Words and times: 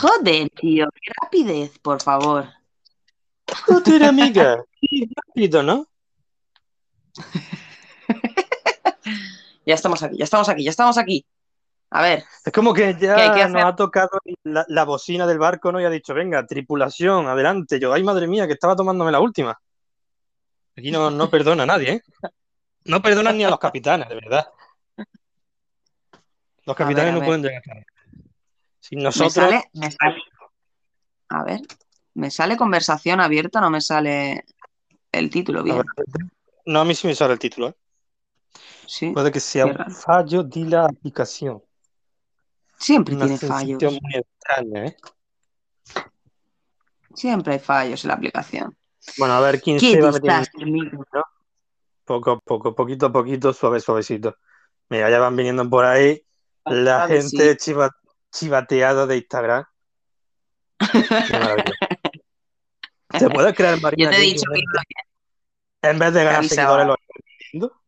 Joder, 0.00 0.50
tío, 0.50 0.88
qué 0.94 1.12
rapidez, 1.22 1.78
por 1.80 2.00
favor. 2.02 2.46
Joder, 3.66 4.04
amiga. 4.04 4.64
Qué 4.80 5.08
rápido, 5.14 5.62
¿no? 5.62 5.86
Ya 9.66 9.74
estamos 9.74 10.02
aquí, 10.02 10.16
ya 10.16 10.24
estamos 10.24 10.48
aquí, 10.48 10.64
ya 10.64 10.70
estamos 10.70 10.96
aquí. 10.96 11.26
A 11.90 12.00
ver, 12.00 12.24
Es 12.42 12.52
como 12.54 12.72
que 12.72 12.94
ya 12.98 13.16
¿Qué 13.16 13.20
hay 13.20 13.32
que 13.32 13.48
nos 13.50 13.64
ha 13.64 13.76
tocado 13.76 14.18
la, 14.44 14.64
la 14.66 14.84
bocina 14.84 15.26
del 15.26 15.38
barco, 15.38 15.70
¿no? 15.72 15.78
Y 15.78 15.84
ha 15.84 15.90
dicho, 15.90 16.14
venga, 16.14 16.46
tripulación, 16.46 17.26
adelante. 17.28 17.78
Yo, 17.78 17.92
ay, 17.92 18.02
madre 18.02 18.26
mía, 18.26 18.46
que 18.46 18.54
estaba 18.54 18.74
tomándome 18.74 19.12
la 19.12 19.20
última. 19.20 19.58
Aquí 20.74 20.90
no, 20.90 21.10
no 21.10 21.28
perdona 21.28 21.64
a 21.64 21.66
nadie, 21.66 21.92
¿eh? 21.92 22.02
No 22.84 23.02
perdonan 23.02 23.36
ni 23.36 23.44
a 23.44 23.50
los 23.50 23.58
capitanes, 23.58 24.08
de 24.08 24.14
verdad. 24.14 24.46
Los 24.96 25.06
A 25.06 25.06
ver, 26.66 26.76
capitanes 26.76 27.10
a 27.10 27.12
no 27.12 27.20
ver. 27.20 27.26
pueden 27.26 27.42
llegar 27.42 27.62
tarde. 27.62 27.86
Me 28.92 29.02
nosotros, 29.02 29.32
sale, 29.32 29.64
me 29.74 29.90
sale. 29.90 30.22
A 31.30 31.44
ver, 31.44 31.60
me 32.14 32.30
sale 32.30 32.56
conversación 32.56 33.20
abierta, 33.20 33.60
no 33.60 33.70
me 33.70 33.80
sale 33.80 34.44
el 35.12 35.30
título 35.30 35.60
a 35.60 35.64
bien. 35.64 35.76
ver, 35.76 35.84
no, 36.66 36.80
a 36.80 36.84
mí 36.84 36.94
sí 36.94 37.06
me 37.06 37.14
sale 37.14 37.34
el 37.34 37.38
título, 37.38 37.68
¿eh? 37.68 37.74
Sí, 38.86 39.12
Puede 39.12 39.30
que 39.30 39.40
sea 39.40 39.66
un 39.66 39.76
fallo 39.90 40.42
de 40.42 40.64
la 40.64 40.86
aplicación. 40.86 41.62
Siempre 42.78 43.14
Una 43.16 43.26
tiene 43.26 43.38
fallos. 43.38 43.78
sensación 43.78 43.98
muy 44.00 44.14
extraña, 44.14 44.86
¿eh? 44.86 44.96
Siempre 47.14 47.54
hay 47.54 47.58
fallos 47.58 48.04
en 48.04 48.08
la 48.08 48.14
aplicación. 48.14 48.76
Bueno, 49.18 49.34
a 49.34 49.40
ver 49.40 49.60
quién 49.60 49.80
¿Qué 49.80 49.92
se 49.92 50.00
va 50.00 50.12
poco 52.04 52.30
a 52.30 52.38
poco, 52.38 52.74
poquito 52.74 53.06
a 53.06 53.12
poquito, 53.12 53.52
suave, 53.52 53.80
suavecito. 53.80 54.36
Mira, 54.88 55.10
ya 55.10 55.18
van 55.18 55.36
viniendo 55.36 55.68
por 55.68 55.84
ahí 55.84 56.24
la 56.64 57.06
gente 57.06 57.56
chiva- 57.56 57.90
chivateada 58.32 59.06
de 59.06 59.16
Instagram. 59.16 59.64
Qué 60.78 61.38
maravilla. 61.38 61.72
¿Se 63.18 63.30
puede 63.30 63.54
creer, 63.54 63.74
Yo 63.76 63.82
Marina, 63.82 64.10
te 64.10 64.16
he 64.16 64.20
dicho 64.20 64.44
que 64.52 64.60
en 65.82 65.98
vez 65.98 66.12
de 66.12 66.24
ganar 66.24 66.44
seguidores 66.44 66.86
los 66.86 66.96
estoy 66.98 67.22
perdiendo? 67.38 67.80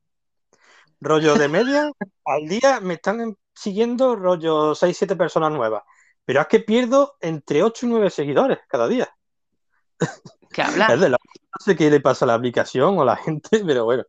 Rollo 1.01 1.35
de 1.35 1.49
media, 1.49 1.91
al 2.25 2.47
día 2.47 2.81
me 2.81 2.95
están 2.95 3.21
en- 3.21 3.39
siguiendo 3.55 4.17
rollo 4.17 4.75
6-7 4.75 5.17
personas 5.17 5.51
nuevas. 5.51 5.83
Pero 6.25 6.41
es 6.41 6.47
que 6.47 6.61
pierdo 6.61 7.17
entre 7.21 7.63
8 7.63 7.87
y 7.87 7.89
9 7.89 8.11
seguidores 8.11 8.59
cada 8.69 8.87
día. 8.87 9.09
que 10.53 10.63
habla. 10.63 10.87
Es 10.87 11.01
de 11.01 11.09
la... 11.09 11.17
No 11.19 11.65
sé 11.65 11.75
qué 11.75 11.91
le 11.91 12.01
pasa 12.01 12.25
a 12.25 12.29
la 12.29 12.35
aplicación 12.35 12.99
o 12.99 13.03
a 13.03 13.07
la 13.07 13.17
gente, 13.17 13.49
pero 13.67 13.85
bueno. 13.85 14.05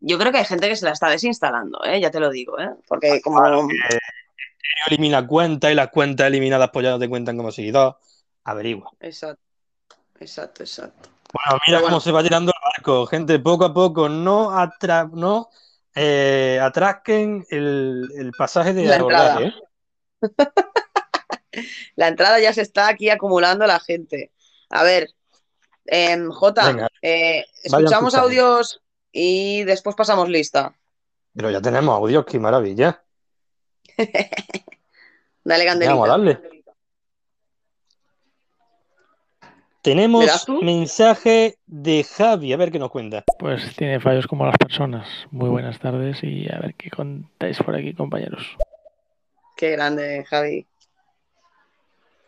Yo 0.00 0.18
creo 0.18 0.32
que 0.32 0.38
hay 0.38 0.44
gente 0.44 0.68
que 0.68 0.74
se 0.76 0.84
la 0.84 0.92
está 0.92 1.08
desinstalando, 1.08 1.84
¿eh? 1.84 2.00
Ya 2.00 2.10
te 2.10 2.18
lo 2.18 2.30
digo, 2.30 2.58
¿eh? 2.58 2.70
Porque 2.88 3.20
como 3.22 3.40
Elimina 4.86 5.26
cuentas 5.26 5.70
y 5.70 5.74
las 5.74 5.88
cuentas 5.88 6.26
eliminadas 6.26 6.70
pues 6.72 6.84
ya 6.84 6.90
no 6.90 6.98
te 6.98 7.08
cuentan 7.08 7.36
como 7.36 7.52
seguidor. 7.52 7.98
Averigua. 8.44 8.90
Exacto, 9.00 9.42
exacto, 10.18 10.62
exacto. 10.62 11.08
Bueno, 11.32 11.60
mira 11.66 11.78
bueno. 11.78 11.94
cómo 11.94 12.00
se 12.00 12.12
va 12.12 12.22
tirando 12.22 12.52
el 12.52 12.60
barco, 12.62 13.06
gente, 13.06 13.38
poco 13.38 13.64
a 13.64 13.72
poco, 13.72 14.08
no, 14.08 14.56
atra 14.56 15.08
no 15.12 15.48
eh, 15.94 16.58
atrasquen 16.60 17.46
el, 17.50 18.08
el 18.16 18.32
pasaje 18.32 18.72
de 18.72 18.84
La 18.84 18.96
abordaje, 18.96 19.44
entrada. 19.44 19.46
¿eh? 19.46 19.62
La 21.96 22.08
entrada 22.08 22.40
ya 22.40 22.52
se 22.52 22.62
está 22.62 22.88
aquí 22.88 23.10
acumulando 23.10 23.66
la 23.66 23.78
gente. 23.80 24.32
A 24.70 24.82
ver, 24.82 25.10
em, 25.84 26.30
Jota, 26.30 26.90
eh, 27.02 27.44
vayan 27.70 27.84
escuchamos 27.84 28.14
audios 28.14 28.82
y 29.10 29.64
después 29.64 29.94
pasamos 29.94 30.28
lista. 30.28 30.74
Pero 31.34 31.50
ya 31.50 31.60
tenemos 31.60 31.94
audios, 31.94 32.24
qué 32.24 32.38
maravilla. 32.38 33.01
Dale, 35.44 35.64
Vamos 35.64 35.64
a 35.64 35.64
Candelita. 35.64 36.06
darle. 36.06 36.62
Tenemos 39.82 40.46
mensaje 40.62 41.58
de 41.66 42.04
Javi, 42.04 42.52
a 42.52 42.56
ver 42.56 42.70
qué 42.70 42.78
nos 42.78 42.90
cuenta. 42.90 43.24
Pues 43.38 43.74
tiene 43.74 43.98
fallos 43.98 44.28
como 44.28 44.46
las 44.46 44.56
personas. 44.56 45.08
Muy 45.32 45.48
buenas 45.48 45.80
tardes 45.80 46.22
y 46.22 46.46
a 46.52 46.60
ver 46.60 46.76
qué 46.76 46.88
contáis 46.88 47.58
por 47.58 47.74
aquí, 47.74 47.92
compañeros. 47.92 48.46
Qué 49.56 49.70
grande, 49.72 50.24
Javi. 50.24 50.68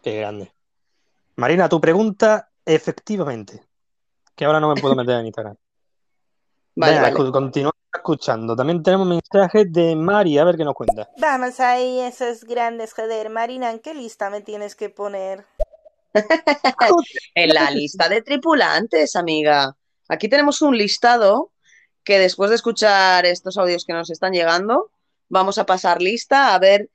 Qué 0.02 0.18
grande. 0.18 0.50
Marina, 1.36 1.68
tu 1.68 1.80
pregunta, 1.80 2.50
efectivamente. 2.66 3.62
Que 4.34 4.44
ahora 4.44 4.58
no 4.58 4.74
me 4.74 4.80
puedo 4.80 4.96
meter 4.96 5.20
en 5.20 5.26
Instagram. 5.26 5.56
Vale, 6.76 6.94
Venga, 6.94 7.10
vale. 7.10 7.30
continuamos 7.30 7.76
escuchando. 7.92 8.56
También 8.56 8.82
tenemos 8.82 9.06
mensaje 9.06 9.64
de 9.66 9.94
Mari, 9.94 10.38
a 10.38 10.44
ver 10.44 10.56
qué 10.56 10.64
nos 10.64 10.74
cuenta. 10.74 11.08
Vamos 11.18 11.60
ahí, 11.60 12.00
esos 12.00 12.44
grandes, 12.44 12.92
joder. 12.92 13.30
Marina, 13.30 13.70
¿en 13.70 13.78
qué 13.78 13.94
lista 13.94 14.28
me 14.30 14.40
tienes 14.40 14.74
que 14.74 14.88
poner? 14.88 15.46
En 17.34 17.52
la 17.52 17.70
lista 17.70 18.08
de 18.08 18.22
tripulantes, 18.22 19.16
amiga. 19.16 19.76
Aquí 20.08 20.28
tenemos 20.28 20.62
un 20.62 20.76
listado 20.76 21.50
que 22.04 22.18
después 22.18 22.50
de 22.50 22.56
escuchar 22.56 23.26
estos 23.26 23.56
audios 23.56 23.84
que 23.84 23.94
nos 23.94 24.10
están 24.10 24.32
llegando, 24.32 24.90
vamos 25.28 25.58
a 25.58 25.66
pasar 25.66 26.00
lista 26.00 26.54
a 26.54 26.58
ver 26.58 26.90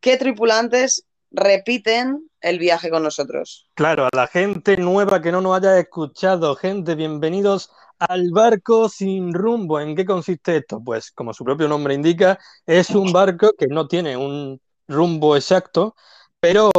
qué 0.00 0.16
tripulantes 0.18 1.06
repiten 1.30 2.28
el 2.40 2.58
viaje 2.58 2.90
con 2.90 3.02
nosotros. 3.02 3.70
Claro, 3.74 4.04
a 4.04 4.10
la 4.14 4.26
gente 4.26 4.76
nueva 4.76 5.22
que 5.22 5.32
no 5.32 5.40
nos 5.40 5.56
haya 5.56 5.78
escuchado, 5.78 6.54
gente, 6.56 6.94
bienvenidos 6.94 7.70
al 8.08 8.30
barco 8.30 8.88
sin 8.88 9.32
rumbo. 9.32 9.80
¿En 9.80 9.94
qué 9.96 10.04
consiste 10.04 10.56
esto? 10.56 10.80
Pues 10.84 11.10
como 11.12 11.32
su 11.32 11.44
propio 11.44 11.68
nombre 11.68 11.94
indica, 11.94 12.38
es 12.66 12.90
un 12.90 13.12
barco 13.12 13.52
que 13.58 13.66
no 13.68 13.86
tiene 13.88 14.16
un 14.16 14.60
rumbo 14.88 15.36
exacto, 15.36 15.94
pero 16.40 16.70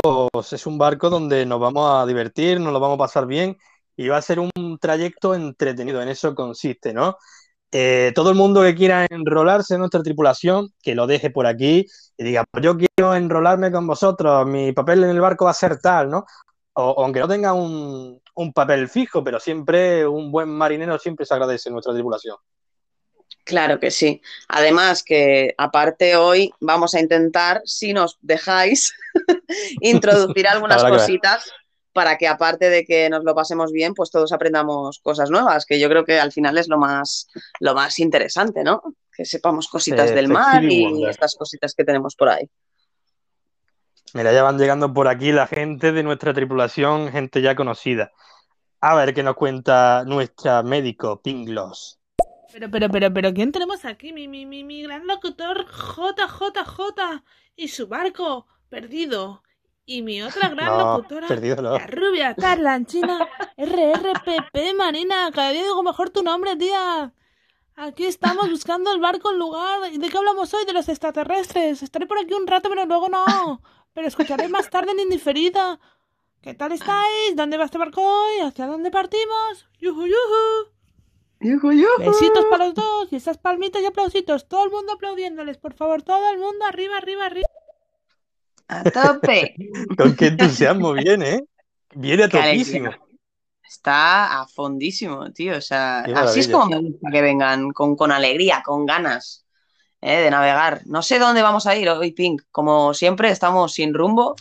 es 0.51 0.65
un 0.67 0.77
barco 0.77 1.09
donde 1.09 1.45
nos 1.45 1.59
vamos 1.59 1.89
a 1.91 2.05
divertir, 2.05 2.59
nos 2.59 2.73
lo 2.73 2.79
vamos 2.79 2.95
a 2.95 2.99
pasar 2.99 3.25
bien 3.27 3.57
y 3.95 4.07
va 4.07 4.17
a 4.17 4.21
ser 4.21 4.39
un 4.39 4.77
trayecto 4.79 5.35
entretenido. 5.35 6.01
En 6.01 6.09
eso 6.09 6.35
consiste, 6.35 6.93
¿no? 6.93 7.17
Eh, 7.71 8.11
todo 8.13 8.29
el 8.29 8.35
mundo 8.37 8.61
que 8.61 8.75
quiera 8.75 9.07
enrolarse 9.09 9.73
en 9.73 9.79
nuestra 9.79 10.03
tripulación, 10.03 10.69
que 10.81 10.93
lo 10.95 11.07
deje 11.07 11.31
por 11.31 11.47
aquí 11.47 11.87
y 12.17 12.23
diga, 12.23 12.45
pues 12.51 12.63
yo 12.63 12.77
quiero 12.77 13.15
enrolarme 13.15 13.71
con 13.71 13.87
vosotros, 13.87 14.45
mi 14.45 14.73
papel 14.73 15.03
en 15.03 15.09
el 15.09 15.19
barco 15.21 15.45
va 15.45 15.51
a 15.51 15.55
ser 15.55 15.79
tal, 15.79 16.09
¿no? 16.09 16.25
O, 16.73 17.03
aunque 17.03 17.19
no 17.19 17.27
tenga 17.27 17.53
un, 17.53 18.21
un 18.35 18.53
papel 18.53 18.89
fijo, 18.89 19.23
pero 19.23 19.39
siempre 19.39 20.07
un 20.07 20.31
buen 20.31 20.49
marinero 20.49 20.97
siempre 20.99 21.25
se 21.25 21.33
agradece 21.33 21.69
en 21.69 21.73
nuestra 21.73 21.93
tripulación. 21.93 22.37
Claro 23.43 23.79
que 23.79 23.91
sí. 23.91 24.21
Además 24.47 25.03
que 25.03 25.53
aparte 25.57 26.15
hoy 26.15 26.53
vamos 26.59 26.95
a 26.95 26.99
intentar, 26.99 27.61
si 27.65 27.93
nos 27.93 28.17
dejáis, 28.21 28.93
introducir 29.81 30.47
algunas 30.47 30.83
cositas 30.83 31.51
para 31.91 32.17
que 32.17 32.27
aparte 32.27 32.69
de 32.69 32.85
que 32.85 33.09
nos 33.09 33.23
lo 33.23 33.35
pasemos 33.35 33.71
bien, 33.71 33.93
pues 33.93 34.09
todos 34.09 34.31
aprendamos 34.31 34.99
cosas 34.99 35.29
nuevas, 35.29 35.65
que 35.65 35.79
yo 35.79 35.89
creo 35.89 36.05
que 36.05 36.19
al 36.19 36.31
final 36.31 36.57
es 36.57 36.67
lo 36.67 36.77
más, 36.77 37.27
lo 37.59 37.75
más 37.75 37.99
interesante, 37.99 38.63
¿no? 38.63 38.81
Que 39.15 39.25
sepamos 39.25 39.67
cositas 39.67 40.13
del 40.13 40.27
mar 40.27 40.63
y 40.63 40.85
Wonder. 40.85 41.09
estas 41.11 41.35
cositas 41.35 41.75
que 41.75 41.83
tenemos 41.83 42.15
por 42.15 42.29
ahí. 42.29 42.49
Mira, 44.13 44.31
ya 44.33 44.43
van 44.43 44.57
llegando 44.57 44.93
por 44.93 45.07
aquí 45.07 45.31
la 45.31 45.47
gente 45.47 45.91
de 45.91 46.03
nuestra 46.03 46.33
tripulación, 46.33 47.11
gente 47.11 47.41
ya 47.41 47.55
conocida. 47.55 48.11
A 48.81 48.95
ver 48.95 49.13
qué 49.13 49.23
nos 49.23 49.35
cuenta 49.35 50.03
nuestra 50.05 50.63
médico, 50.63 51.21
Pinglos. 51.21 51.99
Pero, 52.51 52.69
pero, 52.69 52.89
pero, 52.89 53.11
pero, 53.13 53.33
¿quién 53.33 53.51
tenemos 53.51 53.83
aquí? 53.85 54.13
Mi, 54.13 54.27
mi, 54.27 54.45
mi, 54.45 54.63
mi 54.63 54.83
gran 54.83 55.07
locutor 55.07 55.65
JJJ 55.65 57.23
y 57.55 57.67
su 57.69 57.87
barco 57.87 58.47
perdido. 58.69 59.41
Y 59.85 60.01
mi 60.01 60.21
otra 60.23 60.47
gran 60.49 60.77
No, 60.77 60.77
locutora, 60.77 61.27
perdido 61.27 61.61
no. 61.61 61.73
la 61.73 61.87
rubia 61.87 62.35
Carlanchina 62.35 63.27
RRPP 63.57 64.73
Marina. 64.77 65.29
Cada 65.33 65.49
día 65.51 65.63
digo 65.63 65.83
mejor 65.83 66.09
tu 66.11 66.23
nombre, 66.23 66.55
tía. 66.55 67.13
Aquí 67.75 68.05
estamos 68.05 68.49
buscando 68.49 68.91
el 68.93 68.99
barco 69.01 69.31
en 69.31 69.39
lugar. 69.39 69.91
¿De 69.91 70.09
qué 70.09 70.17
hablamos 70.17 70.53
hoy? 70.53 70.65
De 70.65 70.73
los 70.73 70.87
extraterrestres. 70.89 71.83
Estaré 71.83 72.05
por 72.07 72.19
aquí 72.19 72.33
un 72.33 72.47
rato, 72.47 72.69
pero 72.69 72.85
luego 72.85 73.09
no. 73.09 73.61
Pero 73.93 74.07
escucharé 74.07 74.47
más 74.49 74.69
tarde 74.69 74.91
en 74.91 74.99
indiferida. 74.99 75.79
¿Qué 76.41 76.53
tal 76.53 76.71
estáis? 76.71 77.35
¿Dónde 77.35 77.57
va 77.57 77.65
este 77.65 77.77
barco 77.77 78.01
hoy? 78.01 78.41
¿Hacia 78.41 78.65
dónde 78.67 78.91
partimos? 78.91 79.69
¡Yuju, 79.79 80.07
yuju! 80.07 80.73
Besitos 81.99 82.45
para 82.49 82.65
los 82.65 82.73
dos 82.73 83.07
y 83.11 83.17
esas 83.17 83.37
palmitas 83.37 83.81
y 83.81 83.85
aplausitos. 83.85 84.47
Todo 84.47 84.65
el 84.65 84.71
mundo 84.71 84.93
aplaudiéndoles, 84.93 85.57
por 85.57 85.73
favor. 85.73 86.01
Todo 86.01 86.31
el 86.31 86.39
mundo 86.39 86.65
arriba, 86.65 86.97
arriba, 86.97 87.25
arriba. 87.25 87.47
A 88.67 88.83
tope. 88.83 89.55
Con 89.97 90.15
qué 90.15 90.27
entusiasmo 90.27 90.93
viene, 90.93 91.29
¿eh? 91.35 91.43
Viene 91.95 92.23
a 92.23 92.29
topísimo. 92.29 92.91
Está 93.61 94.41
a 94.41 94.47
fondísimo, 94.47 95.31
tío. 95.31 95.57
O 95.57 95.61
sea, 95.61 95.99
así 96.15 96.41
es 96.41 96.47
como 96.47 96.67
me 96.67 96.79
gusta 96.79 97.09
que 97.11 97.21
vengan, 97.21 97.71
con, 97.71 97.95
con 97.95 98.11
alegría, 98.11 98.61
con 98.63 98.85
ganas 98.85 99.42
¿eh? 100.03 100.21
de 100.21 100.31
navegar. 100.31 100.81
No 100.85 101.01
sé 101.01 101.19
dónde 101.19 101.41
vamos 101.41 101.65
a 101.65 101.75
ir 101.75 101.89
hoy, 101.89 102.11
Pink. 102.11 102.43
Como 102.51 102.93
siempre, 102.93 103.29
estamos 103.29 103.73
sin 103.73 103.93
rumbo, 103.93 104.35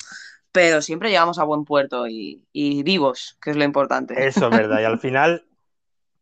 pero 0.51 0.83
siempre 0.83 1.11
llegamos 1.11 1.39
a 1.39 1.45
buen 1.45 1.65
puerto 1.65 2.07
y, 2.09 2.45
y 2.53 2.83
vivos, 2.83 3.39
que 3.41 3.51
es 3.51 3.57
lo 3.57 3.65
importante. 3.65 4.27
Eso 4.27 4.47
es 4.47 4.51
verdad. 4.51 4.81
Y 4.81 4.85
al 4.85 4.99
final, 5.01 5.45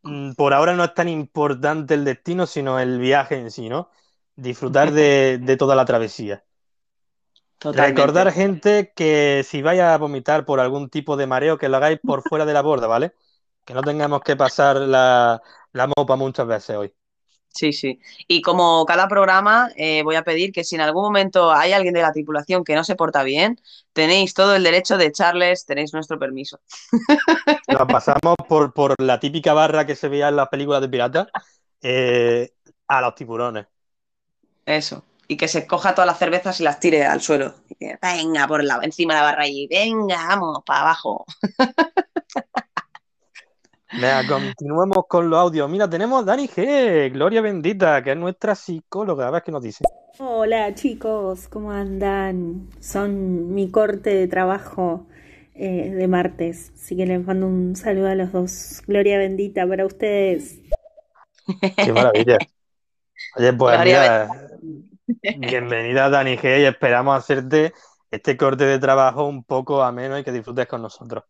mm, 0.02 0.32
por 0.32 0.54
ahora 0.54 0.74
no 0.74 0.84
es 0.84 0.94
tan 0.94 1.08
importante 1.08 1.94
el 1.94 2.04
destino, 2.04 2.46
sino 2.46 2.78
el 2.78 2.98
viaje 2.98 3.36
en 3.36 3.50
sí, 3.50 3.68
¿no? 3.68 3.90
Disfrutar 4.36 4.92
de, 4.92 5.38
de 5.38 5.56
toda 5.56 5.74
la 5.74 5.84
travesía. 5.84 6.44
Totalmente. 7.58 8.00
Recordar, 8.00 8.32
gente, 8.32 8.92
que 8.96 9.42
si 9.44 9.60
vais 9.60 9.80
a 9.80 9.98
vomitar 9.98 10.46
por 10.46 10.60
algún 10.60 10.88
tipo 10.88 11.16
de 11.16 11.26
mareo, 11.26 11.58
que 11.58 11.68
lo 11.68 11.76
hagáis 11.76 12.00
por 12.02 12.22
fuera 12.22 12.46
de 12.46 12.54
la 12.54 12.62
borda, 12.62 12.86
¿vale? 12.86 13.12
Que 13.66 13.74
no 13.74 13.82
tengamos 13.82 14.22
que 14.22 14.34
pasar 14.34 14.76
la, 14.76 15.42
la 15.72 15.86
mopa 15.86 16.16
muchas 16.16 16.46
veces 16.46 16.76
hoy. 16.76 16.94
Sí, 17.52 17.72
sí. 17.72 17.98
Y 18.28 18.42
como 18.42 18.86
cada 18.86 19.08
programa, 19.08 19.70
eh, 19.76 20.02
voy 20.02 20.14
a 20.14 20.22
pedir 20.22 20.52
que 20.52 20.62
si 20.62 20.76
en 20.76 20.80
algún 20.80 21.02
momento 21.02 21.50
hay 21.50 21.72
alguien 21.72 21.94
de 21.94 22.02
la 22.02 22.12
tripulación 22.12 22.64
que 22.64 22.74
no 22.74 22.84
se 22.84 22.94
porta 22.94 23.22
bien, 23.24 23.60
tenéis 23.92 24.34
todo 24.34 24.54
el 24.54 24.62
derecho 24.62 24.96
de 24.96 25.06
echarles, 25.06 25.66
tenéis 25.66 25.92
nuestro 25.92 26.18
permiso. 26.18 26.60
Nos 27.68 27.86
pasamos 27.86 28.36
por, 28.48 28.72
por 28.72 28.94
la 28.98 29.18
típica 29.18 29.52
barra 29.52 29.84
que 29.84 29.96
se 29.96 30.08
veía 30.08 30.28
en 30.28 30.36
las 30.36 30.48
películas 30.48 30.80
de 30.80 30.88
piratas 30.88 31.26
eh, 31.82 32.52
a 32.86 33.00
los 33.00 33.14
tiburones. 33.16 33.66
Eso. 34.64 35.04
Y 35.26 35.36
que 35.36 35.48
se 35.48 35.66
coja 35.66 35.94
todas 35.94 36.06
las 36.06 36.18
cervezas 36.18 36.60
y 36.60 36.64
las 36.64 36.78
tire 36.78 37.04
al 37.04 37.20
suelo. 37.20 37.54
Venga, 37.78 38.46
por 38.46 38.62
la, 38.62 38.80
encima 38.82 39.14
de 39.14 39.20
la 39.20 39.26
barra 39.26 39.46
y 39.46 39.66
venga, 39.66 40.26
vamos, 40.28 40.62
para 40.64 40.80
abajo. 40.82 41.24
Venga, 43.92 44.26
continuemos 44.26 45.04
con 45.08 45.28
los 45.28 45.38
audios. 45.38 45.68
Mira, 45.68 45.88
tenemos 45.90 46.22
a 46.22 46.24
Dani 46.24 46.46
G, 46.46 47.10
Gloria 47.12 47.40
Bendita, 47.40 48.02
que 48.02 48.12
es 48.12 48.16
nuestra 48.16 48.54
psicóloga. 48.54 49.26
A 49.26 49.30
ver 49.30 49.42
qué 49.42 49.50
nos 49.50 49.62
dice. 49.62 49.84
Hola 50.18 50.74
chicos, 50.74 51.48
¿cómo 51.48 51.72
andan? 51.72 52.68
Son 52.80 53.54
mi 53.54 53.70
corte 53.70 54.10
de 54.10 54.28
trabajo 54.28 55.06
eh, 55.54 55.90
de 55.90 56.08
martes, 56.08 56.72
así 56.74 56.96
que 56.96 57.06
les 57.06 57.24
mando 57.24 57.46
un 57.46 57.74
saludo 57.74 58.08
a 58.08 58.14
los 58.14 58.30
dos. 58.30 58.82
Gloria 58.86 59.18
bendita 59.18 59.66
para 59.66 59.86
ustedes. 59.86 60.60
Qué 61.76 61.92
maravilla. 61.92 62.38
Oye, 63.36 63.52
pues 63.54 63.76
Gloria 63.76 64.28
mira, 65.06 65.38
bienvenida 65.38 66.10
Dani 66.10 66.36
G 66.36 66.60
y 66.60 66.64
esperamos 66.64 67.16
hacerte 67.16 67.72
este 68.10 68.36
corte 68.36 68.64
de 68.64 68.78
trabajo 68.78 69.26
un 69.26 69.42
poco 69.42 69.82
ameno 69.82 70.18
y 70.18 70.24
que 70.24 70.32
disfrutes 70.32 70.66
con 70.66 70.82
nosotros. 70.82 71.24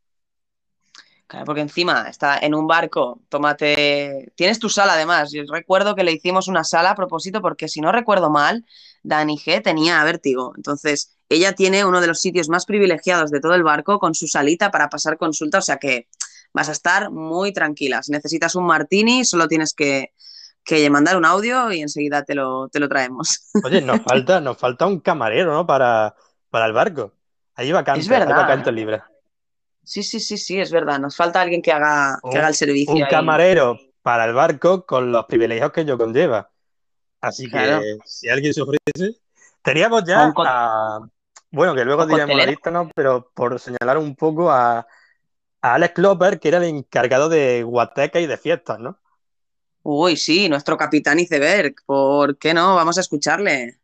Claro, 1.30 1.46
porque 1.46 1.60
encima 1.60 2.08
está 2.08 2.38
en 2.38 2.56
un 2.56 2.66
barco, 2.66 3.20
tómate. 3.28 4.32
Tienes 4.34 4.58
tu 4.58 4.68
sala 4.68 4.94
además. 4.94 5.30
Yo 5.30 5.44
recuerdo 5.48 5.94
que 5.94 6.02
le 6.02 6.10
hicimos 6.10 6.48
una 6.48 6.64
sala 6.64 6.90
a 6.90 6.94
propósito 6.96 7.40
porque 7.40 7.68
si 7.68 7.80
no 7.80 7.92
recuerdo 7.92 8.30
mal, 8.30 8.66
Dani 9.04 9.38
G 9.38 9.62
tenía 9.62 10.02
vértigo. 10.02 10.52
Entonces, 10.56 11.16
ella 11.28 11.52
tiene 11.52 11.84
uno 11.84 12.00
de 12.00 12.08
los 12.08 12.18
sitios 12.18 12.48
más 12.48 12.66
privilegiados 12.66 13.30
de 13.30 13.38
todo 13.38 13.54
el 13.54 13.62
barco 13.62 14.00
con 14.00 14.12
su 14.12 14.26
salita 14.26 14.72
para 14.72 14.88
pasar 14.88 15.18
consulta, 15.18 15.58
o 15.58 15.62
sea 15.62 15.76
que 15.76 16.08
vas 16.52 16.68
a 16.68 16.72
estar 16.72 17.12
muy 17.12 17.52
tranquila. 17.52 18.02
Si 18.02 18.10
necesitas 18.10 18.56
un 18.56 18.66
martini, 18.66 19.24
solo 19.24 19.46
tienes 19.46 19.72
que, 19.72 20.12
que 20.64 20.90
mandar 20.90 21.16
un 21.16 21.26
audio 21.26 21.70
y 21.70 21.80
enseguida 21.80 22.24
te 22.24 22.34
lo, 22.34 22.68
te 22.70 22.80
lo 22.80 22.88
traemos. 22.88 23.48
Oye, 23.62 23.80
nos 23.82 24.00
falta, 24.04 24.40
nos 24.40 24.58
falta 24.58 24.84
un 24.84 24.98
camarero, 24.98 25.52
¿no? 25.52 25.64
Para, 25.64 26.16
para 26.50 26.66
el 26.66 26.72
barco. 26.72 27.14
Ahí 27.54 27.70
vacante, 27.70 28.00
Es 28.00 28.08
verdad. 28.08 28.36
hay 28.36 28.42
vacantes 28.42 28.74
libres. 28.74 29.00
Sí, 29.82 30.02
sí, 30.02 30.20
sí, 30.20 30.36
sí, 30.36 30.60
es 30.60 30.70
verdad. 30.70 30.98
Nos 30.98 31.16
falta 31.16 31.40
alguien 31.40 31.62
que 31.62 31.72
haga, 31.72 32.18
que 32.30 32.38
haga 32.38 32.48
el 32.48 32.54
servicio. 32.54 32.94
Un 32.94 33.04
ahí. 33.04 33.10
camarero 33.10 33.78
para 34.02 34.24
el 34.24 34.34
barco 34.34 34.86
con 34.86 35.12
los 35.12 35.24
privilegios 35.26 35.72
que 35.72 35.82
ello 35.82 35.98
conlleva. 35.98 36.50
Así 37.20 37.50
que 37.50 37.98
si 38.04 38.28
alguien 38.28 38.54
se 38.54 38.62
ofrece, 38.62 39.20
teníamos 39.62 40.04
ya 40.04 40.32
a, 40.36 41.00
bueno, 41.50 41.74
que 41.74 41.84
luego 41.84 42.04
un 42.04 42.08
diremos 42.08 42.36
la 42.36 42.46
lista, 42.46 42.70
¿no? 42.70 42.90
Pero 42.94 43.30
por 43.34 43.58
señalar 43.58 43.98
un 43.98 44.14
poco 44.14 44.50
a, 44.50 44.78
a 44.78 45.74
Alex 45.74 45.94
Klopper, 45.94 46.38
que 46.38 46.48
era 46.48 46.58
el 46.58 46.64
encargado 46.64 47.28
de 47.28 47.62
guateca 47.62 48.20
y 48.20 48.26
de 48.26 48.36
fiestas, 48.36 48.78
¿no? 48.78 48.98
Uy, 49.82 50.16
sí, 50.16 50.48
nuestro 50.48 50.76
capitán 50.76 51.18
iceberg. 51.18 51.74
¿Por 51.84 52.38
qué 52.38 52.54
no? 52.54 52.76
Vamos 52.76 52.98
a 52.98 53.00
escucharle. 53.00 53.80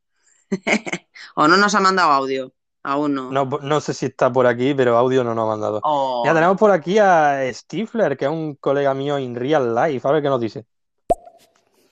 ¿O 1.34 1.48
no 1.48 1.56
nos 1.56 1.74
ha 1.74 1.80
mandado 1.80 2.12
audio? 2.12 2.52
Aún 2.86 3.14
no. 3.14 3.32
No, 3.32 3.44
no 3.62 3.80
sé 3.80 3.92
si 3.92 4.06
está 4.06 4.32
por 4.32 4.46
aquí, 4.46 4.72
pero 4.72 4.96
audio 4.96 5.24
no 5.24 5.34
nos 5.34 5.42
ha 5.42 5.48
mandado. 5.48 5.80
Oh, 5.82 6.22
Ya 6.24 6.32
tenemos 6.32 6.56
por 6.56 6.70
aquí 6.70 7.00
a 7.00 7.40
Stifler, 7.52 8.16
que 8.16 8.26
es 8.26 8.30
un 8.30 8.54
colega 8.54 8.94
mío 8.94 9.18
in 9.18 9.34
real 9.34 9.74
life. 9.74 10.06
A 10.06 10.12
ver 10.12 10.22
qué 10.22 10.28
nos 10.28 10.40
dice. 10.40 10.66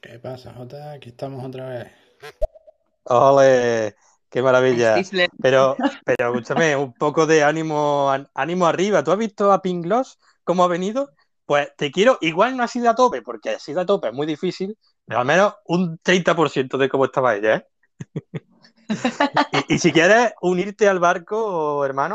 ¿Qué 0.01 0.21
pasa, 0.21 0.55
Jota? 0.55 0.93
Aquí 0.93 1.09
estamos 1.09 1.45
otra 1.45 1.69
vez. 1.69 1.93
¡Ole! 3.07 3.97
¡Qué 4.31 4.41
maravilla! 4.41 5.03
Stifler. 5.03 5.31
Pero, 5.43 5.77
pero 6.05 6.29
escúchame, 6.29 6.77
un 6.77 6.93
poco 6.93 7.27
de 7.27 7.43
ánimo, 7.43 8.13
ánimo 8.33 8.65
arriba. 8.65 9.03
¿Tú 9.03 9.11
has 9.11 9.19
visto 9.19 9.51
a 9.51 9.61
Pink 9.61 9.87
Gloss 9.87 10.21
cómo 10.45 10.63
ha 10.63 10.69
venido? 10.69 11.11
Pues 11.45 11.75
te 11.77 11.91
quiero, 11.91 12.19
igual 12.21 12.57
no 12.57 12.63
ha 12.63 12.69
sido 12.69 12.89
a 12.89 12.95
tope, 12.95 13.21
porque 13.21 13.51
así 13.51 13.77
a 13.77 13.85
tope 13.85 14.09
es 14.09 14.15
muy 14.15 14.29
difícil, 14.29 14.79
pero 15.05 15.19
al 15.19 15.27
menos 15.27 15.55
un 15.67 15.99
30% 15.99 16.79
de 16.79 16.89
cómo 16.89 17.07
estaba 17.07 17.35
ella, 17.35 17.57
¿eh? 17.57 17.67
Y, 19.69 19.75
y 19.75 19.79
si 19.79 19.93
quieres 19.93 20.33
unirte 20.41 20.89
al 20.89 20.99
barco, 20.99 21.85
hermano, 21.85 22.15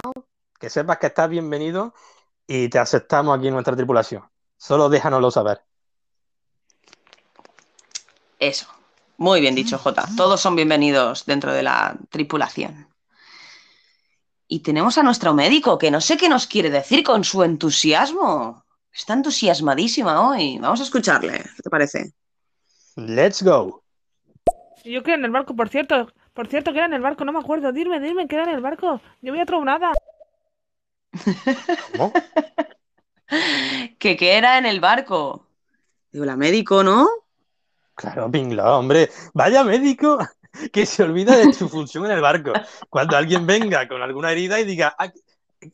que 0.59 0.69
sepas 0.69 0.97
que 0.97 1.07
estás 1.07 1.29
bienvenido 1.29 1.93
y 2.45 2.69
te 2.69 2.79
aceptamos 2.79 3.37
aquí 3.37 3.47
en 3.47 3.53
nuestra 3.53 3.75
tripulación. 3.75 4.23
Solo 4.57 4.89
déjanoslo 4.89 5.31
saber. 5.31 5.61
Eso. 8.39 8.67
Muy 9.17 9.41
bien 9.41 9.55
dicho, 9.55 9.77
Jota. 9.77 10.05
Todos 10.15 10.39
son 10.39 10.55
bienvenidos 10.55 11.25
dentro 11.25 11.53
de 11.53 11.63
la 11.63 11.97
tripulación. 12.09 12.87
Y 14.47 14.61
tenemos 14.61 14.97
a 14.97 15.03
nuestro 15.03 15.33
médico, 15.33 15.77
que 15.77 15.91
no 15.91 16.01
sé 16.01 16.17
qué 16.17 16.27
nos 16.27 16.47
quiere 16.47 16.69
decir 16.69 17.03
con 17.03 17.23
su 17.23 17.43
entusiasmo. 17.43 18.65
Está 18.91 19.13
entusiasmadísima 19.13 20.27
hoy. 20.27 20.57
Vamos 20.59 20.79
a 20.79 20.83
escucharle. 20.83 21.43
¿Qué 21.55 21.61
te 21.63 21.69
parece? 21.69 22.13
Let's 22.95 23.43
go. 23.43 23.83
Yo 24.83 25.03
quedé 25.03 25.15
en 25.15 25.25
el 25.25 25.31
barco, 25.31 25.55
por 25.55 25.69
cierto. 25.69 26.11
Por 26.39 26.47
cierto, 26.47 26.71
que 26.71 26.77
era 26.77 26.85
en 26.85 26.93
el 26.93 27.01
barco, 27.01 27.25
no 27.25 27.33
me 27.33 27.39
acuerdo. 27.39 27.73
Dime, 27.73 27.99
dime, 27.99 28.25
que 28.25 28.35
era 28.35 28.45
en 28.45 28.51
el 28.51 28.61
barco. 28.61 29.01
Yo 29.21 29.33
voy 29.33 29.41
a 29.41 29.45
tronada. 29.45 29.91
¿Cómo? 31.91 32.13
Que 33.99 34.15
que 34.15 34.37
era 34.37 34.57
en 34.57 34.65
el 34.65 34.79
barco. 34.79 35.45
Digo, 36.13 36.23
la 36.23 36.37
médico, 36.37 36.81
¿no? 36.81 37.09
Claro, 37.93 38.31
Pink 38.31 38.51
Gloss, 38.51 38.67
hombre. 38.67 39.09
Vaya 39.33 39.65
médico 39.65 40.17
que 40.71 40.85
se 40.85 41.03
olvida 41.03 41.35
de 41.35 41.51
su 41.51 41.67
función 41.67 42.05
en 42.05 42.11
el 42.11 42.21
barco. 42.21 42.53
Cuando 42.89 43.17
alguien 43.17 43.45
venga 43.45 43.85
con 43.89 44.01
alguna 44.01 44.31
herida 44.31 44.61
y 44.61 44.63
diga, 44.63 44.95
"Ah, 44.97 45.11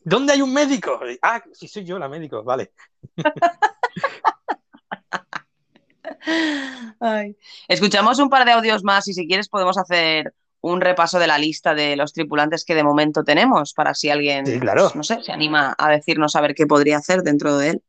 ¿dónde 0.02 0.32
hay 0.32 0.42
un 0.42 0.52
médico? 0.52 0.98
Ah, 1.22 1.40
sí, 1.52 1.68
soy 1.68 1.84
yo 1.84 1.96
la 1.96 2.08
médico, 2.08 2.42
vale. 2.42 2.72
Ay. 6.98 7.36
Escuchamos 7.68 8.18
un 8.18 8.28
par 8.28 8.44
de 8.44 8.50
audios 8.50 8.82
más 8.82 9.06
y 9.06 9.14
si 9.14 9.28
quieres 9.28 9.48
podemos 9.48 9.78
hacer 9.78 10.34
un 10.72 10.80
repaso 10.80 11.18
de 11.18 11.26
la 11.26 11.38
lista 11.38 11.74
de 11.74 11.96
los 11.96 12.12
tripulantes 12.12 12.64
que 12.64 12.74
de 12.74 12.82
momento 12.82 13.22
tenemos 13.24 13.72
para 13.72 13.94
si 13.94 14.10
alguien, 14.10 14.46
Sí, 14.46 14.58
claro. 14.58 14.82
pues, 14.84 14.96
no 14.96 15.02
sé, 15.04 15.22
se 15.22 15.32
anima 15.32 15.74
a 15.78 15.90
decirnos 15.90 16.34
a 16.36 16.40
ver 16.40 16.54
qué 16.54 16.66
podría 16.66 16.96
hacer 16.98 17.22
dentro 17.22 17.56
de 17.56 17.70
él. 17.70 17.82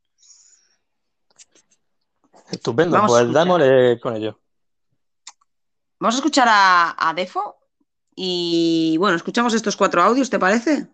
Estupendo, 2.51 2.95
Vamos 2.95 3.11
pues 3.11 3.33
dámosle 3.33 3.99
con 3.99 4.15
ello. 4.15 4.39
Vamos 5.99 6.15
a 6.15 6.19
escuchar 6.19 6.47
a, 6.49 7.09
a 7.09 7.13
Defo 7.13 7.57
y 8.15 8.95
bueno, 8.99 9.15
escuchamos 9.17 9.53
estos 9.53 9.75
cuatro 9.75 10.01
audios, 10.01 10.29
¿te 10.29 10.39
parece? 10.39 10.87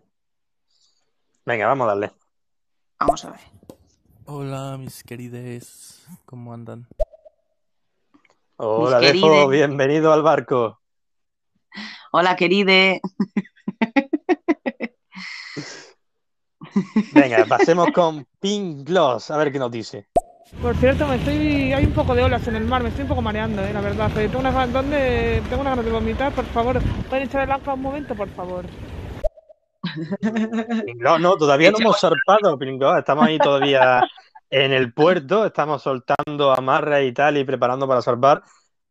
Venga, 1.44 1.66
vamos 1.66 1.84
a 1.84 1.88
darle. 1.88 2.12
Vamos 2.98 3.24
a 3.24 3.30
ver. 3.30 3.40
Hola, 4.26 4.76
mis 4.78 5.04
querides, 5.04 6.06
¿cómo 6.24 6.54
andan? 6.54 6.86
Hola, 8.56 8.98
Defo, 9.00 9.48
bienvenido 9.48 10.12
al 10.12 10.22
barco. 10.22 10.80
Hola, 12.16 12.36
queride. 12.36 13.00
Venga, 17.12 17.44
pasemos 17.48 17.88
con 17.92 18.24
Pink 18.38 18.86
Gloss, 18.86 19.32
a 19.32 19.36
ver 19.36 19.50
qué 19.50 19.58
nos 19.58 19.72
dice. 19.72 20.06
Por 20.62 20.76
cierto, 20.76 21.08
me 21.08 21.16
estoy. 21.16 21.72
Hay 21.72 21.86
un 21.86 21.92
poco 21.92 22.14
de 22.14 22.22
olas 22.22 22.46
en 22.46 22.54
el 22.54 22.66
mar, 22.66 22.84
me 22.84 22.90
estoy 22.90 23.02
un 23.02 23.08
poco 23.08 23.20
mareando, 23.20 23.64
eh, 23.64 23.72
la 23.72 23.80
verdad. 23.80 24.12
Pero 24.14 24.28
tengo 24.28 24.38
unas 24.38 24.54
ganas 24.54 24.88
de, 24.90 25.42
tengo 25.48 25.62
unas 25.62 25.72
ganas 25.72 25.84
de 25.84 25.90
vomitar, 25.90 26.32
por 26.32 26.44
favor. 26.44 26.80
¿Pueden 27.08 27.26
echar 27.26 27.42
el 27.42 27.50
agua 27.50 27.74
un 27.74 27.82
momento, 27.82 28.14
por 28.14 28.28
favor? 28.28 28.64
Gloss, 30.94 31.20
no, 31.20 31.36
todavía 31.36 31.72
no 31.72 31.78
hemos 31.80 32.00
zarpado, 32.00 32.56
Pink 32.56 32.78
Gloss, 32.78 32.98
estamos 32.98 33.26
ahí 33.26 33.38
todavía 33.38 34.04
en 34.50 34.72
el 34.72 34.92
puerto, 34.92 35.46
estamos 35.46 35.82
soltando 35.82 36.52
amarras 36.52 37.02
y 37.02 37.10
tal 37.10 37.38
y 37.38 37.44
preparando 37.44 37.88
para 37.88 38.02
zarpar. 38.02 38.44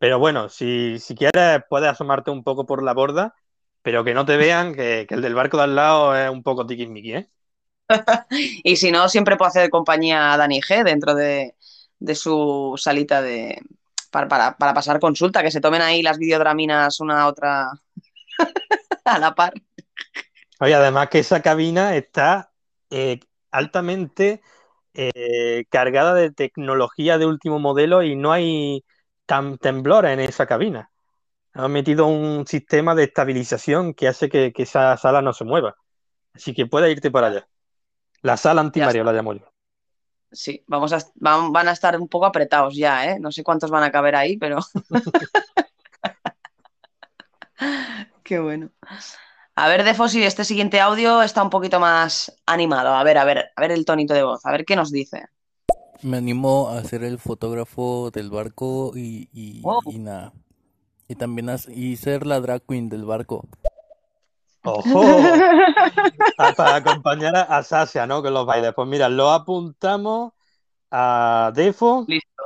Pero 0.03 0.19
bueno, 0.19 0.49
si, 0.49 0.99
si 0.99 1.15
quieres 1.15 1.61
puedes 1.69 1.89
asomarte 1.89 2.29
un 2.29 2.43
poco 2.43 2.65
por 2.65 2.83
la 2.83 2.93
borda, 2.93 3.35
pero 3.81 4.03
que 4.03 4.13
no 4.13 4.25
te 4.25 4.35
vean 4.37 4.73
que, 4.75 5.05
que 5.07 5.15
el 5.15 5.21
del 5.21 5.33
barco 5.33 5.55
de 5.57 5.63
al 5.63 5.75
lado 5.75 6.13
es 6.15 6.29
un 6.29 6.43
poco 6.43 6.65
tiquismiqui, 6.67 7.13
¿eh? 7.13 7.29
Y 8.63 8.75
si 8.77 8.91
no, 8.91 9.09
siempre 9.09 9.37
puedo 9.37 9.49
hacer 9.49 9.69
compañía 9.69 10.33
a 10.33 10.37
Dani 10.37 10.61
G 10.61 10.83
dentro 10.83 11.15
de, 11.15 11.55
de 11.99 12.15
su 12.15 12.73
salita 12.77 13.21
de 13.21 13.61
para, 14.11 14.27
para- 14.27 14.57
para 14.57 14.73
pasar 14.73 14.99
consulta, 14.99 15.41
que 15.43 15.51
se 15.51 15.61
tomen 15.61 15.81
ahí 15.81 16.01
las 16.03 16.17
videodraminas 16.17 16.99
una 16.99 17.21
a 17.23 17.27
otra 17.27 17.71
a 19.05 19.19
la 19.19 19.33
par. 19.35 19.53
Oye, 20.59 20.73
además 20.75 21.09
que 21.09 21.19
esa 21.19 21.41
cabina 21.41 21.95
está 21.95 22.53
eh, 22.89 23.19
altamente 23.51 24.41
eh, 24.93 25.65
cargada 25.69 26.13
de 26.13 26.31
tecnología 26.31 27.17
de 27.17 27.25
último 27.25 27.59
modelo 27.59 28.03
y 28.03 28.15
no 28.15 28.31
hay 28.31 28.85
tan 29.25 29.57
temblores 29.57 30.11
en 30.13 30.19
esa 30.21 30.45
cabina. 30.47 30.91
Han 31.53 31.71
metido 31.71 32.07
un 32.07 32.47
sistema 32.47 32.95
de 32.95 33.05
estabilización 33.05 33.93
que 33.93 34.07
hace 34.07 34.29
que, 34.29 34.53
que 34.53 34.63
esa 34.63 34.97
sala 34.97 35.21
no 35.21 35.33
se 35.33 35.45
mueva. 35.45 35.75
Así 36.33 36.53
que 36.53 36.65
puedes 36.65 36.91
irte 36.91 37.11
para 37.11 37.27
allá. 37.27 37.47
La 38.21 38.37
sala 38.37 38.61
antimareo 38.61 39.03
está. 39.03 39.11
la 39.11 39.17
llamo 39.17 39.33
yo. 39.33 39.45
Sí, 40.31 40.63
vamos 40.67 40.93
a, 40.93 40.99
van, 41.15 41.51
van 41.53 41.67
a 41.67 41.71
estar 41.73 41.99
un 41.99 42.07
poco 42.07 42.25
apretados 42.25 42.75
ya, 42.75 43.05
¿eh? 43.11 43.19
No 43.19 43.31
sé 43.31 43.43
cuántos 43.43 43.69
van 43.69 43.83
a 43.83 43.91
caber 43.91 44.15
ahí, 44.15 44.37
pero. 44.37 44.59
Qué 48.23 48.39
bueno. 48.39 48.71
A 49.55 49.67
ver, 49.67 49.83
Defo, 49.83 50.07
si 50.09 50.23
este 50.23 50.45
siguiente 50.45 50.79
audio 50.81 51.21
está 51.21 51.43
un 51.43 51.49
poquito 51.49 51.79
más 51.79 52.35
animado. 52.45 52.95
A 52.95 53.03
ver, 53.03 53.17
a 53.17 53.25
ver, 53.25 53.51
a 53.55 53.61
ver 53.61 53.71
el 53.71 53.85
tonito 53.85 54.13
de 54.13 54.23
voz, 54.23 54.45
a 54.45 54.51
ver 54.51 54.65
qué 54.65 54.75
nos 54.75 54.91
dice. 54.91 55.27
Me 56.03 56.17
animo 56.17 56.69
a 56.69 56.83
ser 56.83 57.03
el 57.03 57.17
fotógrafo 57.17 58.11
del 58.11 58.29
barco 58.29 58.91
y, 58.95 59.29
y, 59.33 59.61
Wow. 59.61 59.79
y 59.85 59.99
nada. 59.99 60.33
Y 61.07 61.15
también 61.15 61.49
a- 61.49 61.57
y 61.73 61.95
ser 61.97 62.25
la 62.25 62.39
drag 62.39 62.61
queen 62.67 62.89
del 62.89 63.05
barco. 63.05 63.47
¡Ojo! 64.63 65.01
Ah, 66.37 66.51
para 66.57 66.75
acompañar 66.77 67.35
a, 67.35 67.41
a 67.43 67.63
Sasha, 67.63 68.07
¿no? 68.07 68.23
Con 68.23 68.33
los 68.33 68.45
bailes. 68.45 68.73
Pues 68.73 68.87
mira, 68.87 69.07
lo 69.07 69.29
apuntamos 69.31 70.33
a 70.89 71.51
Defo 71.53 72.05
Listo. 72.07 72.43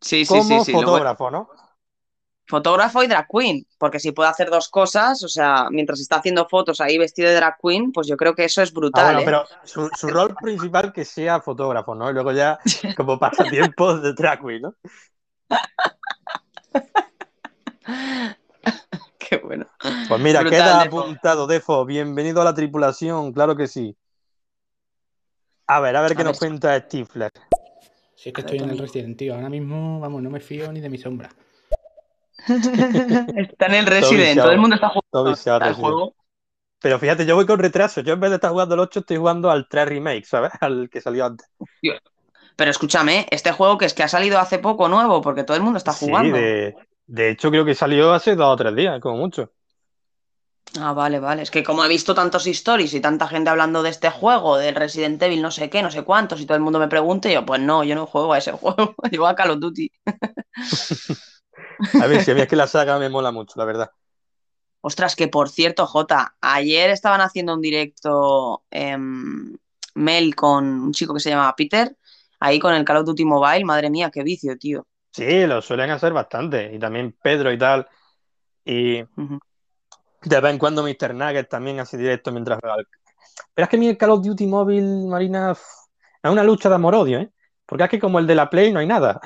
Sí, 0.00 0.24
sí, 0.26 0.34
como 0.38 0.42
sí, 0.42 0.60
sí. 0.66 0.72
fotógrafo, 0.72 1.30
¿no? 1.30 1.48
Fotógrafo 2.46 3.02
y 3.02 3.06
drag 3.06 3.26
queen, 3.26 3.66
porque 3.78 3.98
si 3.98 4.12
puede 4.12 4.28
hacer 4.28 4.50
dos 4.50 4.68
cosas, 4.68 5.22
o 5.22 5.28
sea, 5.28 5.68
mientras 5.70 5.98
está 6.00 6.16
haciendo 6.16 6.46
fotos 6.46 6.78
ahí 6.80 6.98
vestido 6.98 7.30
de 7.30 7.36
drag 7.36 7.56
queen, 7.62 7.90
pues 7.90 8.06
yo 8.06 8.18
creo 8.18 8.34
que 8.34 8.44
eso 8.44 8.60
es 8.60 8.70
Ah, 8.70 8.74
brutal, 8.74 9.04
bueno, 9.04 9.20
¿eh? 9.20 9.22
pero 9.24 9.44
su, 9.64 9.88
su 9.98 10.08
rol 10.08 10.36
principal 10.40 10.92
que 10.92 11.06
sea 11.06 11.40
fotógrafo, 11.40 11.94
¿no? 11.94 12.10
Y 12.10 12.12
luego 12.12 12.32
ya 12.32 12.58
como 12.96 13.18
pasatiempos 13.18 14.02
de 14.02 14.12
drag 14.12 14.44
queen, 14.44 14.62
¿no? 14.62 14.74
Qué 19.18 19.38
bueno. 19.38 19.66
Pues 20.08 20.20
mira, 20.20 20.40
Brutal, 20.40 20.50
queda 20.62 20.84
Defo. 20.84 21.00
apuntado, 21.00 21.46
Defo. 21.46 21.84
Bienvenido 21.86 22.42
a 22.42 22.44
la 22.44 22.54
tripulación, 22.54 23.32
claro 23.32 23.56
que 23.56 23.66
sí. 23.66 23.96
A 25.66 25.80
ver, 25.80 25.96
a 25.96 26.02
ver 26.02 26.14
qué 26.14 26.24
nos 26.24 26.38
cuenta 26.38 26.78
Stifler. 26.78 27.30
Si 28.14 28.28
es 28.28 28.34
que 28.34 28.42
A 28.42 28.44
ver, 28.44 28.54
estoy 28.54 28.58
en 28.66 28.70
el. 28.70 28.78
Resident, 28.78 29.16
tío. 29.16 29.34
Ahora 29.34 29.48
mismo, 29.48 29.98
vamos, 30.00 30.22
no 30.22 30.28
me 30.30 30.40
fío 30.40 30.70
ni 30.72 30.80
de 30.80 30.90
mi 30.90 30.98
sombra. 30.98 31.30
Está 33.36 33.66
en 33.66 33.74
el 33.74 33.86
Resident, 33.86 34.42
todo 34.42 34.52
el 34.52 34.58
mundo 34.58 34.76
está 34.76 34.88
Todo 35.10 35.34
jugando 35.34 35.58
al 35.58 35.74
Resident. 35.74 35.76
juego. 35.76 36.14
Pero 36.80 36.98
fíjate, 36.98 37.26
yo 37.26 37.36
voy 37.36 37.46
con 37.46 37.58
retraso. 37.60 38.00
Yo 38.02 38.14
en 38.14 38.20
vez 38.20 38.30
de 38.30 38.36
estar 38.36 38.50
jugando 38.52 38.74
al 38.74 38.80
8, 38.80 39.00
estoy 39.00 39.16
jugando 39.18 39.50
al 39.50 39.68
3 39.68 39.88
Remake, 39.88 40.24
¿sabes? 40.26 40.52
Al 40.62 40.90
que 40.90 41.00
salió 41.00 41.26
antes. 41.26 41.48
Pero 42.56 42.70
escúchame, 42.72 43.26
este 43.30 43.52
juego 43.52 43.78
que 43.78 43.84
es 43.86 43.94
que 43.94 44.02
ha 44.02 44.08
salido 44.08 44.40
hace 44.40 44.58
poco 44.58 44.88
nuevo, 44.88 45.22
porque 45.22 45.44
todo 45.44 45.56
el 45.56 45.62
mundo 45.62 45.78
está 45.78 45.92
Sí, 45.92 46.06
jugando. 46.06 46.32
de, 46.32 46.74
de 47.06 47.30
hecho 47.30 47.50
creo 47.50 47.64
que 47.64 47.74
salió 47.74 48.12
hace 48.12 48.34
dos 48.36 48.52
o 48.52 48.56
tres 48.56 48.74
días, 48.74 49.00
como 49.00 49.16
mucho. 49.18 49.52
Ah, 50.80 50.92
vale, 50.92 51.20
vale. 51.20 51.42
Es 51.42 51.50
que 51.52 51.62
como 51.62 51.84
he 51.84 51.88
visto 51.88 52.14
tantos 52.14 52.46
stories 52.48 52.94
y 52.94 53.00
tanta 53.00 53.28
gente 53.28 53.48
hablando 53.50 53.82
de 53.82 53.90
este 53.90 54.10
juego, 54.10 54.56
del 54.58 54.74
Resident 54.74 55.22
Evil, 55.22 55.40
no 55.42 55.50
sé 55.52 55.70
qué, 55.70 55.82
no 55.82 55.90
sé 55.90 56.02
cuántos, 56.02 56.40
y 56.40 56.46
todo 56.46 56.56
el 56.56 56.62
mundo 56.64 56.80
me 56.80 56.88
pregunta, 56.88 57.28
y 57.30 57.34
yo, 57.34 57.46
pues 57.46 57.60
no, 57.60 57.84
yo 57.84 57.94
no 57.94 58.06
juego 58.06 58.32
a 58.32 58.38
ese 58.38 58.52
juego, 58.60 58.94
yo 59.12 59.26
a 59.26 59.34
Call 59.36 59.50
of 59.52 59.60
Duty. 59.60 59.90
A 62.02 62.06
ver, 62.06 62.22
si 62.22 62.30
a 62.30 62.34
mí 62.34 62.40
es 62.40 62.48
que 62.48 62.56
la 62.56 62.66
saga 62.66 62.98
me 62.98 63.08
mola 63.08 63.30
mucho, 63.32 63.54
la 63.56 63.64
verdad. 63.64 63.90
Ostras, 64.80 65.16
que 65.16 65.28
por 65.28 65.48
cierto, 65.48 65.86
Jota, 65.86 66.36
ayer 66.40 66.90
estaban 66.90 67.20
haciendo 67.20 67.54
un 67.54 67.60
directo 67.60 68.64
em, 68.70 69.56
Mel 69.94 70.34
con 70.34 70.64
un 70.64 70.92
chico 70.92 71.14
que 71.14 71.20
se 71.20 71.30
llamaba 71.30 71.56
Peter, 71.56 71.96
ahí 72.40 72.58
con 72.58 72.74
el 72.74 72.84
Call 72.84 72.98
of 72.98 73.06
Duty 73.06 73.24
Mobile, 73.24 73.64
madre 73.64 73.88
mía, 73.88 74.10
qué 74.10 74.22
vicio, 74.22 74.58
tío. 74.58 74.86
Sí, 75.10 75.46
lo 75.46 75.62
suelen 75.62 75.90
hacer 75.90 76.12
bastante. 76.12 76.70
Y 76.74 76.78
también 76.78 77.16
Pedro 77.22 77.52
y 77.52 77.58
tal. 77.58 77.86
Y 78.64 78.96
de 78.96 80.40
vez 80.40 80.52
en 80.52 80.58
cuando 80.58 80.82
Mr. 80.82 81.14
Nugget 81.14 81.48
también 81.48 81.78
hace 81.80 81.96
directo 81.96 82.32
mientras 82.32 82.58
juega 82.60 82.76
Pero 83.54 83.64
es 83.64 83.68
que 83.68 83.76
a 83.76 83.78
mí 83.78 83.88
el 83.88 83.96
Call 83.96 84.10
of 84.10 84.24
Duty 84.24 84.46
móvil, 84.46 85.06
Marina, 85.06 85.52
es 85.52 86.30
una 86.30 86.42
lucha 86.42 86.68
de 86.68 86.74
amor-odio, 86.74 87.20
¿eh? 87.20 87.30
Porque 87.64 87.84
es 87.84 87.90
que 87.90 88.00
como 88.00 88.18
el 88.18 88.26
de 88.26 88.34
la 88.34 88.50
Play 88.50 88.72
no 88.72 88.80
hay 88.80 88.86
nada. 88.86 89.20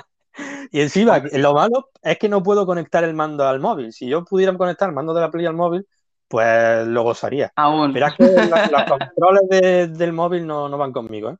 Y 0.70 0.80
encima, 0.80 1.18
lo 1.32 1.54
malo 1.54 1.90
es 2.02 2.18
que 2.18 2.28
no 2.28 2.42
puedo 2.42 2.66
conectar 2.66 3.02
el 3.04 3.14
mando 3.14 3.46
al 3.46 3.60
móvil. 3.60 3.92
Si 3.92 4.06
yo 4.08 4.24
pudiera 4.24 4.56
conectar 4.56 4.88
el 4.88 4.94
mando 4.94 5.14
de 5.14 5.20
la 5.20 5.30
Play 5.30 5.46
al 5.46 5.54
móvil, 5.54 5.86
pues 6.28 6.86
lo 6.86 7.02
gozaría. 7.04 7.52
Aún, 7.56 7.92
Pero 7.92 8.06
es 8.06 8.14
que 8.14 8.24
los 8.70 8.84
controles 8.84 9.42
de- 9.48 9.88
del 9.88 10.12
móvil 10.12 10.46
no, 10.46 10.68
no 10.68 10.76
van 10.76 10.92
conmigo, 10.92 11.30
¿eh? 11.30 11.36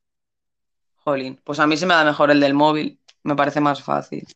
jolín. 1.04 1.40
Pues 1.44 1.58
a 1.60 1.66
mí 1.66 1.76
se 1.76 1.86
me 1.86 1.94
da 1.94 2.04
mejor 2.04 2.30
el 2.30 2.40
del 2.40 2.54
móvil, 2.54 2.98
me 3.22 3.34
parece 3.36 3.60
más 3.60 3.82
fácil. 3.82 4.26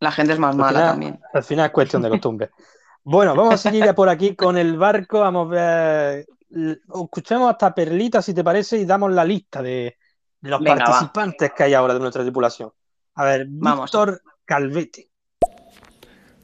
La 0.00 0.12
gente 0.12 0.32
es 0.32 0.38
más 0.38 0.52
Al 0.52 0.58
mala 0.58 0.68
final, 0.78 0.90
también. 0.90 1.20
al 1.34 1.42
final 1.42 1.66
es 1.66 1.72
cuestión 1.72 2.02
de 2.02 2.08
costumbre. 2.10 2.50
Bueno, 3.02 3.34
vamos 3.34 3.54
a 3.54 3.58
seguir 3.58 3.84
ya 3.84 3.94
por 3.94 4.08
aquí 4.08 4.36
con 4.36 4.56
el 4.56 4.76
barco. 4.76 5.20
Vamos 5.20 5.48
a 5.48 5.50
ver. 5.50 6.26
Escuchemos 6.94 7.50
hasta 7.50 7.74
Perlita, 7.74 8.22
si 8.22 8.32
te 8.34 8.44
parece, 8.44 8.78
y 8.78 8.84
damos 8.84 9.12
la 9.12 9.24
lista 9.24 9.60
de, 9.62 9.96
de 10.40 10.50
los 10.50 10.60
Venga, 10.60 10.76
va. 10.84 10.84
participantes 10.86 11.52
que 11.52 11.62
hay 11.64 11.74
ahora 11.74 11.94
de 11.94 12.00
nuestra 12.00 12.22
tripulación. 12.22 12.70
A 13.18 13.24
ver, 13.24 13.46
Vamos. 13.50 13.90
Víctor 13.90 14.22
Calvete. 14.44 15.10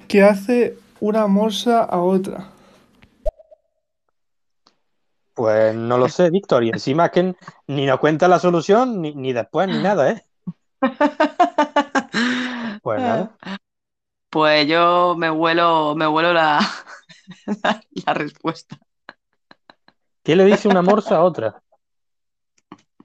que 0.09 0.23
hace 0.25 0.77
una 1.01 1.27
morsa 1.29 1.85
a 1.85 1.99
otra. 2.03 2.51
Pues 5.35 5.75
no 5.75 5.99
lo 5.99 6.09
sé, 6.09 6.31
Víctor. 6.31 6.65
Y 6.65 6.71
encima 6.71 7.07
es 7.07 7.13
que 7.13 7.35
ni 7.69 7.87
nos 7.87 7.99
cuenta 8.01 8.27
la 8.29 8.39
solución, 8.39 9.01
ni, 9.01 9.15
ni 9.15 9.33
después, 9.33 9.69
ni 9.69 9.79
nada, 9.83 10.11
¿eh? 10.11 10.25
Pues 12.83 13.01
nada. 13.01 13.37
Pues 14.31 14.67
yo 14.67 15.15
me 15.17 15.31
huelo, 15.31 15.95
me 15.95 16.09
huelo 16.09 16.33
la, 16.33 16.59
la, 17.63 17.81
la 18.05 18.15
respuesta. 18.15 18.77
¿Qué 20.25 20.35
le 20.35 20.45
dice 20.45 20.67
una 20.67 20.83
morsa 20.83 21.19
a 21.19 21.23
otra? 21.23 21.63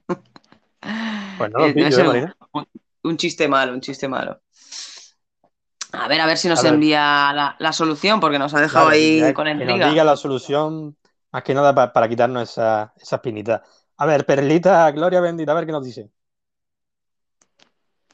Pues 1.38 1.50
no 1.52 1.58
lo 1.60 1.66
Eh, 1.66 1.72
pillo, 1.72 1.98
¿eh, 2.00 2.04
Marina? 2.04 2.36
Un- 3.02 3.16
chiste 3.16 3.48
malo, 3.48 3.72
un 3.72 3.80
chiste 3.80 4.08
malo. 4.08 4.40
A 5.92 6.06
ver, 6.08 6.20
a 6.20 6.26
ver 6.26 6.38
si 6.38 6.48
nos 6.48 6.62
envía 6.64 7.32
la, 7.34 7.56
la 7.58 7.72
solución, 7.72 8.20
porque 8.20 8.38
nos 8.38 8.54
ha 8.54 8.60
dejado 8.60 8.88
ahí 8.88 9.32
con 9.34 9.46
que 9.46 9.64
nos 9.64 9.90
diga 9.90 10.04
la 10.04 10.16
solución, 10.16 10.96
más 11.32 11.42
que 11.42 11.52
nada 11.54 11.74
pa- 11.74 11.92
para 11.92 12.08
quitarnos 12.08 12.48
esa, 12.48 12.92
esa 12.96 13.16
espinita. 13.16 13.62
A 13.96 14.06
ver, 14.06 14.24
Perlita, 14.24 14.90
Gloria 14.92 15.20
bendita, 15.20 15.52
a 15.52 15.56
ver 15.56 15.66
qué 15.66 15.72
nos 15.72 15.84
dice. 15.84 16.08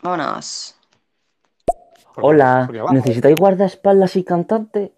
Vámonos. 0.02 0.74
Porque- 2.14 2.26
Hola, 2.28 2.64
porque. 2.66 2.94
¿necesitáis 2.94 3.36
guardaespaldas 3.36 4.16
y 4.16 4.24
cantante? 4.24 4.94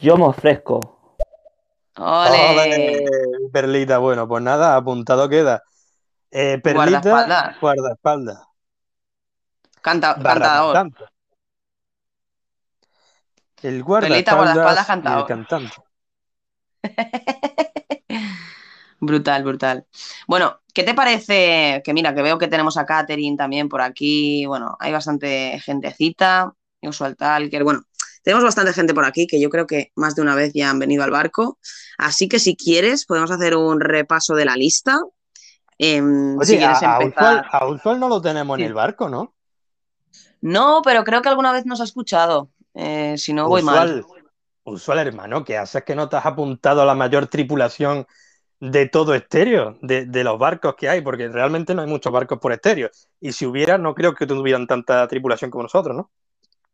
Yo 0.00 0.16
me 0.16 0.24
ofrezco. 0.24 1.14
¡Ole! 1.98 2.48
¡Ole! 2.50 3.04
Perlita, 3.52 3.98
bueno, 3.98 4.26
pues 4.26 4.42
nada, 4.42 4.74
apuntado 4.76 5.28
queda. 5.28 5.62
Eh, 6.30 6.58
Perlita, 6.62 7.00
Guardaespaldas. 7.02 7.60
guardaespaldas. 7.60 8.38
Canta, 9.82 10.14
cantador. 10.14 10.72
cantante. 10.74 11.04
El 13.62 13.84
Perlita, 13.84 14.34
guardaespaldas, 14.34 14.54
guardaespaldas 14.54 14.76
y 14.76 14.80
el 14.80 14.86
cantador. 14.86 15.26
cantante. 15.26 15.76
Brutal, 19.04 19.42
brutal. 19.42 19.84
Bueno, 20.28 20.60
¿qué 20.72 20.84
te 20.84 20.94
parece? 20.94 21.82
Que 21.84 21.92
mira, 21.92 22.14
que 22.14 22.22
veo 22.22 22.38
que 22.38 22.46
tenemos 22.46 22.76
a 22.76 22.86
Catherine 22.86 23.36
también 23.36 23.68
por 23.68 23.80
aquí. 23.82 24.46
Bueno, 24.46 24.76
hay 24.78 24.92
bastante 24.92 25.58
gentecita. 25.58 26.52
Usual 26.80 27.16
Talker. 27.16 27.64
Bueno, 27.64 27.82
tenemos 28.22 28.44
bastante 28.44 28.72
gente 28.72 28.94
por 28.94 29.04
aquí 29.04 29.26
que 29.26 29.40
yo 29.40 29.50
creo 29.50 29.66
que 29.66 29.90
más 29.96 30.14
de 30.14 30.22
una 30.22 30.36
vez 30.36 30.52
ya 30.54 30.70
han 30.70 30.78
venido 30.78 31.02
al 31.02 31.10
barco. 31.10 31.58
Así 31.98 32.28
que 32.28 32.38
si 32.38 32.54
quieres, 32.56 33.04
podemos 33.04 33.32
hacer 33.32 33.56
un 33.56 33.80
repaso 33.80 34.36
de 34.36 34.44
la 34.44 34.54
lista. 34.54 35.00
Em, 35.78 36.34
si 36.40 36.52
Oye, 36.52 36.58
quieres 36.58 36.80
a 36.84 37.02
empezar. 37.02 37.40
Usual, 37.40 37.48
a 37.50 37.66
Usual 37.66 37.98
no 38.00 38.08
lo 38.08 38.22
tenemos 38.22 38.56
Sí. 38.56 38.62
en 38.62 38.68
el 38.68 38.74
barco, 38.74 39.08
¿no? 39.08 39.34
No, 40.42 40.82
pero 40.84 41.04
creo 41.04 41.22
que 41.22 41.28
alguna 41.28 41.52
vez 41.52 41.64
nos 41.66 41.80
ha 41.80 41.84
escuchado. 41.84 42.50
Eh, 42.74 43.16
si 43.16 43.32
no 43.32 43.48
voy 43.48 43.62
mal. 43.62 44.04
Usual, 44.64 44.98
hermano, 44.98 45.44
¿qué 45.44 45.56
haces 45.56 45.82
que 45.82 45.96
no 45.96 46.08
te 46.08 46.16
has 46.16 46.26
apuntado 46.26 46.82
a 46.82 46.84
la 46.84 46.94
mayor 46.94 47.26
tripulación 47.26 48.06
de 48.60 48.88
todo 48.88 49.14
estéreo, 49.14 49.76
de, 49.82 50.06
de 50.06 50.24
los 50.24 50.38
barcos 50.38 50.76
que 50.76 50.88
hay? 50.88 51.00
Porque 51.00 51.28
realmente 51.28 51.74
no 51.74 51.82
hay 51.82 51.88
muchos 51.88 52.12
barcos 52.12 52.38
por 52.38 52.52
estéreo. 52.52 52.90
Y 53.20 53.32
si 53.32 53.46
hubiera, 53.46 53.78
no 53.78 53.94
creo 53.94 54.14
que 54.14 54.26
tuvieran 54.26 54.66
tanta 54.66 55.06
tripulación 55.08 55.50
como 55.50 55.64
nosotros, 55.64 55.96
¿no? 55.96 56.10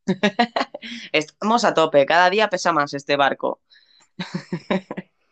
Estamos 1.12 1.64
a 1.64 1.74
tope. 1.74 2.04
Cada 2.06 2.30
día 2.30 2.48
pesa 2.48 2.72
más 2.72 2.92
este 2.94 3.16
barco. 3.16 3.60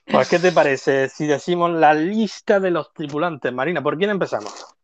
Pues, 0.08 0.28
¿qué 0.28 0.38
te 0.38 0.52
parece 0.52 1.08
si 1.08 1.26
decimos 1.26 1.72
la 1.72 1.92
lista 1.92 2.60
de 2.60 2.70
los 2.70 2.92
tripulantes? 2.92 3.52
Marina, 3.52 3.82
¿por 3.82 3.98
quién 3.98 4.10
empezamos? 4.10 4.76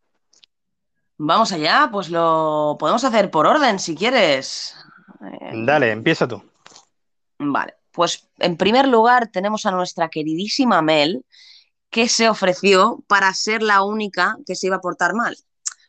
Vamos 1.19 1.53
allá, 1.53 1.89
pues 1.93 2.11
lo 2.11 2.77
podemos 2.79 3.05
hacer 3.05 3.31
por 3.31 3.47
orden 3.47 3.79
si 3.79 3.95
quieres. 3.95 4.75
Eh, 5.21 5.53
Dale, 5.65 5.91
empieza 5.91 6.27
tú. 6.27 6.43
Vale, 7.39 7.75
pues 7.93 8.29
en 8.39 8.57
primer 8.57 8.89
lugar 8.89 9.29
tenemos 9.29 9.67
a 9.67 9.71
nuestra 9.71 10.09
queridísima 10.09 10.83
Mel, 10.83 11.25
que 11.91 12.09
se 12.09 12.29
ofreció 12.29 13.05
para 13.07 13.33
ser 13.35 13.63
la 13.63 13.83
única 13.83 14.39
que 14.47 14.57
se 14.57 14.67
iba 14.69 14.77
a 14.77 14.81
portar 14.81 15.15
mal. 15.15 15.37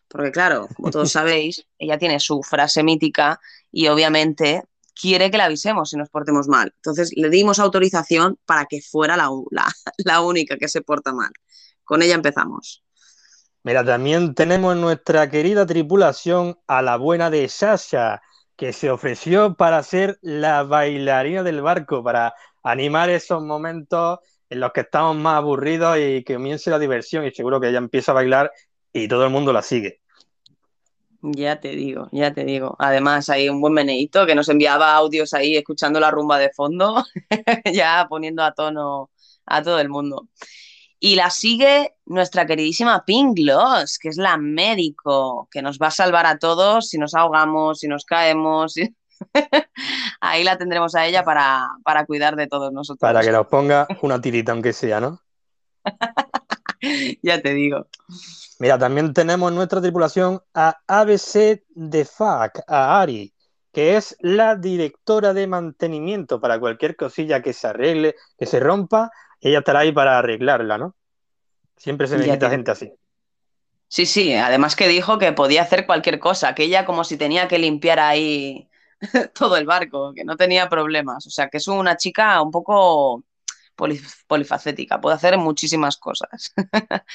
Porque 0.08 0.32
claro, 0.32 0.68
como 0.76 0.92
todos 0.92 1.12
sabéis, 1.12 1.66
ella 1.80 1.98
tiene 1.98 2.20
su 2.20 2.42
frase 2.44 2.84
mítica 2.84 3.40
y 3.72 3.88
obviamente 3.88 4.64
quiere 4.94 5.32
que 5.32 5.38
le 5.38 5.44
avisemos 5.44 5.90
si 5.90 5.98
nos 5.98 6.10
portemos 6.10 6.48
mal. 6.48 6.74
Entonces 6.76 7.12
le 7.16 7.30
dimos 7.30 7.60
autorización 7.60 8.38
para 8.46 8.66
que 8.66 8.82
fuera 8.82 9.18
la, 9.18 9.30
la, 9.50 9.72
la 9.98 10.22
única 10.22 10.58
que 10.58 10.68
se 10.68 10.82
porta 10.82 11.14
mal. 11.14 11.32
Con 11.84 12.02
ella 12.02 12.16
empezamos. 12.16 12.84
Mira, 13.64 13.86
también 13.86 14.36
tenemos 14.36 14.76
en 14.76 14.82
nuestra 14.82 15.30
querida 15.30 15.66
tripulación 15.66 16.60
a 16.68 16.82
la 16.82 16.98
buena 16.98 17.30
de 17.30 17.48
Sasha, 17.48 18.22
que 18.58 18.74
se 18.74 18.92
ofreció 18.92 19.56
para 19.56 19.82
ser 19.84 20.20
la 20.22 20.64
bailarina 20.64 21.44
del 21.44 21.62
barco, 21.62 22.04
para 22.04 22.34
animar 22.62 23.10
esos 23.10 23.42
momentos 23.42 24.20
en 24.50 24.60
los 24.60 24.74
que 24.74 24.82
estamos 24.82 25.16
más 25.16 25.38
aburridos 25.38 25.98
y 25.98 26.24
que 26.26 26.34
comience 26.34 26.70
la 26.70 26.78
diversión 26.78 27.26
y 27.26 27.32
seguro 27.32 27.62
que 27.62 27.70
ella 27.70 27.78
empieza 27.78 28.12
a 28.12 28.16
bailar 28.16 28.52
y 28.92 29.08
todo 29.08 29.24
el 29.24 29.32
mundo 29.32 29.54
la 29.54 29.62
sigue. 29.62 30.02
Ya 31.22 31.62
te 31.62 31.70
digo, 31.70 32.10
ya 32.12 32.34
te 32.34 32.44
digo. 32.44 32.76
Además, 32.80 33.30
hay 33.30 33.48
un 33.48 33.62
buen 33.62 33.74
meneíto 33.74 34.26
que 34.26 34.36
nos 34.36 34.50
enviaba 34.50 34.94
audios 34.94 35.34
ahí 35.34 35.56
escuchando 35.56 36.02
la 36.02 36.12
rumba 36.12 36.38
de 36.38 36.52
fondo, 36.52 37.02
ya 37.74 38.06
poniendo 38.10 38.44
a 38.44 38.54
tono 38.54 39.10
a 39.46 39.64
todo 39.64 39.80
el 39.80 39.88
mundo. 39.88 40.28
Y 41.00 41.16
la 41.16 41.30
sigue 41.30 41.93
nuestra 42.06 42.46
queridísima 42.46 43.04
Pink 43.06 43.38
Gloss, 43.38 43.98
que 44.00 44.10
es 44.10 44.18
la 44.18 44.38
médico, 44.38 45.48
que 45.52 45.62
nos 45.62 45.78
va 45.80 45.88
a 45.88 45.92
salvar 45.92 46.26
a 46.26 46.38
todos 46.38 46.90
si 46.90 46.98
nos 46.98 47.14
ahogamos, 47.16 47.80
si 47.80 47.88
nos 47.88 48.06
caemos. 48.06 48.74
si- 48.74 48.94
Ahí 50.22 50.44
la 50.44 50.58
tendremos 50.58 50.96
a 50.96 51.06
ella 51.06 51.24
para, 51.24 51.68
para 51.84 52.06
cuidar 52.06 52.36
de 52.36 52.48
todos 52.48 52.72
nosotros. 52.74 53.00
Para 53.00 53.22
que 53.22 53.32
nos 53.32 53.48
ponga 53.48 53.88
una 54.02 54.20
tirita, 54.20 54.52
aunque 54.52 54.74
sea, 54.74 55.00
¿no? 55.00 55.20
Ya 57.22 57.42
te 57.42 57.54
digo. 57.54 57.88
Mira, 58.60 58.78
también 58.78 59.14
tenemos 59.14 59.50
en 59.50 59.56
nuestra 59.56 59.82
tripulación 59.82 60.42
a 60.54 60.78
ABC 60.88 61.64
de 61.70 62.04
FAC, 62.06 62.62
a 62.68 63.00
Ari, 63.02 63.34
que 63.72 63.96
es 63.96 64.18
la 64.20 64.56
directora 64.56 65.34
de 65.34 65.48
mantenimiento 65.48 66.42
para 66.42 66.60
cualquier 66.60 66.96
cosilla 66.98 67.42
que 67.42 67.54
se 67.54 67.68
arregle, 67.68 68.16
que 68.38 68.46
se 68.46 68.60
rompa, 68.60 69.12
ella 69.40 69.60
estará 69.60 69.80
ahí 69.80 69.92
para 69.94 70.20
arreglarla, 70.20 70.78
¿no? 70.78 70.96
Siempre 71.78 72.08
se 72.08 72.18
necesita 72.18 72.50
te- 72.50 72.56
gente 72.56 72.72
así. 72.72 72.94
Sí, 73.88 74.06
sí, 74.08 74.34
además 74.34 74.76
que 74.76 74.88
dijo 74.88 75.20
que 75.20 75.34
podía 75.34 75.62
hacer 75.62 75.86
cualquier 75.86 76.20
cosa, 76.20 76.56
que 76.56 76.64
ella 76.64 76.84
como 76.86 77.04
si 77.04 77.16
tenía 77.18 77.48
que 77.48 77.60
limpiar 77.60 78.00
ahí 78.00 78.68
todo 79.36 79.56
el 79.58 79.66
barco, 79.66 80.14
que 80.16 80.24
no 80.24 80.36
tenía 80.36 80.68
problemas. 80.70 81.28
O 81.28 81.30
sea, 81.30 81.50
que 81.50 81.58
es 81.58 81.68
una 81.68 81.96
chica 81.98 82.42
un 82.42 82.50
poco 82.52 83.24
poli- 83.76 84.02
polifacética, 84.28 85.00
puede 85.02 85.16
hacer 85.16 85.38
muchísimas 85.38 85.98
cosas. 85.98 86.54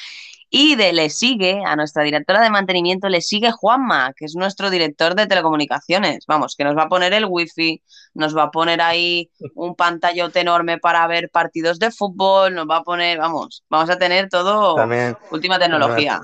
Y 0.50 0.76
de, 0.76 0.92
le 0.92 1.10
sigue, 1.10 1.62
a 1.64 1.76
nuestra 1.76 2.02
directora 2.02 2.40
de 2.40 2.48
mantenimiento, 2.48 3.08
le 3.08 3.20
sigue 3.20 3.52
Juanma, 3.52 4.14
que 4.14 4.24
es 4.24 4.34
nuestro 4.34 4.70
director 4.70 5.14
de 5.14 5.26
telecomunicaciones. 5.26 6.24
Vamos, 6.26 6.56
que 6.56 6.64
nos 6.64 6.76
va 6.76 6.84
a 6.84 6.88
poner 6.88 7.12
el 7.12 7.26
wifi, 7.28 7.82
nos 8.14 8.36
va 8.36 8.44
a 8.44 8.50
poner 8.50 8.80
ahí 8.80 9.30
un 9.54 9.74
pantallote 9.74 10.40
enorme 10.40 10.78
para 10.78 11.06
ver 11.06 11.28
partidos 11.30 11.78
de 11.78 11.90
fútbol, 11.90 12.54
nos 12.54 12.66
va 12.66 12.78
a 12.78 12.82
poner, 12.82 13.18
vamos, 13.18 13.62
vamos 13.68 13.90
a 13.90 13.98
tener 13.98 14.28
todo 14.28 14.74
También 14.74 15.16
última 15.30 15.58
tecnología. 15.58 16.20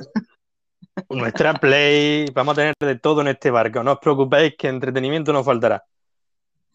nuestra 1.11 1.55
Play, 1.61 2.27
vamos 2.33 2.53
a 2.53 2.57
tener 2.57 2.75
de 2.81 2.99
todo 2.99 3.21
en 3.21 3.29
este 3.29 3.51
barco. 3.51 3.83
No 3.83 3.93
os 3.93 3.99
preocupéis 3.99 4.55
que 4.59 4.69
entretenimiento 4.69 5.33
no 5.33 5.45
faltará. 5.45 5.85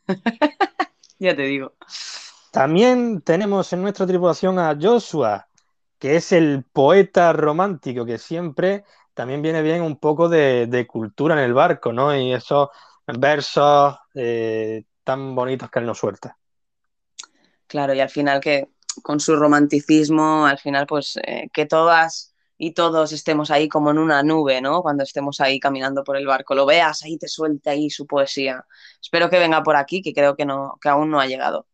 Ya 1.22 1.36
te 1.36 1.42
digo. 1.42 1.74
También 2.52 3.22
tenemos 3.22 3.72
en 3.74 3.82
nuestra 3.82 4.08
tripulación 4.08 4.58
a 4.58 4.76
Joshua, 4.80 5.49
que 6.00 6.16
es 6.16 6.32
el 6.32 6.64
poeta 6.64 7.34
romántico, 7.34 8.06
que 8.06 8.18
siempre 8.18 8.86
también 9.14 9.42
viene 9.42 9.62
bien 9.62 9.82
un 9.82 9.98
poco 9.98 10.30
de, 10.30 10.88
cultura 10.88 11.36
en 11.36 11.42
el 11.42 11.54
barco, 11.54 11.92
¿no? 11.92 12.16
Y 12.16 12.34
esos 12.34 12.70
versos 13.06 13.98
eh, 14.16 14.86
tan 15.04 15.36
bonitos 15.36 15.70
que 15.70 15.80
él 15.80 15.86
nos 15.86 16.00
suelta. 16.00 16.38
Claro, 17.68 17.94
y 17.94 18.00
al 18.00 18.10
final 18.10 18.40
que 18.40 18.70
con 19.04 19.20
su 19.20 19.36
romanticismo, 19.36 20.46
al 20.46 20.58
final 20.58 20.88
pues 20.88 21.18
eh, 21.18 21.50
que 21.54 21.66
todas 21.66 22.34
y 22.58 22.74
todos 22.74 23.14
estemos 23.14 23.52
ahí 23.52 23.70
como 23.70 23.92
en 23.92 23.98
una 23.98 24.22
nube, 24.24 24.62
¿no? 24.62 24.82
Cuando 24.82 25.04
estemos 25.04 25.40
ahí 25.40 25.60
caminando 25.60 26.04
por 26.04 26.18
el 26.18 26.28
barco, 26.28 26.56
lo 26.56 26.66
veas, 26.66 27.04
ahí 27.04 27.18
te 27.18 27.28
suelta 27.28 27.72
ahí 27.72 27.90
su 27.90 28.06
poesía. 28.06 28.66
Espero 29.02 29.30
que 29.30 29.40
venga 29.40 29.64
por 29.64 29.78
aquí, 29.78 30.02
que 30.02 30.14
creo 30.14 30.36
que 30.36 30.46
no, 30.46 30.78
que 30.82 30.90
aún 30.90 31.10
no 31.10 31.22
ha 31.22 31.26
llegado. 31.26 31.68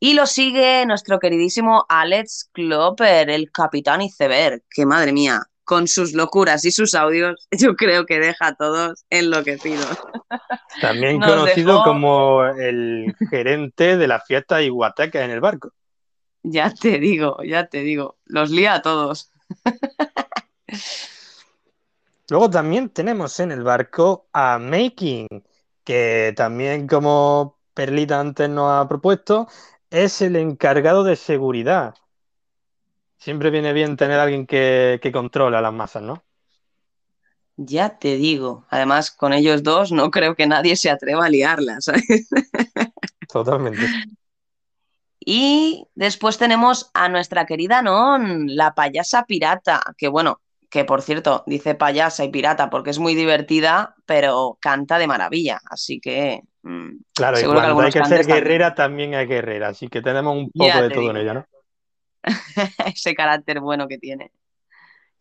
Y 0.00 0.14
lo 0.14 0.26
sigue 0.26 0.84
nuestro 0.86 1.18
queridísimo 1.18 1.84
Alex 1.88 2.48
Klopper, 2.52 3.28
el 3.28 3.52
capitán 3.52 4.00
iceberg, 4.00 4.62
que 4.70 4.86
madre 4.86 5.12
mía, 5.12 5.42
con 5.62 5.86
sus 5.86 6.14
locuras 6.14 6.64
y 6.64 6.72
sus 6.72 6.94
audios, 6.94 7.46
yo 7.58 7.76
creo 7.76 8.06
que 8.06 8.18
deja 8.18 8.48
a 8.48 8.54
todos 8.54 9.04
enloquecidos. 9.10 9.98
También 10.80 11.18
Nos 11.18 11.30
conocido 11.30 11.74
dejó- 11.74 11.84
como 11.84 12.44
el 12.46 13.14
gerente 13.28 13.96
de 13.98 14.08
las 14.08 14.24
fiestas 14.26 14.62
iguatecas 14.62 15.22
en 15.22 15.30
el 15.30 15.40
barco. 15.40 15.72
Ya 16.42 16.72
te 16.72 16.98
digo, 16.98 17.36
ya 17.44 17.66
te 17.66 17.82
digo, 17.82 18.16
los 18.24 18.48
lía 18.50 18.74
a 18.74 18.82
todos. 18.82 19.30
Luego 22.30 22.48
también 22.48 22.88
tenemos 22.90 23.38
en 23.40 23.52
el 23.52 23.62
barco 23.62 24.26
a 24.32 24.58
Making, 24.58 25.26
que 25.84 26.32
también 26.36 26.86
como 26.86 27.58
Perlita 27.74 28.20
antes 28.20 28.48
nos 28.48 28.70
ha 28.70 28.88
propuesto, 28.88 29.48
es 29.90 30.22
el 30.22 30.36
encargado 30.36 31.04
de 31.04 31.16
seguridad. 31.16 31.94
Siempre 33.18 33.50
viene 33.50 33.72
bien 33.72 33.96
tener 33.96 34.18
a 34.18 34.24
alguien 34.24 34.46
que, 34.46 34.98
que 35.02 35.12
controla 35.12 35.60
las 35.60 35.72
masas, 35.72 36.02
¿no? 36.02 36.24
Ya 37.56 37.98
te 37.98 38.16
digo. 38.16 38.64
Además, 38.70 39.10
con 39.10 39.32
ellos 39.34 39.62
dos 39.62 39.92
no 39.92 40.10
creo 40.10 40.34
que 40.34 40.46
nadie 40.46 40.76
se 40.76 40.90
atreva 40.90 41.26
a 41.26 41.28
liarla, 41.28 41.76
¿sabes? 41.80 42.28
Totalmente. 43.28 43.92
Y 45.20 45.86
después 45.94 46.38
tenemos 46.38 46.90
a 46.94 47.08
nuestra 47.08 47.44
querida 47.44 47.82
Non, 47.82 48.46
la 48.56 48.74
payasa 48.74 49.24
pirata, 49.24 49.82
que 49.98 50.08
bueno, 50.08 50.40
que 50.70 50.84
por 50.84 51.02
cierto, 51.02 51.44
dice 51.46 51.74
payasa 51.74 52.24
y 52.24 52.30
pirata 52.30 52.70
porque 52.70 52.90
es 52.90 52.98
muy 52.98 53.14
divertida, 53.14 53.94
pero 54.06 54.56
canta 54.60 54.98
de 54.98 55.06
maravilla. 55.06 55.60
Así 55.70 56.00
que 56.00 56.40
mm, 56.62 56.90
Claro, 57.14 57.38
y 57.38 57.40
seguro 57.40 57.60
que 57.60 57.66
cuando 57.66 57.82
hay 57.82 57.92
que 57.92 58.04
ser 58.04 58.26
guerrera 58.26 58.74
también 58.74 59.14
hay 59.14 59.26
guerrera, 59.26 59.68
así 59.68 59.88
que 59.88 60.02
tenemos 60.02 60.36
un 60.36 60.50
poco 60.50 60.66
Ya 60.66 60.82
de 60.82 60.90
todo 60.90 61.10
en 61.10 61.16
ella, 61.16 61.34
¿no? 61.34 61.46
ese 62.86 63.14
carácter 63.14 63.60
bueno 63.60 63.88
que 63.88 63.98
tiene. 63.98 64.32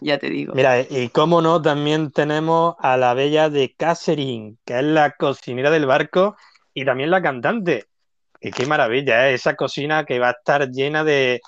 Ya 0.02 0.18
te 0.18 0.30
digo. 0.30 0.54
Mira, 0.56 0.80
y 0.82 1.10
cómo 1.10 1.42
no, 1.42 1.62
también 1.62 2.12
tenemos 2.12 2.76
a 2.80 2.96
la 2.96 3.14
bella 3.14 3.50
de 3.50 3.76
Catherine, 3.76 4.56
que 4.64 4.80
es 4.80 4.84
la 4.84 5.12
cocinera 5.12 5.70
del 5.72 5.86
barco 5.86 6.38
y 6.74 6.86
también 6.86 7.12
la 7.12 7.22
cantante. 7.22 7.88
Y 8.40 8.52
qué 8.52 8.66
maravilla, 8.66 9.30
¿eh? 9.30 9.34
Esa 9.34 9.56
cocina 9.56 10.06
que 10.06 10.20
va 10.20 10.30
a 10.30 10.32
estar 10.32 10.70
llena 10.70 11.04
de, 11.04 11.42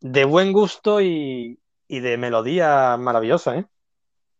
de 0.00 0.24
buen 0.24 0.52
gusto 0.52 1.00
y, 1.00 1.58
y 1.88 2.00
de 2.00 2.16
melodías 2.16 2.96
maravillosas, 2.98 3.58
¿eh? 3.58 3.64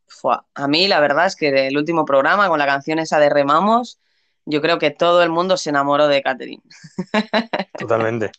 Fua, 0.07 0.47
A 0.55 0.69
mí 0.69 0.87
la 0.87 1.01
verdad 1.01 1.27
es 1.27 1.35
que 1.35 1.67
el 1.67 1.77
último 1.77 2.05
programa 2.05 2.49
con 2.49 2.61
la 2.61 2.67
canción 2.67 3.01
esa 3.01 3.19
de 3.19 3.29
Remamos, 3.29 3.99
yo 4.47 4.63
creo 4.63 4.79
que 4.79 4.91
todo 4.91 5.23
el 5.23 5.31
mundo 5.31 5.57
se 5.57 5.71
enamoró 5.71 6.09
de 6.09 6.23
Catherine. 6.23 6.63
Totalmente. 7.79 8.31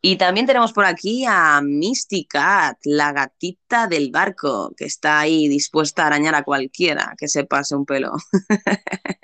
Y 0.00 0.16
también 0.16 0.46
tenemos 0.46 0.72
por 0.72 0.84
aquí 0.84 1.24
a 1.26 1.60
Misty 1.62 2.26
Cat, 2.26 2.78
la 2.84 3.12
gatita 3.12 3.86
del 3.86 4.10
barco, 4.10 4.72
que 4.76 4.84
está 4.84 5.20
ahí 5.20 5.48
dispuesta 5.48 6.04
a 6.04 6.06
arañar 6.08 6.34
a 6.34 6.44
cualquiera 6.44 7.14
que 7.18 7.26
se 7.26 7.44
pase 7.44 7.74
un 7.74 7.86
pelo. 7.86 8.12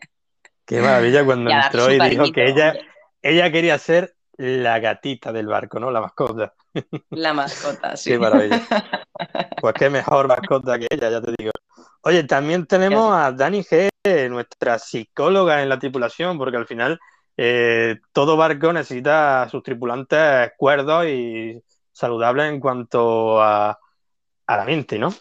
Qué 0.64 0.80
maravilla 0.80 1.24
cuando 1.24 1.50
Y 1.50 1.52
entró 1.52 1.92
y 1.92 1.98
dijo 2.08 2.32
que 2.32 2.48
ella, 2.48 2.74
ella 3.22 3.52
quería 3.52 3.76
ser 3.78 4.14
la 4.38 4.78
gatita 4.78 5.32
del 5.32 5.48
barco, 5.48 5.78
¿no? 5.78 5.90
La 5.90 6.00
mascota. 6.00 6.54
La 7.10 7.34
mascota, 7.34 7.94
sí. 7.96 8.10
Qué 8.10 8.18
maravilla. 8.18 8.62
Pues 9.60 9.74
qué 9.74 9.90
mejor 9.90 10.28
mascota 10.28 10.78
que 10.78 10.86
ella, 10.88 11.10
ya 11.10 11.20
te 11.20 11.34
digo. 11.36 11.50
Oye, 12.02 12.24
también 12.24 12.66
tenemos 12.66 13.12
a 13.12 13.32
Dani 13.32 13.62
G, 13.62 13.90
nuestra 14.30 14.78
psicóloga 14.78 15.62
en 15.62 15.68
la 15.68 15.78
tripulación, 15.78 16.38
porque 16.38 16.56
al 16.56 16.66
final 16.66 16.98
eh, 17.36 18.00
todo 18.12 18.36
barco 18.36 18.72
necesita 18.72 19.42
a 19.42 19.48
sus 19.48 19.62
tripulantes 19.62 20.52
cuerdos 20.56 21.06
y 21.06 21.62
saludables 21.92 22.52
en 22.52 22.60
cuanto 22.60 23.42
a, 23.42 23.78
a 24.46 24.56
la 24.56 24.64
mente, 24.64 24.98
¿no? 24.98 25.14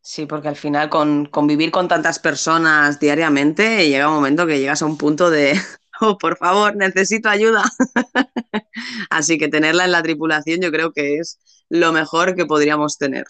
Sí, 0.00 0.26
porque 0.26 0.48
al 0.48 0.56
final 0.56 0.90
con 0.90 1.26
convivir 1.26 1.70
con 1.70 1.88
tantas 1.88 2.18
personas 2.18 3.00
diariamente 3.00 3.88
llega 3.88 4.08
un 4.08 4.16
momento 4.16 4.46
que 4.46 4.58
llegas 4.58 4.82
a 4.82 4.86
un 4.86 4.98
punto 4.98 5.30
de, 5.30 5.58
oh, 6.00 6.18
por 6.18 6.36
favor, 6.36 6.76
necesito 6.76 7.28
ayuda. 7.28 7.64
Así 9.10 9.38
que 9.38 9.48
tenerla 9.48 9.86
en 9.86 9.92
la 9.92 10.02
tripulación 10.02 10.60
yo 10.60 10.70
creo 10.70 10.92
que 10.92 11.16
es 11.16 11.40
lo 11.68 11.92
mejor 11.92 12.34
que 12.36 12.46
podríamos 12.46 12.98
tener. 12.98 13.24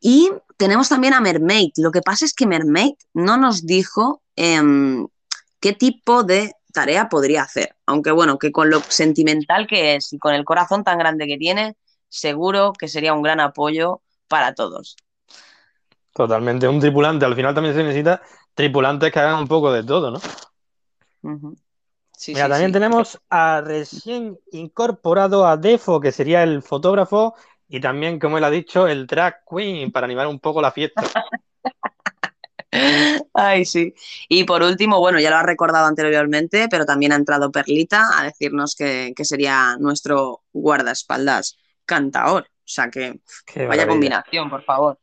Y 0.00 0.30
tenemos 0.56 0.88
también 0.88 1.14
a 1.14 1.20
Mermaid. 1.20 1.72
Lo 1.76 1.90
que 1.92 2.02
pasa 2.02 2.24
es 2.24 2.34
que 2.34 2.46
Mermaid 2.46 2.94
no 3.14 3.36
nos 3.36 3.66
dijo 3.66 4.22
em, 4.36 5.06
qué 5.60 5.72
tipo 5.74 6.22
de 6.24 6.54
tarea 6.72 7.08
podría 7.08 7.42
hacer. 7.42 7.76
Aunque 7.86 8.10
bueno, 8.10 8.38
que 8.38 8.52
con 8.52 8.70
lo 8.70 8.80
sentimental 8.80 9.66
que 9.66 9.96
es 9.96 10.12
y 10.12 10.18
con 10.18 10.34
el 10.34 10.44
corazón 10.44 10.84
tan 10.84 10.98
grande 10.98 11.26
que 11.26 11.38
tiene, 11.38 11.76
seguro 12.08 12.72
que 12.72 12.88
sería 12.88 13.14
un 13.14 13.22
gran 13.22 13.40
apoyo 13.40 14.02
para 14.28 14.54
todos. 14.54 14.96
Totalmente. 16.12 16.68
Un 16.68 16.80
tripulante 16.80 17.24
al 17.24 17.36
final 17.36 17.54
también 17.54 17.74
se 17.74 17.82
necesita 17.82 18.22
tripulantes 18.54 19.12
que 19.12 19.18
hagan 19.20 19.40
un 19.40 19.48
poco 19.48 19.72
de 19.72 19.84
todo, 19.84 20.10
¿no? 20.10 20.20
Sí, 22.16 22.34
Mira, 22.34 22.48
sí, 22.48 22.50
también 22.50 22.70
sí. 22.70 22.72
tenemos 22.72 23.20
a 23.30 23.60
recién 23.62 24.38
incorporado 24.52 25.46
a 25.46 25.56
Defo, 25.56 26.00
que 26.00 26.12
sería 26.12 26.42
el 26.42 26.62
fotógrafo, 26.62 27.34
y 27.70 27.80
también, 27.80 28.18
como 28.18 28.38
él 28.38 28.44
ha 28.44 28.50
dicho, 28.50 28.86
el 28.88 29.06
drag 29.06 29.42
queen, 29.48 29.92
para 29.92 30.04
animar 30.06 30.26
un 30.26 30.40
poco 30.40 30.60
la 30.60 30.72
fiesta. 30.72 31.02
Ay, 33.34 33.64
sí. 33.64 33.94
Y 34.28 34.44
por 34.44 34.62
último, 34.62 35.00
bueno, 35.00 35.18
ya 35.20 35.30
lo 35.30 35.36
ha 35.36 35.42
recordado 35.42 35.86
anteriormente, 35.86 36.68
pero 36.70 36.84
también 36.84 37.12
ha 37.12 37.16
entrado 37.16 37.50
Perlita 37.50 38.18
a 38.18 38.24
decirnos 38.24 38.74
que, 38.76 39.12
que 39.16 39.24
sería 39.24 39.76
nuestro 39.78 40.42
guardaespaldas 40.52 41.58
cantaor. 41.84 42.42
O 42.44 42.72
sea 42.72 42.90
que 42.90 43.20
Qué 43.46 43.66
vaya 43.66 43.82
maravilla. 43.82 43.88
combinación, 43.92 44.50
por 44.50 44.62
favor. 44.64 44.98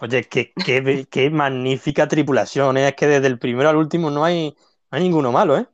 Oye, 0.00 0.24
qué, 0.28 0.52
qué- 0.64 1.06
qué 1.10 1.30
magnífica 1.30 2.06
tripulación, 2.08 2.76
¿eh? 2.76 2.88
Es 2.88 2.94
que 2.96 3.06
desde 3.06 3.26
el 3.28 3.38
primero 3.38 3.68
al 3.68 3.76
último 3.76 4.10
no 4.10 4.24
hay, 4.24 4.54
no 4.90 4.98
hay 4.98 5.02
ninguno 5.02 5.32
malo, 5.32 5.56
¿eh? 5.58 5.66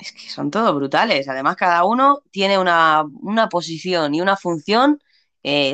Es 0.00 0.12
que 0.12 0.28
son 0.30 0.50
todos 0.50 0.74
brutales. 0.74 1.28
Además, 1.28 1.56
cada 1.56 1.84
uno 1.84 2.22
tiene 2.30 2.58
una, 2.58 3.04
una 3.22 3.48
posición 3.48 4.14
y 4.14 4.20
una 4.20 4.36
función 4.36 5.00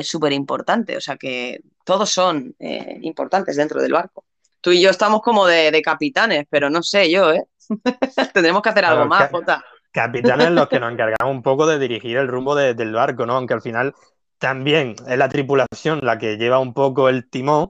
súper 0.03 0.33
importante. 0.33 0.97
O 0.97 1.01
sea 1.01 1.17
que 1.17 1.61
todos 1.85 2.09
son 2.11 2.55
eh, 2.59 2.99
importantes 3.01 3.55
dentro 3.55 3.81
del 3.81 3.93
barco. 3.93 4.25
Tú 4.61 4.71
y 4.71 4.81
yo 4.81 4.89
estamos 4.89 5.21
como 5.21 5.45
de, 5.47 5.71
de 5.71 5.81
capitanes, 5.81 6.45
pero 6.49 6.69
no 6.69 6.83
sé 6.83 7.09
yo, 7.11 7.31
¿eh? 7.31 7.47
Tendremos 8.33 8.61
que 8.61 8.69
hacer 8.69 8.85
algo 8.85 9.05
más, 9.05 9.29
Jota. 9.29 9.63
capitanes 9.91 10.51
los 10.51 10.67
que 10.69 10.79
nos 10.79 10.91
encargamos 10.93 11.33
un 11.35 11.43
poco 11.43 11.67
de 11.67 11.79
dirigir 11.79 12.17
el 12.17 12.27
rumbo 12.27 12.55
de- 12.55 12.73
del 12.73 12.93
barco, 12.93 13.25
¿no? 13.25 13.35
Aunque 13.35 13.53
al 13.53 13.61
final 13.61 13.95
también 14.37 14.95
es 15.07 15.17
la 15.17 15.29
tripulación 15.29 15.99
la 16.03 16.17
que 16.17 16.37
lleva 16.37 16.59
un 16.59 16.73
poco 16.73 17.09
el 17.09 17.29
timón, 17.29 17.69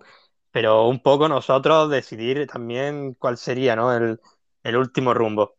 pero 0.52 0.88
un 0.88 1.02
poco 1.02 1.28
nosotros 1.30 1.90
decidir 1.90 2.48
también 2.48 3.14
cuál 3.16 3.38
sería, 3.38 3.76
¿no? 3.76 3.94
El, 3.96 4.20
el 4.64 4.78
último 4.78 5.14
rumbo. 5.14 5.57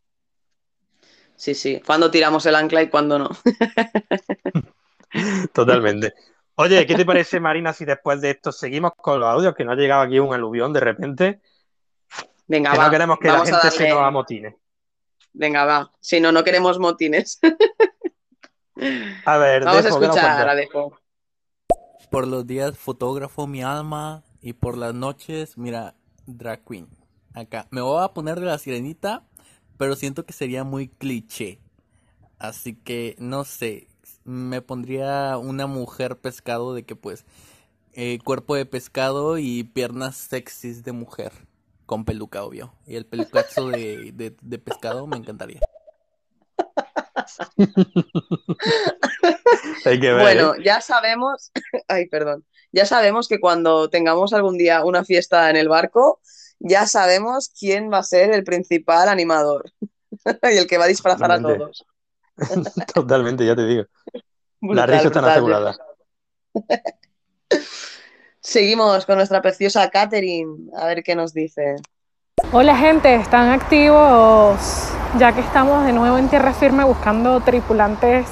Sí, 1.39 1.55
sí. 1.55 1.81
Cuando 1.87 2.11
tiramos 2.11 2.45
el 2.47 2.57
ancla 2.57 2.83
y 2.83 2.89
cuando 2.91 3.17
no. 3.17 3.31
Totalmente. 5.53 6.13
Oye, 6.57 6.85
¿qué 6.85 6.97
te 6.97 7.07
parece, 7.07 7.39
Marina, 7.39 7.73
si 7.73 7.85
después 7.85 8.21
de 8.21 8.31
esto 8.31 8.51
seguimos 8.51 8.91
con 8.97 9.21
los 9.21 9.29
audios, 9.29 9.55
que 9.55 9.65
no 9.65 9.71
ha 9.73 9.77
llegado 9.77 10.03
aquí 10.03 10.19
un 10.19 10.35
aluvión 10.35 10.73
de 10.73 10.81
repente? 10.81 11.41
Venga, 12.49 12.73
Que 12.73 12.79
va. 12.79 12.85
no 12.87 12.91
queremos 12.91 13.19
que 13.21 13.29
la 13.29 13.35
Vamos 13.35 13.51
gente 13.51 13.71
se 13.71 13.89
nos 13.89 14.03
amotine. 14.03 14.57
Venga, 15.33 15.65
va. 15.65 15.93
Si 16.01 16.21
no, 16.21 16.33
no 16.33 16.43
queremos 16.43 16.79
motines. 16.81 17.39
A 19.25 19.37
ver, 19.39 19.65
Vamos 19.65 19.81
a 19.81 19.83
Defo, 19.83 20.01
¿qué 20.01 20.07
nos 20.09 20.17
escuchar 20.17 20.37
cuentas? 20.37 20.49
a 20.49 20.55
Defo. 20.57 20.99
Por 22.11 22.27
los 22.27 22.45
días 22.47 22.77
fotógrafo 22.77 23.47
mi 23.47 23.63
alma 23.63 24.25
y 24.41 24.55
por 24.55 24.77
las 24.77 24.95
noches, 24.95 25.57
mira, 25.57 25.95
drag 26.27 26.65
queen. 26.65 26.89
Acá. 27.35 27.69
Me 27.71 27.81
voy 27.83 28.03
a 28.03 28.09
poner 28.09 28.41
de 28.41 28.47
la 28.47 28.59
sirenita, 28.59 29.28
pero 29.79 29.97
siento 29.97 30.27
que 30.27 30.33
sería 30.35 30.65
muy 30.65 30.89
cliché. 30.89 31.61
Así 32.39 32.75
que 32.77 33.17
no 33.19 33.45
sé, 33.45 33.89
me 34.25 34.63
pondría 34.63 35.39
una 35.39 35.67
mujer 35.67 36.19
pescado 36.19 36.75
de 36.75 36.85
que 36.85 36.97
pues 36.97 37.25
eh, 37.95 38.19
cuerpo 38.25 38.55
de 38.57 38.67
pescado 38.67 39.39
y 39.39 39.65
piernas 39.65 40.17
sexys 40.17 40.85
de 40.85 40.93
mujer. 40.93 41.33
Con 41.87 42.05
peluca, 42.05 42.45
obvio. 42.45 42.75
Y 42.87 42.97
el 42.97 43.07
pelucazo 43.07 43.71
de, 43.71 44.13
de, 44.15 44.37
de 44.43 44.59
pescado 44.59 45.07
me 45.07 45.17
encantaría. 45.19 45.65
Hay 49.85 50.01
que 50.01 50.13
ver, 50.13 50.23
Bueno, 50.23 50.33
¿eh? 50.33 50.55
ya 50.63 50.81
sabemos, 50.81 51.51
ay, 51.89 52.07
perdón, 52.09 52.45
ya 52.73 52.87
sabemos 52.87 53.29
que 53.29 53.41
cuando 53.41 53.89
tengamos 53.91 54.33
algún 54.33 54.59
día 54.59 54.85
una 54.85 55.05
fiesta 55.05 55.51
en 55.51 55.57
el 55.57 55.69
barco, 55.69 56.21
ya 56.61 56.87
sabemos 56.87 57.51
quién 57.59 57.93
va 57.93 57.99
a 57.99 58.03
ser 58.03 58.33
el 58.33 58.45
principal 58.45 59.09
animador 59.09 59.73
y 60.53 60.57
el 60.57 60.67
que 60.67 60.79
va 60.79 60.85
a 60.85 60.89
disfrazar 60.89 61.31
a 61.31 61.41
todos. 61.41 61.85
Totalmente, 62.95 63.45
ya 63.47 63.57
te 63.57 63.67
digo. 63.67 63.85
Las 64.13 64.23
Brutal, 64.61 64.89
risas 64.89 65.05
están 65.07 65.25
aseguradas. 65.25 65.79
Seguimos 68.41 69.05
con 69.05 69.17
nuestra 69.17 69.43
preciosa 69.43 69.91
Catherine, 69.91 70.71
a 70.77 70.87
ver 70.87 71.03
qué 71.03 71.15
nos 71.15 71.35
dice. 71.35 71.77
Hola 72.53 72.77
gente, 72.77 73.15
¿están 73.17 73.51
activos? 73.51 74.91
Ya 75.19 75.35
que 75.35 75.41
estamos 75.41 75.85
de 75.85 75.93
nuevo 75.93 76.19
en 76.19 76.29
tierra 76.29 76.55
firme 76.55 76.85
buscando 76.85 77.41
tripulantes 77.41 78.27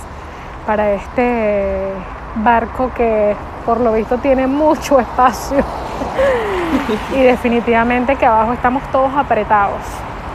para 0.64 0.94
este 0.94 1.92
barco 2.36 2.92
que 2.94 3.36
por 3.64 3.80
lo 3.80 3.92
visto 3.92 4.18
tiene 4.18 4.46
mucho 4.46 5.00
espacio 5.00 5.64
y 7.14 7.22
definitivamente 7.22 8.16
que 8.16 8.26
abajo 8.26 8.52
estamos 8.52 8.82
todos 8.90 9.12
apretados. 9.14 9.80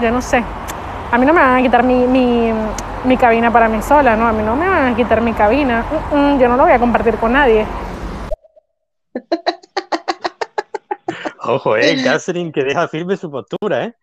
Yo 0.02 0.12
no 0.12 0.22
sé, 0.22 0.44
a 1.12 1.18
mí 1.18 1.26
no 1.26 1.34
me 1.34 1.42
van 1.42 1.60
a 1.60 1.62
quitar 1.62 1.84
mi, 1.84 2.08
mi, 2.08 2.52
mi 3.04 3.18
cabina 3.18 3.52
para 3.52 3.68
mí 3.68 3.82
sola, 3.82 4.16
¿no? 4.16 4.28
A 4.28 4.34
mí 4.34 4.44
no 4.44 4.56
me 4.56 4.68
van 4.68 4.94
a 4.94 4.96
quitar 4.96 5.22
mi 5.22 5.34
cabina, 5.34 5.86
yo 6.12 6.48
no 6.48 6.58
lo 6.58 6.64
voy 6.64 6.72
a 6.72 6.80
compartir 6.80 7.16
con 7.16 7.34
nadie. 7.34 7.66
Ojo, 11.44 11.76
eh, 11.76 12.02
Catherine, 12.04 12.52
que 12.52 12.64
deja 12.64 12.88
firme 12.88 13.18
su 13.18 13.30
postura, 13.30 13.86
¿eh? 13.86 13.96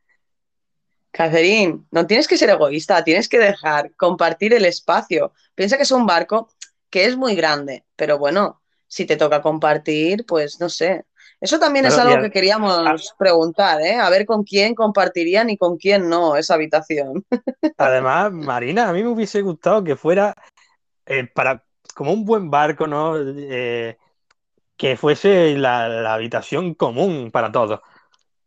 Catherine, 1.13 1.85
no 1.91 2.07
tienes 2.07 2.29
que 2.29 2.37
ser 2.37 2.51
egoísta, 2.51 3.03
tienes 3.03 3.29
que 3.29 3.39
dejar 3.39 3.93
compartir 3.97 4.53
el 4.55 4.65
espacio. 4.65 5.33
Piensa 5.55 5.77
que 5.77 5.85
es 5.85 5.91
un 5.91 6.07
barco 6.07 6.49
que 6.91 7.05
es 7.07 7.17
muy 7.17 7.35
grande, 7.35 7.85
pero 7.97 8.19
bueno, 8.19 8.61
si 8.87 9.05
te 9.05 9.17
toca 9.17 9.43
compartir, 9.43 10.27
pues 10.27 10.61
no 10.61 10.69
sé. 10.69 11.05
Eso 11.41 11.59
también 11.59 11.87
es 11.87 11.97
algo 11.97 12.21
que 12.23 12.31
queríamos 12.31 13.15
preguntar, 13.17 13.81
¿eh? 13.81 13.95
A 13.95 14.11
ver 14.11 14.27
con 14.27 14.43
quién 14.43 14.75
compartirían 14.75 15.51
y 15.51 15.57
con 15.57 15.77
quién 15.77 16.09
no 16.09 16.37
esa 16.37 16.55
habitación. 16.55 17.25
Además, 17.79 18.33
Marina, 18.33 18.89
a 18.89 18.93
mí 18.93 19.03
me 19.03 19.09
hubiese 19.11 19.41
gustado 19.43 19.85
que 19.85 19.95
fuera 19.95 20.35
eh, 21.07 21.27
para 21.33 21.63
como 21.95 22.13
un 22.13 22.25
buen 22.25 22.51
barco, 22.51 22.87
¿no? 22.87 23.15
Eh, 23.19 23.97
que 24.77 24.97
fuese 24.97 25.57
la, 25.57 25.89
la 25.89 26.15
habitación 26.15 26.75
común 26.75 27.31
para 27.33 27.51
todos. 27.53 27.81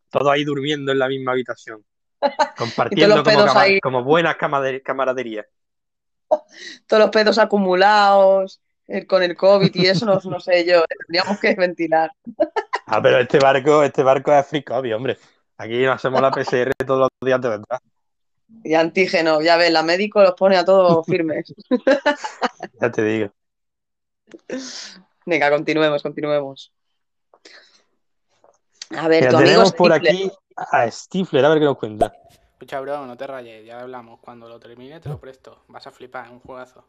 Todos 0.09 0.31
ahí 0.31 0.43
durmiendo 0.43 0.91
en 0.91 0.99
la 0.99 1.07
misma 1.07 1.31
habitación. 1.31 1.83
Compartiendo 2.57 3.23
como, 3.23 3.37
cama- 3.45 3.79
como 3.81 4.03
buenas 4.03 4.35
camaraderías. 4.83 5.45
Todos 6.87 7.01
los 7.03 7.09
pedos 7.09 7.37
acumulados, 7.37 8.61
eh, 8.87 9.05
con 9.05 9.23
el 9.23 9.35
COVID 9.35 9.73
y 9.73 9.85
eso 9.87 10.05
no, 10.05 10.19
no 10.23 10.39
sé 10.39 10.65
yo, 10.65 10.83
tendríamos 10.85 11.39
que 11.39 11.55
ventilar. 11.55 12.11
Ah, 12.93 13.01
pero 13.01 13.19
este 13.19 13.39
barco, 13.39 13.83
este 13.83 14.03
barco 14.03 14.33
es 14.33 14.45
free 14.47 14.63
COVID, 14.63 14.95
hombre. 14.95 15.17
Aquí 15.57 15.81
nos 15.83 15.95
hacemos 15.95 16.21
la 16.21 16.29
PCR 16.29 16.71
todos 16.85 16.99
los 16.99 17.09
días 17.21 17.39
de 17.39 17.47
verdad. 17.49 17.79
Y 18.65 18.73
antígeno, 18.73 19.41
ya 19.41 19.55
ves, 19.55 19.71
la 19.71 19.81
médico 19.81 20.21
los 20.21 20.33
pone 20.33 20.57
a 20.57 20.65
todos 20.65 21.05
firmes. 21.07 21.53
Ya 22.81 22.91
te 22.91 23.01
digo. 23.01 23.31
Venga, 25.25 25.49
continuemos, 25.49 26.03
continuemos. 26.03 26.73
A 28.97 29.07
ver, 29.07 29.21
Mira, 29.21 29.29
tu 29.31 29.37
amigo 29.37 29.51
tenemos 29.51 29.71
por 29.71 29.93
Stifler. 29.93 30.11
aquí 30.13 30.31
a 30.57 30.91
Stifler, 30.91 31.45
a 31.45 31.49
ver 31.49 31.59
qué 31.59 31.65
nos 31.65 31.77
cuenta. 31.77 32.11
Escucha, 32.51 32.81
bro, 32.81 33.05
no 33.07 33.15
te 33.15 33.25
rayes, 33.25 33.65
ya 33.65 33.79
hablamos. 33.79 34.19
Cuando 34.19 34.49
lo 34.49 34.59
termine 34.59 34.99
te 34.99 35.07
lo 35.07 35.17
presto. 35.17 35.63
Vas 35.69 35.87
a 35.87 35.91
flipar, 35.91 36.25
es 36.25 36.31
un 36.31 36.39
juegazo. 36.41 36.83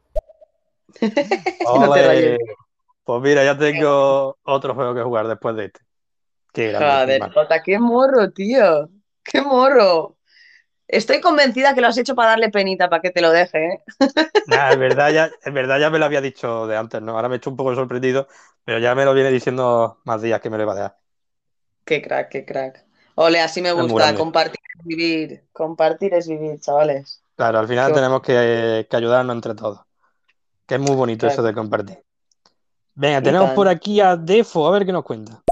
No 1.65 1.93
te 1.93 2.07
rayes. 2.07 2.39
Pues 3.05 3.23
mira, 3.23 3.45
ya 3.45 3.57
tengo 3.57 4.37
otro 4.43 4.75
juego 4.75 4.95
que 4.95 5.03
jugar 5.03 5.29
después 5.29 5.55
de 5.57 5.67
este. 5.67 5.81
Qué 6.53 6.69
grande, 6.73 7.19
Joder. 7.19 7.33
Jota, 7.33 7.63
qué 7.63 7.79
morro, 7.79 8.31
tío. 8.33 8.89
Qué 9.25 9.41
morro. 9.43 10.17
Estoy 10.89 11.21
convencida 11.21 11.75
que 11.75 11.81
lo 11.81 11.89
has 11.89 11.99
hecho 11.99 12.15
para 12.15 12.31
darle 12.31 12.51
penita, 12.51 12.91
para 12.91 13.03
que 13.03 13.11
te 13.11 13.23
lo 13.23 13.31
deje, 13.31 13.67
¿eh? 13.67 13.83
Nah, 14.45 14.73
es 14.73 14.79
verdad, 14.79 15.13
ya, 15.13 15.31
es 15.43 15.53
verdad, 15.53 15.79
ya 15.79 15.89
me 15.91 15.99
lo 16.01 16.05
había 16.05 16.21
dicho 16.21 16.67
de 16.67 16.77
antes, 16.77 17.01
¿no? 17.01 17.13
Ahora 17.13 17.29
me 17.29 17.37
he 17.37 17.39
hecho 17.39 17.51
un 17.51 17.57
poco 17.57 17.75
sorprendido, 17.75 18.27
pero 18.65 18.79
ya 18.81 18.95
me 18.95 19.05
lo 19.05 19.15
viene 19.15 19.31
diciendo 19.31 20.01
más 20.05 20.21
días 20.21 20.41
que 20.41 20.51
me 20.51 20.57
lo 20.57 20.65
iba 20.65 20.73
a 20.73 20.75
dejar. 20.77 20.99
Qué 21.85 22.03
crack, 22.03 22.29
qué 22.31 22.45
crack. 22.45 22.85
Ole, 23.15 23.41
así 23.41 23.61
me 23.63 23.73
gusta. 23.73 24.15
Compartir 24.17 24.61
es 24.79 24.85
vivir. 24.85 25.45
Compartir 25.53 26.15
es 26.15 26.29
vivir, 26.29 26.59
chavales. 26.61 27.23
Claro, 27.37 27.59
al 27.59 27.69
final 27.69 27.89
Qué 27.89 27.95
tenemos 27.95 28.23
que, 28.23 28.87
que 28.91 28.97
ayudarnos 28.97 29.35
entre 29.37 29.55
todos. 29.55 29.81
Que 30.67 30.77
es 30.77 30.81
muy 30.81 30.97
bonito 30.97 31.27
Claro. 31.27 31.35
eso 31.35 31.43
de 31.43 31.55
compartir. 31.55 31.99
Venga, 32.95 33.23
tenemos 33.23 33.51
por 33.53 33.69
aquí 33.69 34.01
a 34.01 34.17
Defo, 34.17 34.67
a 34.67 34.71
ver 34.73 34.85
qué 34.87 34.93
nos 34.93 35.05
cuenta. 35.05 35.43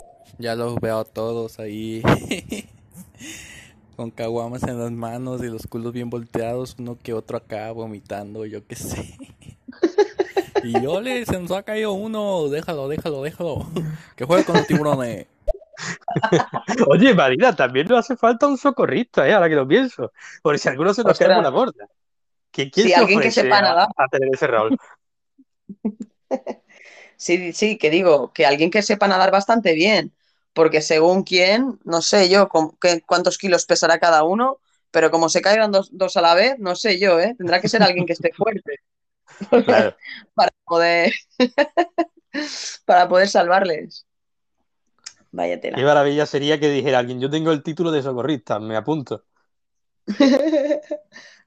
Ya 0.40 0.54
los 0.54 0.76
veo 0.80 1.00
a 1.00 1.04
todos 1.04 1.58
ahí. 1.60 2.02
Con 3.96 4.10
caguamas 4.10 4.62
en 4.62 4.78
las 4.80 4.90
manos 4.90 5.42
y 5.42 5.48
los 5.48 5.66
culos 5.66 5.92
bien 5.92 6.08
volteados, 6.08 6.76
uno 6.78 6.96
que 7.02 7.12
otro 7.12 7.36
acá 7.36 7.70
vomitando, 7.72 8.46
yo 8.46 8.66
qué 8.66 8.76
sé. 8.76 9.18
Y 10.62 10.84
ole, 10.84 11.24
se 11.24 11.38
nos 11.40 11.50
ha 11.52 11.62
caído 11.62 11.92
uno, 11.94 12.48
déjalo, 12.48 12.86
déjalo, 12.88 13.22
déjalo. 13.22 13.66
Que 14.16 14.26
juegue 14.26 14.44
con 14.44 14.56
los 14.56 14.66
tiburones. 14.66 15.26
Oye, 16.88 17.14
Marina, 17.14 17.56
también 17.56 17.86
nos 17.88 18.00
hace 18.00 18.14
falta 18.14 18.46
un 18.46 18.58
socorrista, 18.58 19.26
¿eh? 19.26 19.32
Ahora 19.32 19.48
que 19.48 19.54
lo 19.54 19.66
pienso. 19.66 20.12
Por 20.42 20.58
si 20.58 20.68
alguno 20.68 20.92
se 20.92 21.02
nos 21.02 21.18
cae 21.18 21.28
por 21.28 21.36
Ostras. 21.38 21.42
la 21.44 21.50
borda. 21.58 21.86
¿Qui- 22.52 22.70
¿Quién 22.70 22.86
Sí, 22.88 22.92
se 22.92 22.94
alguien 22.94 23.20
que 23.20 23.30
sepa 23.30 23.58
a- 23.58 23.62
nadar. 23.62 23.88
a 23.96 24.08
tener 24.08 24.28
ese 24.34 24.46
rol? 24.48 24.76
Sí, 27.16 27.52
sí, 27.54 27.78
que 27.78 27.88
digo, 27.90 28.30
que 28.34 28.44
alguien 28.44 28.70
que 28.70 28.82
sepa 28.82 29.08
nadar 29.08 29.30
bastante 29.30 29.72
bien. 29.74 30.12
Porque 30.52 30.82
según 30.82 31.22
quién, 31.24 31.78
no 31.84 32.02
sé 32.02 32.28
yo 32.28 32.48
con, 32.48 32.76
qué, 32.80 33.02
cuántos 33.06 33.38
kilos 33.38 33.66
pesará 33.66 33.98
cada 33.98 34.24
uno, 34.24 34.58
pero 34.90 35.10
como 35.10 35.28
se 35.28 35.42
caigan 35.42 35.70
dos, 35.72 35.90
dos 35.92 36.16
a 36.16 36.20
la 36.22 36.34
vez, 36.34 36.56
no 36.58 36.74
sé 36.76 36.98
yo, 36.98 37.20
¿eh? 37.20 37.34
Tendrá 37.38 37.60
que 37.60 37.68
ser 37.68 37.82
alguien 37.82 38.06
que 38.06 38.12
esté 38.14 38.32
fuerte 38.32 38.76
Claro. 39.64 39.96
para 40.34 40.50
poder, 40.64 41.12
para 42.84 43.08
poder 43.08 43.28
salvarles. 43.28 44.06
Vaya 45.32 45.54
Qué 45.54 45.60
tela. 45.62 45.78
maravilla 45.84 46.26
sería 46.26 46.58
que 46.58 46.68
dijera 46.68 46.98
alguien, 46.98 47.20
yo 47.20 47.30
tengo 47.30 47.52
el 47.52 47.62
título 47.62 47.90
de 47.92 48.02
socorrista, 48.02 48.58
me 48.58 48.76
apunto. 48.76 49.24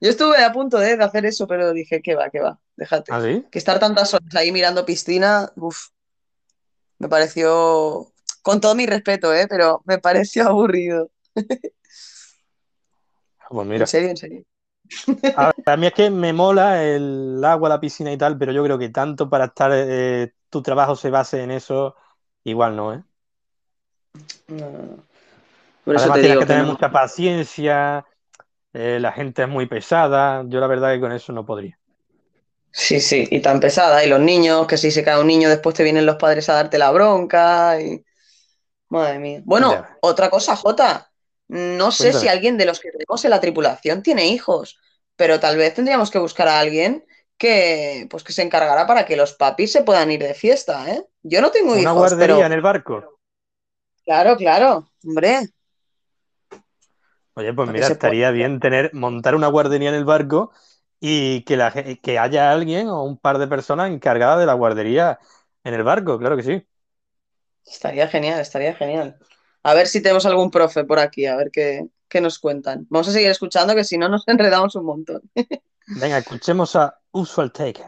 Yo 0.00 0.10
estuve 0.10 0.42
a 0.42 0.52
punto 0.52 0.78
de, 0.78 0.96
de 0.96 1.04
hacer 1.04 1.26
eso, 1.26 1.46
pero 1.46 1.72
dije, 1.72 2.00
que 2.02 2.14
va, 2.14 2.30
que 2.30 2.40
va, 2.40 2.58
déjate. 2.76 3.12
¿Ah, 3.12 3.20
sí? 3.22 3.44
Que 3.50 3.58
estar 3.58 3.78
tantas 3.78 4.14
horas 4.14 4.34
ahí 4.36 4.52
mirando 4.52 4.84
piscina, 4.84 5.52
uff, 5.56 5.88
me 6.98 7.08
pareció, 7.08 8.12
con 8.44 8.60
todo 8.62 8.76
mi 8.76 8.86
respeto, 8.86 9.34
¿eh? 9.34 9.48
Pero 9.50 9.82
me 9.86 9.98
pareció 10.00 10.48
aburrido. 10.50 11.10
Pues 13.48 13.66
mira, 13.66 13.84
En 13.84 13.86
serio, 13.86 14.10
en 14.10 14.16
serio. 14.16 14.44
a, 15.34 15.52
a 15.66 15.76
mí 15.76 15.86
es 15.86 15.92
que 15.94 16.10
me 16.10 16.32
mola 16.32 16.84
el 16.84 17.42
agua, 17.44 17.68
la 17.68 17.80
piscina 17.80 18.12
y 18.12 18.18
tal, 18.18 18.38
pero 18.38 18.52
yo 18.52 18.62
creo 18.64 18.78
que 18.78 18.88
tanto 18.90 19.28
para 19.30 19.46
estar, 19.46 19.70
eh, 19.74 20.32
tu 20.48 20.62
trabajo 20.62 20.96
se 20.96 21.10
base 21.10 21.42
en 21.42 21.50
eso, 21.50 21.96
igual 22.44 22.76
no, 22.76 22.94
¿eh? 22.94 23.04
No, 24.48 24.70
no, 24.70 24.78
no. 24.82 25.04
Por 25.84 25.96
eso 25.96 26.10
Además 26.10 26.12
te 26.12 26.20
tienes 26.20 26.36
digo 26.36 26.44
que 26.44 26.46
que 26.46 26.46
tener 26.46 26.64
mucha 26.64 26.90
paciencia, 26.90 28.04
eh, 28.74 28.98
la 29.00 29.12
gente 29.12 29.42
es 29.44 29.48
muy 29.48 29.66
pesada, 29.66 30.44
yo 30.48 30.60
la 30.60 30.66
verdad 30.68 30.94
que 30.94 31.00
con 31.00 31.12
eso 31.12 31.32
no 31.32 31.46
podría. 31.46 31.78
Sí, 32.72 33.00
sí, 33.00 33.26
y 33.30 33.40
tan 33.40 33.60
pesada. 33.60 34.04
Y 34.04 34.08
los 34.08 34.20
niños, 34.20 34.66
que 34.66 34.76
si 34.76 34.90
se 34.90 35.04
cae 35.04 35.20
un 35.20 35.26
niño, 35.28 35.48
después 35.48 35.74
te 35.76 35.82
vienen 35.84 36.06
los 36.06 36.16
padres 36.16 36.48
a 36.48 36.54
darte 36.54 36.76
la 36.78 36.90
bronca. 36.90 37.80
Y... 37.80 38.04
Madre 38.94 39.18
mía. 39.18 39.42
Bueno, 39.44 39.70
Ya 39.72 39.98
otra 40.00 40.30
cosa, 40.30 40.56
Jota. 40.56 41.10
No 41.48 41.90
sé 41.92 42.12
si 42.12 42.28
alguien 42.28 42.56
de 42.56 42.64
los 42.64 42.80
que 42.80 42.90
tenemos 42.90 43.24
en 43.24 43.30
la 43.30 43.40
tripulación 43.40 44.02
tiene 44.02 44.26
hijos, 44.28 44.78
pero 45.16 45.40
tal 45.40 45.56
vez 45.56 45.74
tendríamos 45.74 46.10
que 46.10 46.18
buscar 46.18 46.48
a 46.48 46.58
alguien 46.60 47.04
que, 47.36 48.06
pues, 48.10 48.22
que 48.24 48.32
se 48.32 48.42
encargara 48.42 48.86
para 48.86 49.04
que 49.04 49.16
los 49.16 49.34
papis 49.34 49.72
se 49.72 49.82
puedan 49.82 50.10
ir 50.10 50.22
de 50.22 50.34
fiesta, 50.34 50.90
¿eh? 50.90 51.04
Yo 51.22 51.40
no 51.40 51.50
tengo 51.50 51.72
Una 51.74 51.80
hijos, 51.80 51.94
guardería 51.94 52.26
pero 52.26 52.46
en 52.46 52.52
el 52.52 52.62
barco. 52.62 53.18
claro, 54.04 54.36
claro, 54.36 54.88
hombre, 55.04 55.48
Oye, 57.36 57.52
pues 57.52 57.68
mira, 57.70 57.88
estaría 57.88 58.30
bien 58.30 58.60
tener, 58.60 58.94
montar 58.94 59.34
una 59.34 59.48
guardería 59.48 59.88
en 59.88 59.96
el 59.96 60.04
barco 60.04 60.52
y 61.00 61.42
que, 61.42 61.56
la, 61.56 61.72
que 61.72 62.18
haya 62.18 62.52
alguien 62.52 62.88
o 62.88 63.02
un 63.02 63.18
par 63.18 63.38
de 63.38 63.48
personas 63.48 63.90
encargadas 63.90 64.38
de 64.38 64.46
la 64.46 64.54
guardería 64.54 65.18
en 65.64 65.74
el 65.74 65.82
barco, 65.82 66.18
claro 66.18 66.36
que 66.36 66.42
sí. 66.44 66.66
Estaría 67.66 68.08
genial, 68.08 68.40
estaría 68.40 68.74
genial. 68.74 69.16
A 69.62 69.74
ver 69.74 69.86
si 69.86 70.02
tenemos 70.02 70.26
algún 70.26 70.50
profe 70.50 70.84
por 70.84 70.98
aquí, 70.98 71.26
a 71.26 71.36
ver 71.36 71.50
qué, 71.50 71.86
qué 72.08 72.20
nos 72.20 72.38
cuentan. 72.38 72.86
Vamos 72.90 73.08
a 73.08 73.12
seguir 73.12 73.30
escuchando, 73.30 73.74
que 73.74 73.84
si 73.84 73.98
no 73.98 74.08
nos 74.08 74.24
enredamos 74.28 74.74
un 74.74 74.86
montón. 74.86 75.22
Venga, 75.86 76.18
escuchemos 76.18 76.76
a 76.76 76.98
Usual 77.12 77.52
Taker. 77.52 77.84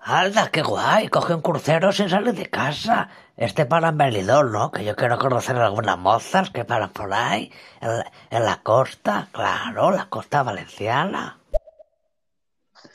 ¡Hala, 0.00 0.50
qué 0.50 0.62
guay! 0.62 1.08
Coge 1.08 1.34
un 1.34 1.42
crucero 1.42 1.92
sin 1.92 2.08
salir 2.08 2.32
de 2.32 2.48
casa. 2.48 3.10
Este 3.36 3.66
para 3.66 3.90
en 3.90 3.98
Benidorm, 3.98 4.52
¿no? 4.52 4.72
Que 4.72 4.82
yo 4.82 4.96
quiero 4.96 5.18
conocer 5.18 5.56
algunas 5.56 5.98
mozas 5.98 6.48
que 6.50 6.64
paran 6.64 6.90
por 6.90 7.12
ahí, 7.12 7.52
en 7.80 7.98
la, 7.98 8.12
en 8.30 8.44
la 8.44 8.62
costa, 8.62 9.28
claro, 9.32 9.90
la 9.90 10.08
costa 10.08 10.42
valenciana. 10.42 11.38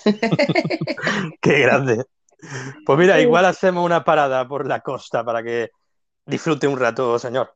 Qué 1.42 1.60
grande. 1.60 2.06
Pues 2.86 3.00
mira, 3.00 3.20
igual 3.20 3.46
hacemos 3.46 3.86
una 3.86 4.04
parada 4.04 4.48
por 4.48 4.68
la 4.68 4.82
costa 4.82 5.24
para 5.24 5.42
que 5.44 5.70
disfrute 6.26 6.68
un 6.68 6.80
rato, 6.80 7.18
señor. 7.18 7.56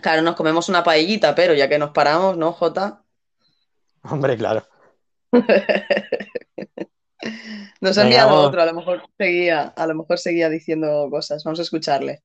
Claro, 0.00 0.22
nos 0.22 0.34
comemos 0.34 0.68
una 0.68 0.84
paellita, 0.84 1.34
pero 1.34 1.54
ya 1.54 1.68
que 1.68 1.78
nos 1.78 1.90
paramos, 1.90 2.36
¿no, 2.36 2.52
Jota? 2.52 3.02
Hombre, 4.02 4.36
claro. 4.36 4.66
Nos 7.80 7.98
ha 7.98 8.02
enviado 8.02 8.30
vamos. 8.30 8.46
otro, 8.46 8.62
a 8.62 8.66
lo 8.66 8.74
mejor 8.74 9.02
seguía, 9.18 9.68
a 9.68 9.86
lo 9.86 9.94
mejor 9.94 10.18
seguía 10.18 10.48
diciendo 10.48 11.08
cosas. 11.10 11.44
Vamos 11.44 11.58
a 11.58 11.62
escucharle. 11.62 12.22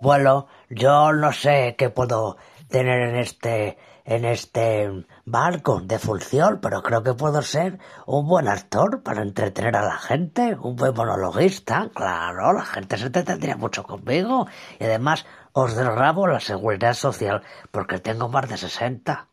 Bueno, 0.00 0.48
yo 0.68 1.12
no 1.12 1.32
sé 1.32 1.76
qué 1.78 1.90
puedo 1.90 2.36
tener 2.68 3.08
en 3.08 3.16
este 3.16 3.78
en 4.04 4.24
este 4.24 5.06
barco 5.24 5.80
de 5.80 5.98
función, 5.98 6.60
pero 6.60 6.82
creo 6.82 7.02
que 7.02 7.14
puedo 7.14 7.42
ser 7.42 7.78
un 8.06 8.26
buen 8.26 8.48
actor 8.48 9.02
para 9.02 9.22
entretener 9.22 9.76
a 9.76 9.84
la 9.84 9.98
gente, 9.98 10.56
un 10.60 10.76
buen 10.76 10.94
monologuista, 10.94 11.90
claro, 11.94 12.52
la 12.52 12.64
gente 12.64 12.98
se 12.98 13.06
entretendría 13.06 13.56
mucho 13.56 13.84
conmigo 13.84 14.46
y 14.78 14.84
además 14.84 15.24
os 15.52 15.76
derrabo 15.76 16.26
la 16.26 16.40
seguridad 16.40 16.94
social 16.94 17.42
porque 17.70 17.98
tengo 17.98 18.28
más 18.28 18.48
de 18.48 18.56
60. 18.56 19.28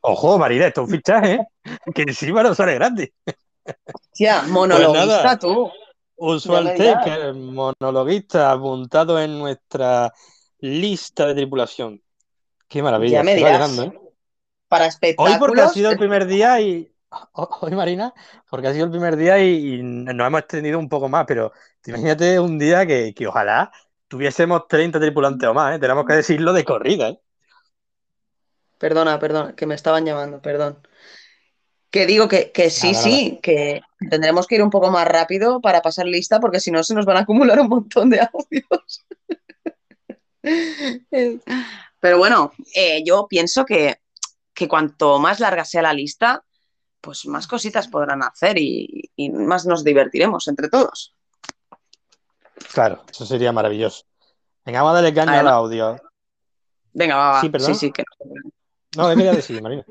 Ojo, 0.00 0.38
Marina, 0.38 0.66
esto 0.66 0.82
es 0.82 0.88
un 0.88 0.94
fichaje, 0.96 1.32
¿eh? 1.34 1.46
Que 1.94 2.02
encima 2.02 2.42
no 2.42 2.54
sale 2.54 2.74
gratis. 2.74 3.10
Tía, 4.12 4.40
Pues 4.40 4.50
monologuista 4.50 5.22
nada, 5.22 5.38
tú. 5.38 5.70
Usual 6.16 6.64
Ya 6.64 6.72
me 6.72 6.78
dirás. 6.78 7.04
Taker, 7.04 7.34
monologuista, 7.34 8.52
apuntado 8.52 9.20
en 9.20 9.38
nuestra 9.38 10.12
lista 10.60 11.26
de 11.26 11.34
tripulación. 11.34 12.03
Qué 12.68 12.82
maravilla, 12.82 13.18
Ya 13.18 13.22
me 13.22 13.34
dirás. 13.34 13.62
llenando, 13.62 13.82
¿eh? 13.84 13.92
Para 14.68 14.86
Hoy 15.16 15.36
porque 15.36 15.60
ha 15.60 15.68
espectáculos, 15.68 15.72
sido 15.74 15.90
el 15.90 15.96
primer 15.98 16.26
día 16.26 16.60
y... 16.60 16.92
ho- 17.32 17.48
Hoy, 17.62 17.72
Marina, 17.74 18.12
porque 18.50 18.68
ha 18.68 18.72
sido 18.72 18.86
el 18.86 18.90
primer 18.90 19.16
día 19.16 19.38
y, 19.42 19.74
y 19.76 19.82
nos 19.82 20.26
hemos 20.26 20.40
extendido 20.40 20.78
un 20.78 20.88
poco 20.88 21.08
más, 21.08 21.24
pero 21.26 21.52
te 21.80 21.90
imagínate 21.90 22.40
un 22.40 22.58
día 22.58 22.86
que, 22.86 23.14
que 23.14 23.26
ojalá 23.26 23.70
tuviésemos 24.08 24.66
30 24.68 25.00
tripulantes 25.00 25.48
o 25.48 25.54
más, 25.54 25.76
¿eh? 25.76 25.78
Tenemos 25.78 26.04
que 26.06 26.14
decirlo 26.14 26.52
de 26.52 26.64
corrida, 26.64 27.08
¿eh? 27.10 27.20
Perdona, 28.82 29.18
perdona, 29.18 29.54
que 29.56 29.66
me 29.66 29.74
estaban 29.74 30.04
llamando, 30.04 30.40
perdón. 30.40 30.78
Que 31.90 32.06
digo 32.06 32.28
que, 32.28 32.50
que 32.52 32.70
sí, 32.70 32.92
Nada, 32.92 33.02
nada. 33.02 33.02
sí, 33.04 33.38
que 33.42 33.80
tendremos 34.10 34.46
que 34.46 34.56
ir 34.56 34.62
un 34.62 34.70
poco 34.70 34.90
más 34.90 35.06
rápido 35.06 35.60
para 35.60 35.80
pasar 35.80 36.06
lista, 36.06 36.40
porque 36.40 36.60
si 36.60 36.70
no 36.72 36.82
se 36.82 36.94
nos 36.94 37.06
van 37.06 37.18
a 37.18 37.20
acumular 37.20 37.60
un 37.60 37.68
montón 37.68 38.10
de 38.10 38.20
audios. 38.20 39.04
Pero 42.04 42.18
bueno, 42.18 42.52
eh, 42.74 43.02
yo 43.02 43.26
pienso 43.26 43.64
que, 43.64 44.02
que 44.52 44.68
cuanto 44.68 45.18
más 45.18 45.40
larga 45.40 45.64
sea 45.64 45.80
la 45.80 45.94
lista, 45.94 46.44
pues 47.00 47.24
más 47.24 47.46
cositas 47.46 47.88
podrán 47.88 48.22
hacer 48.22 48.58
y, 48.58 49.10
y 49.16 49.30
más 49.30 49.64
nos 49.64 49.82
divertiremos 49.82 50.46
entre 50.48 50.68
todos. 50.68 51.16
Claro, 52.74 53.02
eso 53.10 53.24
sería 53.24 53.52
maravilloso. 53.52 54.04
Venga, 54.66 54.82
vamos 54.82 54.90
a 54.90 55.00
darle 55.00 55.14
caña 55.14 55.40
al 55.40 55.48
audio. 55.48 55.98
Venga, 56.92 57.16
va, 57.16 57.30
va. 57.30 57.40
Sí, 57.40 57.48
perdón. 57.48 57.74
Sí, 57.74 57.86
sí, 57.86 57.90
que 57.90 58.04
No, 58.98 59.08
¿qué 59.08 59.16
quería 59.16 59.32
decir, 59.32 59.62
Marina? 59.62 59.86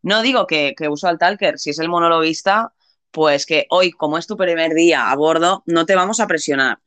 No 0.00 0.22
digo 0.22 0.46
que, 0.46 0.74
que 0.74 0.88
uso 0.88 1.08
al 1.08 1.18
Talker, 1.18 1.58
si 1.58 1.68
es 1.68 1.78
el 1.78 1.90
monologuista, 1.90 2.72
pues 3.10 3.44
que 3.44 3.66
hoy, 3.68 3.92
como 3.92 4.16
es 4.16 4.26
tu 4.26 4.38
primer 4.38 4.72
día 4.72 5.10
a 5.10 5.14
bordo, 5.14 5.62
no 5.66 5.84
te 5.84 5.94
vamos 5.94 6.20
a 6.20 6.26
presionar. 6.26 6.78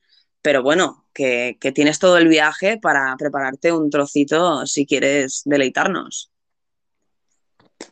Pero 0.48 0.64
bueno, 0.64 1.04
que, 1.14 1.58
que 1.60 1.74
tienes 1.74 2.00
todo 2.00 2.18
el 2.18 2.30
viaje 2.30 2.80
para 2.82 3.14
prepararte 3.18 3.74
un 3.74 3.90
trocito 3.90 4.66
si 4.66 4.86
quieres 4.86 5.42
deleitarnos. 5.44 6.32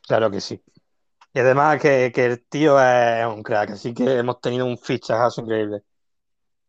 Claro 0.08 0.32
que 0.32 0.40
sí. 0.40 0.62
Y 1.34 1.40
además 1.40 1.82
que, 1.82 2.14
que 2.16 2.26
el 2.28 2.46
tío 2.46 2.80
es 2.80 3.26
un 3.26 3.44
crack, 3.44 3.72
así 3.72 3.94
que 3.94 4.06
hemos 4.20 4.40
tenido 4.40 4.66
un 4.66 4.78
fichajazo 4.78 5.42
increíble. 5.42 5.82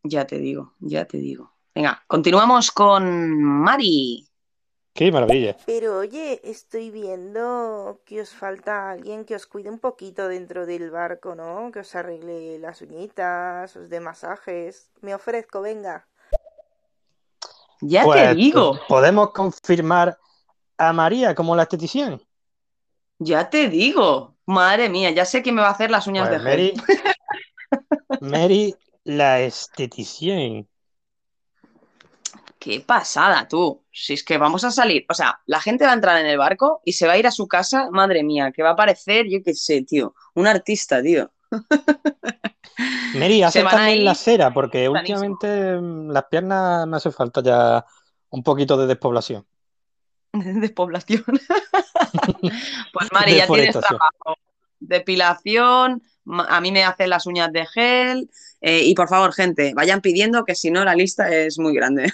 Ya 0.03 0.27
te 0.27 0.39
digo, 0.39 0.73
ya 0.81 1.05
te 1.05 1.19
digo. 1.19 1.53
Venga, 1.73 2.03
continuamos 2.05 2.69
con 2.71 3.41
Mari. 3.41 4.26
Qué 4.97 5.11
maravilla. 5.11 5.55
Pero 5.67 5.99
oye, 5.99 6.41
estoy 6.43 6.89
viendo 6.89 8.01
que 8.03 8.19
os 8.19 8.31
falta 8.31 8.89
alguien 8.89 9.25
que 9.25 9.35
os 9.35 9.45
cuide 9.45 9.69
un 9.69 9.77
poquito 9.77 10.27
dentro 10.27 10.65
del 10.65 10.89
barco, 10.89 11.35
¿no? 11.35 11.69
Que 11.71 11.81
os 11.81 11.93
arregle 11.93 12.57
las 12.57 12.81
uñitas, 12.81 13.75
os 13.75 13.89
dé 13.89 13.99
masajes. 13.99 14.89
Me 15.01 15.13
ofrezco, 15.13 15.61
venga. 15.61 16.07
Ya 17.79 18.03
Pues 18.05 18.23
te 18.23 18.33
digo, 18.33 18.79
podemos 18.87 19.29
confirmar 19.33 20.17
a 20.79 20.91
María 20.93 21.35
como 21.35 21.55
la 21.55 21.63
esteticien. 21.63 22.19
ya 23.19 23.47
te 23.51 23.69
digo. 23.69 24.33
Madre 24.47 24.89
mía, 24.89 25.11
ya 25.11 25.25
sé 25.25 25.43
quién 25.43 25.53
me 25.55 25.61
va 25.61 25.67
a 25.67 25.71
hacer 25.71 25.91
las 25.91 26.07
uñas 26.07 26.27
Pues 26.27 26.43
de 26.43 26.49
gel. 26.49 26.73
Mary, 26.73 26.73
Mary, 28.21 28.75
la 29.03 29.41
esteticien. 29.41 30.67
Qué 32.67 32.81
pasada, 32.81 33.47
tú. 33.47 33.81
Si 33.93 34.11
es 34.11 34.25
que 34.25 34.37
vamos 34.37 34.65
a 34.65 34.71
salir, 34.71 35.05
o 35.07 35.13
sea, 35.13 35.39
la 35.45 35.61
gente 35.61 35.85
va 35.85 35.91
a 35.91 35.93
entrar 35.93 36.17
en 36.17 36.25
el 36.25 36.37
barco 36.37 36.81
y 36.83 36.91
se 36.91 37.07
va 37.07 37.13
a 37.13 37.17
ir 37.17 37.25
a 37.25 37.31
su 37.31 37.47
casa, 37.47 37.87
madre 37.91 38.23
mía, 38.23 38.51
que 38.51 38.61
va 38.61 38.71
a 38.71 38.75
parecer, 38.75 39.25
yo 39.29 39.41
qué 39.41 39.53
sé, 39.53 39.83
tío, 39.83 40.13
un 40.33 40.47
artista, 40.47 41.01
tío. 41.01 41.31
Se 43.13 43.43
hace 43.45 43.63
también 43.63 44.03
la 44.03 44.13
cera, 44.15 44.53
porque 44.53 44.89
últimamente 44.89 45.77
mm, 45.77 46.11
las 46.11 46.25
piernas 46.25 46.85
me 46.87 46.97
hace 46.97 47.09
falta 47.09 47.41
ya 47.41 47.85
un 48.31 48.43
poquito 48.43 48.75
de 48.75 48.85
despoblación. 48.85 49.47
Despoblación. 50.33 51.23
Pues 52.91 53.11
Mari, 53.13 53.37
ya 53.37 53.47
tienes 53.47 53.79
trabajo. 53.79 54.35
Depilación, 54.79 56.03
a 56.49 56.59
mí 56.59 56.73
me 56.73 56.83
hacen 56.83 57.09
las 57.09 57.25
uñas 57.27 57.51
de 57.53 57.65
gel 57.65 58.29
Eh, 58.61 58.83
y 58.85 58.95
por 58.95 59.07
favor, 59.07 59.33
gente, 59.33 59.73
vayan 59.75 60.01
pidiendo 60.01 60.43
que 60.43 60.55
si 60.55 60.71
no 60.71 60.83
la 60.83 60.95
lista 60.95 61.29
es 61.33 61.59
muy 61.59 61.73
grande. 61.75 62.11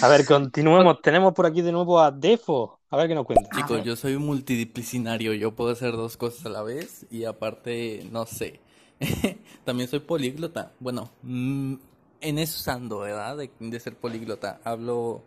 A 0.00 0.08
ver, 0.08 0.24
continuemos. 0.24 1.00
Tenemos 1.02 1.34
por 1.34 1.46
aquí 1.46 1.62
de 1.62 1.72
nuevo 1.72 2.00
a 2.00 2.10
Defo. 2.10 2.80
A 2.90 2.96
ver 2.96 3.08
qué 3.08 3.14
nos 3.14 3.26
cuenta. 3.26 3.48
Chicos, 3.54 3.84
yo 3.84 3.96
soy 3.96 4.16
multidisciplinario, 4.16 5.32
yo 5.34 5.54
puedo 5.54 5.70
hacer 5.70 5.92
dos 5.92 6.16
cosas 6.16 6.46
a 6.46 6.50
la 6.50 6.62
vez 6.62 7.06
y 7.10 7.24
aparte, 7.24 8.06
no 8.10 8.26
sé, 8.26 8.60
también 9.64 9.88
soy 9.88 10.00
políglota. 10.00 10.72
Bueno, 10.78 11.10
mm, 11.22 11.74
en 12.20 12.38
eso 12.38 12.70
ando, 12.70 13.00
¿verdad? 13.00 13.36
De, 13.36 13.50
de 13.58 13.80
ser 13.80 13.96
políglota. 13.96 14.60
Hablo 14.64 15.22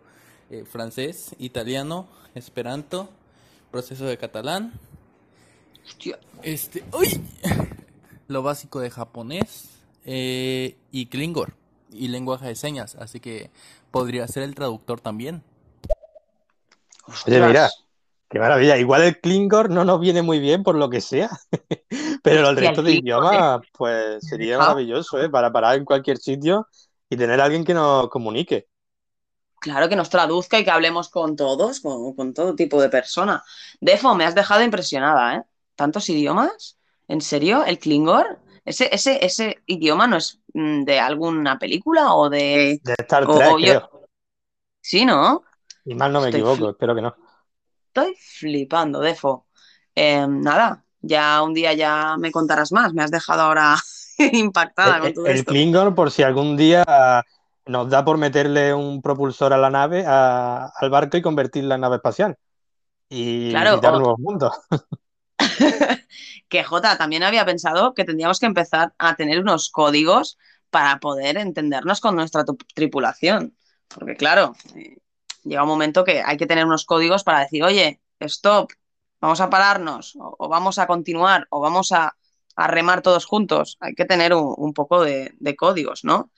eh, 0.50 0.64
francés, 0.64 1.34
italiano, 1.38 2.08
esperanto, 2.34 3.10
proceso 3.70 4.04
de 4.04 4.16
catalán. 4.16 4.72
Este, 6.42 6.84
¡uy! 6.92 7.20
Lo 8.28 8.42
básico 8.42 8.80
de 8.80 8.90
japonés 8.90 9.70
eh, 10.04 10.76
y 10.90 11.06
klingor 11.06 11.54
y 11.92 12.08
lenguaje 12.08 12.46
de 12.48 12.56
señas, 12.56 12.96
así 12.96 13.20
que 13.20 13.50
podría 13.90 14.26
ser 14.28 14.42
el 14.42 14.54
traductor 14.54 15.00
también. 15.00 15.42
Oye, 17.26 17.40
mira, 17.40 17.70
qué 18.28 18.38
maravilla. 18.38 18.76
Igual 18.78 19.02
el 19.02 19.20
Klingor 19.20 19.70
no 19.70 19.84
nos 19.84 20.00
viene 20.00 20.22
muy 20.22 20.38
bien 20.40 20.62
por 20.64 20.74
lo 20.74 20.90
que 20.90 21.00
sea, 21.00 21.30
pero 22.22 22.48
el 22.50 22.56
resto 22.56 22.82
de 22.82 22.92
idiomas, 22.94 23.60
pues 23.72 24.26
sería 24.26 24.56
Ah. 24.56 24.58
maravilloso, 24.58 25.20
¿eh? 25.22 25.28
Para 25.30 25.52
parar 25.52 25.76
en 25.76 25.84
cualquier 25.84 26.18
sitio 26.18 26.68
y 27.08 27.16
tener 27.16 27.40
a 27.40 27.44
alguien 27.44 27.64
que 27.64 27.74
nos 27.74 28.08
comunique. 28.08 28.68
Claro, 29.60 29.88
que 29.88 29.96
nos 29.96 30.10
traduzca 30.10 30.58
y 30.58 30.64
que 30.64 30.70
hablemos 30.70 31.08
con 31.08 31.34
todos, 31.36 31.80
con, 31.80 32.14
con 32.14 32.34
todo 32.34 32.54
tipo 32.54 32.80
de 32.80 32.88
persona. 32.88 33.42
Defo, 33.80 34.14
me 34.14 34.24
has 34.24 34.34
dejado 34.34 34.62
impresionada, 34.62 35.36
¿eh? 35.36 35.42
¿Tantos 35.74 36.08
idiomas? 36.08 36.75
¿En 37.08 37.20
serio? 37.20 37.64
¿El 37.64 37.78
Klingor? 37.78 38.40
¿Ese, 38.64 38.88
ese, 38.92 39.24
ese 39.24 39.62
idioma 39.66 40.06
no 40.06 40.16
es 40.16 40.40
mm, 40.54 40.82
de 40.84 40.98
alguna 40.98 41.58
película 41.58 42.14
o 42.14 42.28
de... 42.28 42.80
De 42.82 42.94
Star 42.98 43.26
Trek, 43.26 43.52
o 43.52 43.58
yo- 43.58 43.66
creo. 43.66 43.90
Sí, 44.80 45.04
¿no? 45.04 45.42
Y 45.84 45.94
mal 45.94 46.12
no 46.12 46.20
me 46.20 46.26
Estoy 46.28 46.40
equivoco, 46.40 46.70
espero 46.70 46.94
que 46.94 47.02
no. 47.02 47.14
Estoy 47.88 48.14
flipando, 48.18 49.00
Defo. 49.00 49.46
Eh, 49.94 50.26
nada, 50.28 50.84
ya 51.00 51.42
un 51.42 51.54
día 51.54 51.72
ya 51.74 52.16
me 52.18 52.30
contarás 52.30 52.72
más. 52.72 52.92
Me 52.92 53.02
has 53.02 53.10
dejado 53.10 53.42
ahora 53.42 53.76
impactada 54.32 54.98
con 54.98 55.08
El, 55.08 55.14
todo 55.14 55.26
el 55.26 55.36
esto. 55.38 55.52
Klingon, 55.52 55.94
por 55.94 56.10
si 56.10 56.22
algún 56.22 56.56
día 56.56 56.84
nos 57.66 57.88
da 57.90 58.04
por 58.04 58.18
meterle 58.18 58.74
un 58.74 59.00
propulsor 59.02 59.52
a 59.52 59.58
la 59.58 59.70
nave, 59.70 60.04
a- 60.06 60.70
al 60.76 60.90
barco 60.90 61.16
y 61.16 61.22
convertirla 61.22 61.76
en 61.76 61.80
nave 61.80 61.96
espacial. 61.96 62.36
Y 63.08 63.50
Claro, 63.50 63.70
visitar 63.72 63.92
nuevos 63.94 64.18
mundos. 64.18 64.52
Que 66.48 66.62
Jota, 66.62 66.96
también 66.96 67.22
había 67.24 67.44
pensado 67.44 67.92
que 67.94 68.04
tendríamos 68.04 68.38
que 68.38 68.46
empezar 68.46 68.94
a 68.98 69.16
tener 69.16 69.40
unos 69.40 69.70
códigos 69.70 70.38
para 70.70 71.00
poder 71.00 71.38
entendernos 71.38 72.00
con 72.00 72.14
nuestra 72.14 72.44
tripulación. 72.74 73.56
Porque 73.88 74.14
claro, 74.16 74.54
eh, 74.74 74.98
llega 75.42 75.62
un 75.62 75.68
momento 75.68 76.04
que 76.04 76.22
hay 76.24 76.36
que 76.36 76.46
tener 76.46 76.64
unos 76.64 76.84
códigos 76.84 77.24
para 77.24 77.40
decir, 77.40 77.64
oye, 77.64 78.00
stop, 78.20 78.72
vamos 79.20 79.40
a 79.40 79.50
pararnos, 79.50 80.16
o, 80.16 80.48
vamos 80.48 80.78
a 80.78 80.86
continuar, 80.86 81.46
o 81.50 81.60
vamos 81.60 81.92
a, 81.92 82.14
remar 82.56 83.02
todos 83.02 83.26
juntos. 83.26 83.76
Hay 83.80 83.94
que 83.94 84.06
tener 84.06 84.32
un, 84.32 84.72
poco 84.72 85.04
de, 85.04 85.34
de 85.38 85.56
códigos, 85.56 86.04
¿no? 86.04 86.30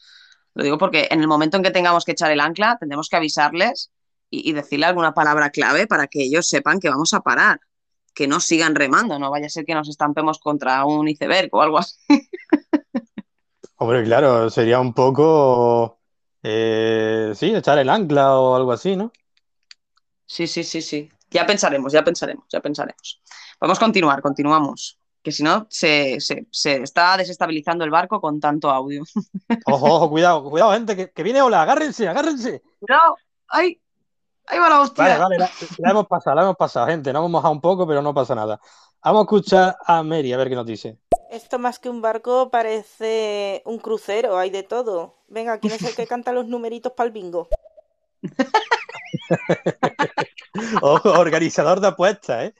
Lo 0.54 0.64
digo 0.64 0.76
porque 0.76 1.06
en 1.12 1.20
el 1.20 1.28
momento 1.28 1.56
en 1.56 1.62
que 1.62 1.70
tengamos 1.70 2.04
que 2.04 2.12
echar 2.12 2.32
el 2.32 2.40
ancla, 2.40 2.76
tendremos 2.76 3.08
que 3.08 3.16
avisarles 3.16 3.92
y, 4.28 4.50
y 4.50 4.52
decirle 4.52 4.86
alguna 4.86 5.14
palabra 5.14 5.50
clave 5.50 5.86
para 5.86 6.08
que 6.08 6.24
ellos 6.24 6.48
sepan 6.48 6.80
que 6.80 6.88
vamos 6.88 7.14
a 7.14 7.20
parar 7.20 7.60
que 8.18 8.26
no 8.26 8.40
sigan 8.40 8.74
remando, 8.74 9.16
no 9.20 9.30
vaya 9.30 9.46
a 9.46 9.48
ser 9.48 9.64
que 9.64 9.74
nos 9.74 9.88
estampemos 9.88 10.40
contra 10.40 10.84
un 10.84 11.06
iceberg 11.06 11.50
o 11.52 11.62
algo 11.62 11.78
así. 11.78 11.94
Hombre, 13.76 14.02
claro, 14.02 14.50
sería 14.50 14.80
un 14.80 14.92
poco, 14.92 16.00
eh, 16.42 17.30
sí, 17.36 17.54
echar 17.54 17.78
el 17.78 17.88
ancla 17.88 18.36
o 18.36 18.56
algo 18.56 18.72
así, 18.72 18.96
¿no? 18.96 19.12
Sí, 20.26 20.48
sí, 20.48 20.64
sí, 20.64 20.82
sí. 20.82 21.08
Ya 21.30 21.46
pensaremos, 21.46 21.92
ya 21.92 22.02
pensaremos, 22.02 22.44
ya 22.50 22.60
pensaremos. 22.60 23.22
Vamos 23.60 23.78
a 23.78 23.80
continuar, 23.84 24.20
continuamos. 24.20 24.98
Que 25.22 25.30
si 25.30 25.44
no, 25.44 25.66
se, 25.70 26.20
se- 26.20 26.46
se 26.50 26.82
está 26.82 27.16
desestabilizando 27.16 27.84
el 27.84 27.90
barco 27.90 28.20
con 28.20 28.40
tanto 28.40 28.68
audio. 28.70 29.04
Ojo, 29.66 29.86
ojo, 29.94 30.10
cuidado, 30.10 30.42
cuidado, 30.50 30.72
gente, 30.72 30.96
que, 30.96 31.10
que 31.12 31.22
viene 31.22 31.40
ola, 31.42 31.62
agárrense, 31.62 32.08
agárrense. 32.08 32.62
¡Cuidado! 32.80 33.16
¡Ay! 33.48 33.80
¡Ahí 34.48 34.58
va 34.58 34.68
la 34.68 34.80
hostia! 34.80 35.04
Vale, 35.04 35.18
vale, 35.18 35.38
la, 35.38 35.50
la 35.78 35.90
hemos 35.90 36.06
pasado, 36.06 36.36
la 36.36 36.42
hemos 36.42 36.56
pasado, 36.56 36.86
gente, 36.86 37.12
nos 37.12 37.20
hemos 37.20 37.30
mojado 37.30 37.52
un 37.52 37.60
poco, 37.60 37.86
pero 37.86 38.00
no 38.00 38.14
pasa 38.14 38.34
nada. 38.34 38.60
Vamos 39.04 39.20
a 39.20 39.24
escuchar 39.24 39.76
a 39.84 40.02
Mary, 40.02 40.32
a 40.32 40.36
ver 40.36 40.48
qué 40.48 40.54
nos 40.54 40.66
dice. 40.66 40.98
Esto 41.30 41.58
más 41.58 41.78
que 41.78 41.90
un 41.90 42.00
barco 42.00 42.50
parece 42.50 43.62
un 43.66 43.78
crucero, 43.78 44.38
hay 44.38 44.50
de 44.50 44.62
todo. 44.62 45.18
Venga, 45.28 45.58
¿quién 45.58 45.74
es 45.74 45.82
el 45.82 45.94
que 45.94 46.06
canta 46.06 46.32
los 46.32 46.46
numeritos 46.46 46.92
para 46.92 47.06
el 47.06 47.12
bingo? 47.12 47.48
Ojo, 50.82 51.10
organizador 51.10 51.80
de 51.80 51.88
apuestas, 51.88 52.44
¿eh? 52.44 52.54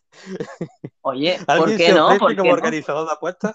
Oye, 1.01 1.39
¿por 1.45 1.57
¿Alguien 1.57 1.79
qué 1.79 1.87
se 1.87 1.95
no? 1.95 2.09
¿Por 2.19 2.31
qué 2.31 2.37
como 2.37 2.51
no? 2.51 2.55
organizador 2.55 3.07
de 3.07 3.13
apuestas? 3.13 3.55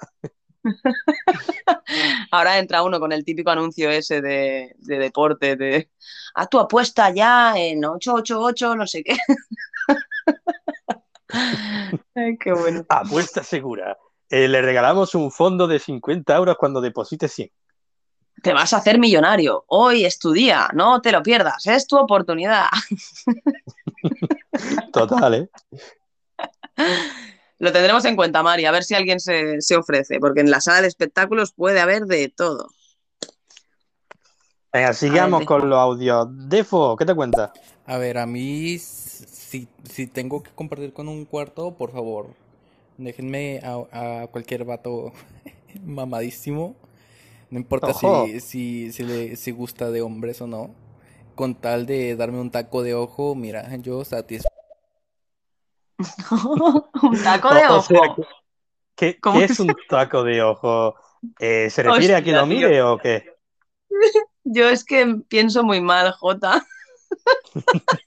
Ahora 2.31 2.57
entra 2.57 2.83
uno 2.83 2.99
con 2.99 3.11
el 3.11 3.23
típico 3.25 3.51
anuncio 3.51 3.89
ese 3.89 4.21
de, 4.21 4.75
de 4.77 4.97
deporte, 4.97 5.55
de 5.55 5.89
haz 6.35 6.49
tu 6.49 6.59
apuesta 6.59 7.09
ya 7.11 7.53
en 7.57 7.83
888, 7.83 8.75
no 8.75 8.87
sé 8.87 9.03
qué. 9.03 9.17
Ay, 12.15 12.37
qué 12.37 12.53
bueno. 12.53 12.85
Apuesta 12.89 13.43
segura. 13.43 13.97
Eh, 14.29 14.47
le 14.47 14.61
regalamos 14.61 15.15
un 15.15 15.31
fondo 15.31 15.67
de 15.67 15.79
50 15.79 16.35
euros 16.35 16.57
cuando 16.57 16.81
deposite 16.81 17.27
100. 17.27 17.51
Te 18.41 18.53
vas 18.53 18.73
a 18.73 18.77
hacer 18.77 18.99
millonario. 18.99 19.63
Hoy 19.67 20.05
es 20.05 20.17
tu 20.19 20.31
día, 20.31 20.69
no 20.73 21.01
te 21.01 21.11
lo 21.11 21.21
pierdas, 21.21 21.65
es 21.67 21.87
tu 21.87 21.97
oportunidad. 21.97 22.65
Total, 24.91 25.33
¿eh? 25.35 25.49
Lo 27.63 27.71
tendremos 27.71 28.03
en 28.03 28.17
cuenta, 28.17 28.43
Mari, 28.43 28.65
a 28.65 28.71
ver 28.71 28.83
si 28.83 28.93
alguien 28.93 29.21
se, 29.21 29.61
se 29.61 29.77
ofrece, 29.77 30.19
porque 30.19 30.41
en 30.41 30.51
la 30.51 30.59
sala 30.59 30.81
de 30.81 30.89
espectáculos 30.89 31.53
puede 31.53 31.79
haber 31.79 32.03
de 32.07 32.27
todo. 32.27 32.67
Venga, 34.73 34.91
sigamos 34.91 35.45
con 35.45 35.69
los 35.69 35.79
audios. 35.79 36.27
Defo, 36.49 36.97
¿qué 36.97 37.05
te 37.05 37.15
cuentas? 37.15 37.51
A 37.85 37.97
ver, 37.97 38.17
a 38.17 38.25
mí, 38.25 38.77
si, 38.79 39.67
si 39.89 40.07
tengo 40.07 40.43
que 40.43 40.51
compartir 40.51 40.91
con 40.91 41.07
un 41.07 41.23
cuarto, 41.23 41.75
por 41.77 41.91
favor, 41.93 42.33
déjenme 42.97 43.61
a, 43.63 44.23
a 44.23 44.27
cualquier 44.27 44.65
vato 44.65 45.13
mamadísimo. 45.85 46.75
No 47.51 47.59
importa 47.59 47.91
Ojo. 47.91 48.25
si, 48.25 48.39
si, 48.41 48.91
si, 48.91 49.03
le, 49.03 49.35
si 49.37 49.51
gusta 49.51 49.91
de 49.91 50.01
hombres 50.01 50.41
o 50.41 50.47
no. 50.47 50.75
Con 51.35 51.55
tal 51.55 51.85
de 51.85 52.15
darme 52.15 52.39
un 52.41 52.51
taco 52.51 52.83
de 52.83 52.95
ojo, 52.95 53.35
mira, 53.35 53.75
yo 53.77 54.05
satisfecho. 54.05 54.52
Un 57.03 57.23
taco 57.23 57.53
de 57.53 57.67
o 57.67 57.77
ojo. 57.77 57.81
sea, 57.87 58.01
¿qué- 58.15 58.23
¿qué, 58.95 59.19
¿Cómo? 59.19 59.39
qué 59.39 59.45
es 59.45 59.59
un 59.59 59.75
taco 59.89 60.23
de 60.23 60.41
ojo? 60.41 60.95
Eh, 61.39 61.69
¿se 61.69 61.83
refiere 61.83 62.15
a 62.15 62.23
que 62.23 62.33
lo 62.33 62.45
mire 62.45 62.81
o 62.81 62.97
qué? 62.97 63.33
Yo 64.43 64.69
es 64.69 64.83
que 64.83 65.21
pienso 65.29 65.63
muy 65.63 65.81
mal, 65.81 66.11
Jota. 66.11 66.65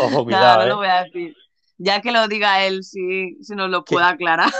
Ojo, 0.00 0.24
cuidado, 0.24 0.62
no 0.62 0.68
lo 0.68 0.74
¿eh? 0.74 0.76
voy 0.78 0.88
a 0.88 1.04
decir. 1.04 1.36
Ya 1.78 2.00
que 2.00 2.10
lo 2.10 2.26
diga 2.26 2.64
él, 2.64 2.82
si, 2.82 3.36
si 3.42 3.54
nos 3.54 3.70
lo 3.70 3.84
puede 3.84 4.06
aclarar. 4.06 4.50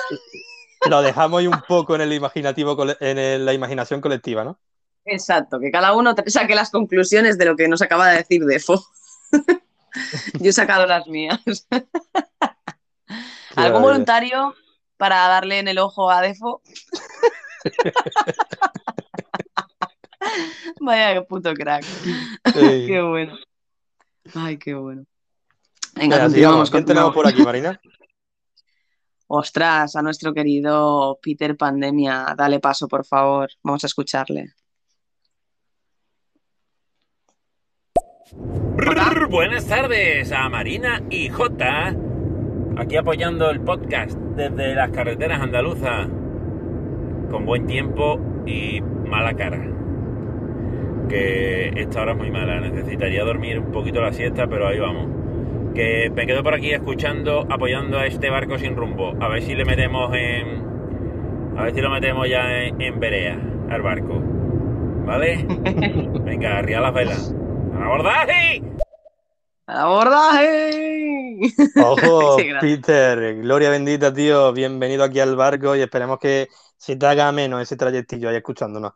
Lo 0.88 1.02
dejamos 1.02 1.40
ahí 1.40 1.48
un 1.48 1.60
poco 1.66 1.96
en 1.96 2.02
el 2.02 2.12
imaginativo, 2.12 2.76
en 3.00 3.18
el- 3.18 3.44
la 3.44 3.52
imaginación 3.52 4.00
colectiva, 4.00 4.44
¿no? 4.44 4.58
Exacto, 5.04 5.58
que 5.58 5.70
cada 5.70 5.94
uno 5.94 6.14
saque 6.26 6.54
las 6.54 6.70
conclusiones 6.70 7.38
de 7.38 7.46
lo 7.46 7.56
que 7.56 7.66
nos 7.66 7.82
acaba 7.82 8.08
de 8.08 8.18
decir 8.18 8.44
Defo. 8.44 8.84
Yo 10.40 10.50
he 10.50 10.52
sacado 10.52 10.86
las 10.86 11.06
mías. 11.06 11.40
¿Algún 13.56 13.82
voluntario 13.82 14.54
para 14.96 15.28
darle 15.28 15.58
en 15.58 15.68
el 15.68 15.78
ojo 15.78 16.10
a 16.10 16.20
Defo? 16.20 16.62
Vaya 20.80 21.24
puto 21.24 21.54
crack. 21.54 21.84
Sí. 21.84 22.86
Qué 22.86 23.02
bueno. 23.02 23.36
Ay, 24.34 24.58
qué 24.58 24.74
bueno. 24.74 25.04
Venga, 25.94 26.16
Venga, 26.16 26.26
continuamos, 26.26 26.34
sigamos. 26.34 26.70
¿Quién 26.70 26.84
tenemos 26.84 27.14
por 27.14 27.26
aquí, 27.26 27.42
Marina? 27.42 27.80
Ostras, 29.26 29.96
a 29.96 30.02
nuestro 30.02 30.32
querido 30.32 31.18
Peter 31.20 31.56
Pandemia, 31.56 32.34
dale 32.36 32.60
paso, 32.60 32.88
por 32.88 33.04
favor. 33.04 33.50
Vamos 33.62 33.84
a 33.84 33.86
escucharle. 33.86 34.54
Brr, 38.32 39.28
Buenas 39.30 39.66
tardes 39.66 40.32
a 40.32 40.48
Marina 40.50 41.00
y 41.08 41.30
Jota, 41.30 41.94
aquí 42.76 42.96
apoyando 42.96 43.48
el 43.50 43.60
podcast 43.60 44.18
desde 44.36 44.74
las 44.74 44.90
carreteras 44.90 45.40
andaluzas, 45.40 46.08
con 47.30 47.46
buen 47.46 47.66
tiempo 47.66 48.20
y 48.44 48.82
mala 48.82 49.32
cara. 49.34 49.64
Que 51.08 51.72
esta 51.76 52.02
hora 52.02 52.12
es 52.12 52.18
muy 52.18 52.30
mala, 52.30 52.60
necesitaría 52.60 53.24
dormir 53.24 53.60
un 53.60 53.72
poquito 53.72 54.02
la 54.02 54.12
siesta, 54.12 54.46
pero 54.46 54.68
ahí 54.68 54.78
vamos. 54.78 55.06
Que 55.74 56.10
me 56.14 56.26
quedo 56.26 56.42
por 56.42 56.54
aquí 56.54 56.70
escuchando, 56.72 57.46
apoyando 57.48 57.98
a 57.98 58.06
este 58.06 58.28
barco 58.28 58.58
sin 58.58 58.76
rumbo, 58.76 59.14
a 59.20 59.28
ver 59.28 59.42
si 59.42 59.54
le 59.54 59.64
metemos 59.64 60.14
en, 60.14 61.56
A 61.56 61.62
ver 61.62 61.74
si 61.74 61.80
lo 61.80 61.88
metemos 61.88 62.28
ya 62.28 62.64
en, 62.64 62.80
en 62.80 63.00
Berea, 63.00 63.38
al 63.70 63.80
barco. 63.80 64.22
¿Vale? 65.06 65.46
Venga, 66.24 66.58
arriba 66.58 66.80
las 66.80 66.92
velas. 66.92 67.34
¡Al 67.78 67.84
abordaje! 67.84 68.62
¡Al 69.66 69.76
abordaje! 69.78 71.40
Ojo. 71.76 72.36
Peter, 72.60 73.36
gloria 73.36 73.70
bendita, 73.70 74.12
tío. 74.12 74.52
Bienvenido 74.52 75.04
aquí 75.04 75.20
al 75.20 75.36
barco 75.36 75.76
y 75.76 75.80
esperemos 75.82 76.18
que 76.18 76.48
se 76.76 76.96
te 76.96 77.06
haga 77.06 77.30
menos 77.30 77.62
ese 77.62 77.76
trayectillo 77.76 78.28
ahí 78.28 78.36
escuchándonos. 78.36 78.92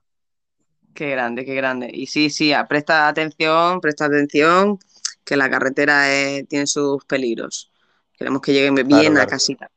Qué 0.94 1.10
grande, 1.10 1.44
qué 1.44 1.54
grande. 1.54 1.90
Y 1.92 2.06
sí, 2.06 2.28
sí, 2.28 2.52
ah, 2.52 2.66
presta 2.66 3.08
atención, 3.08 3.80
presta 3.80 4.06
atención, 4.06 4.78
que 5.24 5.36
la 5.36 5.48
carretera 5.48 6.12
eh, 6.12 6.44
tiene 6.48 6.66
sus 6.66 7.04
peligros. 7.04 7.70
Queremos 8.18 8.42
que 8.42 8.52
lleguen 8.52 8.74
bien 8.74 8.88
Claro, 8.88 9.08
a 9.10 9.12
claro. 9.14 9.30
casita. 9.30 9.70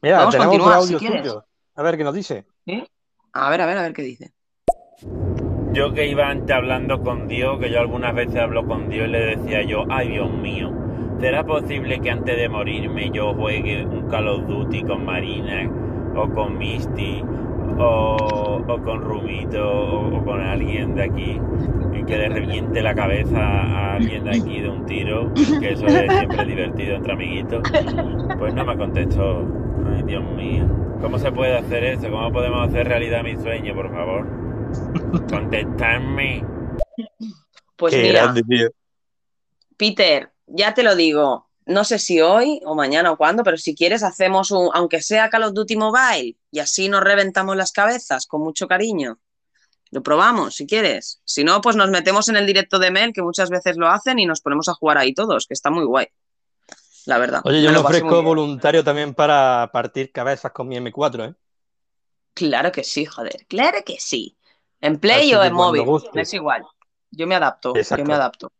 Mira, 0.00 0.18
Vamos 0.18 0.34
a 0.34 0.38
tenemos 0.38 0.54
otro 0.54 0.64
continuar, 0.64 0.78
audio 0.78 0.98
si 0.98 1.06
suyo. 1.06 1.46
A 1.74 1.82
ver 1.82 1.96
qué 1.96 2.04
nos 2.04 2.14
dice. 2.14 2.46
A 3.32 3.50
ver, 3.50 3.60
a 3.60 3.66
ver, 3.66 3.78
a 3.78 3.82
ver 3.82 3.92
qué 3.92 4.02
dice. 4.02 4.32
Yo 5.76 5.92
que 5.92 6.06
iba 6.08 6.30
antes 6.30 6.56
hablando 6.56 7.02
con 7.02 7.28
Dios, 7.28 7.58
que 7.58 7.70
yo 7.70 7.80
algunas 7.80 8.14
veces 8.14 8.36
hablo 8.36 8.66
con 8.66 8.88
Dios 8.88 9.08
y 9.08 9.10
le 9.10 9.36
decía 9.36 9.60
yo, 9.60 9.84
ay 9.90 10.08
Dios 10.08 10.32
mío, 10.32 10.72
¿será 11.20 11.44
posible 11.44 11.98
que 12.00 12.10
antes 12.10 12.34
de 12.34 12.48
morirme 12.48 13.10
yo 13.10 13.34
juegue 13.34 13.84
un 13.84 14.08
Call 14.08 14.26
of 14.26 14.46
Duty 14.46 14.84
con 14.84 15.04
Marina 15.04 15.70
o 16.14 16.30
con 16.30 16.56
Misty 16.56 17.22
o, 17.78 18.64
con 18.82 19.02
Rumito 19.02 19.70
o, 19.70 20.24
con 20.24 20.40
alguien 20.40 20.94
de 20.94 21.02
aquí 21.02 21.38
que 22.06 22.16
le 22.16 22.28
reviente 22.30 22.80
la 22.80 22.94
cabeza 22.94 23.38
a 23.38 23.96
alguien 23.96 24.24
de 24.24 24.30
aquí 24.30 24.60
de 24.60 24.70
un 24.70 24.86
tiro, 24.86 25.30
que 25.60 25.72
eso 25.72 25.86
es 25.88 26.10
siempre 26.10 26.44
divertido 26.46 26.96
entre 26.96 27.12
amiguitos? 27.12 27.62
Pues 28.38 28.54
no 28.54 28.64
me 28.64 28.78
contestó. 28.78 29.44
Ay 29.94 30.04
Dios 30.04 30.24
mío, 30.36 30.64
¿cómo 31.02 31.18
se 31.18 31.30
puede 31.30 31.54
hacer 31.54 31.84
eso? 31.84 32.08
¿Cómo 32.10 32.32
podemos 32.32 32.66
hacer 32.66 32.88
realidad 32.88 33.22
mi 33.22 33.36
sueño, 33.36 33.74
por 33.74 33.90
favor? 33.90 34.45
Contestarme. 35.28 36.44
Pues 37.76 37.94
Qué 37.94 38.02
mira, 38.02 38.22
grande, 38.22 38.42
tío. 38.42 38.68
Peter, 39.76 40.32
ya 40.46 40.72
te 40.74 40.82
lo 40.82 40.96
digo, 40.96 41.48
no 41.66 41.84
sé 41.84 41.98
si 41.98 42.20
hoy 42.20 42.60
o 42.64 42.74
mañana 42.74 43.10
o 43.10 43.16
cuándo, 43.16 43.42
pero 43.42 43.56
si 43.56 43.74
quieres 43.74 44.02
hacemos 44.02 44.50
un, 44.50 44.70
aunque 44.72 45.02
sea 45.02 45.28
Call 45.28 45.42
of 45.42 45.52
Duty 45.52 45.76
Mobile, 45.76 46.36
y 46.50 46.58
así 46.60 46.88
nos 46.88 47.02
reventamos 47.02 47.56
las 47.56 47.72
cabezas 47.72 48.26
con 48.26 48.40
mucho 48.40 48.68
cariño. 48.68 49.18
Lo 49.90 50.02
probamos, 50.02 50.56
si 50.56 50.66
quieres. 50.66 51.20
Si 51.24 51.44
no, 51.44 51.60
pues 51.60 51.76
nos 51.76 51.90
metemos 51.90 52.28
en 52.28 52.36
el 52.36 52.46
directo 52.46 52.78
de 52.78 52.90
Mel, 52.90 53.12
que 53.12 53.22
muchas 53.22 53.50
veces 53.50 53.76
lo 53.76 53.88
hacen, 53.88 54.18
y 54.18 54.26
nos 54.26 54.40
ponemos 54.40 54.68
a 54.68 54.74
jugar 54.74 54.98
ahí 54.98 55.12
todos, 55.12 55.46
que 55.46 55.54
está 55.54 55.70
muy 55.70 55.84
guay. 55.84 56.06
La 57.04 57.18
verdad. 57.18 57.40
Oye, 57.44 57.62
yo 57.62 57.70
Me 57.70 57.78
ofrezco 57.78 58.22
voluntario 58.22 58.82
también 58.82 59.14
para 59.14 59.70
partir 59.72 60.10
cabezas 60.10 60.52
con 60.52 60.66
mi 60.68 60.76
M4, 60.76 61.30
¿eh? 61.30 61.34
Claro 62.34 62.72
que 62.72 62.84
sí, 62.84 63.06
joder. 63.06 63.46
Claro 63.48 63.78
que 63.84 63.96
sí. 63.98 64.36
En 64.80 64.98
Play 64.98 65.26
Así 65.26 65.34
o 65.34 65.42
en 65.44 65.54
móvil, 65.54 65.84
es 66.14 66.34
igual. 66.34 66.64
Yo 67.10 67.26
me 67.26 67.34
adapto, 67.34 67.74
yo 67.74 68.04
me 68.04 68.14
adapto. 68.14 68.52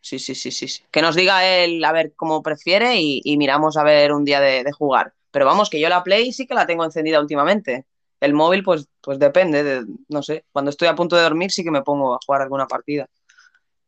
Sí, 0.00 0.18
sí, 0.18 0.34
sí, 0.34 0.50
sí, 0.50 0.68
sí. 0.68 0.82
Que 0.90 1.02
nos 1.02 1.16
diga 1.16 1.44
él 1.46 1.84
a 1.84 1.92
ver 1.92 2.14
cómo 2.14 2.42
prefiere 2.42 2.96
y, 3.00 3.20
y 3.24 3.36
miramos 3.36 3.76
a 3.76 3.82
ver 3.84 4.12
un 4.12 4.24
día 4.24 4.40
de, 4.40 4.64
de 4.64 4.72
jugar. 4.72 5.12
Pero 5.30 5.44
vamos, 5.46 5.68
que 5.70 5.80
yo 5.80 5.88
la 5.88 6.02
Play 6.02 6.32
sí 6.32 6.46
que 6.46 6.54
la 6.54 6.66
tengo 6.66 6.84
encendida 6.84 7.20
últimamente. 7.20 7.86
El 8.20 8.34
móvil, 8.34 8.62
pues, 8.64 8.88
pues 9.00 9.18
depende, 9.18 9.62
de, 9.62 9.84
no 10.08 10.22
sé. 10.22 10.44
Cuando 10.52 10.70
estoy 10.70 10.88
a 10.88 10.94
punto 10.94 11.16
de 11.16 11.22
dormir 11.22 11.50
sí 11.50 11.62
que 11.62 11.70
me 11.70 11.82
pongo 11.82 12.14
a 12.14 12.18
jugar 12.24 12.42
alguna 12.42 12.66
partida. 12.66 13.06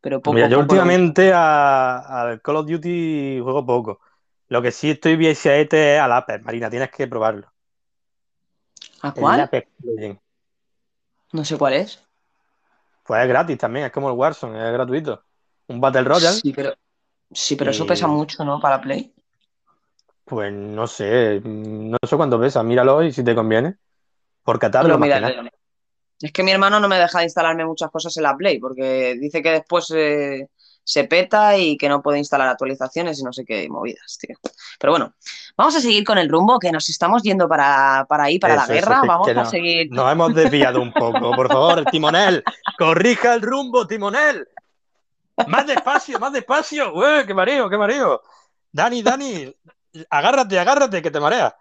Pero 0.01 0.21
poco, 0.21 0.37
Mira, 0.37 0.49
yo 0.49 0.59
últimamente 0.61 1.33
a- 1.33 2.23
al 2.23 2.43
Call 2.43 2.57
of 2.57 2.67
Duty 2.67 3.41
juego 3.43 3.65
poco. 3.67 4.01
Lo 4.49 4.63
que 4.63 4.73
sí 4.73 4.91
estoy 4.91 5.17
viciadete 5.17 5.97
es 5.97 6.01
al 6.01 6.13
Apex, 6.13 6.45
Marina, 6.45 6.71
tienes 6.71 6.91
que 6.91 7.07
probarlo. 7.07 7.53
¿A 9.03 9.13
El 9.15 9.21
cuál? 9.21 9.41
Apex 9.41 9.69
Legends. 9.83 10.21
No 11.33 11.45
sé 11.45 11.59
cuál 11.59 11.74
es. 11.74 11.99
Pues 13.05 13.22
es 13.22 13.28
gratis 13.28 13.59
también, 13.59 13.87
es 13.87 13.93
como 13.93 14.09
el 14.09 14.16
Warzone, 14.16 14.66
es 14.66 14.72
gratuito. 14.72 15.24
Un 15.68 15.81
Battle 15.81 16.03
Royale, 16.05 16.37
Sí, 16.37 16.53
pero, 16.53 16.74
sí, 17.33 17.57
pero 17.57 17.70
eso 17.70 17.87
pesa 17.87 18.07
mucho, 18.07 18.45
¿no? 18.45 18.61
Para 18.61 18.81
Play. 18.81 19.12
pues 20.24 20.53
no 20.53 20.87
sé, 20.87 21.41
no 21.45 21.97
sé 22.09 22.16
cuánto 22.16 22.39
pesa, 22.41 22.62
míralo 22.62 23.03
y 23.03 23.12
si 23.12 23.24
te 23.24 23.35
conviene. 23.35 23.76
Por 24.45 24.59
catarlo, 24.59 24.89
Pero 24.89 24.99
más 24.99 25.09
que 25.09 25.14
mira, 25.14 25.20
nada. 25.20 25.51
es 26.20 26.33
que 26.33 26.43
mi 26.43 26.51
hermano 26.53 26.81
no 26.81 26.89
me 26.89 26.99
deja 26.99 27.18
de 27.18 27.24
instalarme 27.24 27.64
muchas 27.64 27.91
cosas 27.91 28.16
en 28.16 28.22
la 28.24 28.37
Play 28.37 28.59
porque 28.59 29.16
dice 29.20 29.43
que 29.43 29.51
después 29.53 29.91
eh, 29.97 30.49
se 30.91 31.05
peta 31.05 31.57
y 31.57 31.76
que 31.76 31.88
no 31.88 32.03
puede 32.03 32.18
instalar 32.18 32.49
actualizaciones 32.49 33.20
y 33.20 33.22
no 33.22 33.32
sé 33.32 33.45
qué 33.45 33.68
movidas, 33.68 34.18
tío. 34.18 34.36
Pero 34.78 34.93
bueno, 34.93 35.14
vamos 35.57 35.76
a 35.76 35.80
seguir 35.80 36.05
con 36.05 36.18
el 36.18 36.28
rumbo 36.28 36.59
que 36.59 36.72
nos 36.72 36.88
estamos 36.88 37.22
yendo 37.22 37.49
para, 37.49 38.07
para 38.09 38.24
ahí, 38.24 38.38
para 38.41 38.57
la 38.57 38.64
Eso, 38.64 38.72
guerra. 38.72 39.03
Vamos 39.07 39.28
a 39.28 39.34
no- 39.34 39.45
seguir. 39.47 39.88
Nos 39.93 40.11
hemos 40.11 40.34
desviado 40.34 40.82
un 40.82 40.93
poco, 40.93 41.30
por 41.32 41.47
favor, 41.49 41.84
timonel, 41.93 42.43
corrija 42.76 43.34
el 43.34 43.43
rumbo, 43.43 43.86
timonel. 43.86 44.49
Más 45.47 45.66
despacio, 45.66 46.18
más 46.18 46.32
despacio. 46.32 46.93
Ué, 46.95 47.24
qué 47.26 47.32
mareo, 47.34 47.70
qué 47.70 47.78
mareo. 47.78 48.20
Dani, 48.72 49.03
Dani, 49.03 49.55
agárrate, 50.11 50.59
agárrate, 50.59 51.01
que 51.03 51.11
te 51.11 51.20
mareas. 51.20 51.55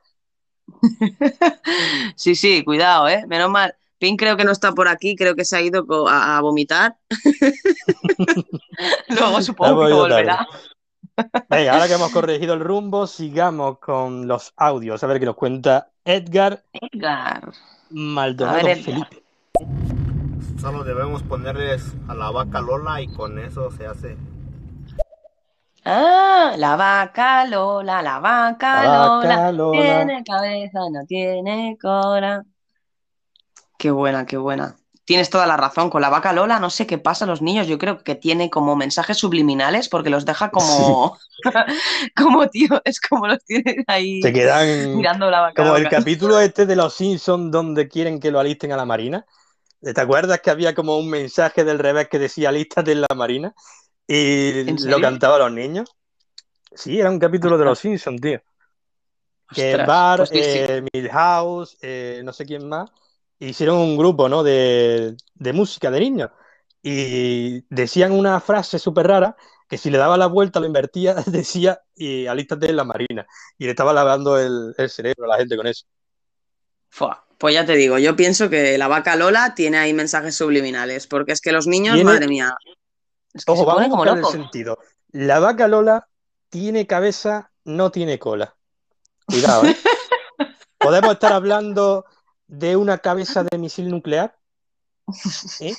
Sí, 2.16 2.36
sí, 2.36 2.64
cuidado, 2.64 3.08
¿eh? 3.08 3.24
Menos 3.28 3.50
mal. 3.50 3.76
Pin 3.98 4.16
creo 4.18 4.38
que 4.38 4.44
no 4.46 4.52
está 4.52 4.72
por 4.72 4.88
aquí, 4.88 5.16
creo 5.16 5.36
que 5.36 5.44
se 5.44 5.58
ha 5.58 5.62
ido 5.62 5.86
a, 6.08 6.38
a 6.38 6.42
vomitar. 6.42 6.96
Luego 9.10 9.42
supongo 9.42 9.86
que 9.88 9.94
volverá. 9.94 10.48
Venga, 11.50 11.74
ahora 11.74 11.88
que 11.88 11.94
hemos 11.94 12.12
corregido 12.12 12.54
el 12.54 12.62
rumbo, 12.62 13.06
sigamos 13.06 13.80
con 13.80 14.28
los 14.28 14.54
audios. 14.56 15.04
A 15.04 15.08
ver 15.08 15.20
qué 15.20 15.26
nos 15.26 15.36
cuenta 15.36 15.90
Edgar 16.06 16.64
Edgar. 16.72 17.52
Maldonado 17.90 18.60
A 18.60 18.64
ver, 18.64 18.78
Edgar. 18.78 18.84
Felipe. 18.86 19.24
Solo 20.62 20.84
debemos 20.84 21.24
ponerles 21.24 21.94
a 22.08 22.16
la 22.16 22.32
vaca 22.32 22.62
Lola 22.62 23.02
y 23.02 23.08
con 23.08 23.38
eso 23.40 23.70
se 23.72 23.86
hace. 23.86 24.18
Ah, 25.86 26.54
la 26.58 26.76
vaca 26.76 27.46
Lola, 27.46 28.02
la 28.02 28.20
vaca 28.20 28.84
La 28.84 29.08
Lola, 29.08 29.30
vaca 29.30 29.52
Lola. 29.52 29.82
tiene 29.82 30.24
cabeza, 30.24 30.80
no 30.92 31.06
tiene 31.08 31.78
cola. 31.82 32.44
Qué 33.78 33.92
buena, 33.92 34.26
qué 34.26 34.38
buena. 34.38 34.76
Tienes 35.10 35.32
toda 35.32 35.48
la 35.48 35.58
razón, 35.58 35.90
con 35.90 36.04
la 36.04 36.10
vaca 36.10 36.34
Lola 36.34 36.60
no 36.60 36.70
sé 36.70 36.86
qué 36.86 37.00
pasa 37.00 37.26
a 37.26 37.28
los 37.28 37.42
niños, 37.42 37.66
yo 37.66 37.80
creo 37.80 38.04
que 38.04 38.14
tiene 38.14 38.52
como 38.52 38.76
mensajes 38.76 39.18
subliminales 39.18 39.90
porque 39.90 40.12
los 40.12 40.24
deja 40.24 40.52
como, 40.52 41.18
como 42.16 42.48
tío, 42.48 42.80
es 42.86 43.02
como 43.02 43.26
los 43.26 43.44
tiene 43.44 43.84
ahí 43.88 44.22
Se 44.22 44.32
quedan 44.32 44.96
mirando 44.96 45.32
la 45.32 45.42
vaca 45.42 45.64
como 45.64 45.78
el 45.78 45.90
capítulo 45.90 46.40
este 46.40 46.68
de 46.68 46.76
los 46.76 46.94
Simpsons 46.94 47.50
donde 47.50 47.88
quieren 47.88 48.20
que 48.20 48.30
lo 48.30 48.40
alisten 48.40 48.72
a 48.72 48.78
la 48.78 48.86
Marina. 48.86 49.26
¿Te 49.82 50.00
acuerdas 50.00 50.42
que 50.42 50.52
había 50.52 50.76
como 50.76 51.00
un 51.00 51.10
mensaje 51.10 51.64
del 51.64 51.80
revés 51.80 52.08
que 52.08 52.20
decía 52.20 52.50
alístate 52.50 52.92
en 52.92 53.02
la 53.02 53.16
Marina? 53.16 53.56
Y 54.06 54.60
¿En 54.70 54.92
lo 54.92 55.02
cantaba 55.02 55.38
a 55.38 55.40
los 55.40 55.52
niños. 55.52 55.90
Sí, 56.72 57.00
era 57.00 57.10
un 57.10 57.18
capítulo 57.18 57.58
de 57.58 57.66
los 57.66 57.80
Simpsons, 57.80 58.22
tío. 58.22 58.44
Que 59.56 59.72
Ostras, 59.72 59.88
Bart, 59.88 60.20
pues 60.20 60.30
sí, 60.30 60.36
sí. 60.36 60.60
eh, 60.60 60.84
Milhouse, 60.94 61.80
eh, 61.82 62.22
no 62.24 62.32
sé 62.32 62.46
quién 62.46 62.70
más, 62.70 62.92
hicieron 63.40 63.78
un 63.78 63.98
grupo, 63.98 64.28
¿no? 64.30 64.44
De, 64.44 65.16
de 65.36 65.54
música 65.54 65.90
de 65.92 66.00
niños. 66.00 66.30
Y 66.82 67.62
decían 67.74 68.12
una 68.12 68.40
frase 68.40 68.80
súper 68.80 69.08
rara 69.08 69.36
que 69.68 69.78
si 69.78 69.90
le 69.90 69.98
daba 69.98 70.18
la 70.18 70.28
vuelta, 70.28 70.60
lo 70.60 70.66
invertía, 70.66 71.14
decía 71.26 71.82
y 71.96 72.26
alístate 72.28 72.70
en 72.70 72.76
la 72.76 72.84
Marina. 72.84 73.26
Y 73.58 73.66
le 73.66 73.72
estaba 73.72 73.94
lavando 73.94 74.38
el, 74.40 74.74
el 74.78 74.90
cerebro 74.90 75.26
a 75.26 75.28
la 75.28 75.38
gente 75.38 75.56
con 75.58 75.68
eso. 75.68 75.86
Fua, 76.90 77.26
Pues 77.38 77.54
ya 77.54 77.66
te 77.66 77.76
digo, 77.76 78.00
yo 78.00 78.16
pienso 78.16 78.50
que 78.50 78.78
la 78.78 78.88
vaca 78.88 79.16
Lola 79.16 79.54
tiene 79.56 79.78
ahí 79.78 79.94
mensajes 79.94 80.36
subliminales, 80.36 81.06
porque 81.08 81.34
es 81.34 81.42
que 81.42 81.52
los 81.52 81.68
niños, 81.68 81.96
Tiene- 81.96 82.12
madre 82.12 82.28
mía, 82.28 82.56
es 83.34 83.46
que 83.46 83.52
Ojo, 83.52 83.62
se 83.62 83.68
vamos 83.68 83.84
a 83.84 83.96
buscar 83.96 84.18
el 84.18 84.26
sentido. 84.26 84.80
La 85.12 85.40
vaca 85.40 85.68
Lola 85.68 86.08
tiene 86.50 86.88
cabeza, 86.88 87.52
no 87.64 87.92
tiene 87.92 88.18
cola. 88.18 88.56
Cuidado, 89.26 89.66
¿eh? 89.66 89.78
¿Podemos 90.80 91.12
estar 91.14 91.34
hablando 91.34 92.06
de 92.50 92.76
una 92.76 92.98
cabeza 92.98 93.44
de 93.44 93.58
misil 93.58 93.90
nuclear? 93.90 94.36
¿Eh? 95.60 95.76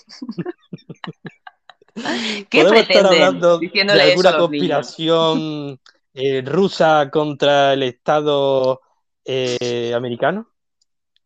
¿Qué 2.48 2.62
¿Podemos 2.62 2.80
estar 2.80 2.86
pretenden 2.86 3.22
hablando 3.22 3.58
diciéndole 3.58 4.02
alguna 4.02 4.30
los 4.30 4.50
niños? 4.50 4.86
conspiración 4.86 5.80
eh, 6.14 6.42
rusa 6.46 7.10
contra 7.10 7.74
el 7.74 7.82
Estado 7.82 8.80
eh, 9.24 9.92
americano? 9.94 10.48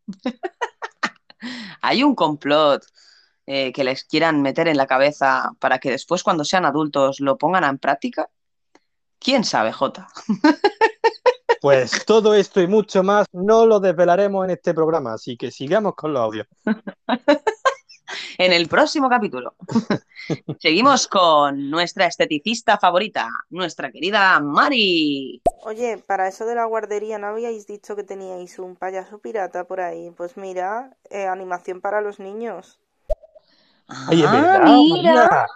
Hay 1.82 2.02
un 2.02 2.14
complot 2.14 2.82
eh, 3.46 3.70
que 3.72 3.84
les 3.84 4.04
quieran 4.04 4.40
meter 4.40 4.68
en 4.68 4.78
la 4.78 4.86
cabeza 4.86 5.52
para 5.60 5.78
que 5.78 5.90
después, 5.90 6.22
cuando 6.22 6.44
sean 6.44 6.64
adultos, 6.64 7.20
lo 7.20 7.36
pongan 7.36 7.64
en 7.64 7.78
práctica. 7.78 8.30
¿Quién 9.18 9.44
sabe, 9.44 9.72
Jota? 9.72 10.08
Pues 11.64 12.04
todo 12.04 12.34
esto 12.34 12.60
y 12.60 12.66
mucho 12.66 13.02
más 13.02 13.26
no 13.32 13.64
lo 13.64 13.80
desvelaremos 13.80 14.44
en 14.44 14.50
este 14.50 14.74
programa, 14.74 15.14
así 15.14 15.34
que 15.34 15.50
sigamos 15.50 15.94
con 15.94 16.12
los 16.12 16.20
audios. 16.20 16.46
en 18.36 18.52
el 18.52 18.68
próximo 18.68 19.08
capítulo. 19.08 19.54
Seguimos 20.60 21.08
con 21.08 21.70
nuestra 21.70 22.04
esteticista 22.04 22.76
favorita, 22.76 23.30
nuestra 23.48 23.90
querida 23.90 24.38
Mari. 24.40 25.40
Oye, 25.64 25.96
para 26.06 26.28
eso 26.28 26.44
de 26.44 26.54
la 26.54 26.66
guardería, 26.66 27.16
¿no 27.16 27.28
habíais 27.28 27.66
dicho 27.66 27.96
que 27.96 28.04
teníais 28.04 28.58
un 28.58 28.76
payaso 28.76 29.20
pirata 29.20 29.64
por 29.64 29.80
ahí? 29.80 30.10
Pues 30.14 30.36
mira, 30.36 30.94
eh, 31.08 31.24
animación 31.24 31.80
para 31.80 32.02
los 32.02 32.20
niños. 32.20 32.78
Ay, 33.88 34.20
es 34.20 34.28
Ah, 34.28 34.32
verdad, 34.32 34.64
mira. 34.66 35.14
María. 35.14 35.46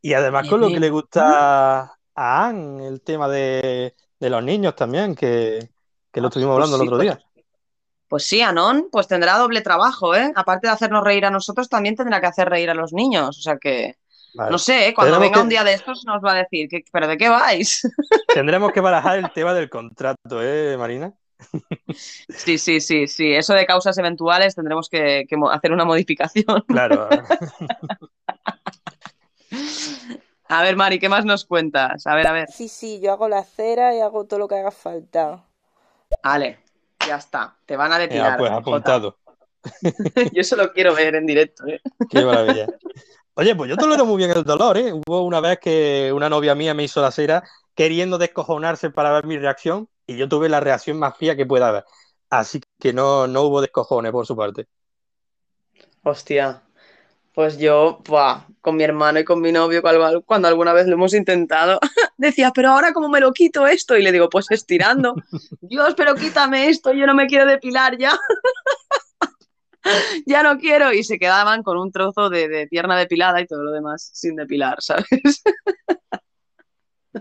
Y 0.00 0.14
además 0.14 0.48
con 0.48 0.60
lo 0.60 0.68
que 0.68 0.78
le 0.78 0.90
gusta 0.90 1.96
a 2.14 2.46
Anne, 2.46 2.86
el 2.86 3.00
tema 3.00 3.26
de, 3.26 3.96
de 4.18 4.30
los 4.30 4.42
niños 4.42 4.74
también, 4.76 5.14
que, 5.14 5.68
que 6.12 6.20
lo 6.20 6.28
estuvimos 6.28 6.56
Pues 6.56 6.64
hablando 6.64 6.76
el 6.76 6.88
otro 6.88 6.96
pues, 6.98 7.16
día. 7.16 7.44
pues 8.08 8.24
sí, 8.26 8.40
Anon, 8.40 8.88
pues 8.90 9.06
tendrá 9.08 9.36
doble 9.38 9.60
trabajo, 9.60 10.14
¿eh? 10.14 10.32
Aparte 10.34 10.66
de 10.68 10.72
hacernos 10.72 11.04
reír 11.04 11.24
a 11.26 11.30
nosotros, 11.30 11.68
también 11.68 11.96
tendrá 11.96 12.20
que 12.20 12.26
hacer 12.26 12.48
reír 12.48 12.70
a 12.70 12.74
los 12.74 12.92
niños. 12.92 13.38
O 13.38 13.42
sea 13.42 13.56
que, 13.58 13.96
Vale. 14.34 14.50
no 14.50 14.58
sé, 14.58 14.88
¿eh? 14.88 14.94
cuando 14.94 15.14
Tendremos 15.14 15.20
venga 15.30 15.34
que- 15.40 15.42
un 15.44 15.48
día 15.50 15.64
de 15.64 15.72
estos 15.74 16.04
nos 16.06 16.22
va 16.24 16.32
a 16.32 16.36
decir, 16.36 16.68
¿qué- 16.68 16.84
¿pero 16.92 17.06
de 17.08 17.16
qué 17.18 17.28
vais? 17.28 17.82
Tendremos 18.34 18.72
que 18.72 18.80
barajar 18.80 19.18
el 19.18 19.30
tema 19.32 19.52
del 19.54 19.68
contrato, 19.70 20.42
¿eh, 20.42 20.76
Marina? 20.78 21.12
Sí, 22.28 22.56
sí, 22.56 22.80
sí, 22.80 23.06
sí. 23.06 23.34
Eso 23.34 23.52
de 23.52 23.66
causas 23.66 23.98
eventuales 23.98 24.54
tendremos 24.54 24.88
que, 24.88 25.26
que 25.28 25.36
hacer 25.52 25.72
una 25.72 25.84
modificación. 25.84 26.62
Claro. 26.66 27.08
A 30.48 30.62
ver, 30.62 30.76
Mari, 30.76 30.98
¿qué 30.98 31.08
más 31.08 31.24
nos 31.24 31.44
cuentas? 31.44 32.06
A 32.06 32.14
ver, 32.14 32.26
a 32.26 32.32
ver. 32.32 32.48
Sí, 32.48 32.68
sí, 32.68 33.00
yo 33.00 33.12
hago 33.12 33.28
la 33.28 33.44
cera 33.44 33.94
y 33.94 34.00
hago 34.00 34.24
todo 34.26 34.40
lo 34.40 34.48
que 34.48 34.56
haga 34.56 34.70
falta. 34.70 35.44
Vale, 36.22 36.60
ya 37.06 37.16
está. 37.16 37.56
Te 37.66 37.76
van 37.76 37.92
a 37.92 37.96
Ya, 37.96 38.02
depilar. 38.02 38.38
pues 38.38 38.50
apuntado. 38.52 39.16
Yo 40.32 40.40
eso 40.40 40.54
lo 40.56 40.72
quiero 40.72 40.94
ver 40.94 41.16
en 41.16 41.26
directo, 41.26 41.66
¿eh? 41.66 41.80
Qué 42.08 42.24
maravilla. 42.24 42.66
Oye, 43.34 43.54
pues 43.54 43.68
yo 43.68 43.76
tolero 43.76 44.06
muy 44.06 44.16
bien 44.16 44.30
el 44.30 44.44
dolor, 44.44 44.78
¿eh? 44.78 44.92
Hubo 44.92 45.22
una 45.22 45.40
vez 45.40 45.58
que 45.58 46.10
una 46.14 46.28
novia 46.30 46.54
mía 46.54 46.72
me 46.72 46.84
hizo 46.84 47.02
la 47.02 47.10
cera 47.10 47.42
queriendo 47.74 48.16
descojonarse 48.16 48.90
para 48.90 49.12
ver 49.12 49.26
mi 49.26 49.36
reacción 49.36 49.88
y 50.06 50.16
yo 50.16 50.28
tuve 50.28 50.48
la 50.48 50.60
reacción 50.60 50.98
más 50.98 51.16
fría 51.16 51.36
que 51.36 51.44
pueda 51.44 51.68
haber. 51.68 51.84
Así 52.30 52.60
que 52.78 52.92
no, 52.92 53.26
no 53.26 53.42
hubo 53.42 53.60
descojones 53.60 54.12
por 54.12 54.24
su 54.26 54.36
parte. 54.36 54.68
Hostia. 56.04 56.62
Pues 57.36 57.58
yo, 57.58 58.00
buah, 58.08 58.46
con 58.62 58.76
mi 58.76 58.84
hermano 58.84 59.20
y 59.20 59.24
con 59.24 59.42
mi 59.42 59.52
novio, 59.52 59.82
cuando 60.24 60.48
alguna 60.48 60.72
vez 60.72 60.86
lo 60.86 60.94
hemos 60.94 61.12
intentado, 61.12 61.78
decía, 62.16 62.50
pero 62.54 62.70
ahora 62.70 62.94
cómo 62.94 63.10
me 63.10 63.20
lo 63.20 63.34
quito 63.34 63.66
esto, 63.66 63.94
y 63.94 64.02
le 64.02 64.10
digo, 64.10 64.30
pues 64.30 64.46
estirando. 64.48 65.14
Dios, 65.60 65.92
pero 65.98 66.14
quítame 66.14 66.68
esto, 66.68 66.94
yo 66.94 67.06
no 67.06 67.14
me 67.14 67.26
quiero 67.26 67.44
depilar 67.44 67.98
ya. 67.98 68.18
Ya 70.26 70.42
no 70.42 70.58
quiero. 70.58 70.92
Y 70.92 71.04
se 71.04 71.16
quedaban 71.16 71.62
con 71.62 71.78
un 71.78 71.92
trozo 71.92 72.28
de, 72.28 72.48
de 72.48 72.66
pierna 72.66 72.98
depilada 72.98 73.40
y 73.40 73.46
todo 73.46 73.62
lo 73.62 73.70
demás 73.70 74.10
sin 74.12 74.34
depilar, 74.34 74.82
¿sabes? 74.82 75.06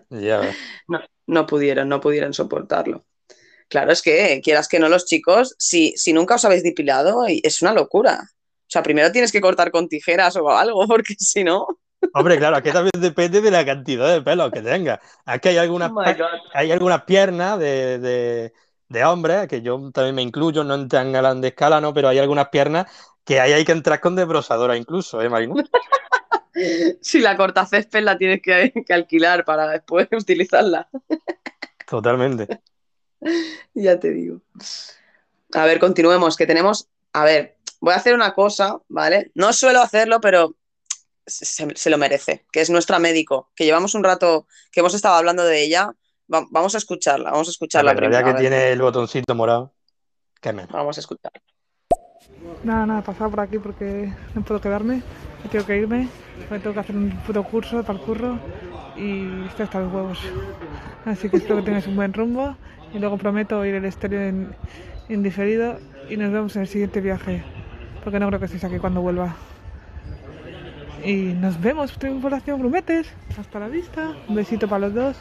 Ya 0.09 0.39
ves. 0.39 0.55
No, 0.87 0.99
no 1.27 1.45
pudieron, 1.45 1.89
no 1.89 2.01
pudieron 2.01 2.33
soportarlo. 2.33 3.05
Claro, 3.67 3.91
es 3.91 4.01
que 4.01 4.41
quieras 4.43 4.67
que 4.67 4.79
no 4.79 4.89
los 4.89 5.05
chicos, 5.05 5.55
si, 5.59 5.93
si 5.95 6.11
nunca 6.11 6.35
os 6.35 6.45
habéis 6.45 6.63
depilado, 6.63 7.27
es 7.27 7.61
una 7.61 7.73
locura. 7.73 8.31
O 8.75 8.77
sea, 8.77 8.83
primero 8.83 9.09
tienes 9.09 9.31
que 9.31 9.39
cortar 9.39 9.71
con 9.71 9.87
tijeras 9.87 10.35
o 10.35 10.49
algo, 10.49 10.85
porque 10.87 11.15
si 11.17 11.45
no. 11.45 11.65
Hombre, 12.13 12.37
claro, 12.37 12.57
aquí 12.57 12.71
también 12.71 12.91
depende 12.99 13.39
de 13.39 13.49
la 13.49 13.65
cantidad 13.65 14.11
de 14.11 14.21
pelos 14.21 14.51
que 14.51 14.61
tenga. 14.61 14.99
Aquí 15.25 15.47
hay 15.47 15.57
algunas, 15.57 15.91
Oh 15.91 16.03
hay 16.53 16.73
algunas 16.73 17.03
piernas 17.03 17.57
de, 17.57 17.99
de, 17.99 18.53
de 18.89 19.05
hombres, 19.05 19.47
que 19.47 19.61
yo 19.61 19.91
también 19.93 20.15
me 20.15 20.21
incluyo, 20.23 20.65
no 20.65 20.75
en 20.75 20.89
tan 20.89 21.13
grande 21.13 21.47
escala, 21.47 21.79
¿no? 21.79 21.93
Pero 21.93 22.09
hay 22.09 22.19
algunas 22.19 22.49
piernas 22.49 22.85
que 23.23 23.39
ahí 23.39 23.53
hay 23.53 23.63
que 23.63 23.71
entrar 23.71 24.01
con 24.01 24.17
desbrosadora 24.17 24.75
incluso, 24.75 25.21
¿eh, 25.21 25.29
Marina? 25.29 25.63
Si 27.01 27.19
la 27.19 27.35
cortacésped 27.35 28.01
la 28.01 28.17
tienes 28.17 28.41
que, 28.41 28.71
que 28.85 28.93
alquilar 28.93 29.43
para 29.43 29.67
después 29.67 30.07
utilizarla. 30.11 30.89
Totalmente. 31.85 32.47
Ya 33.73 33.99
te 33.99 34.11
digo. 34.11 34.41
A 35.53 35.65
ver, 35.65 35.79
continuemos, 35.79 36.35
que 36.35 36.45
tenemos. 36.45 36.89
A 37.15 37.23
ver, 37.23 37.55
voy 37.79 37.93
a 37.93 37.95
hacer 37.95 38.13
una 38.13 38.33
cosa, 38.33 38.77
¿vale? 38.89 39.31
No 39.35 39.53
suelo 39.53 39.79
hacerlo, 39.81 40.19
pero 40.19 40.53
se, 41.25 41.65
se 41.73 41.89
lo 41.89 41.97
merece, 41.97 42.45
que 42.51 42.59
es 42.59 42.69
nuestra 42.69 42.99
médico, 42.99 43.51
que 43.55 43.63
llevamos 43.63 43.95
un 43.95 44.03
rato 44.03 44.47
que 44.69 44.81
hemos 44.81 44.93
estado 44.93 45.15
hablando 45.15 45.45
de 45.45 45.63
ella. 45.63 45.93
Va- 46.31 46.45
vamos 46.51 46.75
a 46.75 46.77
escucharla, 46.77 47.31
vamos 47.31 47.47
a 47.47 47.49
La 47.49 47.51
escucharla 47.53 47.93
verdad 47.93 48.19
primero. 48.19 48.35
que 48.35 48.41
tiene 48.41 48.71
el 48.73 48.81
botoncito 48.81 49.33
morado. 49.33 49.73
Qué 50.41 50.51
menos. 50.51 50.71
Vamos 50.73 50.97
a 50.97 50.99
escuchar. 50.99 51.31
Nada, 52.65 52.85
nada, 52.85 53.01
pasaba 53.01 53.29
por 53.29 53.39
aquí 53.39 53.59
porque 53.59 54.11
no 54.33 54.43
puedo 54.43 54.59
quedarme, 54.59 55.01
me 55.43 55.49
tengo 55.49 55.65
que 55.65 55.77
irme, 55.77 56.09
porque 56.49 56.59
tengo 56.63 56.73
que 56.73 56.79
hacer 56.81 56.97
un 56.97 57.11
puto 57.25 57.43
curso 57.43 57.81
para 57.83 57.97
el 57.97 58.03
curro 58.05 58.37
y 58.97 59.45
estoy 59.47 59.63
hasta 59.63 59.79
los 59.79 59.93
huevos. 59.93 60.19
Así 61.05 61.29
que 61.29 61.37
espero 61.37 61.57
que 61.57 61.61
tengáis 61.63 61.87
un 61.87 61.95
buen 61.95 62.11
rumbo 62.11 62.57
y 62.93 62.99
luego 62.99 63.17
prometo 63.17 63.63
ir 63.65 63.75
el 63.75 63.85
estéreo 63.85 64.19
en, 64.21 64.53
en 65.07 65.23
diferido 65.23 65.79
y 66.09 66.17
nos 66.17 66.31
vemos 66.31 66.55
en 66.55 66.63
el 66.63 66.67
siguiente 66.67 67.01
viaje, 67.01 67.43
porque 68.03 68.19
no 68.19 68.27
creo 68.27 68.39
que 68.39 68.45
estéis 68.45 68.63
aquí 68.63 68.77
cuando 68.77 69.01
vuelva. 69.01 69.35
Y 71.03 71.33
nos 71.33 71.61
vemos, 71.61 71.93
tripulación 71.99 72.59
grumetes. 72.59 73.07
Hasta 73.37 73.59
la 73.59 73.67
vista. 73.67 74.15
Un 74.27 74.35
besito 74.35 74.67
para 74.67 74.87
los 74.87 74.93
dos. 74.93 75.17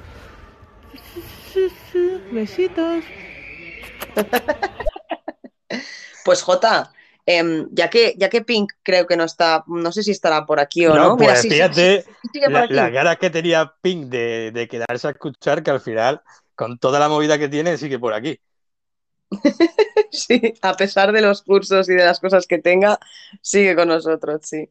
Besitos. 2.32 3.04
Pues 6.24 6.42
Jota, 6.42 6.90
em, 7.26 7.68
ya 7.70 7.90
que, 7.90 8.14
ya 8.16 8.30
que 8.30 8.40
Pink 8.40 8.72
creo 8.82 9.06
que 9.06 9.16
no 9.16 9.24
está, 9.24 9.62
no 9.66 9.92
sé 9.92 10.02
si 10.02 10.10
estará 10.12 10.46
por 10.46 10.58
aquí 10.58 10.86
o 10.86 10.94
No, 10.94 11.08
no. 11.10 11.16
pues 11.18 11.28
Mira, 11.28 11.36
sí, 11.36 11.48
sí, 11.48 11.54
fíjate 11.54 12.02
sí, 12.02 12.28
sí, 12.32 12.40
la, 12.48 12.66
la 12.66 12.92
cara 12.92 13.16
que 13.16 13.28
tenía 13.28 13.74
Pink 13.82 14.06
de, 14.06 14.50
de 14.52 14.66
quedarse 14.66 15.06
a 15.06 15.10
escuchar, 15.10 15.62
que 15.62 15.70
al 15.70 15.80
final, 15.80 16.22
con 16.54 16.78
toda 16.78 16.98
la 16.98 17.10
movida 17.10 17.38
que 17.38 17.48
tiene, 17.48 17.76
sigue 17.76 17.98
por 17.98 18.14
aquí. 18.14 18.40
Sí, 20.10 20.54
a 20.62 20.74
pesar 20.76 21.10
de 21.12 21.20
los 21.20 21.42
cursos 21.42 21.88
y 21.88 21.94
de 21.94 22.04
las 22.04 22.20
cosas 22.20 22.46
que 22.46 22.58
tenga, 22.58 22.98
sigue 23.42 23.74
con 23.74 23.88
nosotros, 23.88 24.40
sí. 24.44 24.68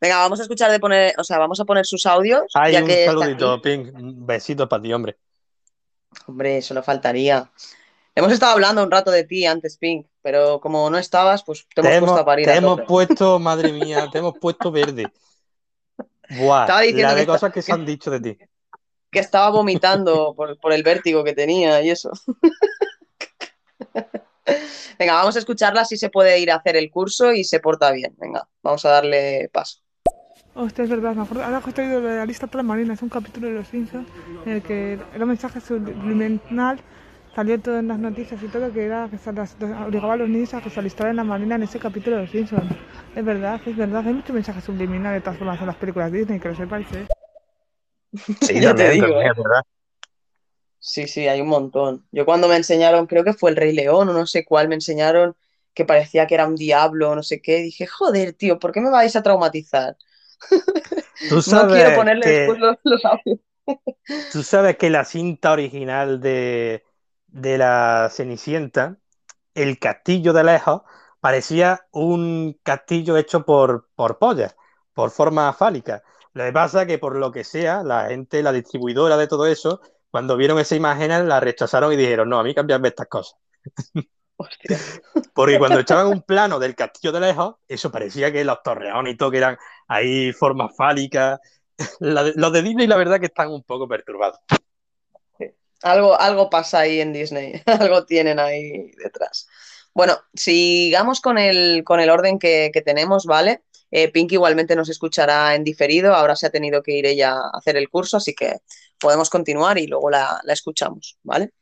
Venga, 0.00 0.18
vamos 0.18 0.38
a 0.38 0.42
escuchar 0.42 0.70
de 0.70 0.78
poner, 0.78 1.12
o 1.18 1.24
sea, 1.24 1.38
vamos 1.38 1.58
a 1.58 1.64
poner 1.64 1.84
sus 1.84 2.06
audios, 2.06 2.44
Hay 2.54 2.74
ya 2.74 2.80
un 2.82 2.86
que 2.86 3.00
está 3.04 3.12
saludito. 3.18 3.60
Pink. 3.60 3.94
Un 3.94 4.24
besito 4.26 4.68
para 4.68 4.82
ti, 4.82 4.92
hombre. 4.92 5.16
Hombre, 6.26 6.58
eso 6.58 6.72
no 6.72 6.82
faltaría. 6.84 7.50
Hemos 8.14 8.32
estado 8.32 8.52
hablando 8.52 8.82
un 8.82 8.90
rato 8.90 9.10
de 9.10 9.24
ti 9.24 9.44
antes, 9.44 9.76
Pink, 9.76 10.06
pero 10.22 10.60
como 10.60 10.88
no 10.88 10.98
estabas, 10.98 11.42
pues 11.42 11.66
te 11.74 11.80
hemos 11.80 11.90
Te 11.92 11.98
puesto 11.98 12.06
hemos, 12.12 12.20
a 12.20 12.24
parir 12.24 12.44
te 12.46 12.52
a 12.52 12.56
hemos 12.56 12.80
puesto, 12.82 13.38
madre 13.40 13.72
mía, 13.72 14.08
te 14.12 14.18
hemos 14.18 14.34
puesto 14.38 14.70
verde. 14.70 15.12
Buah, 16.30 16.62
Estaba 16.62 16.80
diciendo 16.82 17.02
la 17.02 17.08
que 17.10 17.14
de 17.16 17.20
está- 17.22 17.32
cosas 17.32 17.52
que 17.52 17.62
se 17.62 17.72
han 17.72 17.84
dicho 17.84 18.10
de 18.10 18.20
ti. 18.20 18.38
Que 19.10 19.18
estaba 19.18 19.50
vomitando 19.50 20.34
por, 20.36 20.58
por 20.58 20.72
el 20.72 20.82
vértigo 20.82 21.24
que 21.24 21.34
tenía 21.34 21.82
y 21.82 21.90
eso. 21.90 22.10
Venga, 24.98 25.14
vamos 25.14 25.36
a 25.36 25.38
escucharla 25.40 25.84
si 25.84 25.96
se 25.96 26.08
puede 26.10 26.38
ir 26.38 26.50
a 26.50 26.56
hacer 26.56 26.76
el 26.76 26.90
curso 26.90 27.32
y 27.32 27.44
se 27.44 27.60
porta 27.60 27.90
bien. 27.92 28.14
Venga, 28.18 28.48
vamos 28.62 28.84
a 28.84 28.90
darle 28.90 29.48
paso. 29.52 29.80
Hostia, 30.54 30.84
es 30.84 30.90
verdad, 30.90 31.14
me 31.14 31.22
acuerdo. 31.22 31.44
Ahora 31.44 31.60
que 31.60 31.70
estoy 31.70 31.86
de 31.86 32.00
la 32.00 32.24
lista 32.24 32.46
toda 32.46 32.62
marina, 32.62 32.94
es 32.94 33.02
un 33.02 33.08
capítulo 33.08 33.48
de 33.48 33.54
Los 33.54 33.68
Simpsons 33.68 34.08
en 34.46 34.52
el 34.52 34.62
que 34.62 34.94
era 34.94 35.24
un 35.24 35.28
mensaje 35.28 35.60
subliminal, 35.60 36.80
salió 37.34 37.60
todo 37.60 37.78
en 37.78 37.88
las 37.88 37.98
noticias 37.98 38.42
y 38.42 38.46
todo, 38.48 38.72
que 38.72 38.84
era 38.86 39.08
que 39.10 39.18
se 39.18 39.32
las- 39.32 39.54
obligaba 39.86 40.14
a 40.14 40.16
los 40.16 40.28
niños 40.28 40.54
a 40.54 40.62
que 40.62 40.70
se 40.70 40.80
alistaran 40.80 41.10
en 41.10 41.16
la 41.16 41.24
marina 41.24 41.56
en 41.56 41.64
ese 41.64 41.78
capítulo 41.78 42.16
de 42.16 42.22
Los 42.22 42.30
Simpsons. 42.30 42.72
Es 43.14 43.24
verdad, 43.24 43.60
es 43.66 43.76
verdad, 43.76 44.06
hay 44.06 44.14
mucho 44.14 44.32
mensaje 44.32 44.60
subliminal 44.62 45.12
de 45.14 45.20
todas 45.20 45.38
formas 45.38 45.60
en 45.60 45.66
las 45.66 45.76
películas 45.76 46.10
Disney, 46.12 46.40
que 46.40 46.48
lo 46.48 46.54
sepáis, 46.56 46.86
¿eh? 46.92 47.06
Sí, 48.40 48.60
Ya 48.60 48.74
te 48.74 48.88
digo, 48.90 49.06
también, 49.08 49.26
¿eh? 49.26 49.30
es 49.32 49.36
verdad. 49.36 49.62
Sí, 50.88 51.08
sí, 51.08 51.26
hay 51.28 51.40
un 51.40 51.48
montón. 51.48 52.06
Yo 52.12 52.24
cuando 52.24 52.46
me 52.48 52.56
enseñaron, 52.56 53.06
creo 53.06 53.24
que 53.24 53.32
fue 53.32 53.50
el 53.50 53.56
Rey 53.56 53.72
León 53.74 54.08
o 54.08 54.12
no 54.12 54.26
sé 54.26 54.44
cuál, 54.44 54.68
me 54.68 54.76
enseñaron 54.76 55.36
que 55.74 55.84
parecía 55.84 56.26
que 56.26 56.34
era 56.34 56.46
un 56.46 56.54
diablo 56.56 57.10
o 57.10 57.16
no 57.16 57.22
sé 57.24 57.40
qué. 57.42 57.56
Dije, 57.62 57.86
joder, 57.86 58.32
tío, 58.34 58.58
¿por 58.60 58.72
qué 58.72 58.80
me 58.80 58.90
vais 58.90 59.16
a 59.16 59.22
traumatizar? 59.22 59.96
Tú 61.26 61.42
No 61.46 61.66
sabes 61.66 61.68
quiero 61.68 61.92
ponerle 61.94 62.26
que- 62.26 62.28
después 62.28 62.58
los, 62.58 62.76
los 62.84 63.04
audios. 63.04 63.38
Tú 64.28 64.42
sabes 64.42 64.76
que 64.76 64.90
la 64.90 65.04
cinta 65.04 65.52
original 65.52 66.20
de, 66.20 66.84
de 67.28 67.58
la 67.58 68.08
Cenicienta, 68.12 68.98
el 69.54 69.78
castillo 69.78 70.32
de 70.32 70.44
lejos, 70.44 70.82
parecía 71.20 71.86
un 71.92 72.58
castillo 72.62 73.16
hecho 73.16 73.44
por, 73.44 73.88
por 73.94 74.18
pollas, 74.18 74.56
por 74.94 75.10
forma 75.10 75.52
fálica. 75.52 76.02
Lo 76.34 76.44
que 76.44 76.52
pasa 76.52 76.82
es 76.82 76.88
que 76.88 76.98
por 76.98 77.16
lo 77.16 77.32
que 77.32 77.44
sea, 77.44 77.82
la 77.84 78.08
gente, 78.08 78.42
la 78.42 78.52
distribuidora 78.52 79.16
de 79.16 79.28
todo 79.28 79.46
eso, 79.46 79.80
cuando 80.16 80.38
vieron 80.38 80.58
esa 80.58 80.74
imagen, 80.74 81.28
la 81.28 81.40
rechazaron 81.40 81.92
y 81.92 81.96
dijeron, 81.96 82.30
no, 82.30 82.38
a 82.38 82.42
mí 82.42 82.54
cambiarme 82.54 82.88
estas 82.88 83.06
cosas. 83.06 83.38
Porque 85.34 85.58
cuando 85.58 85.78
echaban 85.78 86.06
un 86.06 86.22
plano 86.22 86.58
del 86.58 86.74
castillo 86.74 87.12
de 87.12 87.20
lejos, 87.20 87.56
eso 87.68 87.92
parecía 87.92 88.32
que 88.32 88.42
los 88.42 88.62
torreones 88.62 89.12
y 89.12 89.16
todo, 89.18 89.30
que 89.30 89.36
eran 89.36 89.58
ahí 89.86 90.32
formas 90.32 90.74
fálicas. 90.74 91.38
De- 92.00 92.32
los 92.34 92.50
de 92.50 92.62
Disney, 92.62 92.86
la 92.86 92.96
verdad, 92.96 93.20
que 93.20 93.26
están 93.26 93.50
un 93.50 93.62
poco 93.62 93.86
perturbados. 93.86 94.38
Algo, 95.82 96.18
algo 96.18 96.48
pasa 96.48 96.78
ahí 96.78 97.02
en 97.02 97.12
Disney, 97.12 97.60
algo 97.66 98.06
tienen 98.06 98.38
ahí 98.38 98.90
detrás. 98.92 99.46
Bueno, 99.92 100.16
sigamos 100.32 101.20
con 101.20 101.36
el, 101.36 101.84
con 101.84 102.00
el 102.00 102.08
orden 102.08 102.38
que, 102.38 102.70
que 102.72 102.80
tenemos, 102.80 103.26
¿vale? 103.26 103.64
Eh, 103.90 104.10
Pink 104.10 104.32
igualmente 104.32 104.76
nos 104.76 104.88
escuchará 104.88 105.54
en 105.54 105.64
diferido, 105.64 106.14
ahora 106.14 106.36
se 106.36 106.46
ha 106.46 106.50
tenido 106.50 106.82
que 106.82 106.92
ir 106.92 107.06
ella 107.06 107.34
a 107.34 107.50
hacer 107.58 107.76
el 107.76 107.88
curso, 107.88 108.16
así 108.16 108.34
que 108.34 108.58
podemos 108.98 109.30
continuar 109.30 109.78
y 109.78 109.86
luego 109.86 110.10
la, 110.10 110.40
la 110.42 110.52
escuchamos, 110.52 111.18
¿vale? 111.22 111.52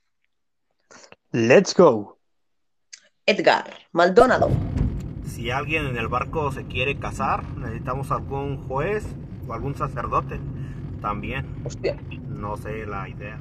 Let's 1.32 1.74
go. 1.74 2.18
Edgar 3.26 3.72
Maldonado. 3.92 4.50
Si 5.26 5.50
alguien 5.50 5.86
en 5.86 5.96
el 5.96 6.08
barco 6.08 6.52
se 6.52 6.64
quiere 6.66 6.98
casar, 6.98 7.42
necesitamos 7.56 8.10
algún 8.10 8.68
juez 8.68 9.04
o 9.48 9.54
algún 9.54 9.74
sacerdote. 9.74 10.38
También. 11.00 11.62
Hostia. 11.64 11.98
No 12.28 12.56
sé 12.56 12.86
la 12.86 13.08
idea. 13.08 13.38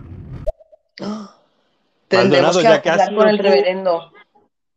Tendremos 2.07 2.55
Maldonado, 2.55 2.59
que 2.59 2.63
ya 2.63 2.81
que 2.81 2.89
has 2.89 3.01
hablar 3.01 3.15
con 3.15 3.27
el 3.27 3.37
reverendo. 3.39 4.12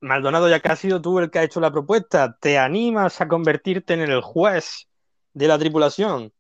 Maldonado, 0.06 0.48
ya 0.48 0.60
que 0.60 0.68
has 0.68 0.78
sido 0.78 1.02
tú 1.02 1.18
el 1.18 1.30
que 1.30 1.40
ha 1.40 1.42
hecho 1.42 1.60
la 1.60 1.72
propuesta, 1.72 2.36
¿te 2.40 2.58
animas 2.58 3.20
a 3.20 3.28
convertirte 3.28 3.94
en 3.94 4.00
el 4.00 4.20
juez 4.20 4.86
de 5.34 5.48
la 5.48 5.58
tripulación? 5.58 6.32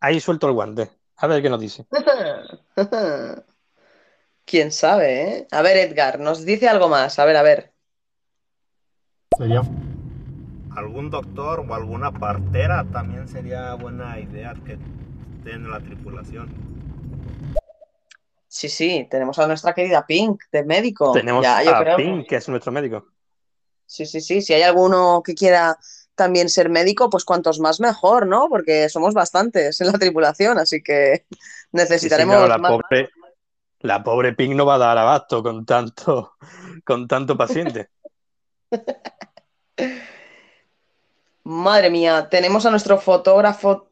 Ahí 0.00 0.18
suelto 0.20 0.48
el 0.48 0.54
guante. 0.54 0.90
A 1.16 1.26
ver 1.26 1.42
qué 1.42 1.50
nos 1.50 1.60
dice. 1.60 1.86
Quién 4.44 4.72
sabe, 4.72 5.22
¿eh? 5.22 5.46
A 5.50 5.62
ver, 5.62 5.76
Edgar, 5.76 6.18
nos 6.18 6.44
dice 6.44 6.68
algo 6.68 6.88
más. 6.88 7.18
A 7.18 7.24
ver, 7.24 7.36
a 7.36 7.42
ver. 7.42 7.72
Sería 9.38 9.62
algún 10.74 11.10
doctor 11.10 11.60
o 11.60 11.74
alguna 11.74 12.10
partera 12.12 12.84
también 12.84 13.28
sería 13.28 13.74
buena 13.74 14.18
idea 14.18 14.54
que 14.64 14.78
esté 15.38 15.52
en 15.52 15.70
la 15.70 15.80
tripulación. 15.80 16.71
Sí, 18.54 18.68
sí, 18.68 19.08
tenemos 19.10 19.38
a 19.38 19.46
nuestra 19.46 19.72
querida 19.72 20.04
Pink, 20.06 20.42
de 20.52 20.62
médico. 20.62 21.12
Tenemos 21.12 21.42
Ya, 21.42 21.60
a 21.60 21.82
creo. 21.82 21.96
Pink, 21.96 22.28
que 22.28 22.36
es 22.36 22.46
nuestro 22.50 22.70
médico. 22.70 23.06
Sí, 23.86 24.04
sí, 24.04 24.20
sí. 24.20 24.42
Si 24.42 24.52
hay 24.52 24.60
alguno 24.60 25.22
que 25.24 25.34
quiera 25.34 25.78
también 26.14 26.50
ser 26.50 26.68
médico, 26.68 27.08
pues 27.08 27.24
cuantos 27.24 27.60
más 27.60 27.80
mejor, 27.80 28.26
¿no? 28.26 28.50
Porque 28.50 28.90
somos 28.90 29.14
bastantes 29.14 29.80
en 29.80 29.86
la 29.86 29.98
tripulación, 29.98 30.58
así 30.58 30.82
que 30.82 31.24
Sí, 31.30 31.30
sí, 31.30 31.38
necesitaremos 31.72 32.36
claro, 32.36 32.48
la 32.48 32.58
más. 32.58 32.72
pobre, 32.72 33.08
la 33.80 34.04
pobre 34.04 34.34
Pink 34.34 34.54
no 34.54 34.66
va 34.66 34.74
a 34.74 34.78
dar 34.78 34.98
abasto 34.98 35.42
con 35.42 35.64
tanto, 35.64 36.34
con 36.84 37.08
tanto 37.08 37.38
paciente. 37.38 37.88
Madre 41.44 41.88
mía, 41.88 42.28
tenemos 42.30 42.66
a 42.66 42.70
nuestro 42.70 42.98
fotógrafo 42.98 43.91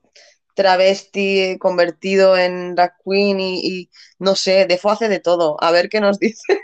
travesti 0.55 1.57
convertido 1.59 2.37
en 2.37 2.75
drag 2.75 2.95
queen 3.05 3.41
y, 3.41 3.61
y 3.67 3.91
no 4.19 4.35
sé, 4.35 4.67
Defo 4.67 4.91
hace 4.91 5.09
de 5.09 5.21
todo. 5.21 5.57
A 5.63 5.71
ver 5.71 5.89
qué 5.89 6.01
nos 6.01 6.19
dice. 6.21 6.61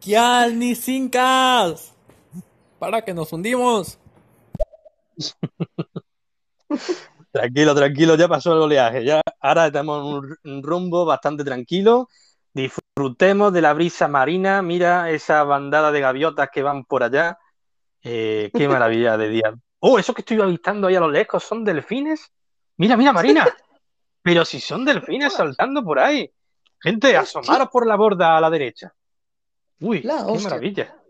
¡Kial 0.00 0.58
ni 0.58 0.74
cincas! 0.74 1.92
Para 2.78 3.02
que 3.02 3.12
nos 3.14 3.32
hundimos. 3.32 3.98
Tranquilo, 7.30 7.74
tranquilo, 7.74 8.14
ya 8.16 8.26
pasó 8.26 8.52
el 8.52 8.62
oleaje. 8.62 9.04
Ya, 9.04 9.20
ahora 9.40 9.66
estamos 9.66 9.98
en 10.00 10.06
un, 10.14 10.54
un 10.56 10.62
rumbo 10.62 11.04
bastante 11.04 11.44
tranquilo. 11.44 12.08
Disfrutemos 12.54 13.52
de 13.52 13.60
la 13.60 13.74
brisa 13.74 14.08
marina. 14.08 14.62
Mira 14.62 15.10
esa 15.10 15.44
bandada 15.44 15.92
de 15.92 16.00
gaviotas 16.00 16.48
que 16.52 16.62
van 16.62 16.84
por 16.84 17.02
allá. 17.02 17.38
Eh, 18.02 18.50
qué 18.54 18.68
maravilla 18.68 19.16
de 19.16 19.28
día. 19.28 19.54
Oh, 19.80 19.98
eso 19.98 20.12
que 20.14 20.22
estoy 20.22 20.40
avistando 20.40 20.86
ahí 20.88 20.96
a 20.96 21.00
lo 21.00 21.08
lejos, 21.10 21.44
¿son 21.44 21.64
delfines? 21.64 22.32
Mira, 22.76 22.96
mira, 22.96 23.12
Marina. 23.12 23.46
Pero 24.22 24.44
si 24.44 24.60
son 24.60 24.84
delfines 24.84 25.32
saltando 25.32 25.82
por 25.84 25.98
ahí. 25.98 26.30
Gente, 26.80 27.16
asomaros 27.16 27.68
por 27.68 27.86
la 27.86 27.96
borda 27.96 28.36
a 28.36 28.40
la 28.40 28.50
derecha. 28.50 28.94
Uy, 29.80 30.02
La 30.02 30.18
qué 30.18 30.22
hostia. 30.32 30.50
maravilla. 30.50 31.02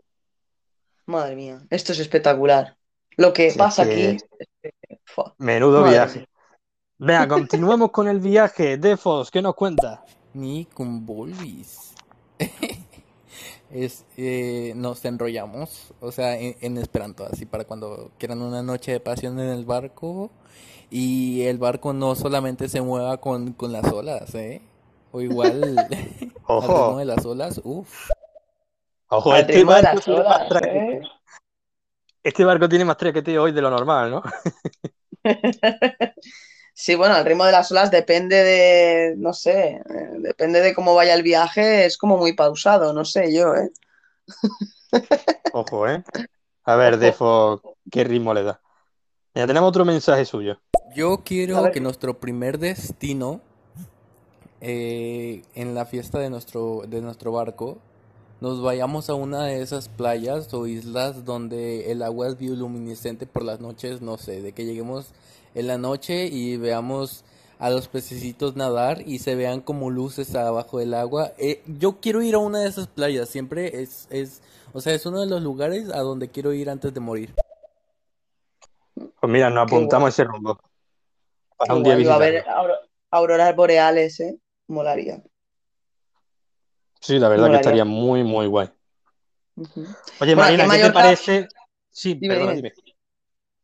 Madre 1.06 1.36
mía, 1.36 1.58
esto 1.70 1.92
es 1.92 1.98
espectacular. 2.00 2.76
Lo 3.16 3.32
que 3.32 3.50
Sí, 3.50 3.58
pasa 3.58 3.84
que- 3.84 4.18
aquí. 4.18 5.26
Menudo 5.38 5.80
Madre 5.80 5.92
viaje. 5.92 6.18
mía. 6.18 6.28
Venga, 6.98 7.28
continuemos 7.28 7.90
con 7.90 8.08
el 8.08 8.20
viaje. 8.20 8.76
Defos, 8.76 9.30
¿qué 9.30 9.40
nos 9.42 9.54
cuenta? 9.54 10.04
Ni 10.34 10.66
con 10.66 11.04
Volvis. 11.06 11.94
es, 13.70 14.04
eh, 14.16 14.72
nos 14.76 15.04
enrollamos, 15.04 15.92
o 16.00 16.12
sea, 16.12 16.38
en, 16.38 16.56
en 16.60 16.78
Esperanto, 16.78 17.26
así 17.30 17.46
para 17.46 17.64
cuando 17.64 18.10
quieran 18.18 18.42
una 18.42 18.62
noche 18.62 18.92
de 18.92 19.00
pasión 19.00 19.38
en 19.40 19.48
el 19.50 19.64
barco. 19.64 20.30
Y 20.90 21.42
el 21.44 21.58
barco 21.58 21.92
no 21.92 22.14
solamente 22.16 22.68
se 22.68 22.80
mueva 22.82 23.18
con, 23.20 23.52
con 23.54 23.72
las 23.72 23.92
olas, 23.92 24.34
¿eh? 24.34 24.62
O 25.12 25.20
igual 25.20 25.78
al 26.58 26.70
Ojo. 26.70 26.74
ritmo 26.74 26.98
de 26.98 27.04
las 27.06 27.24
olas, 27.26 27.60
uff. 27.64 28.10
Ojo, 29.08 29.32
Al 29.32 29.40
este 29.40 29.52
ritmo 29.52 29.74
de 29.74 29.82
barco 29.82 30.00
tiene 30.00 30.22
más 30.24 30.40
olas, 30.40 30.48
traqueteo. 30.48 31.02
¿eh? 31.02 31.02
Este 32.22 32.44
barco 32.44 32.68
tiene 32.68 32.84
más 32.84 32.96
traqueteo 32.96 33.42
hoy 33.42 33.52
de 33.52 33.60
lo 33.62 33.70
normal, 33.70 34.10
¿no? 34.10 34.22
Sí, 36.80 36.94
bueno, 36.94 37.16
el 37.16 37.24
ritmo 37.24 37.44
de 37.44 37.50
las 37.50 37.72
olas 37.72 37.90
depende 37.90 38.36
de, 38.36 39.16
no 39.16 39.32
sé, 39.32 39.82
eh, 39.84 40.10
depende 40.20 40.60
de 40.60 40.76
cómo 40.76 40.94
vaya 40.94 41.12
el 41.14 41.24
viaje, 41.24 41.84
es 41.84 41.98
como 41.98 42.16
muy 42.16 42.34
pausado, 42.34 42.92
no 42.92 43.04
sé 43.04 43.34
yo, 43.34 43.52
¿eh? 43.56 43.72
Ojo, 45.52 45.88
¿eh? 45.88 46.04
A 46.62 46.76
ver, 46.76 46.98
Defo, 46.98 47.60
¿qué 47.90 48.04
ritmo 48.04 48.32
le 48.32 48.44
da? 48.44 48.60
Ya 49.34 49.48
tenemos 49.48 49.70
otro 49.70 49.84
mensaje 49.84 50.24
suyo. 50.24 50.60
Yo 50.94 51.24
quiero 51.24 51.68
que 51.72 51.80
nuestro 51.80 52.20
primer 52.20 52.60
destino 52.60 53.40
eh, 54.60 55.42
en 55.56 55.74
la 55.74 55.84
fiesta 55.84 56.20
de 56.20 56.30
nuestro, 56.30 56.84
de 56.86 57.00
nuestro 57.00 57.32
barco 57.32 57.78
nos 58.40 58.62
vayamos 58.62 59.10
a 59.10 59.14
una 59.14 59.46
de 59.46 59.62
esas 59.62 59.88
playas 59.88 60.54
o 60.54 60.68
islas 60.68 61.24
donde 61.24 61.90
el 61.90 62.02
agua 62.02 62.28
es 62.28 62.38
bioluminiscente 62.38 63.26
por 63.26 63.42
las 63.42 63.58
noches, 63.58 64.00
no 64.00 64.16
sé, 64.16 64.42
de 64.42 64.52
que 64.52 64.64
lleguemos 64.64 65.12
en 65.58 65.66
la 65.66 65.78
noche 65.78 66.26
y 66.26 66.56
veamos 66.56 67.24
a 67.58 67.70
los 67.70 67.88
pececitos 67.88 68.54
nadar 68.54 69.02
y 69.04 69.18
se 69.18 69.34
vean 69.34 69.60
como 69.60 69.90
luces 69.90 70.34
abajo 70.34 70.78
del 70.78 70.94
agua. 70.94 71.32
Eh, 71.38 71.62
yo 71.66 72.00
quiero 72.00 72.22
ir 72.22 72.36
a 72.36 72.38
una 72.38 72.60
de 72.60 72.68
esas 72.68 72.86
playas, 72.86 73.28
siempre 73.28 73.82
es, 73.82 74.06
es, 74.10 74.42
o 74.72 74.80
sea, 74.80 74.94
es 74.94 75.04
uno 75.06 75.20
de 75.20 75.26
los 75.26 75.42
lugares 75.42 75.90
a 75.90 76.00
donde 76.00 76.28
quiero 76.28 76.52
ir 76.52 76.70
antes 76.70 76.94
de 76.94 77.00
morir. 77.00 77.34
Pues 78.94 79.32
mira, 79.32 79.50
nos 79.50 79.64
apuntamos 79.64 80.10
ese 80.10 80.24
rumbo. 80.24 80.58
Para 81.56 81.74
un 81.74 81.82
día 81.82 81.94
guay, 81.94 82.04
va 82.04 82.16
a 82.16 83.18
auroras 83.18 83.56
boreales, 83.56 84.20
¿eh? 84.20 84.38
Molaría. 84.68 85.22
Sí, 87.00 87.18
la 87.18 87.28
verdad 87.28 87.50
que 87.50 87.56
estaría 87.56 87.84
muy, 87.84 88.22
muy 88.22 88.46
guay. 88.46 88.68
Oye, 89.56 90.34
Bueno, 90.34 90.36
Marina, 90.36 90.64
¿qué 90.64 90.70
te 90.70 90.78
Mallorca, 90.78 90.92
parece? 90.92 91.48
Sí, 91.90 92.14
dime, 92.14 92.36
dime. 92.36 92.54
dime. 92.54 92.72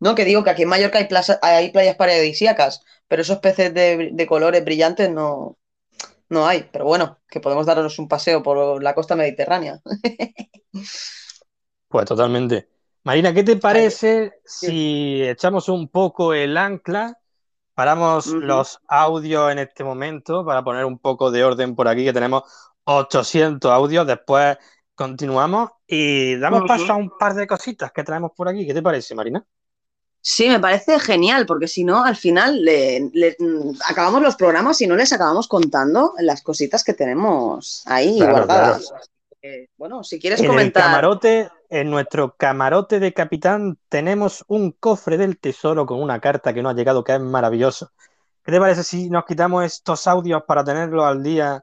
No, 0.05 0.15
que 0.17 0.25
digo 0.25 0.45
que 0.45 0.51
aquí 0.51 0.63
en 0.65 0.69
Mallorca 0.71 0.99
hay, 0.99 1.07
plaza- 1.09 1.39
hay 1.43 1.73
playas 1.73 1.97
paradisíacas, 1.97 2.83
pero 3.09 3.23
esos 3.23 3.39
peces 3.41 3.75
de, 3.75 4.11
de 4.13 4.27
colores 4.27 4.65
brillantes 4.65 5.11
no, 5.11 5.59
no 6.31 6.47
hay. 6.49 6.69
Pero 6.73 6.87
bueno, 6.87 7.19
que 7.29 7.41
podemos 7.41 7.67
darnos 7.67 7.99
un 8.01 8.09
paseo 8.09 8.43
por 8.43 8.83
la 8.83 8.95
costa 8.95 9.17
mediterránea. 9.17 9.81
Pues 11.89 12.07
totalmente. 12.07 12.69
Marina, 13.05 13.33
¿qué 13.35 13.45
te 13.45 13.57
parece 13.57 14.33
sí. 14.45 14.67
si 14.69 15.23
echamos 15.23 15.69
un 15.69 15.89
poco 15.89 16.35
el 16.35 16.57
ancla? 16.57 17.19
Paramos 17.75 18.37
los 18.41 18.81
audios 18.89 19.53
en 19.53 19.59
este 19.61 19.85
momento 19.85 20.45
para 20.45 20.65
poner 20.65 20.85
un 20.85 20.99
poco 20.99 21.31
de 21.31 21.45
orden 21.45 21.77
por 21.77 21.89
aquí, 21.89 22.05
que 22.05 22.13
tenemos 22.13 22.45
800 22.85 23.73
audios. 23.73 24.07
Después 24.07 24.59
continuamos 24.95 25.71
y 25.87 26.37
damos 26.39 26.65
paso 26.67 26.93
a 26.95 26.97
un 26.97 27.11
par 27.19 27.35
de 27.35 27.47
cositas 27.47 27.93
que 27.93 28.05
traemos 28.05 28.33
por 28.37 28.49
aquí. 28.49 28.67
¿Qué 28.67 28.75
te 28.75 28.83
parece, 28.83 29.15
Marina? 29.15 29.45
Sí, 30.27 30.49
me 30.49 30.59
parece 30.59 30.99
genial, 30.99 31.45
porque 31.45 31.69
si 31.69 31.85
no, 31.85 32.03
al 32.03 32.17
final 32.17 32.65
le- 32.65 33.11
le- 33.13 33.37
mm, 33.39 33.73
acabamos 33.87 34.23
los 34.23 34.37
programas 34.37 34.81
y 34.81 34.87
no 34.87 34.97
les 34.97 35.13
acabamos 35.13 35.49
contando 35.49 36.15
las 36.19 36.41
cositas 36.43 36.83
que 36.83 36.95
tenemos 36.95 37.83
ahí 37.85 38.17
Claro, 38.17 38.33
guardadas. 38.33 38.91
Bueno, 39.77 40.03
si 40.03 40.19
quieres 40.19 40.41
En 40.41 40.47
el 40.47 40.51
comentar. 40.53 40.85
camarote, 40.85 41.51
en 41.69 41.91
nuestro 41.91 42.35
camarote 42.39 43.01
de 43.01 43.13
capitán, 43.13 43.77
tenemos 43.91 44.43
un 44.49 44.73
cofre 44.73 45.19
del 45.19 45.37
tesoro 45.39 45.85
con 45.85 46.01
una 46.01 46.19
carta 46.21 46.55
que 46.55 46.63
nos 46.63 46.73
ha 46.73 46.77
llegado 46.77 47.05
que 47.05 47.13
es 47.13 47.21
maravilloso. 47.21 47.93
¿Qué 48.43 48.51
te 48.53 48.59
parece 48.59 48.83
si 48.83 49.11
nos 49.11 49.27
quitamos 49.27 49.63
estos 49.67 50.07
audios 50.07 50.43
para 50.45 50.65
tenerlos 50.65 51.05
al 51.05 51.23
día 51.23 51.63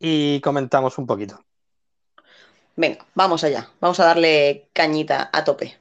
y 0.00 0.40
comentamos 0.40 0.98
un 0.98 1.06
poquito? 1.06 1.38
Venga, 2.74 3.06
vamos 3.14 3.44
allá. 3.44 3.68
Vamos 3.80 4.00
a 4.00 4.06
darle 4.06 4.68
cañita 4.72 5.30
a 5.32 5.44
tope. 5.44 5.76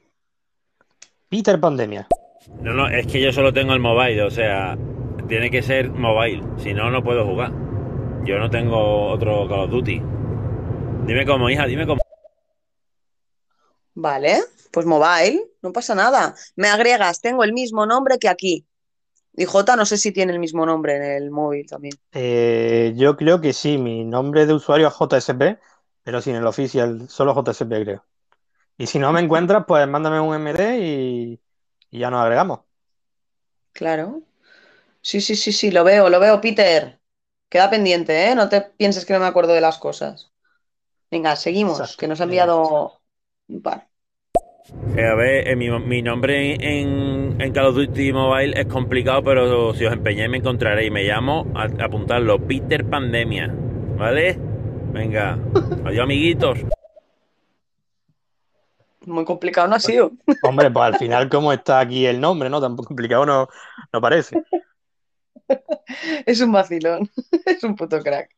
Peter 1.28 1.60
Pandemia. 1.60 2.08
No, 2.62 2.74
no, 2.74 2.88
es 2.88 3.08
que 3.08 3.22
yo 3.22 3.32
solo 3.32 3.54
tengo 3.54 3.74
el 3.74 3.80
mobile, 3.80 4.22
o 4.24 4.32
sea, 4.32 4.78
tiene 5.28 5.52
que 5.52 5.62
ser 5.62 5.90
mobile, 5.92 6.44
si 6.58 6.74
no, 6.74 6.90
no 6.90 7.04
puedo 7.04 7.26
jugar. 7.26 7.52
Yo 8.26 8.38
no 8.38 8.50
tengo 8.50 9.10
otro 9.10 9.48
Call 9.48 9.62
of 9.62 9.72
Duty. 9.72 10.02
Dime 11.06 11.26
cómo, 11.26 11.50
hija, 11.50 11.66
dime 11.66 11.86
cómo. 11.86 12.02
Vale, 13.96 14.40
pues 14.72 14.86
mobile, 14.86 15.44
no 15.62 15.74
pasa 15.74 15.96
nada. 15.96 16.36
Me 16.56 16.70
agregas, 16.70 17.22
tengo 17.22 17.44
el 17.44 17.54
mismo 17.54 17.86
nombre 17.86 18.18
que 18.18 18.30
aquí. 18.30 18.66
Y 19.36 19.46
J 19.46 19.76
no 19.76 19.86
sé 19.86 19.98
si 19.98 20.12
tiene 20.12 20.34
el 20.34 20.40
mismo 20.40 20.66
nombre 20.66 20.96
en 20.96 21.04
el 21.04 21.32
móvil 21.32 21.68
también. 21.68 21.94
Eh, 22.12 22.94
yo 22.96 23.16
creo 23.16 23.40
que 23.40 23.54
sí, 23.54 23.78
mi 23.78 24.04
nombre 24.04 24.46
de 24.46 24.54
usuario 24.54 24.88
es 24.88 24.94
JSP, 24.94 25.60
pero 26.04 26.22
sin 26.22 26.36
el 26.36 26.46
oficial, 26.46 27.08
solo 27.10 27.34
JSP 27.34 27.70
creo. 27.84 28.06
Y 28.78 28.88
si 28.88 29.00
no 29.00 29.12
me 29.12 29.22
encuentras, 29.22 29.66
pues 29.68 29.88
mándame 29.88 30.20
un 30.20 30.36
MD 30.36 30.80
y, 30.80 31.40
y 31.92 32.00
ya 32.00 32.10
nos 32.12 32.22
agregamos. 32.22 32.62
Claro. 33.74 34.22
Sí, 35.02 35.22
sí, 35.22 35.36
sí, 35.36 35.52
sí, 35.54 35.72
lo 35.72 35.84
veo, 35.84 36.10
lo 36.10 36.20
veo, 36.20 36.42
Peter. 36.42 37.00
Queda 37.50 37.70
pendiente, 37.70 38.30
¿eh? 38.30 38.36
No 38.36 38.50
te 38.50 38.62
pienses 38.62 39.06
que 39.06 39.14
no 39.14 39.20
me 39.20 39.28
acuerdo 39.28 39.54
de 39.54 39.62
las 39.62 39.78
cosas. 39.80 40.32
Venga, 41.12 41.36
seguimos, 41.36 41.80
Exacto. 41.82 41.98
que 41.98 42.08
nos 42.08 42.22
ha 42.22 42.26
enviado 42.26 43.02
un 43.48 43.62
par. 43.62 43.90
Eh, 44.96 45.06
a 45.06 45.16
ver, 45.16 45.48
eh, 45.48 45.56
mi, 45.56 45.70
mi 45.70 46.02
nombre 46.02 46.54
en, 46.56 47.36
en 47.42 47.52
Call 47.54 47.68
of 47.68 47.76
Duty 47.76 48.14
Mobile 48.14 48.60
es 48.60 48.66
complicado, 48.68 49.24
pero 49.24 49.74
si 49.74 49.86
os 49.86 49.94
empeñáis 49.94 50.30
me 50.30 50.38
encontraréis. 50.38 50.92
Me 50.92 51.04
llamo, 51.04 51.46
a- 51.56 51.84
apuntadlo, 51.86 52.40
Peter 52.40 52.86
Pandemia. 52.86 53.52
¿Vale? 53.98 54.38
Venga. 54.94 55.38
Adiós, 55.86 56.04
amiguitos. 56.04 56.60
Muy 59.10 59.26
complicado 59.26 59.68
no 59.68 59.76
ha 59.76 59.80
sido. 59.80 60.12
Hombre, 60.44 60.70
pues 60.70 60.86
al 60.86 60.96
final, 60.98 61.30
como 61.30 61.52
está 61.52 61.80
aquí 61.80 62.06
el 62.06 62.22
nombre, 62.22 62.50
¿no? 62.50 62.62
Tan 62.62 62.76
complicado 62.76 63.26
no, 63.26 63.48
no 63.92 64.02
parece. 64.02 64.42
Es 66.26 66.40
un 66.42 66.52
vacilón. 66.52 67.10
Es 67.46 67.64
un 67.64 67.76
puto 67.76 68.00
crack. 68.02 68.30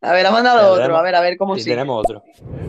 A 0.00 0.12
ver, 0.12 0.24
ha 0.26 0.30
mandado 0.30 0.76
Ya 0.76 0.82
otro. 0.84 0.96
A 0.96 1.02
ver, 1.02 1.14
a 1.16 1.20
ver 1.20 1.36
cómo 1.36 1.56
sigue. 1.56 1.72
tenemos 1.72 2.04
otro. 2.04 2.22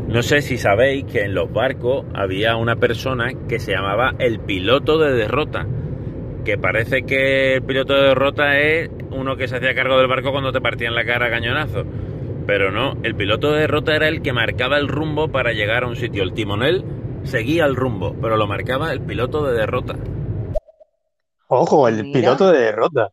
No 0.08 0.24
sé 0.24 0.42
si 0.42 0.58
sabéis 0.58 1.06
que 1.06 1.22
en 1.22 1.36
los 1.36 1.52
barcos 1.52 2.06
había 2.16 2.56
una 2.56 2.78
persona 2.78 3.32
que 3.48 3.60
se 3.60 3.74
llamaba 3.74 4.16
el 4.18 4.40
piloto 4.40 4.98
de 4.98 5.14
derrota. 5.14 5.68
Que 6.46 6.58
parece 6.58 7.04
que 7.04 7.56
el 7.56 7.64
piloto 7.64 7.94
de 7.94 8.08
derrota 8.08 8.58
es 8.60 8.90
uno 9.12 9.36
que 9.36 9.48
se 9.48 9.58
hacía 9.58 9.76
cargo 9.76 9.98
del 9.98 10.08
barco 10.08 10.32
cuando 10.32 10.52
te 10.52 10.62
partían 10.62 10.96
la 10.96 11.06
cara 11.06 11.28
a 11.28 11.30
cañonazo. 11.30 11.84
Pero 12.48 12.72
no, 12.72 12.94
el 13.04 13.16
piloto 13.16 13.52
de 13.52 13.62
derrota 13.62 13.96
era 13.96 14.08
el 14.08 14.22
que 14.22 14.32
marcaba 14.34 14.78
el 14.78 14.88
rumbo 14.88 15.28
para 15.28 15.52
llegar 15.52 15.84
a 15.84 15.88
un 15.88 15.96
sitio. 15.96 16.24
El 16.24 16.34
timonel 16.34 16.86
seguía 17.26 17.66
el 17.66 17.76
rumbo, 17.76 18.18
pero 18.22 18.38
lo 18.38 18.48
marcaba 18.48 18.94
el 18.94 19.04
piloto 19.04 19.46
de 19.46 19.58
derrota. 19.58 20.02
Ojo, 21.48 21.88
el 21.88 22.06
Mira. 22.06 22.12
piloto 22.12 22.52
de 22.52 22.60
derrota. 22.60 23.12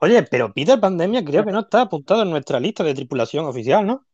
Oye, 0.00 0.22
pero 0.24 0.52
Peter 0.52 0.78
Pandemia 0.80 1.24
creo 1.24 1.44
que 1.44 1.52
no 1.52 1.60
está 1.60 1.82
apuntado 1.82 2.22
en 2.22 2.30
nuestra 2.30 2.60
lista 2.60 2.84
de 2.84 2.94
tripulación 2.94 3.46
oficial, 3.46 3.86
¿no? 3.86 4.06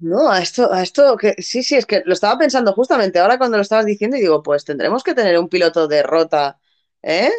No, 0.00 0.30
a 0.30 0.38
esto, 0.40 0.72
a 0.72 0.82
esto 0.82 1.16
que 1.16 1.34
sí, 1.42 1.62
sí, 1.64 1.74
es 1.76 1.84
que 1.84 2.02
lo 2.06 2.12
estaba 2.12 2.38
pensando 2.38 2.72
justamente 2.72 3.18
ahora 3.18 3.36
cuando 3.36 3.56
lo 3.56 3.62
estabas 3.62 3.84
diciendo 3.84 4.16
y 4.16 4.20
digo, 4.20 4.42
pues 4.44 4.64
tendremos 4.64 5.02
que 5.02 5.14
tener 5.14 5.36
un 5.38 5.48
piloto 5.48 5.88
de 5.88 6.04
rota, 6.04 6.60
¿eh? 7.02 7.30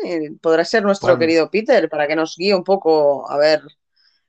Podrá 0.41 0.65
ser 0.65 0.83
nuestro 0.83 1.13
Bueno. 1.13 1.19
querido 1.19 1.49
Peter 1.49 1.87
para 1.89 2.05
que 2.07 2.17
nos 2.17 2.35
guíe 2.35 2.53
un 2.53 2.65
poco 2.65 3.29
a 3.31 3.37
ver 3.37 3.61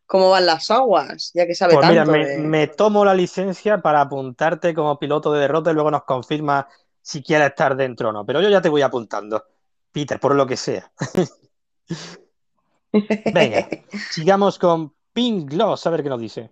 cómo 0.06 0.30
van 0.30 0.46
las 0.46 0.70
aguas, 0.70 1.32
ya 1.34 1.46
que 1.46 1.54
sabe 1.56 1.74
Pues 1.74 1.84
mira, 1.86 2.04
tanto 2.04 2.04
me, 2.04 2.26
de... 2.26 2.36
me 2.36 2.66
tomo 2.66 3.04
la 3.04 3.14
licencia 3.14 3.78
para 3.80 4.00
apuntarte 4.00 4.74
como 4.74 4.98
piloto 4.98 5.32
de 5.32 5.40
derrota 5.42 5.70
y 5.70 5.74
luego 5.74 5.90
nos 5.90 6.02
confirma 6.04 6.68
si 7.10 7.24
quieres 7.24 7.48
estar 7.48 7.74
dentro 7.74 8.10
o 8.10 8.12
no. 8.12 8.24
Pero 8.24 8.40
yo 8.40 8.48
ya 8.48 8.60
te 8.60 8.68
voy 8.68 8.82
apuntando, 8.82 9.44
Peter, 9.90 10.20
por 10.20 10.36
lo 10.36 10.46
que 10.46 10.56
sea. 10.56 10.92
Venga, 13.34 13.66
sigamos 14.12 14.58
con 14.60 14.94
Pink 15.12 15.50
Gloss, 15.50 15.86
a 15.86 15.90
ver 15.90 16.04
qué 16.04 16.08
nos 16.08 16.20
dice. 16.20 16.50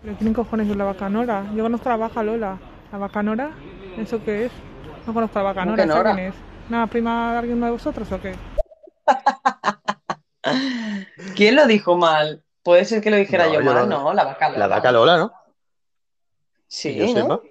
¿Pero 0.00 0.16
quién 0.16 0.32
cojones 0.32 0.70
es 0.70 0.76
la 0.76 0.84
bacanora? 0.84 1.50
Yo 1.56 1.64
conozco 1.64 1.88
a 1.88 1.92
la 1.92 1.98
vaca 1.98 2.22
Lola. 2.22 2.56
¿La 2.92 2.98
bacanora? 2.98 3.50
¿Eso 3.98 4.22
qué 4.24 4.46
es? 4.46 4.52
No 5.08 5.12
conozco 5.12 5.40
a 5.40 5.42
la 5.42 5.54
¿Cómo 5.54 5.72
bacanora, 5.72 5.84
¿esa 5.84 6.14
quién 6.14 6.26
es? 6.28 6.34
¿Una 6.68 6.86
prima 6.86 7.32
de 7.32 7.38
alguien 7.38 7.60
de 7.60 7.70
vosotros 7.70 8.12
o 8.12 8.20
qué? 8.20 8.36
¿Quién 11.34 11.56
lo 11.56 11.66
dijo 11.66 11.96
mal? 11.96 12.44
Puede 12.62 12.84
ser 12.84 13.02
que 13.02 13.10
lo 13.10 13.16
dijera 13.16 13.46
No, 13.46 13.54
yo 13.54 13.60
mal, 13.62 13.88
¿no? 13.88 14.14
La 14.14 14.24
vaca 14.24 14.50
La 14.50 14.58
Lola. 14.58 14.66
vaca 14.68 14.92
Lola, 14.92 15.18
¿no? 15.18 15.32
Sí, 16.68 17.12
¿no? 17.14 17.42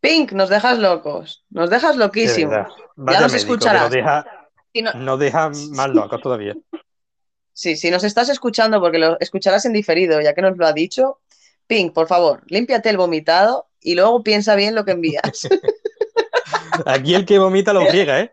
Pink, 0.00 0.32
nos 0.32 0.48
dejas 0.48 0.78
locos, 0.78 1.44
nos 1.50 1.70
dejas 1.70 1.96
De 1.96 2.04
loquísimos. 2.04 2.66
Ya 2.96 3.20
nos 3.20 3.34
escucharás. 3.34 3.82
nos 3.82 3.90
deja, 3.90 4.26
Si 4.72 4.82
no- 4.82 4.92
nos 4.94 5.18
deja 5.18 5.50
más 5.72 5.90
locos 5.90 6.20
todavía. 6.20 6.54
Sí, 7.52 7.76
si 7.76 7.90
nos 7.90 8.04
estás 8.04 8.28
escuchando, 8.28 8.80
porque 8.80 8.98
lo 8.98 9.18
escucharás 9.18 9.64
en 9.64 9.72
diferido, 9.72 10.20
ya 10.20 10.34
que 10.34 10.42
nos 10.42 10.56
lo 10.56 10.66
ha 10.66 10.72
dicho, 10.72 11.20
Pink, 11.66 11.92
por 11.92 12.06
favor, 12.06 12.42
límpiate 12.46 12.88
el 12.90 12.96
vomitado 12.96 13.66
y 13.80 13.94
luego 13.96 14.22
piensa 14.22 14.54
bien 14.54 14.74
lo 14.74 14.84
que 14.84 14.92
envías. 14.92 15.22
Aquí 16.86 17.14
el 17.14 17.26
que 17.26 17.38
vomita 17.38 17.72
lo 17.72 17.84
friega, 17.86 18.20
¿eh? 18.20 18.32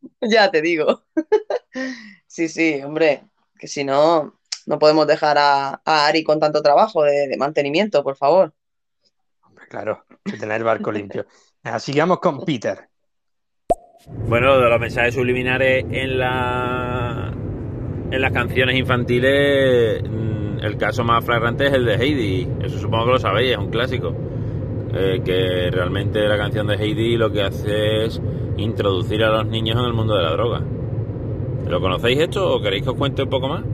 Ya 0.20 0.50
te 0.50 0.62
digo. 0.62 1.02
Sí, 2.28 2.48
sí, 2.48 2.82
hombre, 2.82 3.24
que 3.58 3.66
si 3.66 3.82
no, 3.82 4.38
no 4.66 4.78
podemos 4.78 5.06
dejar 5.06 5.38
a, 5.38 5.80
a 5.84 6.06
Ari 6.06 6.22
con 6.22 6.38
tanto 6.38 6.62
trabajo 6.62 7.02
de, 7.02 7.28
de 7.28 7.36
mantenimiento, 7.38 8.02
por 8.02 8.14
favor. 8.16 8.52
Claro, 9.70 10.04
hay 10.05 10.05
que 10.26 10.38
tener 10.38 10.58
el 10.58 10.64
barco 10.64 10.92
limpio. 10.92 11.26
Sigamos 11.78 12.20
con 12.20 12.44
Peter. 12.44 12.88
Bueno, 14.06 14.46
lo 14.46 14.60
de 14.60 14.70
los 14.70 14.80
mensajes 14.80 15.14
subliminares 15.14 15.84
en 15.90 16.18
la 16.18 17.32
en 18.10 18.22
las 18.22 18.32
canciones 18.32 18.76
infantiles, 18.76 20.02
mm, 20.02 20.58
el 20.60 20.76
caso 20.76 21.02
más 21.02 21.24
flagrante 21.24 21.66
es 21.66 21.72
el 21.72 21.84
de 21.84 21.94
Heidi. 21.94 22.48
Eso 22.62 22.78
supongo 22.78 23.06
que 23.06 23.12
lo 23.12 23.18
sabéis, 23.18 23.52
es 23.52 23.58
un 23.58 23.70
clásico. 23.70 24.14
Eh, 24.94 25.20
que 25.24 25.70
realmente 25.70 26.20
la 26.20 26.38
canción 26.38 26.68
de 26.68 26.76
Heidi 26.76 27.16
lo 27.16 27.30
que 27.30 27.42
hace 27.42 28.06
es 28.06 28.20
introducir 28.56 29.24
a 29.24 29.30
los 29.30 29.46
niños 29.46 29.76
en 29.76 29.84
el 29.84 29.92
mundo 29.92 30.14
de 30.16 30.22
la 30.22 30.30
droga. 30.30 30.62
¿Lo 31.66 31.80
conocéis 31.80 32.20
esto 32.20 32.54
o 32.54 32.62
queréis 32.62 32.84
que 32.84 32.90
os 32.90 32.96
cuente 32.96 33.22
un 33.22 33.30
poco 33.30 33.48
más? 33.48 33.64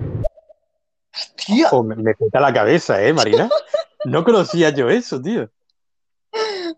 Ojo, 1.67 1.85
me, 1.85 1.95
me 1.97 2.15
peta 2.15 2.41
la 2.41 2.53
cabeza, 2.53 3.03
¿eh, 3.05 3.13
Marina? 3.13 3.49
No 4.05 4.25
conocía 4.25 4.71
yo 4.71 4.89
eso, 4.89 5.21
tío. 5.21 5.49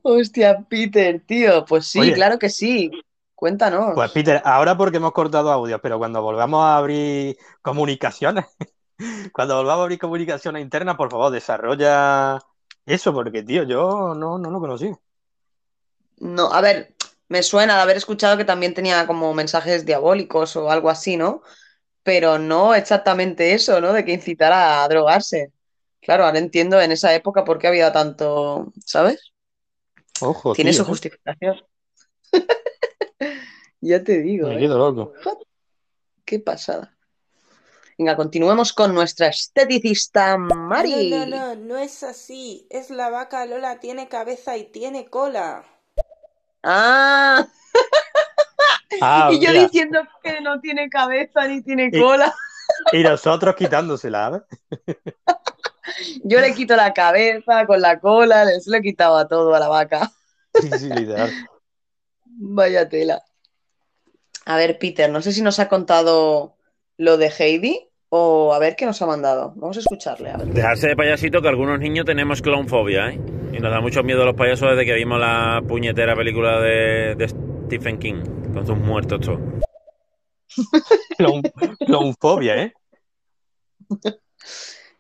Hostia, 0.07 0.61
Peter, 0.69 1.23
tío, 1.27 1.65
pues 1.65 1.87
sí, 1.87 2.01
Oye. 2.01 2.13
claro 2.13 2.39
que 2.39 2.51
sí. 2.51 2.91
Cuéntanos. 3.35 3.95
Pues 3.95 4.11
Peter, 4.11 4.43
ahora 4.45 4.77
porque 4.77 4.99
hemos 4.99 5.13
cortado 5.13 5.51
audio, 5.51 5.81
pero 5.81 5.97
cuando 5.97 6.21
volvamos 6.21 6.63
a 6.63 6.77
abrir 6.77 7.39
comunicaciones, 7.63 8.45
cuando 9.33 9.57
volvamos 9.57 9.81
a 9.81 9.83
abrir 9.85 9.99
comunicaciones 9.99 10.63
internas, 10.63 10.97
por 10.97 11.11
favor, 11.11 11.33
desarrolla 11.33 12.39
eso, 12.85 13.15
porque, 13.15 13.43
tío, 13.43 13.63
yo 13.63 14.15
no, 14.15 14.37
no 14.37 14.51
lo 14.51 14.61
conocí. 14.61 14.93
No, 16.19 16.53
a 16.53 16.61
ver, 16.61 16.95
me 17.29 17.43
suena 17.43 17.77
de 17.77 17.83
haber 17.83 17.97
escuchado 17.97 18.37
que 18.37 18.45
también 18.45 18.75
tenía 18.75 19.07
como 19.07 19.33
mensajes 19.33 19.87
diabólicos 19.87 20.55
o 20.57 20.71
algo 20.71 20.91
así, 20.91 21.17
¿no? 21.17 21.43
Pero 22.03 22.39
no 22.39 22.75
exactamente 22.75 23.55
eso, 23.55 23.81
¿no? 23.81 23.95
De 23.95 24.05
que 24.05 24.13
incitara 24.13 24.85
a 24.85 24.89
drogarse. 24.89 25.51
Claro, 26.03 26.27
ahora 26.27 26.39
entiendo 26.39 26.79
en 26.79 26.93
esa 26.93 27.15
época 27.15 27.45
por 27.45 27.59
qué 27.59 27.69
había 27.69 27.91
tanto, 27.91 28.71
¿sabes? 28.85 29.34
Ojo, 30.25 30.53
Tiene 30.55 30.71
tío, 30.71 30.79
su 30.79 30.83
¿eh? 30.83 30.87
justificación. 30.89 31.65
Ya 33.81 34.03
te 34.03 34.21
digo, 34.23 34.49
Me 34.49 34.57
¿eh? 34.57 34.61
quedo 34.61 34.79
loco. 34.79 35.13
Qué 36.25 36.39
pasada. 36.39 36.97
Venga, 37.99 38.17
continuemos 38.17 38.73
con 38.73 38.95
nuestra 38.95 39.27
esteticista 39.29 40.39
Mari. 40.39 41.11
No, 41.11 41.27
no, 41.27 41.27
no, 41.27 41.55
no 41.55 41.77
es 41.77 42.03
así. 42.03 42.67
Es 42.71 42.89
la 42.89 43.11
vaca 43.11 43.45
Lola, 43.45 43.81
tiene 43.81 44.09
cabeza 44.09 44.57
y 44.57 44.65
tiene 44.65 45.11
cola. 45.11 45.65
Ah, 46.63 47.47
Ah, 49.03 49.29
y 49.33 49.39
yo 49.41 49.51
mira, 49.51 49.63
diciendo 49.65 50.01
que 50.23 50.41
no 50.41 50.61
tiene 50.61 50.89
cabeza 50.89 51.47
ni 51.47 51.63
tiene 51.63 51.91
Y- 51.93 52.01
cola. 52.01 52.35
y 52.93 53.03
nosotros 53.03 53.55
quitándosela, 53.55 54.31
¿ves? 54.31 54.43
Yo 56.23 56.41
le 56.41 56.55
quito 56.55 56.77
la 56.77 56.93
cabeza 56.93 57.67
con 57.67 57.81
la 57.81 58.01
cola, 58.01 58.45
le, 58.45 58.61
se 58.61 58.71
lo 58.71 58.77
he 58.77 58.83
quitado 58.83 59.17
a 59.17 59.29
todo 59.29 59.55
a 59.55 59.61
la 59.61 59.69
vaca. 59.69 60.11
Sí, 60.61 60.71
sí, 60.79 60.89
literal. 60.91 61.33
Vaya 62.27 62.89
tela. 62.89 63.23
A 64.47 64.57
ver, 64.57 64.79
Peter, 64.79 65.09
no 65.11 65.23
sé 65.23 65.33
si 65.33 65.41
nos 65.43 65.59
ha 65.59 65.69
contado 65.69 66.57
lo 66.99 67.17
de 67.17 67.33
Heidi 67.39 67.89
o 68.11 68.53
a 68.53 68.59
ver 68.59 68.77
qué 68.77 68.87
nos 68.87 69.01
ha 69.03 69.07
mandado. 69.07 69.53
Vamos 69.57 69.77
a 69.77 69.81
escucharle, 69.81 70.31
a 70.31 70.37
ver. 70.37 70.49
Dejarse 70.49 70.89
de 70.89 70.97
payasito 70.97 71.41
que 71.41 71.49
algunos 71.49 71.79
niños 71.81 72.05
tenemos 72.05 72.43
clownfobia, 72.43 73.11
¿eh? 73.11 73.21
Y 73.53 73.59
nos 73.61 73.71
da 73.71 73.81
mucho 73.81 74.03
miedo 74.03 74.23
a 74.23 74.27
los 74.27 74.35
payasos 74.35 74.71
desde 74.71 74.85
que 74.85 74.95
vimos 74.95 75.19
la 75.19 75.63
puñetera 75.67 76.15
película 76.15 76.61
de, 76.61 77.15
de 77.17 77.29
Stephen 77.67 77.99
King, 77.99 78.23
con 78.53 78.67
sus 78.67 78.77
muertos 78.77 79.21
todos. 79.21 79.41
Clown- 81.19 81.43
Clownfobia, 81.87 82.63
¿eh? 82.63 82.73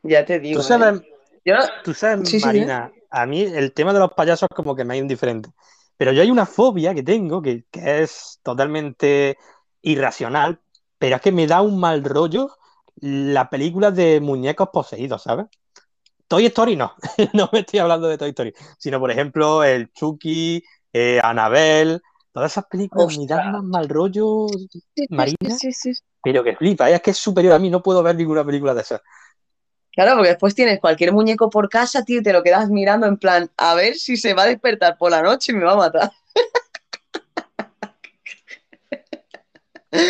Ya 0.05 0.25
te 0.25 0.39
digo. 0.41 0.61
Tú 0.61 0.67
sabes, 0.67 1.01
¿eh? 1.01 1.09
Yo- 1.45 1.57
tú 1.83 1.95
sabes, 1.95 2.29
Sí, 2.29 2.39
sí, 2.39 2.47
Marina, 2.47 2.93
a 3.11 3.27
mí 3.27 3.43
el 3.43 3.73
tema 3.73 3.93
de 3.93 3.99
los 3.99 4.13
payasos 4.13 4.49
como 4.55 4.75
que 4.75 4.85
me 4.85 4.97
es 4.97 5.03
indiferente. 5.03 5.51
Pero 5.97 6.13
yo 6.13 6.23
hay 6.23 6.31
una 6.31 6.47
fobia 6.47 6.95
que 6.95 7.03
tengo 7.03 7.41
que, 7.43 7.65
que 7.71 8.03
es 8.03 8.41
totalmente 8.43 9.37
irracional, 9.83 10.61
pero 10.99 11.17
es 11.17 11.23
que 11.23 11.33
me 11.33 11.47
da 11.47 11.61
un 11.63 11.79
mal 11.79 12.03
rollo 12.05 12.51
la 12.97 13.51
película 13.51 13.91
de 13.91 14.21
muñecos 14.21 14.69
poseídos, 14.73 15.23
¿sabes? 15.23 15.47
Toy 16.29 16.47
Story 16.47 16.77
no, 16.77 16.95
no 17.35 17.49
me 17.53 17.61
estoy 17.61 17.81
hablando 17.81 18.09
de 18.09 18.19
Toy 18.19 18.31
Story, 18.31 18.55
sino 18.79 18.99
por 18.99 19.11
ejemplo 19.11 19.63
el 19.63 19.93
Chucky, 19.93 20.63
eh, 20.93 21.21
Annabelle, 21.23 22.01
todas 22.33 22.53
esas 22.53 22.65
películas 22.67 23.19
me 23.19 23.27
dan 23.27 23.53
más 23.53 23.63
mal 23.65 23.89
rollo, 23.89 24.49
Sí, 24.49 24.81
sí, 24.97 25.07
Marina, 25.11 25.37
sí, 25.59 25.73
sí, 25.73 25.95
sí. 25.95 26.03
pero 26.23 26.43
que 26.43 26.57
flipa, 26.57 26.91
es 26.91 27.03
que 27.03 27.11
es 27.11 27.19
superior 27.19 27.55
a 27.55 27.59
mí, 27.59 27.69
no 27.71 27.83
puedo 27.83 28.03
ver 28.03 28.17
ninguna 28.17 28.45
película 28.45 28.75
de 28.75 28.81
esas. 28.81 29.03
Claro, 29.95 30.15
porque 30.17 30.31
después 30.31 30.55
tienes 30.55 30.81
cualquier 30.81 31.13
muñeco 31.13 31.51
por 31.51 31.69
casa, 31.69 32.05
tío, 32.05 32.21
y 32.21 32.23
te 32.23 32.33
lo 32.33 32.43
quedas 32.43 32.69
mirando 32.69 33.07
en 33.07 33.17
plan, 33.17 33.51
a 33.57 33.75
ver 33.75 33.95
si 33.95 34.17
se 34.17 34.35
va 34.35 34.43
a 34.43 34.47
despertar 34.47 34.99
por 34.99 35.11
la 35.11 35.23
noche 35.23 35.53
y 35.53 35.55
me 35.55 35.65
va 35.65 35.73
a 35.73 35.77
matar. 35.77 36.11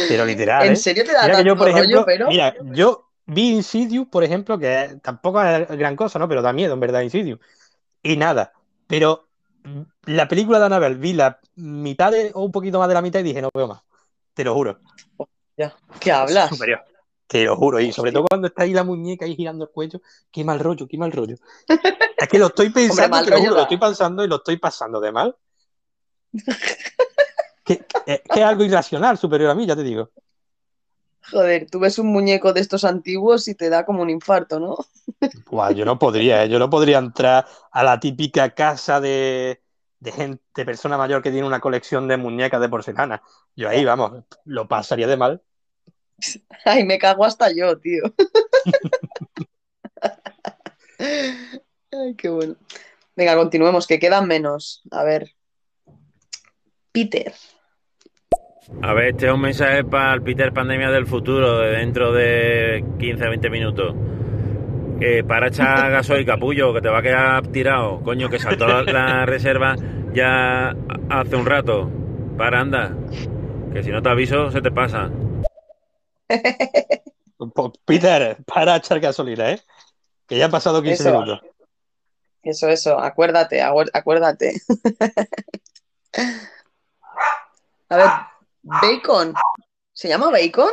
Pero 0.09 0.24
literal. 0.24 0.66
¿En 0.66 0.72
¿eh? 0.72 0.76
serio 0.76 1.05
te 1.05 1.12
da 1.12 1.22
Mira 1.22 1.37
que 1.37 1.45
yo, 1.45 1.57
tanto 1.57 1.64
por 1.64 1.72
rollo, 1.72 1.78
ejemplo, 1.78 2.05
pero? 2.07 2.28
mira, 2.28 2.55
yo 2.72 3.11
vi 3.26 3.51
Insidious, 3.51 4.09
por 4.09 4.24
ejemplo, 4.24 4.59
que 4.59 4.99
tampoco 5.03 5.43
es 5.43 5.68
gran 5.68 5.97
cosa, 5.97 6.18
¿no? 6.18 6.28
Pero 6.28 6.41
da 6.41 6.53
miedo, 6.55 6.72
en 6.72 6.80
verdad, 6.80 7.03
Insidious. 7.03 7.39
Y 8.03 8.16
nada. 8.16 8.53
Pero 8.87 9.28
la 10.07 10.28
película 10.28 10.59
de 10.59 10.66
Annabelle 10.66 10.97
vi 10.97 11.12
la 11.12 11.39
mitad 11.57 12.12
de- 12.12 12.30
o 12.35 12.45
un 12.45 12.53
poquito 12.53 12.78
más 12.78 12.89
de 12.89 12.95
la 12.95 13.03
mitad 13.03 13.20
y 13.20 13.24
dije, 13.24 13.43
no 13.43 13.51
veo 13.55 13.68
más. 13.68 13.82
Te 14.32 14.45
lo 14.45 14.55
juro. 14.55 14.78
Ya, 15.57 15.74
¿Qué 16.01 16.11
hablas? 16.11 16.49
Superior. 16.49 16.85
Te 17.26 17.44
lo 17.44 17.56
juro. 17.56 17.80
Y 17.80 17.92
sobre 17.92 18.12
todo 18.12 18.24
cuando 18.28 18.48
está 18.48 18.62
ahí 18.64 18.72
la 18.72 18.84
muñeca 18.84 19.24
ahí 19.24 19.34
girando 19.34 19.64
el 19.64 19.70
cuello. 19.70 20.00
Qué 20.30 20.44
mal 20.44 20.60
rollo, 20.60 20.86
qué 20.86 20.98
mal 20.98 21.12
rollo. 21.12 21.36
Es 22.16 22.28
que 22.28 22.38
lo 22.38 22.46
estoy 22.46 22.70
pensando, 22.70 23.22
te 23.24 23.30
lo 23.30 23.38
juro, 23.40 23.56
lo 23.56 23.62
estoy 23.62 23.76
pensando 23.76 24.24
y 24.24 24.28
lo 24.28 24.36
estoy 24.36 24.56
pasando 24.56 25.00
de 25.00 25.12
mal. 25.12 25.36
Que, 27.64 27.78
que- 27.78 28.22
que 28.22 28.40
es 28.40 28.44
algo 28.44 28.62
irracional, 28.62 29.16
superior 29.16 29.50
a 29.50 29.54
mí, 29.54 29.66
ya 29.66 29.74
te 29.74 29.82
digo. 29.82 30.10
Joder, 31.30 31.68
tú 31.70 31.78
ves 31.80 31.98
un 31.98 32.08
muñeco 32.08 32.52
de 32.52 32.60
estos 32.60 32.84
antiguos 32.84 33.48
y 33.48 33.54
te 33.54 33.70
da 33.70 33.86
como 33.86 34.02
un 34.02 34.10
infarto, 34.10 34.60
¿no? 34.60 34.76
Buah, 35.50 35.72
yo 35.72 35.86
no 35.86 35.98
podría, 35.98 36.44
¿eh? 36.44 36.48
Yo 36.50 36.58
no 36.58 36.68
podría 36.68 36.98
entrar 36.98 37.46
a 37.72 37.82
la 37.82 37.98
típica 37.98 38.50
casa 38.50 39.00
de, 39.00 39.62
de 40.00 40.12
gente, 40.12 40.42
de 40.54 40.64
persona 40.66 40.98
mayor 40.98 41.22
que 41.22 41.30
tiene 41.30 41.46
una 41.46 41.60
colección 41.60 42.06
de 42.06 42.18
muñecas 42.18 42.60
de 42.60 42.68
porcelana. 42.68 43.22
Yo 43.56 43.70
ahí, 43.70 43.84
vamos, 43.86 44.24
lo 44.44 44.68
pasaría 44.68 45.06
de 45.06 45.16
mal. 45.16 45.42
Ay, 46.64 46.84
me 46.84 46.98
cago 46.98 47.24
hasta 47.24 47.52
yo, 47.52 47.78
tío. 47.78 48.02
Ay, 50.98 52.14
qué 52.16 52.28
bueno. 52.28 52.56
Venga, 53.16 53.36
continuemos, 53.36 53.86
que 53.86 53.98
quedan 53.98 54.26
menos. 54.26 54.82
A 54.90 55.04
ver. 55.04 55.30
Peter. 56.92 57.32
A 58.82 58.94
ver, 58.94 59.08
este 59.08 59.26
es 59.26 59.32
un 59.32 59.40
mensaje 59.40 59.84
para 59.84 60.14
el 60.14 60.22
Peter 60.22 60.52
Pandemia 60.52 60.90
del 60.90 61.06
futuro, 61.06 61.58
de 61.58 61.76
dentro 61.76 62.12
de 62.12 62.84
15 62.98 63.28
20 63.28 63.50
minutos. 63.50 63.94
Que 64.98 65.22
para 65.22 65.48
echar 65.48 65.90
gasoil 65.92 66.24
capullo, 66.24 66.72
que 66.72 66.80
te 66.80 66.88
va 66.88 66.98
a 66.98 67.02
quedar 67.02 67.46
tirado. 67.48 68.00
Coño, 68.00 68.28
que 68.28 68.38
saltó 68.38 68.66
la, 68.66 68.82
la 68.82 69.26
reserva 69.26 69.76
ya 70.12 70.74
hace 71.10 71.36
un 71.36 71.46
rato. 71.46 71.90
Para, 72.36 72.60
anda. 72.60 72.96
Que 73.72 73.82
si 73.82 73.90
no 73.90 74.02
te 74.02 74.08
aviso, 74.08 74.50
se 74.50 74.60
te 74.60 74.70
pasa. 74.70 75.10
Peter, 77.84 78.36
para 78.44 78.76
echar 78.76 79.00
gasolina, 79.00 79.50
¿eh? 79.52 79.60
Que 80.26 80.38
ya 80.38 80.46
han 80.46 80.50
pasado 80.50 80.82
15 80.82 81.02
Eso. 81.02 81.12
minutos. 81.12 81.40
Eso, 82.42 82.68
eso, 82.68 82.98
acuérdate, 82.98 83.62
acuérdate. 83.62 84.60
A 87.88 87.96
ver, 87.96 88.10
Bacon. 88.62 89.34
¿Se 89.92 90.08
llama 90.08 90.30
Bacon? 90.30 90.70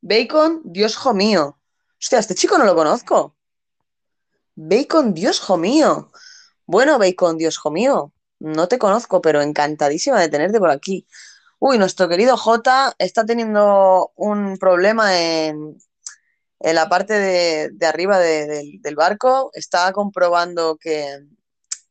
Bacon, 0.00 0.62
Dios 0.64 0.96
jo 0.96 1.14
mío. 1.14 1.58
Hostia, 2.00 2.18
este 2.18 2.34
chico 2.34 2.58
no 2.58 2.64
lo 2.64 2.74
conozco. 2.74 3.36
Bacon, 4.54 5.14
Dios 5.14 5.40
jo 5.40 5.56
mío. 5.56 6.12
Bueno, 6.66 6.98
Bacon, 6.98 7.38
Dios 7.38 7.58
jo 7.58 7.70
mío. 7.70 8.12
No 8.38 8.68
te 8.68 8.78
conozco, 8.78 9.20
pero 9.20 9.40
encantadísima 9.40 10.20
de 10.20 10.28
tenerte 10.28 10.58
por 10.58 10.70
aquí. 10.70 11.06
Uy, 11.60 11.78
nuestro 11.78 12.08
querido 12.08 12.36
J 12.36 12.94
está 12.98 13.24
teniendo 13.24 14.12
un 14.16 14.56
problema 14.58 15.18
en, 15.18 15.76
en 16.60 16.74
la 16.74 16.88
parte 16.88 17.14
de, 17.14 17.70
de 17.72 17.86
arriba 17.86 18.18
de- 18.18 18.46
del, 18.46 18.80
del 18.82 18.94
barco. 18.94 19.50
Está 19.52 19.92
comprobando 19.92 20.76
que, 20.76 21.18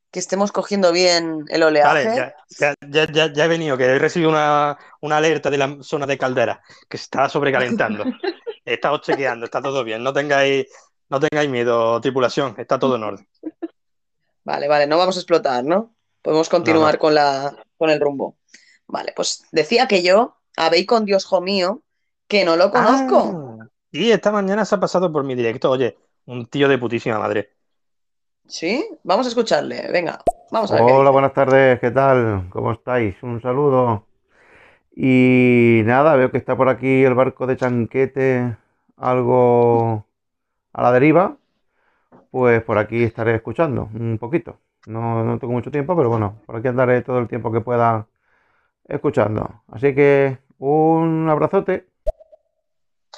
que 0.10 0.20
estemos 0.20 0.52
cogiendo 0.54 0.92
bien 0.94 1.44
el 1.50 1.64
oleaje. 1.64 2.06
Vale, 2.06 2.16
ya, 2.16 2.36
ya, 2.60 2.74
ya, 2.90 3.12
ya, 3.12 3.34
ya 3.34 3.46
he 3.46 3.48
venido, 3.50 3.78
que 3.78 3.86
he 3.86 4.00
recibido 4.00 4.30
una, 4.30 4.78
una 5.02 5.18
alerta 5.18 5.50
de 5.50 5.58
la 5.58 5.78
zona 5.82 6.06
de 6.06 6.18
caldera, 6.18 6.62
que 6.90 6.98
se 6.98 7.04
está 7.04 7.28
sobrecalentando. 7.30 8.06
He 8.66 8.74
estado 8.74 8.98
chequeando, 9.00 9.46
está 9.46 9.62
todo 9.62 9.82
bien. 9.86 10.04
No 10.04 10.12
tengáis, 10.12 10.66
no 11.10 11.22
tengáis 11.22 11.50
miedo, 11.50 12.02
tripulación, 12.02 12.54
está 12.58 12.78
todo 12.78 12.98
en 12.98 13.04
orden. 13.04 13.28
Vale, 14.44 14.68
vale, 14.68 14.88
no 14.88 14.98
vamos 14.98 15.16
a 15.16 15.20
explotar, 15.20 15.64
¿no? 15.64 15.94
Podemos 16.22 16.50
continuar 16.50 16.94
No, 16.94 16.98
no. 16.98 17.00
con 17.00 17.16
la, 17.16 17.56
con 17.78 17.90
el 17.90 18.00
rumbo. 18.02 18.36
Vale, 18.88 19.14
pues 19.16 19.46
decía 19.52 19.88
que 19.88 20.02
yo, 20.02 20.38
a 20.56 20.70
Bacon 20.70 21.06
Dios 21.06 21.26
jo 21.26 21.42
mío, 21.42 21.82
que 22.28 22.46
no 22.46 22.56
lo 22.56 22.72
conozco. 22.72 23.58
Ah, 23.62 23.68
y 23.92 24.12
esta 24.12 24.32
mañana 24.32 24.66
se 24.66 24.76
ha 24.76 24.80
pasado 24.80 25.12
por 25.12 25.24
mi 25.24 25.36
directo, 25.36 25.70
oye, 25.70 25.98
un 26.26 26.46
tío 26.46 26.68
de 26.68 26.78
putísima 26.78 27.20
madre. 27.20 27.52
¿Sí? 28.48 28.88
Vamos 29.04 29.26
a 29.26 29.30
escucharle. 29.30 29.92
Venga, 29.92 30.24
vamos 30.52 30.72
a 30.72 30.76
ver 30.76 30.84
Hola, 30.84 31.10
buenas 31.10 31.34
tardes, 31.34 31.80
¿qué 31.80 31.92
tal? 31.92 32.48
¿Cómo 32.50 32.72
estáis? 32.72 33.22
Un 33.22 33.42
saludo. 33.42 34.06
Y 34.96 35.82
nada, 35.86 36.16
veo 36.16 36.32
que 36.32 36.38
está 36.38 36.56
por 36.56 36.70
aquí 36.70 37.04
el 37.04 37.14
barco 37.14 37.46
de 37.46 37.58
Chanquete, 37.58 38.58
algo 38.96 40.06
a 40.74 40.82
la 40.82 40.92
deriva. 40.94 41.38
Pues 42.32 42.64
por 42.64 42.78
aquí 42.78 43.04
estaré 43.04 43.36
escuchando 43.36 43.90
un 43.94 44.18
poquito. 44.18 44.60
No, 44.86 45.24
no 45.24 45.38
tengo 45.40 45.54
mucho 45.54 45.72
tiempo, 45.72 45.96
pero 45.96 46.10
bueno, 46.10 46.40
por 46.46 46.56
aquí 46.56 46.68
andaré 46.70 47.02
todo 47.02 47.20
el 47.20 47.28
tiempo 47.28 47.52
que 47.52 47.62
pueda 47.62 48.08
escuchando. 48.88 49.64
Así 49.68 49.94
que 49.96 50.40
un 50.60 51.30
abrazote. 51.30 51.88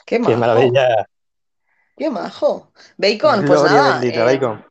Qué 0.05 0.19
Qué 0.21 0.35
majo, 0.35 0.35
maravilla. 0.35 1.05
qué 1.95 2.09
majo. 2.09 2.71
Bacon, 2.97 3.45
pues 3.45 3.61
Gloria 3.61 3.71
nada, 3.71 3.99
bendita, 3.99 4.21
eh, 4.21 4.23
Bacon. 4.23 4.65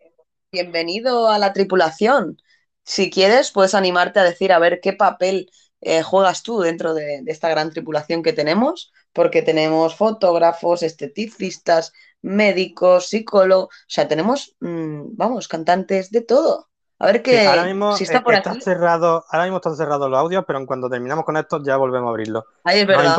bienvenido 0.52 1.28
a 1.30 1.38
la 1.38 1.52
tripulación. 1.52 2.38
Si 2.84 3.10
quieres, 3.10 3.50
puedes 3.52 3.74
animarte 3.74 4.20
a 4.20 4.24
decir 4.24 4.52
a 4.52 4.58
ver 4.58 4.80
qué 4.80 4.92
papel 4.94 5.50
eh, 5.80 6.02
juegas 6.02 6.42
tú 6.42 6.60
dentro 6.60 6.94
de, 6.94 7.22
de 7.22 7.32
esta 7.32 7.48
gran 7.50 7.70
tripulación 7.70 8.22
que 8.22 8.32
tenemos, 8.32 8.92
porque 9.12 9.42
tenemos 9.42 9.94
fotógrafos, 9.96 10.82
esteticistas, 10.82 11.92
médicos, 12.22 13.08
psicólogos, 13.08 13.66
o 13.68 13.70
sea, 13.86 14.08
tenemos, 14.08 14.56
mm, 14.60 15.16
vamos, 15.16 15.48
cantantes 15.48 16.10
de 16.10 16.22
todo. 16.22 16.68
A 17.00 17.06
ver 17.06 17.16
Sí, 17.16 17.22
qué, 17.22 17.46
ahora 17.46 17.64
mismo 17.64 17.96
si 17.96 18.04
está 18.04 18.18
eh, 18.18 18.22
por 18.22 18.34
está 18.34 18.50
aquí. 18.50 18.60
cerrado, 18.60 19.24
ahora 19.30 19.44
mismo 19.44 19.58
están 19.58 19.76
cerrados 19.76 20.10
los 20.10 20.18
audios, 20.18 20.44
pero 20.46 20.58
en 20.58 20.66
cuanto 20.66 20.88
terminamos 20.90 21.24
con 21.24 21.36
esto 21.36 21.62
ya 21.62 21.76
volvemos 21.76 22.08
a 22.08 22.10
abrirlo. 22.10 22.44
Ahí 22.64 22.80
es 22.80 22.86
No 22.86 22.92
verdad, 22.96 23.16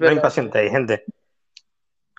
no 0.00 0.12
impacientéis, 0.12 0.70
gente. 0.72 1.04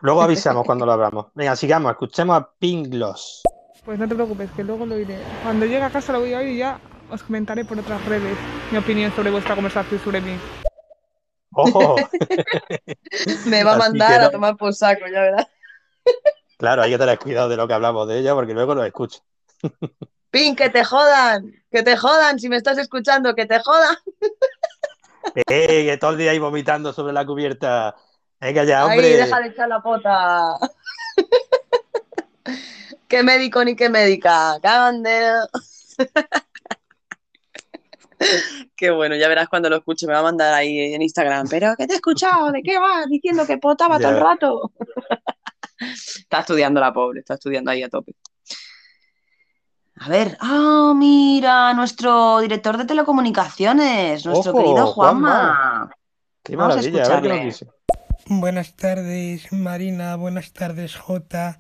Luego 0.02 0.22
avisamos 0.22 0.64
cuando 0.66 0.86
lo 0.86 0.92
abramos. 0.92 1.28
Venga, 1.34 1.56
sigamos, 1.56 1.92
escuchemos 1.92 2.38
a 2.38 2.50
Pinglos. 2.60 3.42
Pues 3.86 3.98
no 3.98 4.08
te 4.08 4.14
preocupes, 4.16 4.52
que 4.52 4.64
luego 4.64 4.86
lo 4.86 5.00
iré. 5.00 5.18
Cuando 5.44 5.66
llegue 5.66 5.82
a 5.82 5.90
casa 5.90 6.14
lo 6.14 6.20
voy 6.20 6.34
a 6.34 6.40
oír 6.40 6.50
y 6.50 6.58
ya 6.58 6.80
os 7.10 7.24
comentaré 7.24 7.66
por 7.66 7.80
otras 7.80 8.06
redes 8.06 8.38
mi 8.72 8.78
opinión 8.78 9.12
sobre 9.16 9.32
vuestra 9.32 9.56
conversación 9.56 10.00
sobre 10.02 10.22
mí. 10.22 10.38
¡Ojo! 11.54 11.96
Me 13.48 13.64
va 13.64 13.74
a 13.74 13.78
mandar 13.78 14.10
que 14.10 14.16
a 14.16 14.22
no. 14.26 14.32
tomar 14.32 14.56
por 14.58 14.74
saco, 14.76 15.06
ya 15.12 15.22
verás. 15.22 15.48
Claro, 16.58 16.82
hay 16.84 16.92
que 16.92 16.98
tener 16.98 17.18
cuidado 17.18 17.50
de 17.50 17.58
lo 17.58 17.68
que 17.68 17.74
hablamos 17.74 18.08
de 18.08 18.20
ella 18.20 18.36
porque 18.36 18.54
luego 18.54 18.76
lo 18.76 18.84
escucho. 18.84 19.20
Pin, 20.32 20.56
que 20.56 20.70
te 20.70 20.84
jodan, 20.84 21.52
que 21.72 21.84
te 21.84 21.98
jodan, 21.98 22.40
si 22.40 22.50
me 22.50 22.58
estás 22.58 22.78
escuchando, 22.78 23.34
que 23.36 23.46
te 23.46 23.60
jodan. 23.60 23.96
¡Eh! 25.36 25.86
Que 25.86 25.98
todo 26.00 26.12
el 26.12 26.18
día 26.18 26.32
ahí 26.32 26.40
vomitando 26.40 26.94
sobre 26.94 27.14
la 27.14 27.26
cubierta. 27.26 27.96
Venga 28.40 28.64
ya, 28.64 28.84
Ahí, 28.84 28.98
hombre. 29.00 29.18
deja 29.18 29.42
de 29.42 29.48
echar 29.48 29.68
la 29.68 29.82
pota. 29.82 30.56
qué 33.08 33.24
médico 33.24 33.64
ni 33.66 33.76
qué 33.76 33.90
médica. 33.90 34.60
Cagan 34.62 35.04
de... 35.04 35.32
Qué 38.76 38.92
bueno, 38.92 39.16
ya 39.16 39.30
verás 39.30 39.48
cuando 39.48 39.70
lo 39.70 39.78
escuche, 39.78 40.06
me 40.06 40.14
va 40.14 40.20
a 40.20 40.24
mandar 40.24 40.54
ahí 40.54 40.94
en 40.94 41.02
Instagram. 41.02 41.48
Pero, 41.50 41.74
¿qué 41.78 41.88
te 41.88 41.94
he 41.94 41.96
escuchado? 41.96 42.52
¿De 42.52 42.62
qué 42.62 42.78
vas? 42.78 43.08
Diciendo 43.08 43.46
que 43.48 43.58
potaba 43.58 43.98
todo 43.98 44.10
el 44.10 44.20
rato. 44.20 44.72
Está 45.80 46.42
estudiando 46.42 46.82
la 46.82 46.92
pobre, 46.92 47.22
está 47.22 47.36
estudiando 47.36 47.72
ahí 47.72 47.82
a 47.84 47.88
tope. 47.90 48.14
A 50.02 50.08
ver, 50.10 50.38
ah, 50.40 50.94
mira, 50.96 51.74
nuestro 51.74 52.40
director 52.40 52.78
de 52.78 52.86
telecomunicaciones, 52.86 54.26
nuestro 54.26 54.52
Ojo, 54.52 54.60
querido 54.60 54.88
Juanma. 54.88 55.52
Juanma. 55.52 55.92
Qué 56.44 56.56
Vamos 56.56 56.78
a 56.78 56.82
maravilla, 56.82 57.06
a 57.06 57.10
ver 57.10 57.22
qué 57.22 57.30
nos 57.30 57.40
escucharle. 57.40 57.46
dice. 57.46 57.68
Buenas 58.28 58.76
tardes, 58.76 59.52
Marina. 59.52 60.16
Buenas 60.16 60.54
tardes, 60.54 60.96
Jota. 60.96 61.60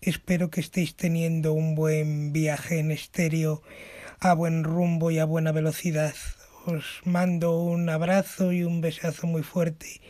Espero 0.00 0.50
que 0.50 0.60
estéis 0.60 0.96
teniendo 0.96 1.52
un 1.52 1.74
buen 1.74 2.32
viaje 2.32 2.80
en 2.80 2.90
estéreo 2.90 3.62
a 4.20 4.34
buen 4.34 4.64
rumbo 4.64 5.10
y 5.10 5.18
a 5.18 5.24
buena 5.24 5.52
velocidad. 5.52 6.14
Os 6.66 7.02
mando 7.04 7.60
un 7.60 7.88
abrazo 7.88 8.52
y 8.52 8.64
un 8.64 8.80
besazo 8.80 9.28
muy 9.28 9.42
fuerte. 9.44 10.00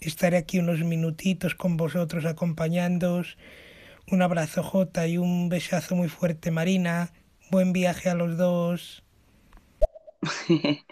Estaré 0.00 0.38
aquí 0.38 0.58
unos 0.60 0.80
minutitos 0.80 1.54
con 1.54 1.76
vosotros 1.76 2.24
acompañándoos. 2.24 3.36
Un 4.10 4.22
abrazo, 4.22 4.62
Jota, 4.62 5.06
y 5.06 5.18
un 5.18 5.48
besazo 5.48 5.94
muy 5.94 6.08
fuerte, 6.08 6.50
Marina. 6.50 7.12
Buen 7.50 7.72
viaje 7.72 8.08
a 8.08 8.14
los 8.14 8.38
dos. 8.38 9.04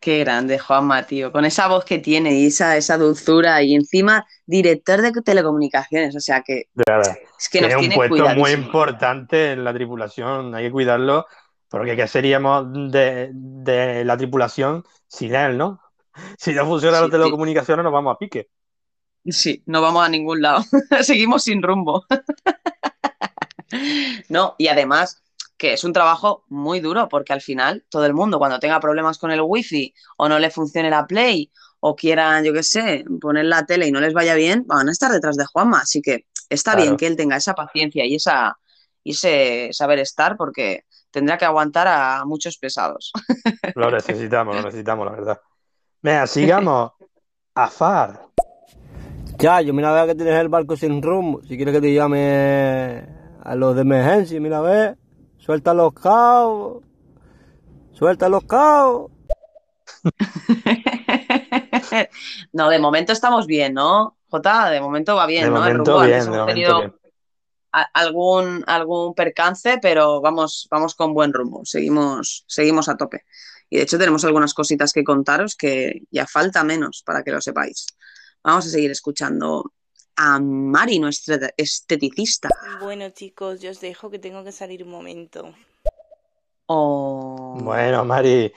Qué 0.00 0.18
grande, 0.18 0.58
Juanma, 0.58 1.06
tío. 1.06 1.32
Con 1.32 1.44
esa 1.44 1.66
voz 1.66 1.84
que 1.84 1.98
tiene 1.98 2.34
y 2.34 2.46
esa, 2.46 2.76
esa 2.76 2.96
dulzura 2.98 3.62
y 3.62 3.74
encima 3.74 4.26
director 4.46 5.02
de 5.02 5.12
telecomunicaciones. 5.12 6.16
O 6.16 6.20
sea 6.20 6.42
que 6.42 6.64
De 6.74 6.84
verdad. 6.86 7.16
es 7.38 7.48
que 7.48 7.60
nos 7.60 7.68
Tiene 7.68 7.74
un 7.76 7.80
tiene 7.90 7.94
puesto 7.94 8.28
muy 8.34 8.50
importante 8.52 9.52
en 9.52 9.64
la 9.64 9.72
tripulación, 9.72 10.54
hay 10.54 10.64
que 10.64 10.70
cuidarlo, 10.72 11.26
porque 11.68 11.96
¿qué 11.96 12.06
seríamos 12.06 12.90
de, 12.90 13.30
de 13.32 14.04
la 14.04 14.16
tripulación 14.16 14.84
sin 15.08 15.34
él, 15.34 15.56
no? 15.58 15.80
Si 16.38 16.52
no 16.52 16.64
funcionan 16.66 16.98
Sí, 16.98 17.02
las 17.02 17.10
telecomunicaciones, 17.10 17.82
nos 17.82 17.92
vamos 17.92 18.14
a 18.14 18.18
pique. 18.18 18.48
Sí, 19.26 19.62
no 19.66 19.80
vamos 19.80 20.04
a 20.04 20.08
ningún 20.08 20.42
lado. 20.42 20.64
Seguimos 21.02 21.44
sin 21.44 21.62
rumbo. 21.62 22.04
No, 24.28 24.54
y 24.58 24.68
además 24.68 25.22
que 25.56 25.72
es 25.72 25.82
un 25.84 25.92
trabajo 25.92 26.44
muy 26.48 26.80
duro 26.80 27.08
porque 27.08 27.32
al 27.32 27.40
final 27.40 27.84
todo 27.88 28.04
el 28.06 28.14
mundo 28.14 28.38
cuando 28.38 28.58
tenga 28.60 28.78
problemas 28.78 29.18
con 29.18 29.30
el 29.30 29.40
wifi 29.42 29.92
o 30.16 30.28
no 30.28 30.38
le 30.38 30.50
funcione 30.50 30.90
la 30.90 31.06
Play 31.06 31.50
o 31.80 31.96
quieran, 31.96 32.44
yo 32.44 32.52
qué 32.52 32.62
sé, 32.62 33.04
poner 33.20 33.46
la 33.46 33.64
tele 33.66 33.86
y 33.88 33.92
no 33.92 34.00
les 34.00 34.12
vaya 34.12 34.34
bien, 34.34 34.64
van 34.66 34.88
a 34.88 34.92
estar 34.92 35.10
detrás 35.10 35.36
de 35.36 35.44
Juanma. 35.46 35.80
Así 35.80 36.00
que 36.02 36.26
está 36.48 36.72
Claro. 36.72 36.82
bien 36.84 36.96
que 36.96 37.06
él 37.06 37.16
tenga 37.16 37.36
esa 37.36 37.54
paciencia 37.54 38.04
y 38.04 38.14
esa 38.16 38.56
y 39.02 39.10
ese 39.12 39.68
saber 39.72 39.98
estar 39.98 40.36
porque 40.36 40.84
tendrá 41.10 41.36
que 41.36 41.44
aguantar 41.44 41.86
a 41.88 42.24
muchos 42.24 42.56
pesados. 42.58 43.12
Lo 43.74 43.90
necesitamos, 43.90 44.56
lo 44.56 44.62
necesitamos, 44.62 45.06
la 45.06 45.12
verdad. 45.12 45.40
Venga, 46.00 46.26
sigamos. 46.26 46.92
Afar. 47.54 48.28
Chayo, 49.38 49.74
mira 49.74 49.90
a 49.90 50.04
ver 50.04 50.08
que 50.08 50.14
tienes 50.22 50.40
el 50.40 50.48
barco 50.48 50.76
sin 50.76 51.02
rumbo. 51.02 51.42
Si 51.42 51.56
quieres 51.56 51.74
que 51.74 51.80
te 51.80 51.92
llame 51.92 53.04
a 53.42 53.54
los 53.54 53.74
de 53.74 53.82
emergencia, 53.82 54.40
mira 54.40 54.58
a 54.58 54.62
ver. 54.62 54.98
Suelta 55.38 55.74
los 55.74 55.92
cabos. 55.92 56.82
Suelta 57.92 58.28
los 58.28 58.44
cabos. 58.44 59.10
No, 62.52 62.68
de 62.68 62.78
momento 62.78 63.12
estamos 63.12 63.46
bien, 63.46 63.74
¿no? 63.74 64.16
Jota, 64.28 64.70
de 64.70 64.80
momento 64.80 65.14
va 65.14 65.26
bien, 65.26 65.44
De 65.44 65.50
¿no? 65.50 65.56
El 65.56 65.62
momento 65.62 65.92
rumbo. 65.92 66.00
Antes 66.00 66.24
bien, 66.24 66.34
hemos 66.34 66.46
tenido 66.46 66.78
bien. 66.80 66.94
algún, 67.92 68.64
algún 68.66 69.14
percance, 69.14 69.78
pero 69.80 70.20
vamos, 70.20 70.66
vamos 70.70 70.94
con 70.94 71.14
buen 71.14 71.32
rumbo, 71.32 71.64
seguimos, 71.64 72.44
seguimos 72.48 72.88
a 72.88 72.96
tope. 72.96 73.24
Y 73.70 73.76
de 73.76 73.82
hecho 73.82 73.98
tenemos 73.98 74.24
algunas 74.24 74.54
cositas 74.54 74.92
que 74.92 75.04
contaros 75.04 75.56
que 75.56 76.02
ya 76.10 76.26
falta 76.26 76.64
menos 76.64 77.02
para 77.04 77.22
que 77.22 77.30
lo 77.30 77.40
sepáis. 77.40 77.86
Vamos 78.44 78.66
a 78.66 78.70
seguir 78.70 78.90
escuchando 78.90 79.72
a 80.16 80.38
Mari, 80.38 80.98
nuestra 80.98 81.50
esteticista. 81.56 82.48
Bueno, 82.80 83.10
chicos, 83.10 83.60
yo 83.62 83.70
os 83.70 83.80
dejo 83.80 84.10
que 84.10 84.18
tengo 84.18 84.44
que 84.44 84.52
salir 84.52 84.84
un 84.84 84.90
momento. 84.90 85.54
Oh, 86.68 87.58
Bueno, 87.62 88.04
Mari, 88.04 88.52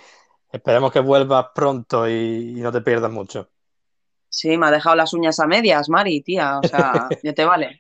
esperemos 0.51 0.91
que 0.91 0.99
vuelvas 0.99 1.47
pronto 1.55 2.07
y, 2.09 2.13
y 2.57 2.61
no 2.61 2.71
te 2.71 2.81
pierdas 2.81 3.11
mucho. 3.11 3.49
sí, 4.29 4.57
me 4.57 4.67
ha 4.67 4.71
dejado 4.71 4.95
las 4.95 5.13
uñas 5.13 5.39
a 5.39 5.47
medias, 5.47 5.89
Mari, 5.89 6.21
tía, 6.21 6.59
o 6.59 6.63
sea, 6.63 7.13
ya 7.21 7.33
te 7.33 7.45
vale. 7.45 7.79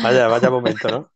Vaya, 0.00 0.28
vaya 0.28 0.50
momento, 0.50 0.90
¿no? 0.90 1.12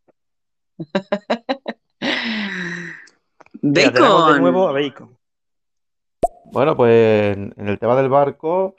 Mira, 3.73 3.91
tenemos 3.93 4.25
de 4.25 4.33
Bacon. 4.33 4.35
nuevo 4.35 4.67
a 4.67 4.71
Bacon. 4.71 5.17
Bueno, 6.51 6.75
pues 6.75 7.35
en 7.35 7.67
el 7.67 7.79
tema 7.79 7.95
del 7.95 8.09
barco 8.09 8.75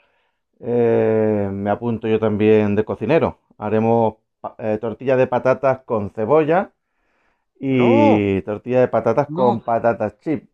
eh, 0.59 1.49
me 1.51 1.69
apunto 1.69 2.07
yo 2.07 2.19
también 2.19 2.75
de 2.75 2.83
cocinero. 2.83 3.39
Haremos 3.57 4.15
eh, 4.57 4.77
tortilla 4.79 5.15
de 5.15 5.27
patatas 5.27 5.81
con 5.85 6.11
cebolla 6.11 6.71
y 7.59 8.41
tortilla 8.41 8.81
de 8.81 8.87
patatas 8.87 9.27
con 9.33 9.61
patatas 9.61 10.19
chip. 10.19 10.49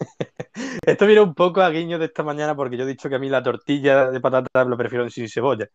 Esto 0.86 1.06
viene 1.06 1.20
un 1.20 1.34
poco 1.34 1.60
a 1.60 1.70
guiño 1.70 1.98
de 1.98 2.06
esta 2.06 2.22
mañana 2.22 2.54
porque 2.54 2.76
yo 2.76 2.84
he 2.84 2.88
dicho 2.88 3.08
que 3.08 3.16
a 3.16 3.18
mí 3.18 3.28
la 3.28 3.42
tortilla 3.42 4.10
de 4.10 4.20
patatas 4.20 4.66
lo 4.66 4.76
prefiero 4.76 5.08
sin 5.10 5.28
cebolla. 5.28 5.68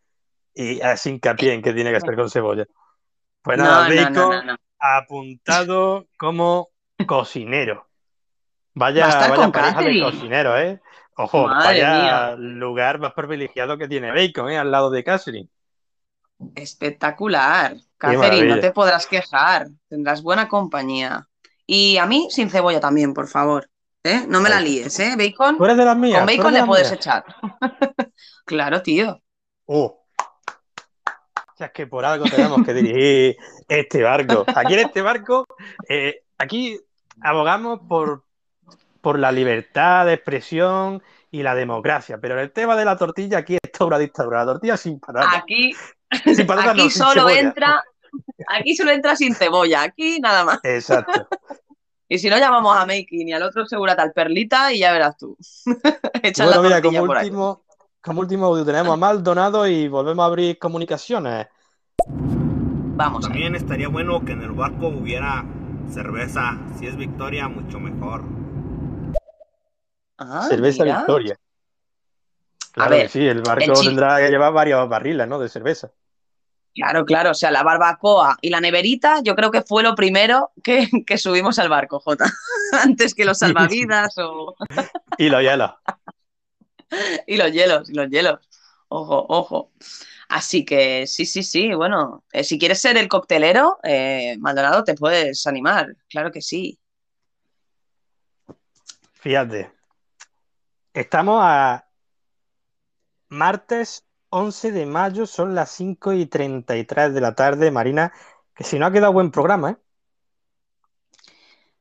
Y 0.53 0.81
hace 0.81 1.11
hincapié 1.11 1.53
en 1.53 1.61
que 1.61 1.73
tiene 1.73 1.91
que 1.93 2.01
ser 2.01 2.15
con 2.15 2.29
cebolla. 2.29 2.65
Pues 3.41 3.57
nada, 3.57 3.87
No, 3.87 3.95
no, 3.95 4.09
no, 4.09 4.29
Bacon 4.29 4.29
no, 4.29 4.53
no. 4.53 4.55
apuntado 4.79 6.07
como 6.17 6.69
cocinero. 7.05 7.86
Va 8.79 8.87
a 8.87 8.89
Vaya, 8.91 9.07
estar 9.09 9.29
vaya 9.31 9.35
con 9.35 9.51
pareja 9.51 9.69
de 9.69 9.75
Catherine. 9.85 10.01
cocineros, 10.11 10.59
¿eh? 10.59 10.81
Ojo, 11.15 11.47
Madre 11.47 11.81
vaya 11.81 12.01
mía. 12.01 12.35
lugar 12.37 12.99
más 12.99 13.13
privilegiado 13.13 13.77
que 13.77 13.87
tiene 13.87 14.11
Bacon, 14.11 14.49
¿eh? 14.51 14.57
Al 14.59 14.69
lado 14.71 14.89
de 14.91 15.03
Catherine. 15.03 15.49
Espectacular. 16.55 17.75
Catherine, 17.97 18.47
no 18.55 18.59
te 18.59 18.71
podrás 18.71 19.07
quejar. 19.07 19.67
Tendrás 19.89 20.21
buena 20.21 20.47
compañía. 20.47 21.27
Y 21.65 21.97
a 21.97 22.05
mí 22.05 22.27
sin 22.29 22.49
cebolla 22.49 22.79
también, 22.79 23.13
por 23.13 23.27
favor. 23.27 23.69
¿Eh? 24.03 24.25
No 24.27 24.39
me 24.39 24.49
la 24.49 24.61
líes, 24.61 24.99
¿eh? 24.99 25.15
Bacon. 25.17 25.57
Tú 25.57 25.65
eres 25.65 25.77
de 25.77 25.85
las 25.85 25.97
mías, 25.97 26.19
Con 26.19 26.27
bacon 26.27 26.53
de 26.53 26.59
le 26.61 26.65
puedes 26.67 26.87
mías. 26.91 26.99
echar. 26.99 27.25
Claro, 28.45 28.81
tío. 28.81 29.21
Oh. 29.65 30.05
O 31.35 31.57
sea, 31.57 31.67
es 31.67 31.73
que 31.73 31.85
por 31.85 32.05
algo 32.05 32.23
tenemos 32.25 32.63
que 32.65 32.73
dirigir 32.73 33.35
este 33.67 34.01
barco. 34.03 34.45
Aquí 34.55 34.73
en 34.75 34.79
este 34.79 35.01
barco, 35.01 35.45
eh, 35.89 36.21
aquí 36.37 36.79
abogamos 37.21 37.81
por, 37.89 38.23
por 39.07 39.19
la 39.19 39.31
libertad 39.31 40.05
de 40.05 40.15
expresión 40.15 41.01
y 41.31 41.41
la 41.41 41.55
democracia, 41.55 42.17
pero 42.19 42.33
en 42.33 42.41
el 42.41 42.51
tema 42.51 42.75
de 42.75 42.83
la 42.83 42.97
tortilla, 42.97 43.37
aquí 43.37 43.55
está 43.55 43.85
una 43.85 43.97
dictadura. 43.97 44.39
La 44.39 44.47
tortilla 44.47 44.75
sin 44.75 44.99
patatas. 44.99 45.43
Aquí, 45.43 45.73
Sin 46.35 46.45
patatas 46.45 46.73
aquí 46.73 46.83
no, 46.83 46.89
solo 46.89 47.29
entra, 47.29 47.81
aquí 48.49 48.75
solo 48.75 48.91
entra 48.91 49.15
sin 49.15 49.33
cebolla, 49.33 49.83
aquí 49.83 50.19
nada 50.19 50.43
más. 50.43 50.59
Exacto. 50.63 51.25
Y 52.09 52.19
si 52.19 52.29
no 52.29 52.37
llamamos 52.37 52.75
a 52.75 52.85
Making 52.85 53.29
y 53.29 53.33
al 53.33 53.43
otro 53.43 53.65
segurata 53.65 54.01
al 54.01 54.11
Perlita 54.11 54.73
y 54.73 54.79
ya 54.79 54.91
verás 54.91 55.15
tú. 55.17 55.37
Bueno, 56.37 56.63
mira, 56.63 56.81
como 56.81 57.05
por 57.05 57.17
ahí. 57.17 57.27
último, 57.27 57.63
como 58.01 58.19
último 58.19 58.45
audio 58.47 58.65
tenemos 58.65 58.93
a 58.93 58.97
Maldonado 58.97 59.67
y 59.67 59.87
volvemos 59.87 60.21
a 60.21 60.25
abrir 60.25 60.59
comunicaciones. 60.59 61.47
Vamos. 62.09 63.23
También 63.23 63.55
estaría 63.55 63.87
bueno 63.87 64.25
que 64.25 64.33
en 64.33 64.41
el 64.41 64.51
barco 64.51 64.89
hubiera 64.89 65.45
cerveza. 65.93 66.57
Si 66.77 66.87
es 66.87 66.97
Victoria, 66.97 67.47
mucho 67.47 67.79
mejor. 67.79 68.46
Ah, 70.17 70.45
Cerveza 70.49 70.83
mira. 70.83 70.97
Victoria. 70.99 71.39
Claro 72.71 72.91
ver, 72.91 73.03
que 73.03 73.09
sí, 73.09 73.25
el 73.25 73.41
barco 73.41 73.79
el 73.79 73.87
tendrá 73.87 74.17
que 74.17 74.29
llevar 74.29 74.53
varios 74.53 74.87
barriles, 74.87 75.27
¿no? 75.27 75.39
De 75.39 75.49
cerveza. 75.49 75.91
Claro, 76.75 77.05
claro, 77.05 77.31
o 77.31 77.33
sea, 77.33 77.49
la 77.49 77.63
barbacoa 77.63 78.37
y 78.39 78.51
la 78.51 78.61
neverita, 78.61 79.21
yo 79.23 79.35
creo 79.35 79.49
que 79.49 79.63
fue 79.63 79.81
lo 79.81 79.95
primero 79.95 80.51
que, 80.63 80.87
que 81.07 81.17
subimos 81.17 81.57
al 81.57 81.69
barco, 81.69 81.99
Jota, 81.99 82.31
antes 82.83 83.15
que 83.15 83.25
los 83.25 83.39
salvavidas 83.39 84.15
o... 84.19 84.55
Y 85.17 85.29
los 85.29 85.41
hielos. 85.41 85.71
y 87.27 87.37
los 87.37 87.51
hielos, 87.51 87.89
y 87.89 87.93
los 87.95 88.09
hielos. 88.09 88.47
Ojo, 88.89 89.25
ojo. 89.27 89.71
Así 90.29 90.65
que 90.65 91.07
sí, 91.07 91.25
sí, 91.25 91.41
sí, 91.41 91.73
bueno, 91.73 92.23
eh, 92.31 92.43
si 92.43 92.59
quieres 92.59 92.79
ser 92.79 92.95
el 92.97 93.07
coctelero, 93.07 93.79
eh, 93.83 94.35
Maldonado, 94.39 94.83
te 94.83 94.93
puedes 94.93 95.47
animar, 95.47 95.95
claro 96.09 96.31
que 96.31 96.41
sí. 96.41 96.77
Fíjate. 99.13 99.76
Estamos 100.97 101.39
a 101.43 101.87
martes 103.29 104.07
11 104.29 104.71
de 104.71 104.87
mayo, 104.87 105.27
son 105.27 105.53
las 105.53 105.69
5 105.69 106.13
y 106.13 106.25
33 106.25 107.13
de 107.13 107.21
la 107.21 107.35
tarde, 107.35 107.69
Marina, 107.69 108.11
que 108.55 108.63
si 108.63 108.79
no 108.79 108.87
ha 108.87 108.91
quedado 108.91 109.13
buen 109.13 109.29
programa, 109.29 109.69
¿eh? 109.69 109.77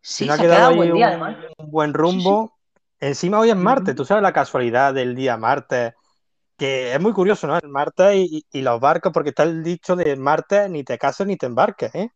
Si 0.02 0.26
no 0.26 0.34
ha 0.34 0.36
se 0.36 0.42
ha 0.42 0.44
quedado 0.44 0.76
buen 0.76 0.92
día, 0.92 1.06
un, 1.06 1.12
además. 1.12 1.36
un 1.56 1.70
buen 1.70 1.94
rumbo. 1.94 2.58
Encima 3.00 3.40
hoy 3.40 3.48
es 3.48 3.56
martes, 3.56 3.96
tú 3.96 4.04
sabes 4.04 4.22
la 4.22 4.34
casualidad 4.34 4.92
del 4.92 5.14
día 5.14 5.38
martes, 5.38 5.94
que 6.58 6.92
es 6.92 7.00
muy 7.00 7.14
curioso, 7.14 7.46
¿no? 7.46 7.56
El 7.56 7.68
martes 7.68 8.16
y, 8.16 8.44
y 8.52 8.60
los 8.60 8.78
barcos, 8.78 9.14
porque 9.14 9.30
está 9.30 9.44
el 9.44 9.62
dicho 9.62 9.96
de 9.96 10.14
martes, 10.16 10.68
ni 10.68 10.84
te 10.84 10.98
cases 10.98 11.26
ni 11.26 11.38
te 11.38 11.46
embarques, 11.46 11.94
¿eh? 11.94 12.10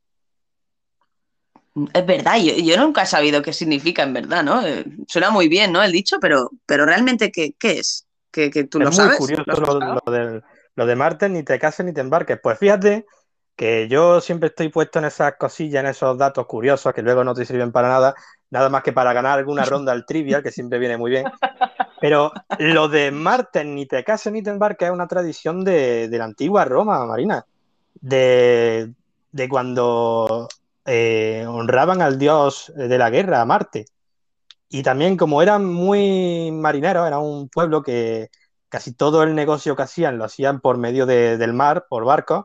Es 1.94 2.04
verdad, 2.04 2.36
yo, 2.38 2.54
yo 2.56 2.76
nunca 2.76 3.02
he 3.02 3.06
sabido 3.06 3.42
qué 3.42 3.52
significa 3.52 4.02
en 4.02 4.12
verdad, 4.12 4.42
¿no? 4.42 4.66
Eh, 4.66 4.84
suena 5.06 5.30
muy 5.30 5.48
bien, 5.48 5.72
¿no? 5.72 5.82
El 5.82 5.92
dicho, 5.92 6.16
pero, 6.20 6.50
pero 6.66 6.84
realmente, 6.84 7.30
¿qué, 7.30 7.54
qué 7.58 7.78
es? 7.78 8.06
¿Que, 8.32 8.50
que 8.50 8.64
tú 8.64 8.78
Es 8.78 8.84
lo 8.84 8.90
muy 8.90 8.96
sabes? 8.96 9.18
curioso 9.18 9.44
¿Lo 9.46 9.54
lo, 9.54 9.60
buscado? 9.60 10.42
lo 10.76 10.86
de 10.86 11.28
ni 11.28 11.42
te 11.42 11.58
cases 11.58 11.86
ni 11.86 11.92
te 11.92 12.00
embarques. 12.00 12.38
Pues 12.42 12.58
fíjate 12.58 13.06
que 13.54 13.88
yo 13.88 14.20
siempre 14.20 14.48
estoy 14.48 14.68
puesto 14.70 14.98
en 14.98 15.04
esas 15.04 15.34
cosillas, 15.36 15.84
en 15.84 15.90
esos 15.90 16.16
datos 16.18 16.46
curiosos 16.46 16.92
que 16.92 17.02
luego 17.02 17.22
no 17.22 17.34
te 17.34 17.44
sirven 17.44 17.70
para 17.72 17.88
nada, 17.88 18.14
nada 18.50 18.68
más 18.68 18.82
que 18.82 18.92
para 18.92 19.12
ganar 19.12 19.38
alguna 19.38 19.64
ronda 19.64 19.92
al 19.92 20.06
trivial, 20.06 20.42
que 20.42 20.50
siempre 20.50 20.78
viene 20.78 20.96
muy 20.96 21.10
bien. 21.10 21.24
Pero 22.00 22.32
lo 22.58 22.88
de 22.88 23.10
martes, 23.10 23.64
ni 23.66 23.86
te 23.86 24.02
cases 24.02 24.32
ni 24.32 24.42
te 24.42 24.50
embarques, 24.50 24.88
es 24.88 24.94
una 24.94 25.06
tradición 25.06 25.62
de, 25.62 26.08
de 26.08 26.18
la 26.18 26.24
antigua 26.24 26.64
Roma, 26.64 27.04
Marina. 27.06 27.44
De, 28.00 28.92
de 29.32 29.48
cuando 29.48 30.48
eh, 30.86 31.46
honraban 31.48 32.02
al 32.02 32.18
dios 32.18 32.72
de 32.76 32.98
la 32.98 33.10
guerra, 33.10 33.40
a 33.40 33.44
Marte. 33.46 33.86
Y 34.68 34.82
también 34.82 35.16
como 35.16 35.42
eran 35.42 35.64
muy 35.66 36.50
marineros, 36.52 37.06
era 37.06 37.18
un 37.18 37.48
pueblo 37.48 37.82
que 37.82 38.28
casi 38.68 38.94
todo 38.94 39.22
el 39.24 39.34
negocio 39.34 39.76
que 39.76 39.82
hacían 39.82 40.18
lo 40.18 40.24
hacían 40.24 40.60
por 40.60 40.78
medio 40.78 41.06
de- 41.06 41.36
del 41.38 41.52
mar, 41.54 41.86
por 41.88 42.04
barcos, 42.04 42.44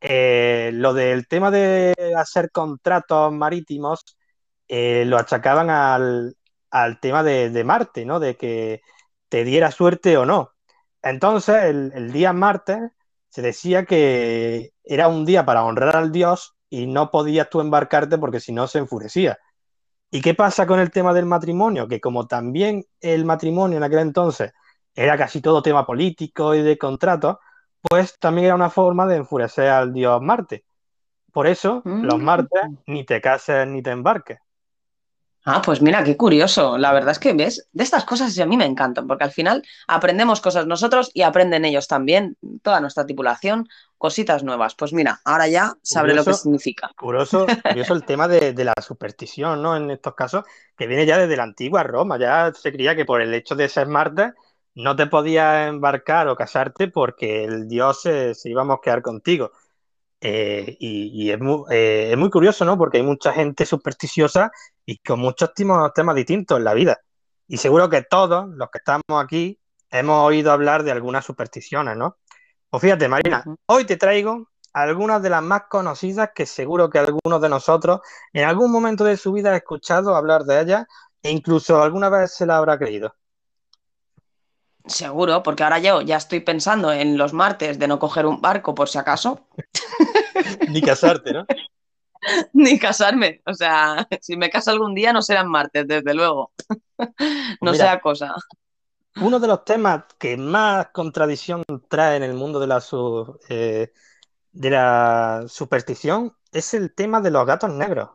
eh, 0.00 0.70
lo 0.74 0.94
del 0.94 1.28
tema 1.28 1.50
de 1.50 1.94
hacer 2.16 2.50
contratos 2.52 3.32
marítimos 3.32 4.04
eh, 4.68 5.04
lo 5.06 5.18
achacaban 5.18 5.70
al, 5.70 6.36
al 6.70 7.00
tema 7.00 7.22
de, 7.24 7.64
Marte, 7.64 8.06
¿no? 8.06 8.20
De 8.20 8.36
que 8.36 8.82
te 9.30 9.44
diera 9.44 9.70
suerte 9.72 10.16
o 10.18 10.26
no. 10.26 10.52
Entonces, 11.02 11.64
el, 11.66 11.92
el 11.94 12.12
día 12.12 12.32
martes 12.34 12.80
se 13.30 13.42
decía 13.42 13.84
que 13.86 14.72
era 14.84 15.08
un 15.08 15.26
día 15.26 15.46
para 15.46 15.64
honrar 15.64 15.96
al 15.96 16.12
dios 16.12 16.55
y 16.70 16.86
no 16.86 17.10
podías 17.10 17.48
tú 17.50 17.60
embarcarte 17.60 18.18
porque 18.18 18.40
si 18.40 18.52
no 18.52 18.66
se 18.66 18.78
enfurecía. 18.78 19.38
¿Y 20.10 20.20
qué 20.20 20.34
pasa 20.34 20.66
con 20.66 20.80
el 20.80 20.90
tema 20.90 21.12
del 21.12 21.26
matrimonio? 21.26 21.88
Que 21.88 22.00
como 22.00 22.26
también 22.26 22.84
el 23.00 23.24
matrimonio 23.24 23.78
en 23.78 23.84
aquel 23.84 24.00
entonces 24.00 24.52
era 24.94 25.16
casi 25.18 25.40
todo 25.40 25.62
tema 25.62 25.84
político 25.84 26.54
y 26.54 26.62
de 26.62 26.78
contrato, 26.78 27.40
pues 27.82 28.18
también 28.18 28.46
era 28.46 28.54
una 28.54 28.70
forma 28.70 29.06
de 29.06 29.16
enfurecer 29.16 29.68
al 29.68 29.92
dios 29.92 30.20
Marte. 30.22 30.64
Por 31.32 31.46
eso, 31.46 31.82
los 31.84 32.18
martes 32.18 32.62
ni 32.86 33.04
te 33.04 33.20
cases 33.20 33.68
ni 33.68 33.82
te 33.82 33.90
embarques. 33.90 34.38
Ah, 35.48 35.62
pues 35.64 35.80
mira, 35.80 36.02
qué 36.02 36.16
curioso. 36.16 36.76
La 36.76 36.92
verdad 36.92 37.12
es 37.12 37.20
que, 37.20 37.32
¿ves? 37.32 37.68
De 37.72 37.84
estas 37.84 38.04
cosas 38.04 38.36
a 38.36 38.46
mí 38.46 38.56
me 38.56 38.64
encantan, 38.64 39.06
porque 39.06 39.22
al 39.22 39.30
final 39.30 39.62
aprendemos 39.86 40.40
cosas 40.40 40.66
nosotros 40.66 41.12
y 41.14 41.22
aprenden 41.22 41.64
ellos 41.64 41.86
también, 41.86 42.36
toda 42.62 42.80
nuestra 42.80 43.06
tripulación, 43.06 43.68
cositas 43.96 44.42
nuevas. 44.42 44.74
Pues 44.74 44.92
mira, 44.92 45.20
ahora 45.24 45.46
ya 45.46 45.74
sabré 45.82 46.14
lo 46.14 46.24
que 46.24 46.34
significa. 46.34 46.90
Curioso, 46.98 47.46
curioso 47.62 47.94
el 47.94 48.04
tema 48.04 48.26
de, 48.26 48.54
de 48.54 48.64
la 48.64 48.74
superstición, 48.84 49.62
¿no? 49.62 49.76
En 49.76 49.88
estos 49.92 50.16
casos, 50.16 50.44
que 50.76 50.88
viene 50.88 51.06
ya 51.06 51.16
desde 51.16 51.36
la 51.36 51.44
antigua 51.44 51.84
Roma. 51.84 52.18
Ya 52.18 52.52
se 52.52 52.72
creía 52.72 52.96
que 52.96 53.04
por 53.04 53.22
el 53.22 53.32
hecho 53.32 53.54
de 53.54 53.68
ser 53.68 53.86
martes 53.86 54.32
no 54.74 54.96
te 54.96 55.06
podías 55.06 55.68
embarcar 55.68 56.26
o 56.26 56.34
casarte 56.34 56.88
porque 56.88 57.44
el 57.44 57.68
dios 57.68 58.02
se, 58.02 58.34
se 58.34 58.50
iba 58.50 58.62
a 58.62 58.64
mosquear 58.66 59.00
contigo. 59.00 59.52
Eh, 60.20 60.76
y 60.80 61.26
y 61.26 61.30
es, 61.30 61.38
muy, 61.38 61.62
eh, 61.70 62.08
es 62.10 62.18
muy 62.18 62.30
curioso, 62.30 62.64
¿no? 62.64 62.76
Porque 62.76 62.96
hay 62.96 63.04
mucha 63.04 63.32
gente 63.32 63.64
supersticiosa 63.64 64.50
y 64.86 64.98
con 64.98 65.20
muchos 65.20 65.52
temas 65.52 66.14
distintos 66.14 66.58
en 66.58 66.64
la 66.64 66.72
vida. 66.72 67.00
Y 67.48 67.58
seguro 67.58 67.90
que 67.90 68.02
todos 68.02 68.48
los 68.48 68.70
que 68.70 68.78
estamos 68.78 69.02
aquí 69.22 69.58
hemos 69.90 70.24
oído 70.24 70.52
hablar 70.52 70.84
de 70.84 70.92
algunas 70.92 71.24
supersticiones, 71.24 71.96
¿no? 71.96 72.16
Pues 72.70 72.80
fíjate, 72.80 73.08
Marina, 73.08 73.44
hoy 73.66 73.84
te 73.84 73.96
traigo 73.96 74.48
algunas 74.72 75.22
de 75.22 75.30
las 75.30 75.42
más 75.42 75.62
conocidas 75.68 76.30
que 76.34 76.46
seguro 76.46 76.90
que 76.90 76.98
algunos 76.98 77.40
de 77.40 77.48
nosotros 77.48 78.00
en 78.32 78.44
algún 78.44 78.70
momento 78.70 79.04
de 79.04 79.16
su 79.16 79.32
vida 79.32 79.52
ha 79.52 79.56
escuchado 79.56 80.14
hablar 80.14 80.44
de 80.44 80.60
ellas 80.60 80.86
e 81.22 81.30
incluso 81.30 81.82
alguna 81.82 82.08
vez 82.08 82.34
se 82.34 82.46
la 82.46 82.58
habrá 82.58 82.78
creído. 82.78 83.14
Seguro, 84.86 85.42
porque 85.42 85.64
ahora 85.64 85.80
yo 85.80 86.00
ya 86.02 86.16
estoy 86.16 86.40
pensando 86.40 86.92
en 86.92 87.16
los 87.16 87.32
martes 87.32 87.78
de 87.78 87.88
no 87.88 87.98
coger 87.98 88.26
un 88.26 88.40
barco 88.40 88.74
por 88.74 88.88
si 88.88 88.98
acaso, 88.98 89.46
Ni 90.68 90.80
casarte, 90.80 91.32
¿no? 91.32 91.46
ni 92.52 92.78
casarme. 92.78 93.42
O 93.46 93.54
sea, 93.54 94.06
si 94.20 94.36
me 94.36 94.50
caso 94.50 94.70
algún 94.70 94.94
día 94.94 95.12
no 95.12 95.22
serán 95.22 95.48
martes, 95.48 95.86
desde 95.86 96.14
luego. 96.14 96.52
No 97.60 97.72
mira. 97.72 97.84
sea 97.84 98.00
cosa. 98.00 98.34
Uno 99.20 99.40
de 99.40 99.48
los 99.48 99.64
temas 99.64 100.04
que 100.18 100.36
más 100.36 100.88
contradicción 100.92 101.62
trae 101.88 102.16
en 102.16 102.22
el 102.22 102.34
mundo 102.34 102.60
de 102.60 102.66
la, 102.66 102.80
su- 102.80 103.38
eh, 103.48 103.92
de 104.52 104.70
la 104.70 105.44
superstición 105.48 106.36
es 106.52 106.74
el 106.74 106.94
tema 106.94 107.20
de 107.20 107.30
los 107.30 107.46
gatos 107.46 107.70
negros. 107.70 108.10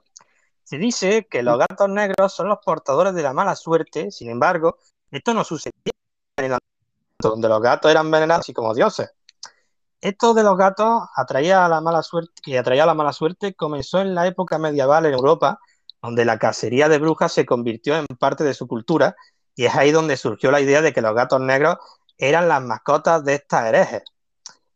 Se 0.63 0.77
dice 0.77 1.27
que 1.29 1.43
los 1.43 1.57
gatos 1.57 1.89
negros 1.89 2.33
son 2.33 2.49
los 2.49 2.59
portadores 2.63 3.13
de 3.13 3.23
la 3.23 3.33
mala 3.33 3.55
suerte, 3.55 4.11
sin 4.11 4.29
embargo, 4.29 4.77
esto 5.09 5.33
no 5.33 5.43
sucedía 5.43 5.91
en 6.37 6.53
el 6.53 6.57
donde 7.19 7.49
los 7.49 7.61
gatos 7.61 7.91
eran 7.91 8.09
venerados 8.09 8.49
y 8.49 8.53
como 8.53 8.73
dioses. 8.73 9.11
Esto 10.01 10.33
de 10.33 10.41
los 10.41 10.57
gatos 10.57 11.03
atraía 11.15 11.63
a 11.63 11.69
la 11.69 11.79
mala 11.79 12.01
suerte, 12.01 12.33
que 12.43 12.57
atraía 12.57 12.83
a 12.83 12.87
la 12.87 12.95
mala 12.95 13.13
suerte 13.13 13.53
comenzó 13.53 14.01
en 14.01 14.15
la 14.15 14.25
época 14.25 14.57
medieval 14.57 15.05
en 15.05 15.13
Europa, 15.13 15.59
donde 16.01 16.25
la 16.25 16.39
cacería 16.39 16.89
de 16.89 16.97
brujas 16.97 17.31
se 17.31 17.45
convirtió 17.45 17.95
en 17.95 18.07
parte 18.07 18.43
de 18.43 18.55
su 18.55 18.67
cultura, 18.67 19.15
y 19.53 19.65
es 19.65 19.75
ahí 19.75 19.91
donde 19.91 20.17
surgió 20.17 20.49
la 20.49 20.59
idea 20.59 20.81
de 20.81 20.91
que 20.91 21.01
los 21.01 21.13
gatos 21.13 21.39
negros 21.39 21.77
eran 22.17 22.47
las 22.47 22.63
mascotas 22.63 23.23
de 23.23 23.35
estas 23.35 23.67
herejes. 23.67 24.01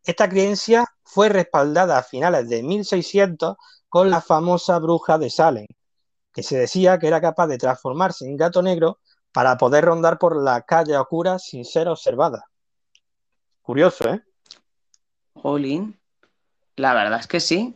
Esta 0.04 0.30
creencia 0.30 0.86
fue 1.04 1.30
respaldada 1.30 1.98
a 1.98 2.04
finales 2.04 2.48
de 2.48 2.62
1600 2.62 3.56
con 3.90 4.12
la 4.12 4.22
famosa 4.22 4.78
bruja 4.78 5.18
de 5.18 5.32
Salem, 5.32 5.66
que 6.32 6.44
se 6.44 6.60
decía 6.60 7.00
que 7.00 7.08
era 7.08 7.20
capaz 7.20 7.48
de 7.48 7.58
transformarse 7.58 8.26
en 8.28 8.38
gato 8.38 8.62
negro 8.62 9.00
para 9.32 9.58
poder 9.58 9.86
rondar 9.86 10.20
por 10.20 10.36
la 10.40 10.62
calle 10.62 10.96
oscura 10.96 11.40
sin 11.40 11.66
ser 11.66 11.88
observada. 11.88 12.46
Curioso, 13.64 14.08
¿eh? 14.10 14.22
Jolín, 15.36 16.00
la 16.76 16.94
verdad 16.94 17.20
es 17.20 17.28
que 17.28 17.40
sí. 17.40 17.76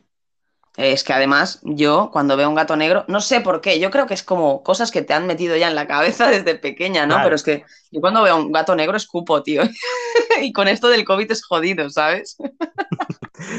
Es 0.78 1.04
que 1.04 1.12
además 1.12 1.60
yo 1.64 2.10
cuando 2.12 2.38
veo 2.38 2.48
un 2.48 2.56
gato 2.56 2.78
negro, 2.78 3.04
no 3.08 3.20
sé 3.20 3.42
por 3.42 3.60
qué, 3.60 3.80
yo 3.80 3.92
creo 3.92 4.08
que 4.08 4.14
es 4.14 4.24
como 4.24 4.64
cosas 4.64 4.92
que 4.92 5.02
te 5.02 5.14
han 5.14 5.28
metido 5.28 5.58
ya 5.58 5.68
en 5.68 5.76
la 5.76 5.88
cabeza 5.88 6.30
desde 6.32 6.56
pequeña, 6.56 7.06
¿no? 7.06 7.16
Claro. 7.16 7.24
Pero 7.26 7.36
es 7.36 7.44
que 7.44 7.66
yo 7.92 8.00
cuando 8.00 8.24
veo 8.24 8.38
un 8.38 8.52
gato 8.52 8.76
negro 8.76 8.98
escupo, 8.98 9.44
tío. 9.44 9.62
Y 10.42 10.54
con 10.54 10.70
esto 10.70 10.88
del 10.88 11.04
COVID 11.04 11.30
es 11.32 11.44
jodido, 11.46 11.90
¿sabes? 11.90 12.38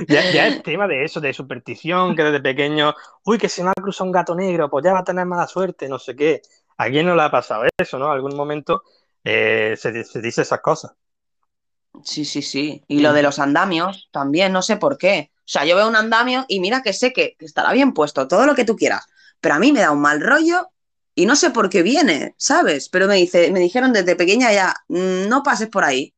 Ya, 0.08 0.30
ya 0.30 0.46
es 0.46 0.62
tema 0.62 0.86
de 0.86 1.04
eso, 1.04 1.20
de 1.20 1.34
superstición, 1.34 2.16
que 2.16 2.22
desde 2.22 2.40
pequeño, 2.40 2.94
uy, 3.24 3.36
que 3.36 3.50
se 3.50 3.62
me 3.62 3.70
ha 3.70 3.74
cruzado 3.74 4.06
un 4.06 4.12
gato 4.12 4.34
negro, 4.34 4.70
pues 4.70 4.84
ya 4.84 4.94
va 4.94 5.00
a 5.00 5.04
tener 5.04 5.26
mala 5.26 5.46
suerte, 5.46 5.88
no 5.88 5.98
sé 5.98 6.16
qué. 6.16 6.40
¿A 6.78 6.88
quién 6.88 7.04
no 7.04 7.14
le 7.14 7.22
ha 7.22 7.30
pasado 7.30 7.64
eso, 7.76 7.98
no? 7.98 8.10
Algún 8.10 8.34
momento 8.34 8.82
eh, 9.24 9.74
se, 9.76 10.04
se 10.04 10.22
dice 10.22 10.40
esas 10.42 10.60
cosas. 10.60 10.92
Sí, 12.04 12.24
sí, 12.24 12.42
sí. 12.42 12.82
Y 12.88 13.00
lo 13.00 13.12
de 13.12 13.22
los 13.22 13.38
andamios 13.38 14.08
también, 14.12 14.52
no 14.52 14.62
sé 14.62 14.76
por 14.76 14.96
qué. 14.96 15.30
O 15.38 15.42
sea, 15.52 15.64
yo 15.64 15.76
veo 15.76 15.88
un 15.88 15.96
andamio 15.96 16.44
y 16.48 16.60
mira 16.60 16.82
que 16.82 16.92
sé 16.92 17.12
que 17.12 17.36
estará 17.40 17.72
bien 17.72 17.92
puesto, 17.92 18.28
todo 18.28 18.46
lo 18.46 18.54
que 18.54 18.64
tú 18.64 18.76
quieras, 18.76 19.04
pero 19.40 19.54
a 19.56 19.58
mí 19.58 19.72
me 19.72 19.80
da 19.80 19.90
un 19.90 20.00
mal 20.00 20.20
rollo 20.20 20.68
y 21.14 21.26
no 21.26 21.34
sé 21.36 21.50
por 21.50 21.68
qué 21.68 21.82
viene, 21.82 22.34
¿sabes? 22.38 22.88
Pero 22.88 23.06
me 23.08 23.16
dice, 23.16 23.50
me 23.50 23.60
dijeron 23.60 23.92
desde 23.92 24.16
pequeña 24.16 24.52
ya, 24.52 24.74
"Mm, 24.88 25.28
no 25.28 25.42
pases 25.42 25.68
por 25.68 25.84
ahí. 25.84 26.14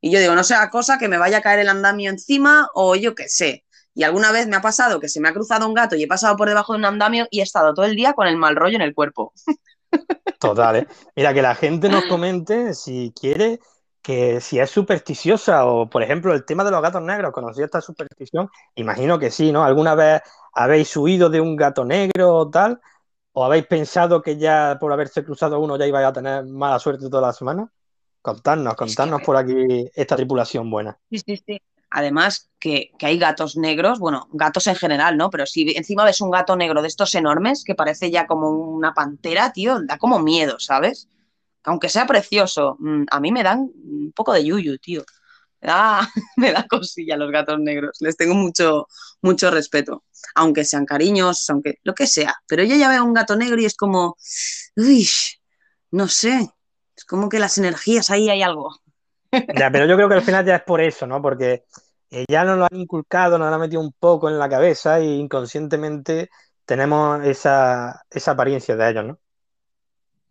Y 0.00 0.10
yo 0.10 0.20
digo, 0.20 0.34
no 0.34 0.44
sea 0.44 0.70
cosa 0.70 0.98
que 0.98 1.08
me 1.08 1.18
vaya 1.18 1.38
a 1.38 1.42
caer 1.42 1.60
el 1.60 1.68
andamio 1.70 2.10
encima 2.10 2.68
o 2.74 2.94
yo 2.96 3.14
qué 3.14 3.28
sé. 3.28 3.64
Y 3.94 4.02
alguna 4.04 4.32
vez 4.32 4.46
me 4.48 4.56
ha 4.56 4.60
pasado 4.62 5.00
que 5.00 5.08
se 5.08 5.20
me 5.20 5.28
ha 5.28 5.32
cruzado 5.34 5.66
un 5.66 5.74
gato 5.74 5.96
y 5.96 6.02
he 6.02 6.06
pasado 6.08 6.36
por 6.36 6.48
debajo 6.48 6.74
de 6.74 6.80
un 6.80 6.84
andamio 6.86 7.26
y 7.30 7.40
he 7.40 7.42
estado 7.42 7.74
todo 7.74 7.86
el 7.86 7.96
día 7.96 8.12
con 8.14 8.26
el 8.26 8.36
mal 8.36 8.56
rollo 8.56 8.76
en 8.76 8.82
el 8.82 8.94
cuerpo. 8.94 9.32
Total, 10.38 10.76
¿eh? 10.76 10.86
Mira, 11.16 11.32
que 11.32 11.42
la 11.42 11.54
gente 11.54 11.88
nos 11.88 12.04
comente 12.06 12.74
si 12.74 13.12
quiere 13.18 13.60
que 14.04 14.38
si 14.42 14.58
es 14.58 14.68
supersticiosa 14.68 15.64
o, 15.64 15.88
por 15.88 16.02
ejemplo, 16.02 16.34
el 16.34 16.44
tema 16.44 16.62
de 16.62 16.70
los 16.70 16.82
gatos 16.82 17.00
negros, 17.00 17.32
¿conocía 17.32 17.64
esta 17.64 17.80
superstición? 17.80 18.50
Imagino 18.74 19.18
que 19.18 19.30
sí, 19.30 19.50
¿no? 19.50 19.64
¿Alguna 19.64 19.94
vez 19.94 20.20
habéis 20.52 20.94
huido 20.94 21.30
de 21.30 21.40
un 21.40 21.56
gato 21.56 21.86
negro 21.86 22.36
o 22.36 22.50
tal? 22.50 22.82
¿O 23.32 23.46
habéis 23.46 23.66
pensado 23.66 24.20
que 24.20 24.36
ya 24.36 24.76
por 24.78 24.92
haberse 24.92 25.24
cruzado 25.24 25.58
uno 25.58 25.78
ya 25.78 25.86
ibais 25.86 26.06
a 26.06 26.12
tener 26.12 26.44
mala 26.44 26.78
suerte 26.78 27.08
toda 27.08 27.28
la 27.28 27.32
semana? 27.32 27.72
Contadnos, 28.20 28.74
contadnos 28.74 29.22
por 29.22 29.38
aquí 29.38 29.90
esta 29.94 30.16
tripulación 30.16 30.70
buena. 30.70 30.98
Sí, 31.10 31.20
sí, 31.20 31.42
sí. 31.46 31.62
Además, 31.88 32.50
que, 32.58 32.90
que 32.98 33.06
hay 33.06 33.18
gatos 33.18 33.56
negros, 33.56 34.00
bueno, 34.00 34.28
gatos 34.32 34.66
en 34.66 34.74
general, 34.74 35.16
¿no? 35.16 35.30
Pero 35.30 35.46
si 35.46 35.74
encima 35.74 36.04
ves 36.04 36.20
un 36.20 36.30
gato 36.30 36.56
negro 36.56 36.82
de 36.82 36.88
estos 36.88 37.14
enormes, 37.14 37.64
que 37.64 37.74
parece 37.74 38.10
ya 38.10 38.26
como 38.26 38.50
una 38.50 38.92
pantera, 38.92 39.50
tío, 39.54 39.80
da 39.82 39.96
como 39.96 40.18
miedo, 40.18 40.58
¿sabes? 40.58 41.08
Aunque 41.64 41.88
sea 41.88 42.06
precioso, 42.06 42.76
mm, 42.78 43.04
a 43.10 43.20
mí 43.20 43.32
me 43.32 43.42
dan 43.42 43.60
un 43.60 44.12
poco 44.14 44.32
de 44.32 44.44
yuyu, 44.44 44.78
tío. 44.78 45.04
Me 45.60 45.68
da, 45.68 46.00
me 46.36 46.52
da 46.52 46.66
cosilla 46.68 47.16
los 47.16 47.30
gatos 47.32 47.58
negros. 47.60 47.96
Les 48.00 48.16
tengo 48.16 48.34
mucho, 48.34 48.86
mucho 49.22 49.50
respeto. 49.50 50.04
Aunque 50.34 50.64
sean 50.64 50.86
cariños, 50.86 51.48
aunque 51.50 51.76
lo 51.84 51.94
que 51.94 52.06
sea. 52.06 52.34
Pero 52.46 52.64
yo 52.64 52.76
ya 52.76 52.88
veo 52.88 53.04
un 53.04 53.14
gato 53.14 53.36
negro 53.36 53.60
y 53.60 53.64
es 53.66 53.76
como, 53.76 54.16
uy, 54.76 55.08
no 55.90 56.08
sé. 56.08 56.50
Es 56.96 57.04
como 57.04 57.28
que 57.28 57.38
las 57.38 57.58
energías, 57.58 58.10
ahí 58.10 58.30
hay 58.30 58.42
algo. 58.42 58.70
Ya, 59.58 59.70
pero 59.70 59.86
yo 59.86 59.96
creo 59.96 60.08
que 60.08 60.14
al 60.16 60.22
final 60.22 60.44
ya 60.44 60.56
es 60.56 60.62
por 60.62 60.80
eso, 60.80 61.06
¿no? 61.06 61.20
Porque 61.22 61.64
eh, 62.10 62.24
ya 62.28 62.44
nos 62.44 62.58
lo 62.58 62.64
han 62.64 62.76
inculcado, 62.80 63.38
nos 63.38 63.48
lo 63.48 63.54
han 63.54 63.60
metido 63.60 63.80
un 63.80 63.92
poco 63.92 64.28
en 64.28 64.38
la 64.38 64.48
cabeza 64.48 65.00
y 65.00 65.06
inconscientemente 65.20 66.30
tenemos 66.64 67.24
esa, 67.24 68.04
esa 68.10 68.30
apariencia 68.32 68.76
de 68.76 68.90
ellos, 68.90 69.04
¿no? 69.06 69.18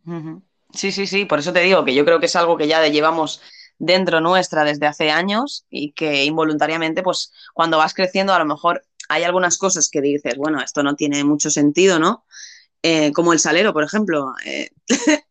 Ujú. 0.06 0.44
Sí, 0.74 0.92
sí, 0.92 1.08
sí, 1.08 1.26
por 1.26 1.40
eso 1.40 1.54
te 1.54 1.62
digo 1.62 1.86
que 1.86 1.94
yo 1.94 2.04
creo 2.04 2.20
que 2.20 2.26
es 2.26 2.36
algo 2.36 2.58
que 2.58 2.68
ya 2.68 2.86
llevamos 2.88 3.42
dentro 3.78 4.22
nuestra 4.22 4.64
desde 4.64 4.88
hace 4.88 5.12
años 5.12 5.66
y 5.70 5.94
que 5.94 6.26
involuntariamente, 6.26 7.04
pues 7.04 7.32
cuando 7.54 7.78
vas 7.78 7.94
creciendo, 7.94 8.34
a 8.34 8.40
lo 8.40 8.46
mejor 8.46 8.84
hay 9.10 9.24
algunas 9.24 9.58
cosas 9.58 9.90
que 9.90 10.02
dices, 10.02 10.36
bueno, 10.38 10.62
esto 10.62 10.84
no 10.84 10.96
tiene 10.96 11.24
mucho 11.24 11.50
sentido, 11.50 12.00
¿no? 12.00 12.26
Eh, 12.82 13.12
como 13.14 13.34
el 13.34 13.40
salero, 13.40 13.72
por 13.72 13.84
ejemplo, 13.84 14.34
eh, 14.46 14.70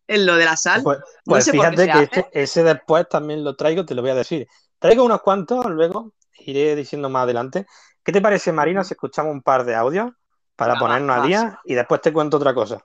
en 0.07 0.25
lo 0.25 0.35
de 0.35 0.45
la 0.45 0.57
sal. 0.57 0.81
Pues, 0.83 0.97
no 0.99 1.03
pues 1.25 1.45
sé 1.45 1.51
fíjate 1.51 1.87
que 1.87 2.03
ese, 2.03 2.25
ese 2.31 2.63
después 2.63 3.07
también 3.09 3.43
lo 3.43 3.55
traigo, 3.55 3.85
te 3.85 3.95
lo 3.95 4.01
voy 4.01 4.11
a 4.11 4.15
decir. 4.15 4.47
Traigo 4.79 5.03
unos 5.03 5.21
cuantos, 5.21 5.65
luego 5.67 6.13
iré 6.39 6.75
diciendo 6.75 7.09
más 7.09 7.23
adelante. 7.23 7.65
¿Qué 8.03 8.11
te 8.11 8.21
parece, 8.21 8.51
Marina, 8.51 8.83
si 8.83 8.93
escuchamos 8.95 9.31
un 9.31 9.41
par 9.41 9.65
de 9.65 9.75
audios 9.75 10.11
para 10.55 10.77
ponernos 10.77 11.17
a 11.17 11.21
día 11.21 11.59
y 11.63 11.73
después 11.73 12.01
te 12.01 12.11
cuento 12.11 12.37
otra 12.37 12.53
cosa? 12.53 12.83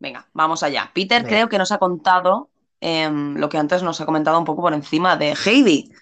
Venga, 0.00 0.26
vamos 0.32 0.62
allá. 0.62 0.90
Peter 0.92 1.22
Venga. 1.22 1.28
creo 1.28 1.48
que 1.48 1.58
nos 1.58 1.70
ha 1.70 1.78
contado 1.78 2.48
em, 2.80 3.36
lo 3.36 3.48
que 3.48 3.58
antes 3.58 3.82
nos 3.82 4.00
ha 4.00 4.06
comentado 4.06 4.38
un 4.38 4.44
poco 4.44 4.62
por 4.62 4.72
encima 4.72 5.16
de 5.16 5.34
Heidi, 5.44 5.92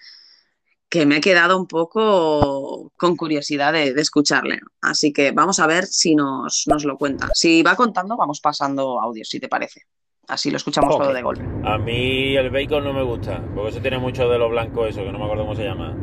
que 0.89 1.05
me 1.05 1.17
he 1.17 1.21
quedado 1.21 1.59
un 1.59 1.67
poco 1.67 2.93
con 2.97 3.17
curiosidad 3.17 3.73
de, 3.73 3.93
de 3.93 4.01
escucharle. 4.01 4.61
Así 4.81 5.13
que 5.13 5.33
vamos 5.33 5.59
a 5.59 5.67
ver 5.67 5.85
si 5.85 6.15
nos, 6.15 6.65
nos 6.67 6.85
lo 6.85 6.97
cuenta. 6.97 7.29
Si 7.35 7.63
va 7.63 7.77
contando, 7.77 8.17
vamos 8.17 8.41
pasando 8.41 9.01
audios, 9.01 9.29
si 9.29 9.41
te 9.41 9.49
parece. 9.49 9.83
Así 10.29 10.51
lo 10.51 10.59
escuchamos 10.59 10.97
todo 10.97 11.13
de 11.13 11.23
golpe. 11.23 11.43
A 11.65 11.79
mí 11.79 12.37
el 12.37 12.51
bacon 12.51 12.85
no 12.85 12.93
me 12.93 13.03
gusta, 13.03 13.43
porque 13.55 13.71
eso 13.71 13.81
tiene 13.81 13.99
mucho 13.99 14.29
de 14.29 14.39
lo 14.39 14.49
blanco 14.51 14.87
eso, 14.87 15.03
que 15.03 15.11
no 15.11 15.19
me 15.19 15.25
acuerdo 15.25 15.45
cómo 15.45 15.57
se 15.57 15.65
llama. 15.65 15.97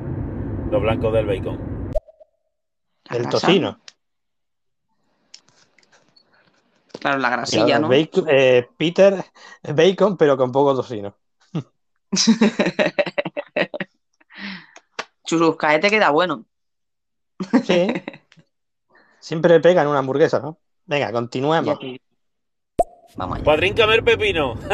Lo 0.71 0.81
blanco 0.81 1.11
del 1.11 1.27
bacon. 1.27 1.91
El 3.09 3.29
tocino. 3.29 3.79
Claro, 6.99 7.17
la 7.19 7.27
Claro, 7.29 7.41
grasilla, 7.41 7.79
¿no? 7.79 7.87
bacon- 7.89 8.27
eh, 8.29 8.67
Peter, 8.77 9.23
bacon, 9.63 10.17
pero 10.17 10.35
con 10.37 10.51
poco 10.51 10.75
tocino. 10.75 11.15
Churruscaete 15.25 15.87
este 15.87 15.97
queda 15.97 16.09
bueno. 16.11 16.45
Sí. 17.63 17.87
Siempre 19.19 19.59
pega 19.59 19.81
en 19.81 19.87
una 19.87 19.99
hamburguesa, 19.99 20.39
¿no? 20.39 20.59
Venga, 20.85 21.11
continuemos. 21.11 21.79
Vamos 23.17 23.35
allá. 23.37 23.43
Padrín 23.43 23.73
comer 23.73 24.03
pepino. 24.03 24.55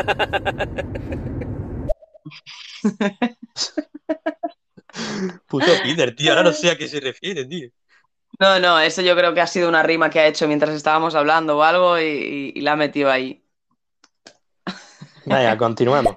Puto 5.48 5.72
Peter, 5.84 6.16
tío, 6.16 6.32
ahora 6.32 6.44
no 6.44 6.52
sé 6.52 6.70
a 6.72 6.78
qué 6.78 6.88
se 6.88 7.00
refiere, 7.00 7.46
tío. 7.46 7.70
No, 8.40 8.60
no, 8.60 8.80
eso 8.80 9.02
yo 9.02 9.16
creo 9.16 9.34
que 9.34 9.42
ha 9.42 9.48
sido 9.48 9.70
una 9.70 9.84
rima 9.84 10.10
que 10.10 10.20
ha 10.20 10.28
hecho 10.28 10.48
mientras 10.48 10.72
estábamos 10.74 11.14
hablando 11.16 11.58
o 11.58 11.64
algo 11.64 12.00
y, 12.00 12.04
y- 12.04 12.52
y 12.56 12.62
la 12.62 12.74
ha 12.74 12.76
metido 12.76 13.12
ahí. 13.12 13.44
Venga, 15.26 15.58
continuemos. 15.58 16.16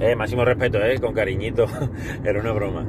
Eh, 0.00 0.16
máximo 0.16 0.44
respeto, 0.44 0.82
eh, 0.82 0.98
con 1.00 1.12
cariñito. 1.14 1.66
Era 2.24 2.40
una 2.40 2.52
broma. 2.52 2.86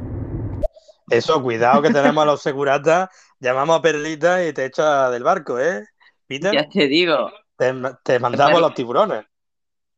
Eso, 1.09 1.41
cuidado 1.41 1.81
que 1.81 1.89
tenemos 1.89 2.21
a 2.21 2.25
los 2.25 2.41
seguratas, 2.41 3.09
llamamos 3.39 3.79
a 3.79 3.81
Perlita 3.81 4.45
y 4.45 4.53
te 4.53 4.65
echa 4.65 5.09
del 5.09 5.23
barco, 5.23 5.59
¿eh? 5.59 5.85
Peter, 6.27 6.53
Ya 6.53 6.67
te 6.67 6.87
digo. 6.87 7.31
te, 7.57 7.73
te 8.03 8.19
mandamos 8.19 8.59
los 8.59 8.73
tiburones. 8.73 9.25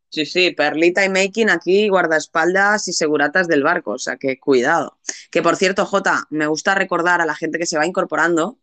Sí, 0.09 0.25
sí, 0.25 0.51
Perlita 0.51 1.05
y 1.05 1.09
Making 1.09 1.51
aquí, 1.51 1.87
guardaespaldas 1.87 2.87
y 2.87 2.93
seguratas 2.93 3.47
del 3.47 3.61
barco, 3.61 3.91
o 3.91 3.99
sea 3.99 4.17
que 4.17 4.39
cuidado. 4.39 4.97
Que 5.29 5.43
por 5.43 5.55
cierto, 5.55 5.85
Jota, 5.85 6.25
me 6.31 6.47
gusta 6.47 6.73
recordar 6.73 7.21
a 7.21 7.25
la 7.25 7.35
gente 7.35 7.59
que 7.59 7.67
se 7.67 7.77
va 7.77 7.85
incorporando 7.85 8.57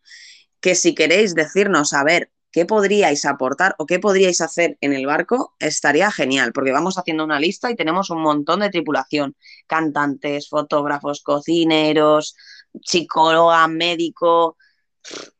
que 0.60 0.74
si 0.74 0.94
queréis 0.94 1.35
decirnos 1.36 1.93
a 1.93 2.02
ver 2.02 2.32
qué 2.51 2.64
podríais 2.66 3.24
aportar 3.27 3.77
o 3.78 3.86
qué 3.86 4.01
podríais 4.01 4.40
hacer 4.40 4.77
en 4.81 4.93
el 4.93 5.06
barco, 5.06 5.55
estaría 5.60 6.10
genial, 6.10 6.52
porque 6.52 6.73
vamos 6.73 6.98
haciendo 6.98 7.23
una 7.23 7.39
lista 7.39 7.70
y 7.70 7.77
tenemos 7.77 8.10
un 8.10 8.23
montón 8.23 8.60
de 8.60 8.70
tripulación, 8.70 9.36
cantantes, 9.66 10.48
fotógrafos, 10.48 11.23
cocineros, 11.23 12.35
psicóloga, 12.82 13.68
médico, 13.68 14.56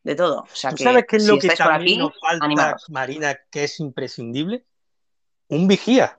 de 0.03 0.15
todo. 0.15 0.43
O 0.43 0.55
sea 0.55 0.70
¿Tú 0.70 0.77
que 0.77 0.85
sabes 0.85 1.05
qué 1.09 1.16
es 1.16 1.24
si 1.24 1.28
lo 1.31 1.39
que 1.39 1.49
por 1.49 1.57
también 1.57 2.01
aquí, 2.01 2.09
nos 2.09 2.20
falta, 2.20 2.45
animaros. 2.45 2.85
Marina, 2.91 3.37
que 3.51 3.65
es 3.65 3.81
imprescindible? 3.81 4.65
Un 5.48 5.66
vigía. 5.68 6.18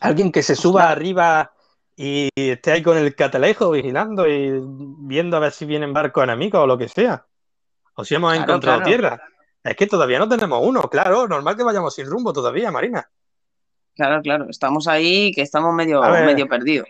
Alguien 0.00 0.32
que 0.32 0.42
se 0.42 0.54
suba 0.56 0.90
arriba 0.90 1.52
y 1.96 2.28
esté 2.34 2.72
ahí 2.72 2.82
con 2.82 2.96
el 2.96 3.14
catalejo 3.14 3.70
vigilando 3.70 4.26
y 4.26 4.52
viendo 4.62 5.36
a 5.36 5.40
ver 5.40 5.52
si 5.52 5.66
vienen 5.66 5.92
barcos 5.92 6.24
enemigos 6.24 6.62
o 6.62 6.66
lo 6.66 6.78
que 6.78 6.88
sea. 6.88 7.26
O 7.94 8.04
si 8.04 8.14
hemos 8.14 8.32
Claro, 8.32 8.44
encontrado 8.50 8.78
claro. 8.78 8.88
tierra. 8.90 9.22
Es 9.62 9.76
que 9.76 9.86
todavía 9.86 10.18
no 10.18 10.28
tenemos 10.28 10.60
uno, 10.66 10.82
claro. 10.82 11.28
Normal 11.28 11.56
que 11.56 11.62
vayamos 11.64 11.94
sin 11.94 12.06
rumbo 12.06 12.32
todavía, 12.32 12.70
Marina. 12.70 13.10
Claro, 13.94 14.22
claro, 14.22 14.46
estamos 14.48 14.88
ahí 14.88 15.32
que 15.32 15.42
estamos 15.42 15.74
medio, 15.74 16.00
ver. 16.00 16.24
medio 16.24 16.48
perdidos. 16.48 16.88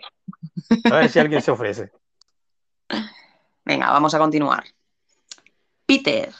A 0.89 0.95
ver 0.95 1.09
si 1.09 1.19
alguien 1.19 1.41
se 1.41 1.51
ofrece. 1.51 1.91
Venga, 3.65 3.91
vamos 3.91 4.13
a 4.13 4.19
continuar. 4.19 4.63
Peter, 5.85 6.31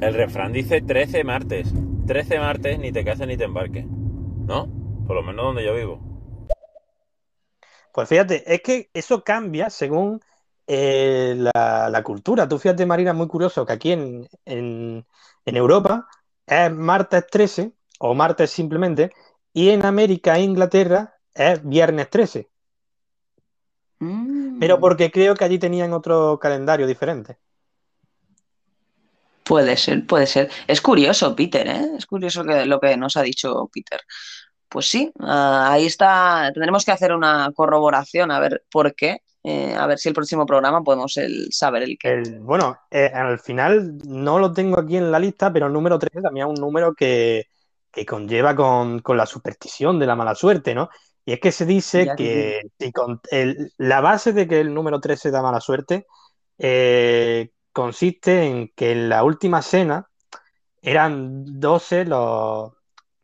El 0.00 0.14
refrán 0.14 0.52
dice 0.52 0.80
13 0.80 1.22
martes. 1.22 1.68
13 2.06 2.38
martes 2.38 2.78
ni 2.78 2.92
te 2.92 3.04
cases 3.04 3.26
ni 3.26 3.36
te 3.36 3.44
embarques. 3.44 3.84
¿No? 3.86 4.68
Por 5.06 5.16
lo 5.16 5.22
menos 5.22 5.44
donde 5.46 5.64
yo 5.64 5.74
vivo. 5.74 6.00
Pues 7.92 8.08
fíjate, 8.08 8.52
es 8.52 8.62
que 8.62 8.88
eso 8.94 9.24
cambia 9.24 9.68
según 9.70 10.20
eh, 10.66 11.34
la, 11.36 11.88
la 11.90 12.02
cultura. 12.02 12.48
Tú 12.48 12.58
fíjate, 12.58 12.86
Marina, 12.86 13.12
muy 13.12 13.26
curioso 13.26 13.66
que 13.66 13.72
aquí 13.72 13.92
en, 13.92 14.28
en- 14.44 15.04
en 15.44 15.56
Europa 15.56 16.08
es 16.46 16.70
martes 16.72 17.26
13 17.26 17.72
o 17.98 18.14
martes 18.14 18.50
simplemente, 18.50 19.10
y 19.52 19.70
en 19.70 19.84
América 19.84 20.36
e 20.38 20.42
Inglaterra 20.42 21.16
es 21.34 21.62
viernes 21.66 22.08
13. 22.10 22.48
Pero 23.98 24.76
Mm. 24.76 24.80
porque 24.80 25.10
creo 25.10 25.34
que 25.34 25.44
allí 25.44 25.58
tenían 25.58 25.92
otro 25.92 26.38
calendario 26.38 26.86
diferente. 26.86 27.38
Puede 29.50 29.76
ser, 29.76 30.06
puede 30.06 30.26
ser. 30.26 30.48
Es 30.68 30.80
curioso, 30.80 31.34
Peter, 31.34 31.66
¿eh? 31.66 31.86
Es 31.98 32.06
curioso 32.06 32.44
que, 32.44 32.64
lo 32.66 32.78
que 32.78 32.96
nos 32.96 33.16
ha 33.16 33.22
dicho 33.22 33.68
Peter. 33.72 34.00
Pues 34.68 34.88
sí, 34.88 35.12
ah, 35.18 35.70
ahí 35.72 35.86
está. 35.86 36.50
Tendremos 36.54 36.84
que 36.84 36.92
hacer 36.92 37.12
una 37.12 37.50
corroboración 37.54 38.30
a 38.30 38.38
ver 38.38 38.62
por 38.70 38.94
qué. 38.94 39.18
eh, 39.42 39.74
a 39.74 39.86
ver 39.88 39.98
si 39.98 40.08
el 40.08 40.14
próximo 40.14 40.46
programa 40.46 40.82
podemos 40.84 41.16
el, 41.16 41.48
saber 41.50 41.82
el 41.82 41.96
qué. 41.98 42.12
El, 42.12 42.38
bueno, 42.40 42.78
eh, 42.90 43.10
al 43.12 43.40
final 43.40 43.98
no 44.06 44.38
lo 44.38 44.52
tengo 44.52 44.78
aquí 44.78 44.96
en 44.96 45.10
la 45.10 45.18
lista, 45.18 45.52
pero 45.52 45.66
el 45.66 45.72
número 45.72 45.98
13 45.98 46.20
también 46.22 46.46
es 46.46 46.50
un 46.50 46.60
número 46.60 46.94
que, 46.94 47.46
que 47.90 48.06
conlleva 48.06 48.54
con, 48.54 49.00
con 49.00 49.16
la 49.16 49.26
superstición 49.26 49.98
de 49.98 50.06
la 50.06 50.14
mala 50.14 50.34
suerte, 50.36 50.74
¿no? 50.76 50.88
Y 51.24 51.32
es 51.32 51.40
que 51.40 51.50
se 51.52 51.66
dice 51.66 52.06
Ya 52.06 52.14
que 52.14 52.60
si 52.78 52.92
con- 52.92 53.20
el- 53.32 53.72
la 53.78 54.00
base 54.00 54.32
de 54.32 54.46
que 54.46 54.60
el 54.60 54.72
número 54.72 55.00
13 55.00 55.30
da 55.32 55.42
mala 55.42 55.60
suerte 55.60 56.06
eh, 56.58 57.50
consiste 57.72 58.44
en 58.44 58.68
que 58.74 58.92
en 58.92 59.08
la 59.08 59.24
última 59.24 59.62
cena 59.62 60.08
eran 60.82 61.44
12 61.60 62.04
los, 62.06 62.72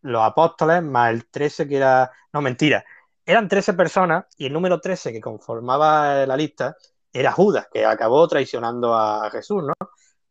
los 0.02 0.23
apóstoles 0.23 0.82
más 0.82 1.12
el 1.12 1.27
13 1.28 1.68
que 1.68 1.77
era... 1.77 2.10
No, 2.32 2.40
mentira. 2.43 2.85
Eran 3.24 3.48
13 3.48 3.74
personas 3.74 4.27
y 4.36 4.47
el 4.47 4.52
número 4.52 4.81
13 4.81 5.12
que 5.12 5.20
conformaba 5.20 6.27
la 6.27 6.36
lista 6.36 6.77
era 7.12 7.32
Judas, 7.32 7.66
que 7.73 7.85
acabó 7.85 8.27
traicionando 8.28 8.94
a 8.94 9.31
Jesús, 9.31 9.64
¿no? 9.64 9.74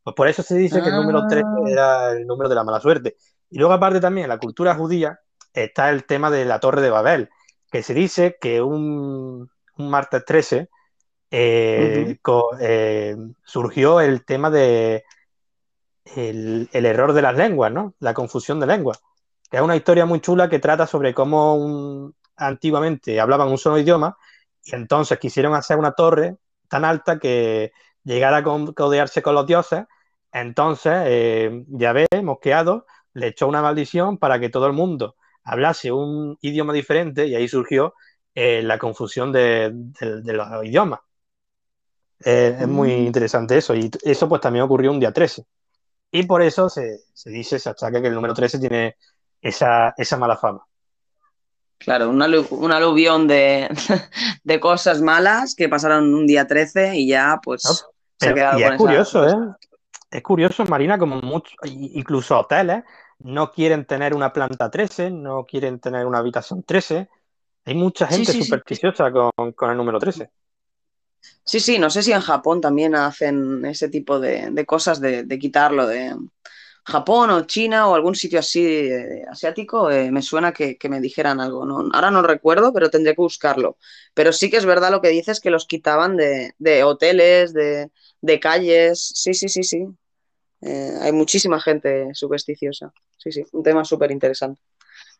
Pues 0.03 0.15
por 0.15 0.27
eso 0.27 0.43
se 0.43 0.55
dice 0.55 0.81
que 0.81 0.89
el 0.89 0.95
número 0.95 1.25
13 1.27 1.43
Ah. 1.45 1.59
era 1.67 2.11
el 2.11 2.27
número 2.27 2.47
de 2.47 2.55
la 2.55 2.63
mala 2.63 2.79
suerte. 2.79 3.17
Y 3.49 3.57
luego 3.57 3.73
aparte 3.73 3.99
también 3.99 4.25
en 4.25 4.29
la 4.29 4.37
cultura 4.37 4.75
judía 4.75 5.19
está 5.53 5.89
el 5.89 6.05
tema 6.05 6.29
de 6.29 6.45
la 6.45 6.59
Torre 6.59 6.81
de 6.81 6.89
Babel, 6.91 7.29
que 7.71 7.81
se 7.81 7.93
dice 7.93 8.37
que 8.39 8.61
un, 8.61 9.49
un 9.77 9.89
martes 9.89 10.23
13 10.25 10.69
eh, 11.37 12.17
eh, 12.61 13.15
surgió 13.43 13.99
el 14.01 14.23
tema 14.25 14.49
de 14.49 15.03
el, 16.15 16.69
el 16.71 16.85
error 16.85 17.13
de 17.13 17.21
las 17.21 17.35
lenguas, 17.35 17.71
¿no? 17.71 17.93
La 17.99 18.13
confusión 18.13 18.59
de 18.59 18.67
lenguas. 18.67 19.01
Que 19.49 19.57
es 19.57 19.63
una 19.63 19.75
historia 19.75 20.05
muy 20.05 20.19
chula 20.21 20.49
que 20.49 20.59
trata 20.59 20.87
sobre 20.87 21.13
cómo 21.13 21.55
un- 21.55 22.15
antiguamente 22.37 23.19
hablaban 23.19 23.47
un 23.49 23.57
solo 23.57 23.77
idioma 23.79 24.17
y 24.63 24.75
entonces 24.75 25.19
quisieron 25.19 25.53
hacer 25.55 25.77
una 25.77 25.93
torre 25.93 26.37
tan 26.67 26.83
alta 26.85 27.19
que 27.19 27.71
llegara 28.03 28.37
a 28.37 28.43
codearse 28.43 29.21
con 29.21 29.35
los 29.35 29.47
dioses. 29.47 29.85
Entonces, 30.31 30.93
eh, 31.05 31.63
Yahvé, 31.67 32.07
mosqueado, 32.23 32.85
le 33.13 33.27
echó 33.27 33.47
una 33.47 33.61
maldición 33.61 34.17
para 34.17 34.39
que 34.39 34.49
todo 34.49 34.67
el 34.67 34.73
mundo 34.73 35.15
hablase 35.43 35.91
un 35.91 36.37
idioma 36.41 36.73
diferente 36.73 37.27
y 37.27 37.35
ahí 37.35 37.47
surgió 37.47 37.93
eh, 38.33 38.61
la 38.63 38.77
confusión 38.77 39.31
de, 39.31 39.71
de- 39.73 40.21
de 40.21 40.33
los 40.33 40.47
idiomas. 40.65 40.99
Eh, 42.23 42.57
es 42.61 42.67
muy 42.67 42.91
Mm. 42.91 43.07
interesante 43.07 43.57
eso 43.57 43.75
y 43.75 43.89
eso 44.03 44.29
pues 44.29 44.41
también 44.41 44.63
ocurrió 44.65 44.91
un 44.91 44.99
día 44.99 45.11
13. 45.13 45.45
Y 46.11 46.23
por 46.23 46.41
eso 46.41 46.69
se, 46.69 46.99
se 47.13 47.29
dice, 47.29 47.59
se 47.59 47.69
achaca 47.69 48.01
que 48.01 48.07
el 48.07 48.15
número 48.15 48.33
13 48.33 48.59
tiene 48.59 48.95
esa, 49.41 49.93
esa 49.97 50.17
mala 50.17 50.37
fama. 50.37 50.65
Claro, 51.77 52.09
un, 52.09 52.19
alu- 52.21 52.47
un 52.51 52.71
aluvión 52.71 53.27
de, 53.27 53.69
de 54.43 54.59
cosas 54.59 55.01
malas 55.01 55.55
que 55.55 55.69
pasaron 55.69 56.13
un 56.13 56.25
día 56.25 56.47
13 56.47 56.95
y 56.95 57.07
ya 57.09 57.39
pues 57.43 57.63
¿no? 57.63 57.71
se 58.17 58.29
ha 58.29 58.33
quedado 58.33 58.59
y 58.59 58.63
con 58.63 58.73
es 58.73 58.75
esa... 58.75 58.77
curioso, 58.77 59.27
¿eh? 59.27 59.35
Es 60.11 60.23
curioso, 60.23 60.65
Marina, 60.65 60.97
como 60.97 61.21
muchos, 61.21 61.55
incluso 61.65 62.39
hoteles 62.39 62.83
no 63.19 63.51
quieren 63.51 63.85
tener 63.85 64.13
una 64.13 64.31
planta 64.31 64.69
13, 64.69 65.11
no 65.11 65.45
quieren 65.45 65.79
tener 65.79 66.05
una 66.05 66.19
habitación 66.19 66.63
13. 66.63 67.09
Hay 67.65 67.75
mucha 67.75 68.07
gente 68.07 68.31
sí, 68.31 68.43
sí. 68.43 68.43
supersticiosa 68.43 69.11
con, 69.11 69.51
con 69.53 69.71
el 69.71 69.77
número 69.77 69.99
13. 69.99 70.29
Sí, 71.43 71.59
sí, 71.59 71.77
no 71.79 71.89
sé 71.89 72.01
si 72.03 72.11
en 72.11 72.21
Japón 72.21 72.61
también 72.61 72.95
hacen 72.95 73.63
ese 73.65 73.89
tipo 73.89 74.19
de, 74.19 74.49
de 74.51 74.65
cosas 74.65 74.99
de, 74.99 75.23
de 75.23 75.39
quitarlo 75.39 75.85
de 75.87 76.15
Japón 76.83 77.29
o 77.31 77.45
China 77.45 77.87
o 77.87 77.95
algún 77.95 78.15
sitio 78.15 78.39
así 78.39 78.65
eh, 78.65 79.23
asiático. 79.29 79.91
eh, 79.91 80.11
me 80.11 80.21
suena 80.21 80.53
que, 80.53 80.77
que 80.77 80.89
me 80.89 81.01
dijeran 81.01 81.39
algo. 81.39 81.65
¿no? 81.65 81.89
Ahora 81.93 82.11
no 82.11 82.21
recuerdo, 82.21 82.73
pero 82.73 82.89
tendré 82.89 83.13
que 83.15 83.21
buscarlo. 83.21 83.77
Pero 84.13 84.33
sí 84.33 84.49
que 84.49 84.57
es 84.57 84.65
verdad 84.65 84.91
lo 84.91 85.01
que 85.01 85.09
dices, 85.09 85.39
que 85.39 85.49
los 85.51 85.65
quitaban 85.67 86.17
de, 86.17 86.53
de 86.57 86.83
hoteles, 86.83 87.53
de, 87.53 87.91
de 88.21 88.39
calles. 88.39 88.99
Sí, 89.15 89.33
sí, 89.33 89.49
sí, 89.49 89.63
sí. 89.63 89.85
Eh, 90.61 90.97
hay 91.01 91.11
muchísima 91.11 91.59
gente 91.59 92.09
supersticiosa. 92.13 92.91
Sí, 93.17 93.31
sí, 93.31 93.43
un 93.51 93.63
tema 93.63 93.85
súper 93.85 94.11
interesante. 94.11 94.61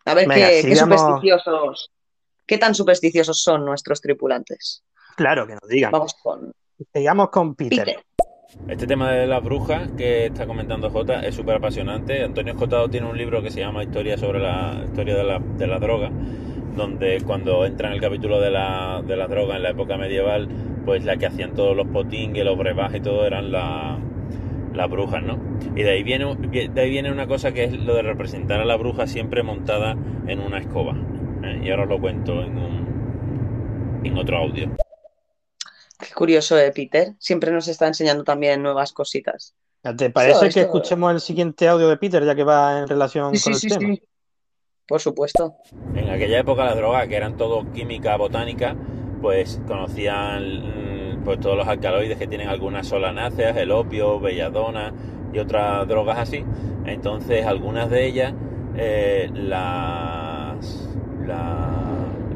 A 0.06 0.14
ver 0.14 0.27
Venga, 0.27 0.49
qué, 0.49 0.64
qué 0.68 0.76
supersticiosos, 0.76 1.91
qué 2.45 2.57
tan 2.57 2.76
supersticiosos 2.76 3.41
son 3.41 3.65
nuestros 3.65 4.02
tripulantes. 4.02 4.84
Claro, 5.15 5.47
que 5.47 5.53
nos 5.53 5.67
digan. 5.67 5.91
Vamos 5.91 6.13
con 6.21 6.51
Sigamos 6.93 7.29
con 7.29 7.55
Peter. 7.55 7.85
Peter. 7.85 8.03
Este 8.67 8.87
tema 8.87 9.11
de 9.11 9.27
las 9.27 9.43
brujas 9.43 9.89
que 9.97 10.27
está 10.27 10.45
comentando 10.45 10.89
Jota 10.89 11.21
es 11.25 11.35
súper 11.35 11.55
apasionante. 11.55 12.23
Antonio 12.23 12.53
Escotado 12.53 12.89
tiene 12.89 13.09
un 13.09 13.17
libro 13.17 13.41
que 13.41 13.49
se 13.51 13.59
llama 13.59 13.83
Historia 13.83 14.17
sobre 14.17 14.39
la 14.39 14.81
historia 14.85 15.15
de 15.15 15.23
la, 15.23 15.39
de 15.39 15.67
la 15.67 15.79
droga, 15.79 16.11
donde 16.75 17.21
cuando 17.25 17.65
entra 17.65 17.87
en 17.89 17.95
el 17.95 18.01
capítulo 18.01 18.39
de 18.39 18.51
la, 18.51 19.01
de 19.05 19.15
la 19.17 19.27
droga 19.27 19.55
en 19.57 19.63
la 19.63 19.69
época 19.71 19.97
medieval, 19.97 20.47
pues 20.85 21.03
la 21.05 21.17
que 21.17 21.25
hacían 21.25 21.53
todos 21.53 21.75
los 21.75 21.87
potingues, 21.87 22.45
los 22.45 22.57
brebajes 22.57 22.99
y 22.99 23.03
todo 23.03 23.25
eran 23.25 23.51
la- 23.51 23.97
las 24.73 24.89
brujas, 24.89 25.23
¿no? 25.23 25.37
Y 25.75 25.83
de 25.83 25.91
ahí, 25.91 26.03
viene, 26.03 26.25
de 26.35 26.81
ahí 26.81 26.89
viene 26.89 27.09
una 27.11 27.27
cosa 27.27 27.53
que 27.53 27.63
es 27.63 27.73
lo 27.73 27.95
de 27.95 28.01
representar 28.01 28.59
a 28.59 28.65
la 28.65 28.75
bruja 28.75 29.07
siempre 29.07 29.41
montada 29.43 29.95
en 30.27 30.39
una 30.41 30.57
escoba. 30.59 30.93
¿eh? 31.43 31.61
Y 31.63 31.69
ahora 31.71 31.83
os 31.83 31.89
lo 31.89 31.99
cuento 31.99 32.41
en, 32.41 32.57
un, 32.57 34.01
en 34.03 34.17
otro 34.17 34.37
audio. 34.37 34.69
Qué 36.07 36.14
curioso, 36.14 36.57
¿eh, 36.60 36.72
Peter? 36.72 37.14
Siempre 37.19 37.52
nos 37.52 37.68
está 37.68 37.88
enseñando 37.88 38.23
también 38.23 38.61
nuevas 38.61 38.94
cositas. 38.94 39.56
¿Te 39.98 40.10
parece 40.10 40.34
Esto- 40.34 40.41
que 40.41 40.48
esto- 40.48 40.61
escuchemos 40.61 41.11
el 41.14 41.19
siguiente 41.22 41.68
audio 41.68 41.88
de 41.90 41.98
Peter, 41.98 42.23
ya 42.23 42.36
que 42.36 42.44
va 42.44 42.80
en 42.80 42.88
relación 42.88 43.36
Sí, 43.36 43.40
con 43.40 43.53
sí, 43.53 43.53
el 43.53 43.61
sí, 43.61 43.69
tema? 43.80 43.95
sí. 43.95 44.02
Por 44.88 45.02
supuesto. 45.02 45.56
En 45.95 46.10
aquella 46.10 46.40
época 46.40 46.65
las 46.65 46.76
drogas, 46.76 47.07
que 47.07 47.15
eran 47.15 47.38
todo 47.38 47.72
química 47.72 48.15
botánica, 48.18 48.76
pues 49.22 49.60
conocían 49.68 51.14
mm, 51.18 51.23
pues 51.23 51.40
todos 51.40 51.57
los 51.57 51.68
alcaloides 51.68 52.18
que 52.19 52.27
tienen 52.27 52.49
algunas 52.49 52.88
solanáceas, 52.88 53.57
el 53.57 53.72
opio, 53.72 54.19
belladona 54.19 54.94
y 55.34 55.40
otras 55.40 55.88
drogas 55.88 56.19
así. 56.19 56.44
Entonces 56.86 57.45
algunas 57.48 57.90
de 57.90 58.06
ellas 58.06 58.34
eh, 58.77 59.30
las 59.34 60.88
la, 61.26 61.69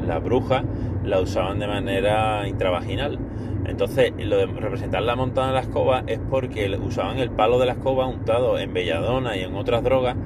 la 0.06 0.18
bruja 0.18 0.64
la 1.04 1.20
usaban 1.20 1.58
de 1.60 1.66
manera 1.68 2.46
intravaginal. 2.48 3.18
Entonces, 3.66 4.12
lo 4.18 4.36
de 4.38 4.46
representarla 4.46 5.16
montada 5.16 5.48
en 5.48 5.54
la 5.54 5.60
escoba 5.60 6.02
es 6.06 6.18
porque 6.30 6.68
usaban 6.82 7.18
el 7.18 7.30
palo 7.30 7.58
de 7.58 7.66
la 7.66 7.72
escoba 7.72 8.06
untado 8.06 8.58
en 8.58 8.72
belladona 8.72 9.36
y 9.36 9.42
en 9.42 9.54
otras 9.54 9.82
drogas 9.82 10.16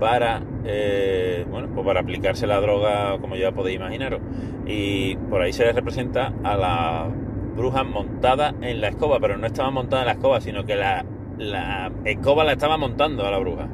para, 0.00 0.42
eh, 0.64 1.44
bueno, 1.50 1.68
pues 1.74 1.86
para 1.86 2.00
aplicarse 2.00 2.46
la 2.46 2.60
droga, 2.60 3.18
como 3.20 3.36
ya 3.36 3.52
podéis 3.52 3.76
imaginaros. 3.76 4.20
Y 4.66 5.16
por 5.16 5.42
ahí 5.42 5.52
se 5.52 5.64
les 5.64 5.74
representa 5.74 6.32
a 6.42 6.56
la 6.56 7.08
bruja 7.56 7.84
montada 7.84 8.54
en 8.60 8.80
la 8.80 8.88
escoba, 8.88 9.20
pero 9.20 9.36
no 9.36 9.46
estaba 9.46 9.70
montada 9.70 10.02
en 10.02 10.06
la 10.06 10.12
escoba, 10.14 10.40
sino 10.40 10.64
que 10.64 10.74
la, 10.76 11.04
la 11.38 11.92
escoba 12.04 12.44
la 12.44 12.52
estaba 12.52 12.76
montando 12.76 13.26
a 13.26 13.30
la 13.30 13.38
bruja. 13.38 13.68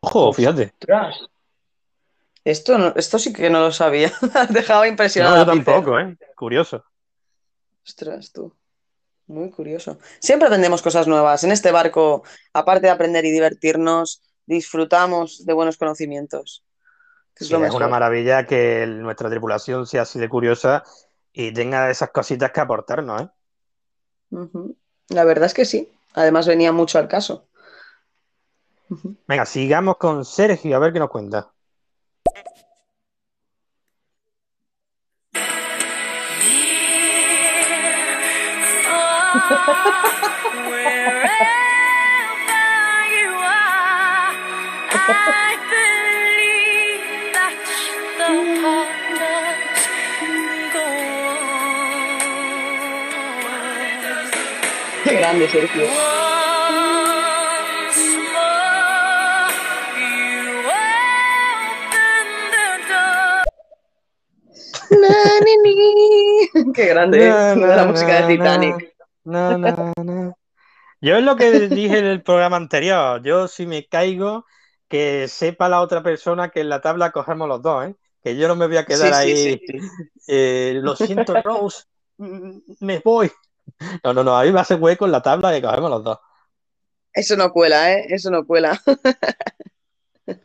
Ojo, 0.00 0.32
fíjate. 0.32 0.72
Esto, 2.44 2.78
no- 2.78 2.94
esto 2.96 3.18
sí 3.18 3.32
que 3.32 3.50
no 3.50 3.60
lo 3.60 3.72
sabía. 3.72 4.10
Has 4.34 4.52
dejado 4.52 4.82
No, 4.84 4.88
impresionado. 4.88 5.36
yo 5.36 5.46
tampoco, 5.46 5.98
¿eh? 5.98 6.16
Curioso. 6.36 6.84
Ostras, 7.86 8.32
tú. 8.32 8.54
Muy 9.26 9.50
curioso. 9.50 9.98
Siempre 10.20 10.46
aprendemos 10.48 10.82
cosas 10.82 11.06
nuevas. 11.08 11.44
En 11.44 11.52
este 11.52 11.70
barco, 11.72 12.24
aparte 12.52 12.86
de 12.86 12.92
aprender 12.92 13.24
y 13.24 13.30
divertirnos, 13.30 14.22
disfrutamos 14.46 15.44
de 15.46 15.52
buenos 15.52 15.76
conocimientos. 15.78 16.64
Que 17.34 17.44
es 17.44 17.48
Sí, 17.48 17.52
lo 17.52 17.58
es 17.58 17.62
mejor. 17.64 17.82
una 17.82 17.88
maravilla 17.88 18.46
que 18.46 18.86
nuestra 18.86 19.30
tripulación 19.30 19.86
sea 19.86 20.02
así 20.02 20.18
de 20.18 20.28
curiosa 20.28 20.84
y 21.32 21.52
tenga 21.52 21.90
esas 21.90 22.10
cositas 22.10 22.52
que 22.52 22.60
aportarnos, 22.60 23.22
¿eh? 23.22 23.28
La 25.08 25.24
verdad 25.24 25.44
es 25.46 25.54
que 25.54 25.64
sí. 25.66 25.92
Además 26.14 26.46
venía 26.48 26.72
mucho 26.72 26.98
al 26.98 27.06
caso. 27.08 27.46
Venga, 29.26 29.46
sigamos 29.46 29.96
con 29.96 30.24
Sergio, 30.24 30.76
a 30.76 30.78
ver 30.80 30.92
qué 30.92 30.98
nos 30.98 31.08
cuenta. 31.10 31.52
Grande, 55.30 55.48
Sergio. 55.48 55.86
Na, 64.90 65.40
ni, 65.44 65.56
ni. 65.62 66.72
Qué 66.74 66.86
grande, 66.86 67.18
Na, 67.28 67.52
¿eh? 67.52 67.56
na, 67.60 67.76
la 67.76 67.84
música 67.84 68.26
de 68.26 68.36
Titanic. 68.36 68.94
na, 69.24 69.56
na, 69.58 69.92
na. 70.02 70.32
Yo 71.00 71.16
es 71.16 71.24
lo 71.24 71.36
que 71.36 71.68
dije 71.68 71.98
en 71.98 72.04
el 72.06 72.22
programa 72.22 72.56
anterior. 72.56 73.22
Yo, 73.22 73.48
si 73.48 73.66
me 73.66 73.86
caigo, 73.86 74.44
que 74.88 75.28
sepa 75.28 75.68
la 75.68 75.80
otra 75.80 76.02
persona 76.02 76.50
que 76.50 76.60
en 76.60 76.68
la 76.68 76.80
tabla 76.80 77.10
cogemos 77.10 77.48
los 77.48 77.62
dos, 77.62 77.86
¿eh? 77.86 77.94
Que 78.22 78.36
yo 78.36 78.48
no 78.48 78.56
me 78.56 78.66
voy 78.66 78.76
a 78.76 78.84
quedar 78.84 79.14
Sí, 79.14 79.30
ahí. 79.30 79.36
sí, 79.36 79.60
sí. 79.66 79.78
eh, 80.28 80.80
lo 80.82 80.94
siento, 80.94 81.40
Rose, 81.42 81.84
me 82.18 82.98
voy. 83.02 83.30
No, 84.04 84.12
no, 84.14 84.24
no, 84.24 84.36
ahí 84.36 84.50
va 84.50 84.62
a 84.62 84.64
ser 84.64 84.80
hueco 84.80 85.04
en 85.06 85.12
la 85.12 85.22
tabla 85.22 85.52
que 85.52 85.62
cogemos 85.62 85.90
los 85.90 86.02
dos. 86.04 86.18
Eso 87.12 87.36
no 87.36 87.52
cuela, 87.52 87.92
¿eh? 87.92 88.06
Eso 88.08 88.30
no 88.30 88.44
cuela. 88.46 88.80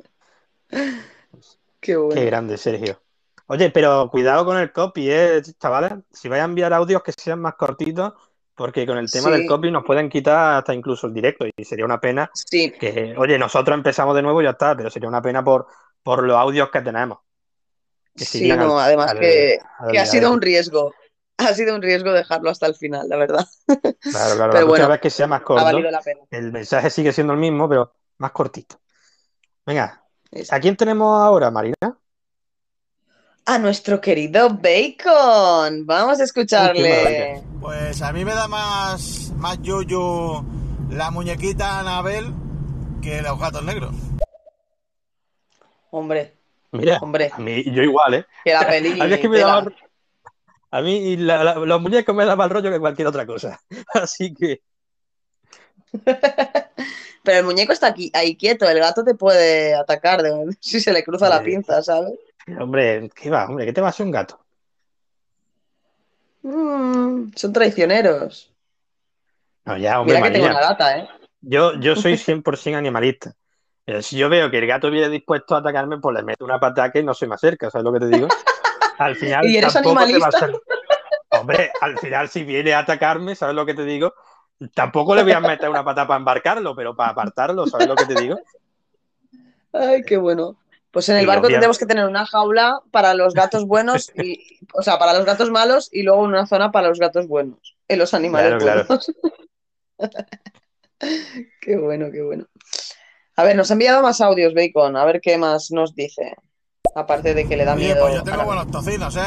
Qué 1.80 1.96
bueno. 1.96 2.16
Qué 2.20 2.26
grande, 2.26 2.58
Sergio. 2.58 3.02
Oye, 3.48 3.70
pero 3.70 4.10
cuidado 4.10 4.44
con 4.46 4.58
el 4.58 4.72
copy, 4.72 5.10
¿eh, 5.12 5.42
chavales? 5.60 5.94
Si 6.12 6.28
vais 6.28 6.42
a 6.42 6.46
enviar 6.46 6.74
audios 6.74 7.04
que 7.04 7.12
sean 7.12 7.40
más 7.40 7.54
cortitos, 7.56 8.14
porque 8.56 8.88
con 8.88 8.98
el 8.98 9.12
tema 9.12 9.28
Sí. 9.30 9.34
del 9.34 9.46
copy 9.48 9.70
nos 9.70 9.84
pueden 9.86 10.10
quitar 10.10 10.56
hasta 10.58 10.74
incluso 10.74 11.06
el 11.08 11.14
directo 11.14 11.46
y 11.56 11.64
sería 11.64 11.86
una 11.86 12.00
pena 12.00 12.32
Sí. 12.34 12.72
que, 12.72 13.14
oye, 13.18 13.38
nosotros 13.38 13.78
empezamos 13.78 14.16
de 14.16 14.24
nuevo 14.24 14.42
y 14.42 14.46
ya 14.46 14.52
está, 14.52 14.76
pero 14.76 14.90
sería 14.90 15.10
una 15.10 15.22
pena 15.22 15.44
por, 15.44 15.68
por 16.02 16.24
los 16.24 16.36
audios 16.36 16.70
que 16.72 16.82
tenemos. 16.82 17.20
Que 18.16 18.26
Sí, 18.26 18.48
no, 18.48 18.80
al- 18.80 18.86
además 18.86 19.12
al- 19.12 19.20
que, 19.20 19.60
al 19.78 19.92
que 19.92 20.00
ha 20.00 20.06
sido 20.08 20.32
un 20.32 20.42
riesgo. 20.42 20.94
Ha 21.38 21.54
sido 21.54 21.76
un 21.76 21.82
riesgo 21.82 22.12
dejarlo 22.14 22.50
hasta 22.50 22.66
el 22.66 22.76
final, 22.76 23.08
la 23.10 23.18
verdad. 23.18 23.46
Claro, 23.68 23.98
claro, 24.02 24.36
la 24.36 24.36
Pero 24.36 24.50
próxima 24.52 24.66
bueno, 24.68 24.88
vez 24.90 25.02
que 25.02 25.10
sea 25.10 25.28
más 25.28 25.42
ha 25.42 25.44
corto, 25.44 25.64
valido 25.66 25.92
la 25.92 26.02
pena. 26.02 26.22
el 26.32 26.52
mensaje 26.52 26.90
sigue 26.90 27.12
siendo 27.12 27.34
el 27.34 27.40
mismo, 27.40 27.68
pero 27.68 27.94
más 28.20 28.32
cortito. 28.32 28.80
Venga, 29.66 30.04
¿a 30.50 30.60
quién 30.60 30.78
tenemos 30.78 31.22
ahora, 31.22 31.52
Marina? 31.52 31.76
A 33.48 33.58
nuestro 33.60 34.00
querido 34.02 34.50
Bacon. 34.50 35.86
Vamos 35.86 36.20
a 36.20 36.24
escucharle. 36.24 37.44
Pues 37.62 38.02
a 38.02 38.12
mí 38.14 38.24
me 38.26 38.34
da 38.34 38.48
más, 38.48 39.32
más 39.38 39.62
yoyo 39.62 40.44
la 40.90 41.12
muñequita 41.12 41.80
Anabel 41.80 42.34
que 43.02 43.22
los 43.22 43.38
gatos 43.40 43.64
negros. 43.64 43.94
Hombre, 45.92 46.34
Mira, 46.72 46.98
Hombre. 47.02 47.32
a 47.34 47.38
mí, 47.40 47.64
yo 47.72 47.82
igual, 47.84 48.16
¿eh? 48.16 48.26
que 48.44 48.52
la 48.54 48.68
peli. 48.68 49.00
A 49.02 49.06
mí 49.06 49.14
es 49.14 49.20
que 49.20 49.30
me 49.30 49.40
daba- 49.40 49.66
A 50.76 50.82
mí 50.82 51.16
la- 51.16 51.42
la- 51.42 51.56
los 51.56 51.82
muñecos 51.82 52.14
me 52.14 52.26
dan 52.26 52.38
más 52.38 52.52
rollo 52.52 52.70
que 52.70 52.80
cualquier 52.82 53.08
otra 53.08 53.26
cosa. 53.26 53.58
Así 53.94 54.34
que, 54.34 54.62
Pero 57.24 57.40
el 57.40 57.46
muñeco 57.46 57.72
está 57.72 57.88
aquí, 57.88 58.12
ahí 58.14 58.36
quieto. 58.36 58.68
El 58.70 58.80
gato 58.80 59.04
te 59.04 59.16
puede 59.16 59.74
atacar 59.74 60.22
de- 60.22 60.56
si 60.60 60.82
se 60.82 60.92
le 60.92 61.02
cruza 61.04 61.30
la 61.30 61.40
Sí. 61.40 61.46
pinza, 61.46 61.82
¿sabes? 61.82 62.14
hombre, 62.60 63.10
¿qué 63.16 63.30
va? 63.30 63.46
Hombre, 63.46 63.66
¿qué 63.66 63.72
te 63.74 63.80
va 63.82 63.88
a 63.88 63.90
hacer 63.92 64.06
un 64.06 64.12
gato? 64.12 64.38
Mm, 66.44 67.32
son 67.36 67.54
traicioneros. 67.54 68.54
No, 69.64 69.78
ya, 69.78 70.00
hombre, 70.02 70.18
Mira 70.18 70.28
que 70.28 70.34
tengo 70.34 70.46
una 70.52 70.60
gata, 70.60 70.98
¿eh? 71.00 71.08
Yo, 71.42 71.74
yo 71.80 71.96
soy 71.96 72.18
100% 72.18 72.78
animalista. 72.78 73.34
Si 74.02 74.18
yo 74.18 74.28
veo 74.30 74.52
que 74.52 74.58
el 74.58 74.68
gato 74.68 74.92
viene 74.92 75.10
dispuesto 75.10 75.56
a 75.56 75.60
atacarme, 75.60 76.00
pues 76.00 76.16
le 76.18 76.24
meto 76.24 76.44
una 76.44 76.60
pataca 76.60 77.00
y 77.00 77.04
no 77.04 77.14
se 77.14 77.28
me 77.28 77.36
acerca, 77.36 77.70
¿sabes 77.70 77.86
lo 77.86 77.94
que 77.94 78.00
te 78.00 78.08
digo? 78.08 78.28
Al 78.98 79.16
final 79.16 79.46
¿Y 79.46 79.58
eres 79.58 79.74
tampoco 79.74 80.06
te 80.06 80.20
va 80.20 80.28
a 80.28 80.30
animalista? 80.30 80.52
Hombre, 81.30 81.72
al 81.82 81.98
final 82.00 82.30
si 82.30 82.44
viene 82.44 82.74
a 82.74 82.80
atacarme, 82.80 83.36
¿sabes 83.36 83.56
lo 83.56 83.66
que 83.66 83.74
te 83.74 83.84
digo? 83.84 84.14
Tampoco 84.74 85.16
le 85.16 85.24
voy 85.24 85.34
a 85.34 85.42
meter 85.42 85.70
una 85.70 85.84
pata 85.84 86.08
para 86.08 86.18
embarcarlo, 86.18 86.76
pero 86.76 86.96
para 86.96 87.10
apartarlo, 87.10 87.68
¿sabes 87.68 87.88
lo 87.88 87.96
que 87.96 88.06
te 88.06 88.22
digo? 88.22 88.40
Ay, 89.74 90.04
qué 90.04 90.16
bueno. 90.16 90.58
Pues 90.92 91.10
en 91.10 91.18
el 91.18 91.28
barco 91.28 91.48
tendremos 91.48 91.78
que 91.78 91.86
tener 91.86 92.06
una 92.06 92.26
jaula 92.26 92.80
para 92.90 93.14
los 93.14 93.34
gatos 93.34 93.66
buenos 93.68 94.10
y, 94.16 94.60
o 94.74 94.82
sea, 94.82 94.98
para 94.98 95.14
los 95.14 95.26
gatos 95.26 95.52
malos 95.52 95.90
y 95.92 96.04
luego 96.04 96.22
una 96.22 96.48
zona 96.48 96.72
para 96.72 96.88
los 96.88 97.00
gatos 97.00 97.28
buenos. 97.28 97.76
Y 97.90 97.98
los 97.98 98.14
animales 98.14 98.64
Claro, 98.64 98.86
claro. 98.86 98.86
buenos. 98.88 99.12
Qué 101.60 101.76
bueno, 101.76 102.10
qué 102.12 102.22
bueno. 102.22 102.46
A 103.36 103.44
ver, 103.44 103.58
nos 103.58 103.70
ha 103.70 103.74
enviado 103.74 104.02
más 104.02 104.22
audios, 104.22 104.54
Bacon. 104.54 104.96
A 104.96 105.04
ver 105.04 105.20
qué 105.20 105.38
más 105.38 105.70
nos 105.72 105.94
dice. 105.96 106.36
Aparte 106.96 107.34
de 107.34 107.46
que 107.46 107.58
le 107.58 107.66
da 107.66 107.76
Oye, 107.76 107.88
miedo. 107.88 108.02
pues 108.02 108.16
yo 108.16 108.24
tengo 108.24 108.46
buenos 108.46 108.68
tocinos, 108.72 109.18
¿eh? 109.18 109.22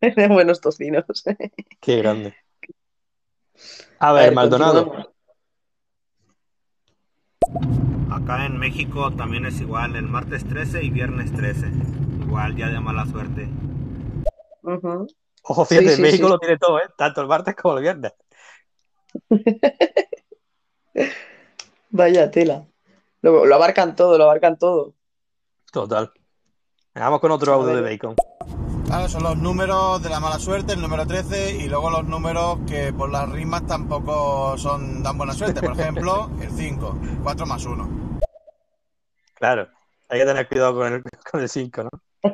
de 0.00 0.28
buenos 0.28 0.60
tocinos. 0.60 1.04
Qué 1.80 1.96
grande. 1.96 2.34
A 3.98 4.12
ver, 4.12 4.32
Maldonado. 4.34 5.14
Acá 8.10 8.44
en 8.44 8.58
México 8.58 9.10
también 9.12 9.46
es 9.46 9.58
igual, 9.60 9.96
el 9.96 10.02
martes 10.06 10.44
13 10.46 10.82
y 10.82 10.90
viernes 10.90 11.32
13. 11.32 11.68
igual 12.20 12.54
ya 12.56 12.68
de 12.68 12.78
mala 12.80 13.06
suerte. 13.06 13.48
Ujú. 14.62 15.06
Ojo, 15.44 15.64
fíjate, 15.64 15.88
Sí, 15.90 15.96
sí, 15.96 16.02
México 16.02 16.26
sí. 16.26 16.32
lo 16.32 16.38
tiene 16.38 16.58
todo, 16.58 16.78
¿eh? 16.78 16.88
Tanto 16.98 17.22
el 17.22 17.26
martes 17.26 17.56
como 17.56 17.78
el 17.78 17.82
viernes. 17.82 18.12
Vaya 21.90 22.30
tela. 22.30 22.66
Lo, 23.22 23.44
lo 23.44 23.54
abarcan 23.54 23.94
todo, 23.96 24.16
lo 24.16 24.24
abarcan 24.24 24.58
todo. 24.58 24.94
Total. 25.72 26.12
Vamos 26.94 27.20
con 27.20 27.30
otro 27.30 27.52
audio 27.54 27.76
de. 27.76 27.82
Bacon. 27.82 28.16
Claro, 28.86 29.08
son 29.08 29.22
los 29.22 29.36
números 29.36 30.02
de 30.02 30.08
la 30.08 30.18
mala 30.18 30.38
suerte, 30.38 30.72
el 30.72 30.80
número 30.80 31.06
13, 31.06 31.56
y 31.56 31.68
luego 31.68 31.90
los 31.90 32.04
números 32.04 32.58
que 32.66 32.92
por 32.92 33.10
las 33.10 33.28
rimas 33.30 33.64
tampoco 33.66 34.58
son 34.58 35.02
dan 35.02 35.16
buena 35.16 35.32
suerte. 35.32 35.60
Por 35.60 35.78
ejemplo, 35.78 36.28
el 36.42 36.50
5, 36.50 36.98
4 37.22 37.46
más 37.46 37.64
1. 37.64 38.18
Claro. 39.34 39.68
Hay 40.08 40.18
que 40.18 40.26
tener 40.26 40.48
cuidado 40.48 40.74
con 40.74 40.92
el, 40.92 41.02
con 41.30 41.40
el 41.40 41.48
5, 41.48 41.84
¿no? 41.84 41.90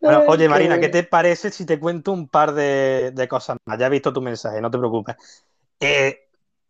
Bueno, 0.00 0.24
oye 0.28 0.50
Marina, 0.50 0.78
¿qué 0.78 0.90
te 0.90 1.02
parece 1.02 1.50
si 1.50 1.64
te 1.64 1.80
cuento 1.80 2.12
un 2.12 2.28
par 2.28 2.52
de, 2.52 3.10
de 3.14 3.26
cosas 3.26 3.56
más? 3.64 3.78
Ya 3.78 3.86
he 3.86 3.90
visto 3.90 4.12
tu 4.12 4.20
mensaje, 4.20 4.60
no 4.60 4.70
te 4.70 4.76
preocupes. 4.76 5.16
Eh, 5.80 6.23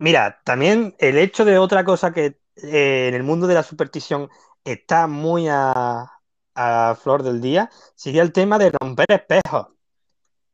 mira, 0.04 0.42
también 0.44 0.94
el 0.98 1.16
hecho 1.18 1.44
de 1.46 1.58
otra 1.58 1.82
cosa 1.84 2.12
que 2.12 2.38
eh, 2.56 3.08
en 3.08 3.14
el 3.14 3.22
mundo 3.22 3.46
de 3.46 3.54
la 3.54 3.62
superstición 3.62 4.28
está 4.62 5.06
muy 5.06 5.48
a, 5.48 6.12
a 6.54 6.96
flor 7.02 7.22
del 7.22 7.40
día, 7.40 7.70
sería 7.94 8.22
el 8.22 8.32
tema 8.32 8.58
de 8.58 8.70
romper 8.70 9.06
espejos. 9.10 9.68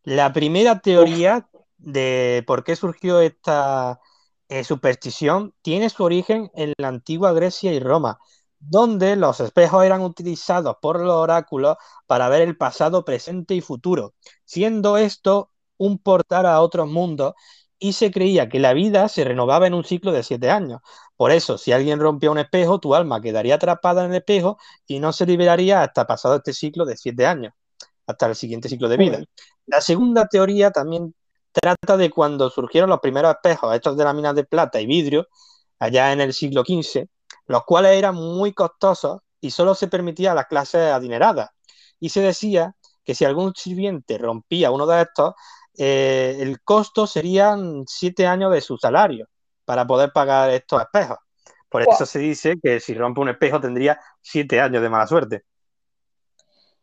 La 0.04 0.32
primera 0.32 0.80
teoría 0.80 1.48
de 1.78 2.44
por 2.46 2.62
qué 2.64 2.76
surgió 2.76 3.20
esta 3.20 4.00
eh, 4.48 4.62
superstición 4.62 5.52
tiene 5.62 5.90
su 5.90 6.04
origen 6.04 6.50
en 6.54 6.72
la 6.78 6.88
antigua 6.88 7.32
Grecia 7.32 7.72
y 7.72 7.80
Roma, 7.80 8.20
donde 8.60 9.16
los 9.16 9.40
espejos 9.40 9.84
eran 9.84 10.02
utilizados 10.02 10.76
por 10.80 11.00
los 11.00 11.16
oráculos 11.16 11.76
para 12.06 12.28
ver 12.28 12.42
el 12.42 12.56
pasado, 12.56 13.04
presente 13.04 13.54
y 13.54 13.60
futuro, 13.62 14.14
siendo 14.44 14.96
esto 14.96 15.50
un 15.76 15.98
portal 15.98 16.46
a 16.46 16.60
otros 16.60 16.88
mundos 16.88 17.34
y 17.80 17.94
se 17.94 18.10
creía 18.12 18.48
que 18.48 18.60
la 18.60 18.74
vida 18.74 19.08
se 19.08 19.24
renovaba 19.24 19.66
en 19.66 19.74
un 19.74 19.84
ciclo 19.84 20.12
de 20.12 20.22
siete 20.22 20.50
años. 20.50 20.80
Por 21.16 21.32
eso, 21.32 21.58
si 21.58 21.72
alguien 21.72 21.98
rompía 21.98 22.30
un 22.30 22.38
espejo, 22.38 22.78
tu 22.78 22.94
alma 22.94 23.20
quedaría 23.22 23.56
atrapada 23.56 24.04
en 24.04 24.10
el 24.10 24.18
espejo 24.18 24.58
y 24.86 25.00
no 25.00 25.12
se 25.12 25.26
liberaría 25.26 25.82
hasta 25.82 26.06
pasado 26.06 26.36
este 26.36 26.52
ciclo 26.52 26.84
de 26.84 26.96
siete 26.98 27.26
años, 27.26 27.54
hasta 28.06 28.26
el 28.26 28.36
siguiente 28.36 28.68
ciclo 28.68 28.88
de 28.88 28.98
vida. 28.98 29.18
La 29.66 29.80
segunda 29.80 30.28
teoría 30.28 30.70
también 30.70 31.14
trata 31.52 31.96
de 31.96 32.10
cuando 32.10 32.50
surgieron 32.50 32.90
los 32.90 33.00
primeros 33.00 33.34
espejos 33.34 33.74
hechos 33.74 33.96
de 33.96 34.04
láminas 34.04 34.34
de 34.34 34.44
plata 34.44 34.78
y 34.80 34.86
vidrio, 34.86 35.26
allá 35.78 36.12
en 36.12 36.20
el 36.20 36.34
siglo 36.34 36.62
XV, 36.62 37.06
los 37.46 37.64
cuales 37.64 37.96
eran 37.96 38.14
muy 38.14 38.52
costosos 38.52 39.20
y 39.40 39.50
solo 39.50 39.74
se 39.74 39.88
permitía 39.88 40.32
a 40.32 40.34
las 40.34 40.46
clases 40.46 40.92
adineradas. 40.92 41.48
Y 41.98 42.10
se 42.10 42.20
decía 42.20 42.74
que 43.04 43.14
si 43.14 43.24
algún 43.24 43.54
sirviente 43.56 44.18
rompía 44.18 44.70
uno 44.70 44.86
de 44.86 45.02
estos, 45.02 45.34
eh, 45.76 46.36
el 46.40 46.60
costo 46.62 47.06
serían 47.06 47.84
siete 47.86 48.26
años 48.26 48.52
de 48.52 48.60
su 48.60 48.76
salario 48.76 49.28
para 49.64 49.86
poder 49.86 50.12
pagar 50.12 50.50
estos 50.50 50.82
espejos. 50.82 51.18
Por 51.68 51.82
eso 51.82 52.04
se 52.04 52.18
dice 52.18 52.56
que 52.60 52.80
si 52.80 52.94
rompe 52.94 53.20
un 53.20 53.28
espejo 53.28 53.60
tendría 53.60 54.00
siete 54.20 54.60
años 54.60 54.82
de 54.82 54.88
mala 54.88 55.06
suerte. 55.06 55.44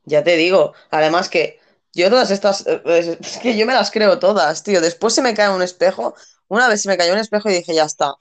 Ya 0.06 0.24
te 0.24 0.38
digo, 0.38 0.74
además 0.90 1.28
que 1.28 1.60
yo 1.94 2.10
todas 2.10 2.32
estas, 2.32 2.66
eh, 2.66 2.82
es 2.86 3.08
es 3.20 3.38
que 3.40 3.58
yo 3.58 3.66
me 3.66 3.74
las 3.74 3.92
creo 3.92 4.20
todas, 4.20 4.64
tío. 4.64 4.80
Después 4.80 5.14
se 5.14 5.22
me 5.22 5.34
cae 5.34 5.54
un 5.54 5.62
espejo, 5.62 6.16
una 6.48 6.70
vez 6.70 6.82
se 6.82 6.90
me 6.90 6.98
cayó 6.98 7.12
un 7.12 7.20
espejo 7.20 7.50
y 7.50 7.54
dije, 7.54 7.76
ya 7.76 7.84
está, 7.84 8.16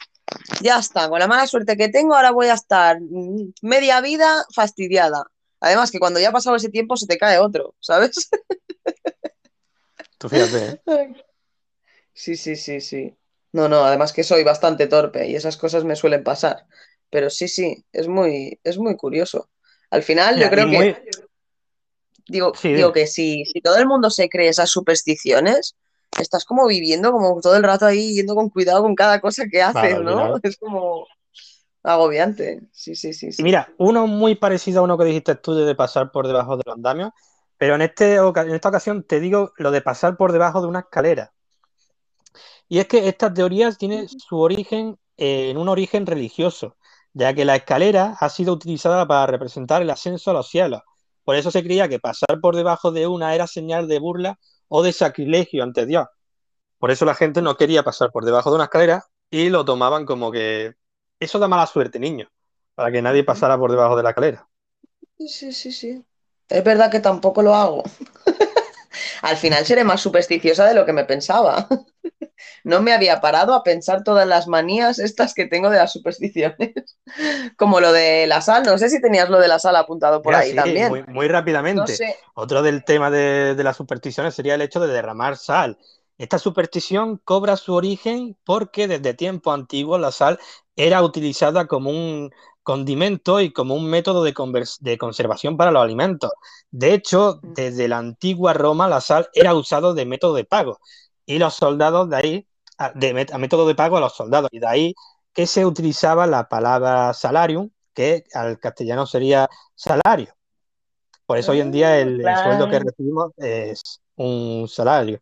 ya 0.61 0.79
está, 0.79 1.09
con 1.09 1.21
la 1.21 1.29
mala 1.29 1.47
suerte 1.47 1.77
que 1.77 1.89
tengo, 1.89 2.17
ahora 2.17 2.33
voy 2.33 2.49
a 2.49 2.55
estar 2.55 3.01
mm, 3.01 3.53
media 3.63 4.01
vida 4.01 4.45
fastidiada. 4.55 5.27
Además 5.61 5.91
que 5.91 5.99
cuando 5.99 6.21
ya 6.21 6.31
ha 6.31 6.33
pasado 6.33 6.57
ese 6.57 6.69
tiempo 6.69 6.97
se 6.97 7.07
te 7.07 7.19
cae 7.19 7.39
otro, 7.39 7.75
¿sabes? 7.81 8.29
Tú 10.19 10.29
fíjate, 10.29 10.67
¿eh? 10.67 10.81
Sí, 12.13 12.37
sí, 12.37 12.57
sí, 12.57 12.81
sí. 12.81 13.17
No, 13.53 13.69
no, 13.69 13.85
además 13.85 14.13
que 14.13 14.25
soy 14.25 14.43
bastante 14.45 14.87
torpe 14.87 15.27
y 15.29 15.37
esas 15.37 15.57
cosas 15.57 15.85
me 15.85 15.97
suelen 15.97 16.25
pasar. 16.25 16.67
Pero 17.11 17.31
sí, 17.31 17.49
sí, 17.49 17.85
es 17.93 18.09
muy, 18.09 18.59
es 18.65 18.79
muy 18.79 18.97
curioso. 18.97 19.51
Al 19.91 20.03
final 20.03 20.39
yo 20.41 20.49
Mira, 20.49 20.51
y 20.51 20.51
creo 20.51 20.71
que 20.71 20.77
muy... 20.77 20.97
Digo, 22.29 22.53
Sí, 22.55 22.69
digo 22.73 22.93
que 22.93 23.07
si, 23.07 23.45
si 23.45 23.61
todo 23.61 23.77
el 23.77 23.87
mundo 23.87 24.11
se 24.11 24.29
cree 24.29 24.49
esas 24.49 24.71
supersticiones, 24.71 25.77
estás 26.21 26.45
como 26.45 26.67
viviendo 26.67 27.13
como 27.13 27.41
todo 27.41 27.57
el 27.57 27.63
rato 27.63 27.87
ahí 27.87 28.15
yendo 28.15 28.35
con 28.35 28.51
cuidado 28.51 28.83
con 28.83 28.95
cada 28.97 29.21
cosa 29.21 29.45
que 29.51 29.63
haces, 29.63 30.01
¿no? 30.01 30.37
Es 30.43 30.57
como 30.57 31.07
agobiante. 31.85 32.63
Sí, 32.73 32.97
sí, 32.97 33.13
sí, 33.13 33.31
Y 33.31 33.33
sí. 33.33 33.45
mira, 33.45 33.73
uno 33.79 34.07
muy 34.07 34.35
parecido 34.35 34.81
a 34.81 34.83
uno 34.85 34.99
que 34.99 35.05
dijiste 35.05 35.37
tú 35.37 35.55
de 35.55 35.75
pasar 35.75 36.11
por 36.11 36.27
debajo 36.27 36.57
de 36.57 36.63
los 36.67 36.75
andamios, 36.75 37.11
pero 37.59 37.74
en, 37.74 37.83
este, 37.83 38.16
en 38.16 38.55
esta 38.55 38.69
ocasión 38.69 39.03
te 39.05 39.20
digo 39.20 39.53
lo 39.57 39.70
de 39.70 39.83
pasar 39.83 40.16
por 40.16 40.33
debajo 40.33 40.61
de 40.61 40.69
una 40.69 40.81
escalera. 40.81 41.33
Y 42.69 42.78
es 42.78 42.89
que 42.89 43.09
esta 43.09 43.33
teoría 43.33 43.73
tiene 43.73 44.07
su 44.09 44.39
origen 44.41 44.99
eh, 45.16 45.51
en 45.51 45.57
un 45.57 45.69
origen 45.69 46.07
religioso, 46.07 46.77
ya 47.12 47.33
que 47.35 47.45
la 47.45 47.57
escalera 47.57 48.16
ha 48.20 48.28
sido 48.28 48.53
utilizada 48.53 49.07
para 49.07 49.27
representar 49.27 49.83
el 49.83 49.91
ascenso 49.91 50.31
a 50.31 50.35
los 50.35 50.49
cielos. 50.49 50.83
Por 51.24 51.37
eso 51.37 51.51
se 51.51 51.62
creía 51.62 51.89
que 51.89 51.99
pasar 51.99 52.41
por 52.41 52.57
debajo 52.57 52.93
de 52.93 53.07
una 53.07 53.35
era 53.35 53.47
señal 53.47 53.89
de 53.89 53.99
burla 53.99 54.39
o 54.69 54.83
de 54.83 54.93
sacrilegio 54.93 55.62
ante 55.62 55.87
Dios. 55.87 56.07
Por 56.78 56.91
eso 56.91 57.05
la 57.05 57.15
gente 57.15 57.43
no 57.43 57.57
quería 57.57 57.83
pasar 57.83 58.11
por 58.12 58.24
debajo 58.24 58.51
de 58.51 58.57
una 58.57 58.65
escalera 58.65 59.07
y 59.31 59.49
lo 59.49 59.65
tomaban 59.65 60.05
como 60.07 60.31
que 60.31 60.74
eso 61.19 61.39
da 61.39 61.49
mala 61.49 61.66
suerte, 61.66 61.99
niño, 61.99 62.28
para 62.74 62.93
que 62.93 63.03
nadie 63.03 63.24
pasara 63.24 63.59
por 63.59 63.70
debajo 63.70 63.97
de 63.97 64.03
la 64.03 64.11
escalera. 64.11 64.49
Sí, 65.19 65.53
sí, 65.53 65.73
sí. 65.73 66.05
Es 66.48 66.64
verdad 66.64 66.90
que 66.90 67.01
tampoco 67.01 67.43
lo 67.43 67.55
hago. 67.55 67.82
Al 69.23 69.36
final 69.36 69.64
seré 69.66 69.85
más 69.85 70.01
supersticiosa 70.01 70.64
de 70.66 70.74
lo 70.74 70.85
que 70.86 70.93
me 70.93 71.05
pensaba. 71.05 71.68
No 72.64 72.82
me 72.82 72.93
había 72.93 73.20
parado 73.20 73.55
a 73.55 73.62
pensar 73.62 74.05
todas 74.05 74.27
las 74.27 74.48
manías 74.48 74.98
estas 74.98 75.35
que 75.35 75.47
tengo 75.47 75.70
de 75.70 75.78
las 75.78 75.93
supersticiones. 75.93 76.74
Como 77.56 77.81
lo 77.81 77.93
de 77.93 78.27
la 78.27 78.40
sal. 78.43 78.64
No 78.64 78.78
sé 78.78 78.90
si 78.90 79.01
tenías 79.01 79.31
lo 79.31 79.39
de 79.40 79.48
la 79.48 79.59
sal 79.59 79.77
apuntado 79.77 80.23
por 80.23 80.35
Mira, 80.35 80.36
ahí 80.36 80.55
sí, 80.55 80.55
también. 80.55 80.93
muy, 80.93 81.05
muy 81.05 81.28
No 81.73 81.86
rápidamente. 81.86 81.86
sé. 81.86 82.16
Otro 82.35 82.62
del 82.62 82.85
tema 82.85 83.10
de, 83.10 83.55
de 83.55 83.64
las 83.64 83.77
supersticiones 83.77 84.35
sería 84.35 84.55
el 84.55 84.62
hecho 84.62 84.81
de 84.81 84.89
derramar 84.93 85.36
sal. 85.36 85.78
Esta 86.18 86.39
superstición 86.39 87.18
cobra 87.18 87.56
su 87.56 87.74
origen 87.74 88.36
porque 88.44 88.89
desde 88.89 89.14
tiempos 89.14 89.55
antiguos 89.55 90.01
la 90.01 90.10
sal 90.10 90.39
era 90.74 91.02
utilizada 91.02 91.66
como 91.66 91.90
un 91.90 92.32
condimento 92.67 93.41
y 93.41 93.53
como 93.53 93.77
un 93.77 93.89
método 93.89 94.25
de, 94.25 94.35
de 94.81 94.99
conservación 94.99 95.57
para 95.57 95.71
los 95.71 95.81
alimentos. 95.81 96.33
De 96.73 96.95
hecho, 96.95 97.39
desde 97.41 97.87
la 97.87 97.99
antigua 97.99 98.55
Roma 98.55 98.89
la 98.89 99.01
sal 99.01 99.29
era 99.35 99.55
usado 99.55 99.95
de 99.95 100.05
método 100.05 100.35
de 100.35 100.45
pago 100.45 100.81
y 101.25 101.39
los 101.39 101.55
soldados 101.55 102.11
de 102.11 102.17
ahí, 102.17 102.49
a, 102.77 102.91
de, 102.91 103.25
a 103.33 103.39
método 103.39 103.69
de 103.69 103.77
pago 103.77 103.99
a 103.99 104.01
los 104.01 104.17
soldados, 104.17 104.51
y 104.51 104.59
de 104.59 104.67
ahí 104.67 104.95
que 105.33 105.47
se 105.47 105.65
utilizaba 105.65 106.27
la 106.27 106.49
palabra 106.49 107.15
salarium, 107.15 107.71
que 107.95 108.25
al 108.35 108.59
castellano 108.59 109.07
sería 109.07 109.49
salario. 109.77 110.35
Por 111.25 111.39
eso 111.39 111.53
hoy 111.53 111.61
en 111.61 111.71
día 111.71 112.01
el, 112.01 112.21
el 112.21 112.37
sueldo 112.37 112.69
que 112.69 112.81
recibimos 112.81 113.31
es 113.37 114.01
un 114.17 114.67
salario. 114.67 115.21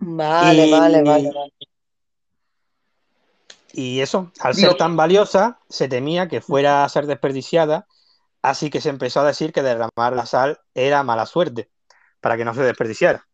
Vale, 0.00 0.68
vale, 0.68 1.02
vale, 1.04 1.30
vale. 1.30 1.52
Y 3.72 4.00
eso, 4.00 4.32
al 4.40 4.54
ser 4.54 4.74
tan 4.74 4.96
valiosa, 4.96 5.60
se 5.68 5.88
temía 5.88 6.28
que 6.28 6.40
fuera 6.40 6.84
a 6.84 6.88
ser 6.88 7.06
desperdiciada, 7.06 7.86
así 8.42 8.70
que 8.70 8.80
se 8.80 8.88
empezó 8.88 9.20
a 9.20 9.26
decir 9.26 9.52
que 9.52 9.62
derramar 9.62 10.14
la 10.14 10.26
sal 10.26 10.60
era 10.74 11.02
mala 11.02 11.26
suerte, 11.26 11.70
para 12.20 12.36
que 12.36 12.44
no 12.44 12.54
se 12.54 12.62
desperdiciara. 12.62 13.26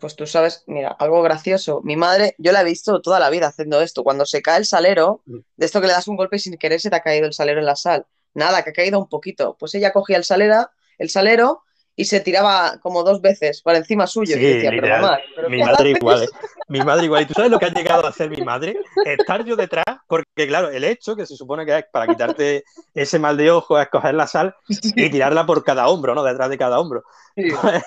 Pues 0.00 0.16
tú 0.16 0.26
sabes, 0.26 0.64
mira, 0.66 0.96
algo 0.98 1.20
gracioso. 1.22 1.82
Mi 1.82 1.96
madre, 1.96 2.34
yo 2.38 2.52
la 2.52 2.62
he 2.62 2.64
visto 2.64 3.02
toda 3.02 3.20
la 3.20 3.28
vida 3.28 3.48
haciendo 3.48 3.82
esto. 3.82 4.04
Cuando 4.04 4.24
se 4.24 4.40
cae 4.40 4.58
el 4.58 4.64
salero, 4.64 5.22
de 5.26 5.66
esto 5.66 5.82
que 5.82 5.86
le 5.86 5.92
das 5.92 6.08
un 6.08 6.16
golpe 6.16 6.36
y 6.36 6.38
sin 6.38 6.56
querer 6.56 6.80
se 6.80 6.88
te 6.88 6.96
ha 6.96 7.02
caído 7.02 7.26
el 7.26 7.34
salero 7.34 7.60
en 7.60 7.66
la 7.66 7.76
sal. 7.76 8.06
Nada, 8.32 8.62
que 8.62 8.70
ha 8.70 8.72
caído 8.72 8.98
un 8.98 9.08
poquito. 9.08 9.54
Pues 9.58 9.74
ella 9.74 9.92
cogía 9.92 10.16
el 10.16 10.24
salera, 10.24 10.70
el 10.96 11.10
salero 11.10 11.62
y 11.96 12.04
se 12.04 12.20
tiraba 12.20 12.78
como 12.82 13.02
dos 13.02 13.22
veces 13.22 13.62
por 13.62 13.74
encima 13.74 14.06
suyo. 14.06 14.36
Sí, 14.36 14.40
Y 14.40 14.42
yo 14.42 14.54
decía, 14.54 14.70
pero 14.70 14.88
mamá, 14.88 15.18
¿pero 15.34 15.48
Mi 15.48 15.58
madre 15.58 15.74
haces? 15.90 15.96
igual, 15.96 16.22
¿eh? 16.22 16.28
Mi 16.68 16.80
madre 16.80 17.04
igual. 17.06 17.22
¿Y 17.22 17.26
tú 17.26 17.34
sabes 17.34 17.50
lo 17.50 17.58
que 17.58 17.64
ha 17.64 17.70
llegado 17.72 18.04
a 18.06 18.10
hacer 18.10 18.28
mi 18.28 18.44
madre? 18.44 18.76
Estar 19.04 19.44
yo 19.44 19.56
detrás, 19.56 19.84
porque 20.06 20.46
claro, 20.46 20.68
el 20.68 20.84
hecho, 20.84 21.16
que 21.16 21.24
se 21.24 21.36
supone 21.36 21.64
que 21.64 21.78
es 21.78 21.84
para 21.90 22.06
quitarte 22.06 22.64
ese 22.94 23.18
mal 23.18 23.36
de 23.36 23.50
ojo, 23.50 23.80
es 23.80 23.88
coger 23.88 24.14
la 24.14 24.26
sal 24.26 24.54
y 24.68 25.10
tirarla 25.10 25.46
por 25.46 25.64
cada 25.64 25.88
hombro, 25.88 26.14
¿no? 26.14 26.22
Detrás 26.22 26.50
de 26.50 26.58
cada 26.58 26.78
hombro. 26.78 27.02
Sí. 27.34 27.44
Pues, 27.60 27.82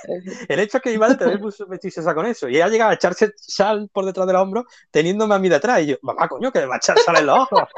el 0.47 0.59
hecho 0.59 0.77
es 0.77 0.83
que 0.83 0.91
mi 0.91 0.97
madre 0.97 1.15
también 1.15 1.39
puso 1.39 1.63
supersticiosa 1.63 2.13
con 2.15 2.25
eso. 2.25 2.49
Y 2.49 2.55
ella 2.55 2.65
ha 2.65 2.69
llegado 2.69 2.91
a 2.91 2.95
echarse 2.95 3.33
sal 3.37 3.89
por 3.93 4.05
detrás 4.05 4.25
del 4.27 4.35
hombro, 4.35 4.65
teniéndome 4.91 5.35
a 5.35 5.39
mí 5.39 5.49
detrás. 5.49 5.81
Y 5.81 5.87
yo, 5.87 5.95
mamá, 6.01 6.27
coño, 6.27 6.51
que 6.51 6.59
me 6.59 6.65
va 6.65 6.75
a 6.75 6.77
echar 6.77 6.97
sal 6.99 7.17
en 7.17 7.25
los 7.27 7.39
ojos. 7.39 7.69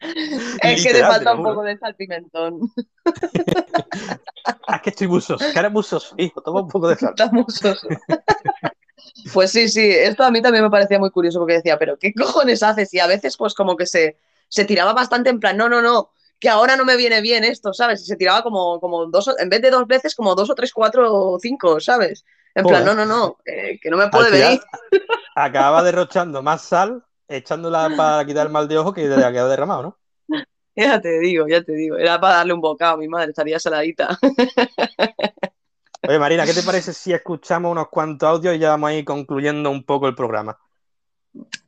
Es 0.62 0.82
que 0.82 0.92
te 0.92 1.00
falta 1.00 1.34
un 1.34 1.42
poco 1.42 1.62
de 1.62 1.78
salpimentón. 1.78 2.60
Ah, 4.68 4.76
es 4.76 4.82
que 4.82 4.90
estoy 4.90 5.08
musoso, 5.08 5.44
que 5.52 5.58
eres 5.58 5.72
musoso, 5.72 6.14
hijo, 6.18 6.40
toma 6.40 6.60
un 6.60 6.68
poco 6.68 6.88
de 6.88 6.96
sal. 6.96 7.14
Pues 9.32 9.50
sí, 9.50 9.68
sí, 9.68 9.90
esto 9.90 10.22
a 10.24 10.30
mí 10.30 10.40
también 10.40 10.62
me 10.62 10.70
parecía 10.70 10.98
muy 10.98 11.10
curioso 11.10 11.38
porque 11.38 11.54
decía, 11.54 11.78
pero 11.78 11.98
¿qué 11.98 12.12
cojones 12.12 12.62
haces? 12.62 12.92
Y 12.94 13.00
a 13.00 13.06
veces 13.06 13.36
pues 13.36 13.54
como 13.54 13.76
que 13.76 13.86
se, 13.86 14.18
se 14.48 14.64
tiraba 14.64 14.92
bastante 14.92 15.30
en 15.30 15.40
plan, 15.40 15.56
no, 15.56 15.68
no, 15.68 15.82
no, 15.82 16.10
que 16.38 16.48
ahora 16.48 16.76
no 16.76 16.84
me 16.84 16.96
viene 16.96 17.20
bien 17.20 17.44
esto, 17.44 17.72
¿sabes? 17.72 18.02
Y 18.02 18.04
se 18.04 18.16
tiraba 18.16 18.42
como, 18.42 18.78
como 18.80 19.06
dos, 19.06 19.34
en 19.38 19.48
vez 19.48 19.62
de 19.62 19.70
dos 19.70 19.86
veces, 19.86 20.14
como 20.14 20.34
dos 20.34 20.50
o 20.50 20.54
tres, 20.54 20.72
cuatro 20.72 21.12
o 21.12 21.38
cinco, 21.40 21.80
¿sabes? 21.80 22.24
En 22.54 22.64
plan, 22.64 22.84
no, 22.84 22.94
no, 22.94 23.04
no, 23.04 23.36
eh, 23.44 23.78
que 23.80 23.90
no 23.90 23.96
me 23.96 24.08
puede 24.08 24.30
venir. 24.30 24.60
acababa 25.34 25.82
derrochando 25.82 26.42
más 26.42 26.62
sal, 26.62 27.04
echándola 27.28 27.90
para 27.96 28.24
quitar 28.24 28.46
el 28.46 28.52
mal 28.52 28.68
de 28.68 28.78
ojo 28.78 28.92
que 28.92 29.08
que 29.08 29.14
ha 29.14 29.46
derramado, 29.46 29.82
¿no? 29.82 29.98
Ya 30.76 31.00
te 31.00 31.18
digo, 31.20 31.48
ya 31.48 31.62
te 31.62 31.72
digo. 31.72 31.96
Era 31.96 32.20
para 32.20 32.36
darle 32.36 32.52
un 32.52 32.60
bocado, 32.60 32.98
mi 32.98 33.08
madre 33.08 33.30
estaría 33.30 33.58
saladita. 33.58 34.18
Oye, 36.06 36.18
Marina, 36.18 36.44
¿qué 36.44 36.52
te 36.52 36.62
parece 36.66 36.92
si 36.92 37.14
escuchamos 37.14 37.72
unos 37.72 37.88
cuantos 37.88 38.28
audios 38.28 38.54
y 38.56 38.58
ya 38.58 38.70
vamos 38.70 38.90
a 38.90 38.94
ir 38.94 39.04
concluyendo 39.04 39.70
un 39.70 39.84
poco 39.84 40.06
el 40.06 40.14
programa? 40.14 40.58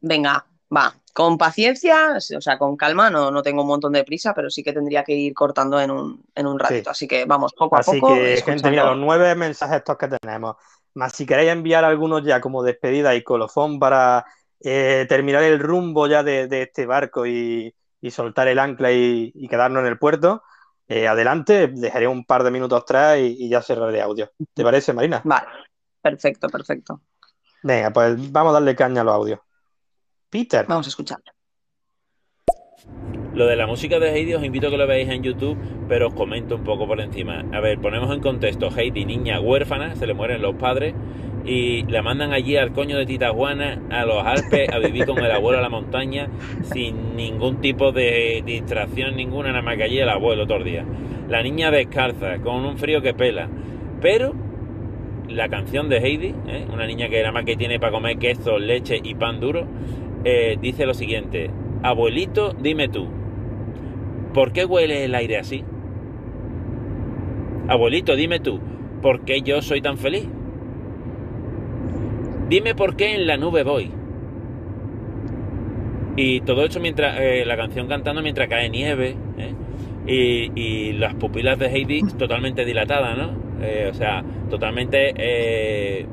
Venga, 0.03 0.45
va. 0.75 0.95
Con 1.15 1.37
paciencia, 1.37 2.15
o 2.17 2.41
sea, 2.41 2.59
con 2.59 2.77
calma, 2.77 3.11
no, 3.11 3.31
no 3.31 3.43
tengo 3.43 3.63
un 3.63 3.69
montón 3.69 3.93
de 3.93 4.05
prisa, 4.05 4.33
pero 4.35 4.51
sí 4.51 4.63
que 4.63 4.73
tendría 4.73 5.03
que 5.03 5.15
ir 5.15 5.35
cortando 5.35 5.81
en 5.81 5.91
un, 5.91 6.23
en 6.35 6.47
un 6.47 6.59
ratito. 6.59 6.91
Así 6.91 7.09
que 7.09 7.25
vamos, 7.25 7.53
poco 7.55 7.77
a 7.77 7.81
Así 7.81 8.01
poco. 8.01 8.15
que, 8.15 8.41
gente, 8.45 8.71
mira, 8.71 8.85
los 8.85 8.99
nueve 8.99 9.35
mensajes 9.35 9.79
estos 9.79 9.97
que 9.97 10.09
tenemos. 10.09 10.57
Más 10.95 11.13
si 11.13 11.27
queréis 11.27 11.51
enviar 11.51 11.85
algunos 11.85 12.23
ya 12.25 12.41
como 12.41 12.63
despedida 12.63 13.15
y 13.15 13.25
colofón 13.25 13.81
para 13.81 14.25
eh, 14.61 15.07
terminar 15.09 15.43
el 15.43 15.59
rumbo 15.59 16.07
ya 16.07 16.23
de, 16.23 16.47
de 16.47 16.63
este 16.63 16.87
barco 16.87 17.27
y, 17.27 17.75
y 18.01 18.11
soltar 18.11 18.49
el 18.49 18.59
ancla 18.59 18.93
y, 18.93 19.33
y 19.35 19.49
quedarnos 19.49 19.83
en 19.83 19.89
el 19.89 19.99
puerto, 19.99 20.43
eh, 20.89 21.07
adelante, 21.07 21.69
dejaré 21.69 22.07
un 22.09 22.25
par 22.25 22.43
de 22.45 22.51
minutos 22.51 22.83
atrás 22.83 23.19
y, 23.19 23.37
y 23.39 23.49
ya 23.49 23.63
cerraré 23.63 24.01
audio. 24.01 24.31
¿Te 24.55 24.63
parece, 24.63 24.93
Marina? 24.93 25.21
Vale, 25.25 25.47
perfecto, 26.01 26.49
perfecto. 26.49 27.03
Venga, 27.63 27.91
pues 27.91 28.33
vamos 28.33 28.51
a 28.51 28.55
darle 28.55 28.77
caña 28.77 29.01
a 29.01 29.05
los 29.05 29.15
audios. 29.15 29.41
Peter. 30.31 30.67
Vamos 30.67 30.87
a 30.87 30.91
escuchar. 30.91 31.19
Lo 33.39 33.47
de 33.47 33.55
la 33.55 33.69
música 33.69 34.01
de 34.01 34.11
Heidi 34.11 34.35
os 34.35 34.43
invito 34.43 34.67
a 34.67 34.71
que 34.71 34.77
lo 34.77 34.85
veáis 34.89 35.09
en 35.11 35.23
YouTube, 35.23 35.57
pero 35.89 36.09
os 36.09 36.15
comento 36.15 36.57
un 36.57 36.65
poco 36.65 36.89
por 36.89 37.01
encima. 37.01 37.45
A 37.53 37.61
ver, 37.61 37.79
ponemos 37.79 38.13
en 38.13 38.19
contexto, 38.19 38.69
Heidi, 38.77 39.05
niña 39.05 39.39
huérfana, 39.39 39.95
se 39.95 40.09
le 40.09 40.15
mueren 40.15 40.43
los 40.43 40.57
padres 40.57 40.93
y 41.45 41.85
la 41.85 42.03
mandan 42.03 42.33
allí 42.33 42.57
al 42.57 42.73
coño 42.73 42.99
de 42.99 43.07
Titajuana, 43.07 43.81
a 43.91 44.05
los 44.05 44.27
Alpes, 44.27 44.69
a 44.71 44.81
vivir 44.81 45.07
con 45.07 45.19
el 45.19 45.31
abuelo 45.31 45.61
a 45.61 45.63
la 45.63 45.69
montaña, 45.69 46.29
sin 46.63 47.15
ningún 47.15 47.61
tipo 47.61 47.93
de 47.93 48.43
distracción 48.45 49.15
ninguna, 49.15 49.51
nada 49.51 49.63
más 49.63 49.77
que 49.77 49.85
allí 49.85 50.01
el 50.01 50.09
abuelo 50.09 50.45
todo 50.45 50.59
el 50.59 50.65
día. 50.65 50.85
La 51.29 51.41
niña 51.41 51.71
descalza, 51.71 52.39
con 52.39 52.65
un 52.65 52.77
frío 52.77 53.03
que 53.03 53.15
pela. 53.15 53.49
Pero 54.01 54.35
la 55.29 55.49
canción 55.49 55.89
de 55.89 55.99
Heidi, 55.99 56.35
¿eh? 56.49 56.67
una 56.73 56.89
niña 56.89 57.09
que 57.09 57.21
nada 57.21 57.31
más 57.31 57.45
que 57.45 57.55
tiene 57.55 57.79
para 57.79 57.93
comer 57.93 58.19
queso, 58.19 58.59
leche 58.59 59.01
y 59.01 59.15
pan 59.15 59.39
duro, 59.39 59.65
eh, 60.25 60.59
dice 60.61 60.87
lo 60.87 60.95
siguiente, 60.95 61.53
abuelito, 61.85 62.53
dime 62.53 62.89
tú, 62.89 63.07
¿por 64.33 64.53
qué 64.53 64.65
huele 64.65 65.05
el 65.05 65.15
aire 65.15 65.39
así? 65.39 65.65
Abuelito, 67.69 68.17
dime 68.17 68.41
tú, 68.41 68.61
¿por 69.03 69.25
qué 69.25 69.43
yo 69.43 69.61
soy 69.61 69.81
tan 69.81 69.99
feliz? 69.99 70.27
Dime 72.49 72.75
por 72.75 72.97
qué 72.97 73.15
en 73.15 73.27
la 73.27 73.37
nube 73.37 73.63
voy. 73.63 73.91
Y 76.17 76.41
todo 76.41 76.65
esto 76.65 76.81
mientras 76.81 77.19
eh, 77.21 77.45
la 77.47 77.57
canción 77.57 77.87
cantando 77.87 78.23
mientras 78.23 78.49
cae 78.49 78.71
nieve, 78.71 79.17
¿eh? 79.37 79.55
y, 80.07 80.61
y 80.61 80.93
las 80.95 81.15
pupilas 81.15 81.59
de 81.59 81.67
Heidi 81.67 82.03
totalmente 82.19 82.65
dilatadas, 82.65 83.17
¿no? 83.17 83.49
Eh, 83.61 83.89
o 83.91 83.95
sea, 83.95 84.25
totalmente 84.49 85.13
eh, 85.17 86.07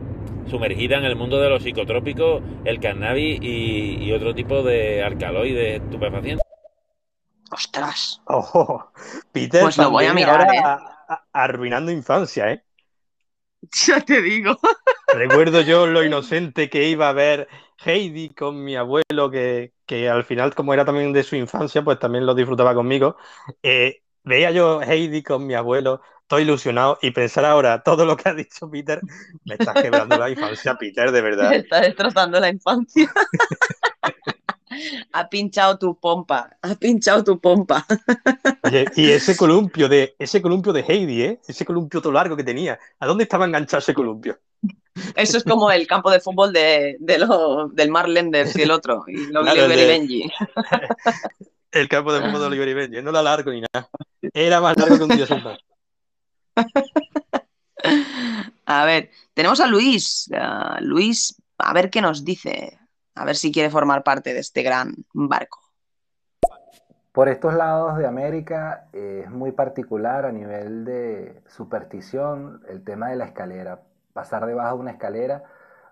sumergida 0.48 0.98
en 0.98 1.06
el 1.06 1.16
mundo 1.16 1.40
de 1.40 1.50
los 1.50 1.64
psicotrópicos, 1.64 2.42
el 2.66 2.80
cannabis 2.80 3.40
y, 3.42 4.04
y 4.04 4.12
otro 4.12 4.34
tipo 4.36 4.62
de 4.62 5.04
alcaloides 5.04 5.82
estupefacientes. 5.82 6.45
Ostras. 7.58 8.22
Ojo, 8.26 8.92
Peter 9.32 9.62
Pues 9.64 9.78
lo 9.78 9.90
voy 9.92 10.06
a 10.06 10.14
mirar, 10.14 10.42
ahora 10.42 10.54
¿eh? 10.54 10.62
a- 10.64 11.06
a- 11.08 11.26
arruinando 11.34 11.92
infancia, 11.92 12.52
¿eh? 12.52 12.64
Ya 13.88 14.00
te 14.02 14.22
digo. 14.22 14.58
Recuerdo 15.12 15.62
yo 15.62 15.88
lo 15.88 16.04
inocente 16.04 16.70
que 16.70 16.90
iba 16.90 17.10
a 17.10 17.14
ver 17.14 17.48
Heidi 17.86 18.30
con 18.34 18.64
mi 18.64 18.76
abuelo, 18.76 19.30
que, 19.32 19.74
que 19.86 20.10
al 20.10 20.24
final, 20.26 20.54
como 20.56 20.74
era 20.74 20.84
también 20.86 21.14
de 21.14 21.24
su 21.24 21.36
infancia, 21.36 21.84
pues 21.84 22.00
también 22.00 22.26
lo 22.26 22.36
disfrutaba 22.36 22.74
conmigo. 22.74 23.16
Eh, 23.64 24.02
veía 24.24 24.52
yo 24.52 24.82
Heidi 24.82 25.24
con 25.24 25.46
mi 25.46 25.54
abuelo, 25.54 26.02
estoy 26.22 26.44
ilusionado, 26.44 26.98
y 27.02 27.12
pensar 27.12 27.46
ahora 27.46 27.82
todo 27.84 28.06
lo 28.06 28.18
que 28.18 28.30
ha 28.30 28.34
dicho 28.34 28.70
Peter, 28.70 29.06
me 29.46 29.56
estás 29.56 29.78
quebrando 29.80 30.18
la 30.18 30.30
infancia, 30.30 30.76
Peter, 30.78 31.12
de 31.12 31.22
Me 31.40 31.56
verdad. 31.56 31.56
está 31.58 31.82
destrozando 31.82 32.40
la 32.40 32.50
infancia. 32.50 33.12
Ha 35.14 35.30
pinchado 35.30 35.78
tu 35.78 36.00
pompa. 36.00 36.58
Ha 36.62 36.76
pinchado 36.76 37.24
tu 37.24 37.40
pompa. 37.40 37.86
Oye, 38.64 38.86
y 38.96 39.12
ese 39.12 39.36
columpio 39.38 39.88
de, 39.90 40.16
ese 40.20 40.42
columpio 40.42 40.74
de 40.74 40.82
Heidi, 40.88 41.22
¿eh? 41.24 41.40
Ese 41.48 41.66
columpio 41.66 42.02
todo 42.02 42.14
largo 42.14 42.36
que 42.36 42.44
tenía. 42.44 42.80
¿A 43.00 43.06
dónde 43.06 43.24
estaba 43.24 43.46
enganchado 43.46 43.80
ese 43.80 43.94
columpio? 43.94 44.40
Eso 45.16 45.38
es 45.38 45.44
como 45.44 45.70
el 45.72 45.86
campo 45.88 46.10
de 46.10 46.22
fútbol 46.22 46.54
de, 46.54 46.96
de 47.00 47.20
lo- 47.20 47.68
del 47.70 47.92
Mark 47.92 48.08
Lenders 48.08 48.56
y 48.56 48.62
el 48.62 48.72
otro. 48.72 49.04
Y 49.08 49.28
lo 49.28 49.42
Claro, 49.42 49.66
Oliver 49.66 49.80
y 49.80 49.88
Benji. 49.88 50.32
El 51.72 51.90
campo 51.90 52.14
de 52.14 52.22
fútbol 52.22 52.40
de 52.40 52.46
Oliver 52.48 52.68
y 52.70 52.74
Benji. 52.74 53.02
No 53.02 53.10
era 53.10 53.22
largo 53.22 53.52
ni 53.52 53.62
nada. 53.62 53.90
Era 54.34 54.62
más 54.62 54.78
largo 54.78 54.98
que 54.98 55.04
un 55.04 55.28
sentado. 55.28 55.58
A 58.66 58.86
ver, 58.86 59.12
tenemos 59.34 59.60
a 59.60 59.68
Luis. 59.68 60.30
Luis, 60.80 61.36
a 61.58 61.74
ver 61.74 61.90
qué 61.90 62.02
nos 62.02 62.24
dice. 62.26 62.80
A 63.16 63.26
ver 63.26 63.36
si 63.36 63.52
quiere 63.52 63.70
formar 63.70 64.04
parte 64.04 64.34
de 64.34 64.40
este 64.40 64.62
gran 64.62 64.94
barco. 65.14 65.60
Por 67.12 67.30
estos 67.30 67.54
lados 67.54 67.98
de 67.98 68.06
América 68.06 68.90
eh, 68.92 69.22
es 69.24 69.32
muy 69.32 69.54
particular 69.54 70.26
a 70.26 70.34
nivel 70.34 70.84
de 70.84 71.42
superstición 71.48 72.62
el 72.68 72.84
tema 72.84 73.10
de 73.10 73.16
la 73.16 73.26
escalera. 73.26 73.84
Pasar 74.12 74.46
debajo 74.46 74.76
de 74.76 74.82
una 74.82 74.92
escalera, 74.92 75.44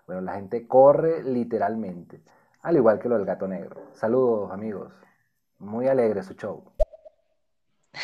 bueno, 0.06 0.20
la 0.20 0.34
gente 0.34 0.66
corre 0.66 1.22
literalmente, 1.22 2.20
al 2.62 2.76
igual 2.76 2.98
que 2.98 3.08
lo 3.08 3.16
del 3.16 3.24
gato 3.24 3.48
negro. 3.48 3.88
Saludos 3.94 4.52
amigos, 4.52 4.92
muy 5.58 5.88
alegre 5.88 6.22
su 6.22 6.34
show. 6.34 6.62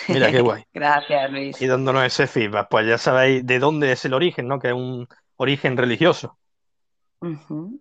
Mira 0.09 0.31
qué 0.31 0.41
guay. 0.41 0.65
Gracias, 0.73 1.31
Luis. 1.31 1.61
Y 1.61 1.67
dándonos 1.67 2.05
ese 2.05 2.27
feedback, 2.27 2.69
pues 2.71 2.87
ya 2.87 2.97
sabéis 2.97 3.47
de 3.47 3.59
dónde 3.59 3.93
es 3.93 4.03
el 4.07 4.15
origen, 4.15 4.49
¿no? 4.49 4.59
Que 4.59 4.69
es 4.69 4.75
un 4.75 5.07
origen 5.37 5.77
religioso. 5.77 6.39
Ujú. 7.21 7.81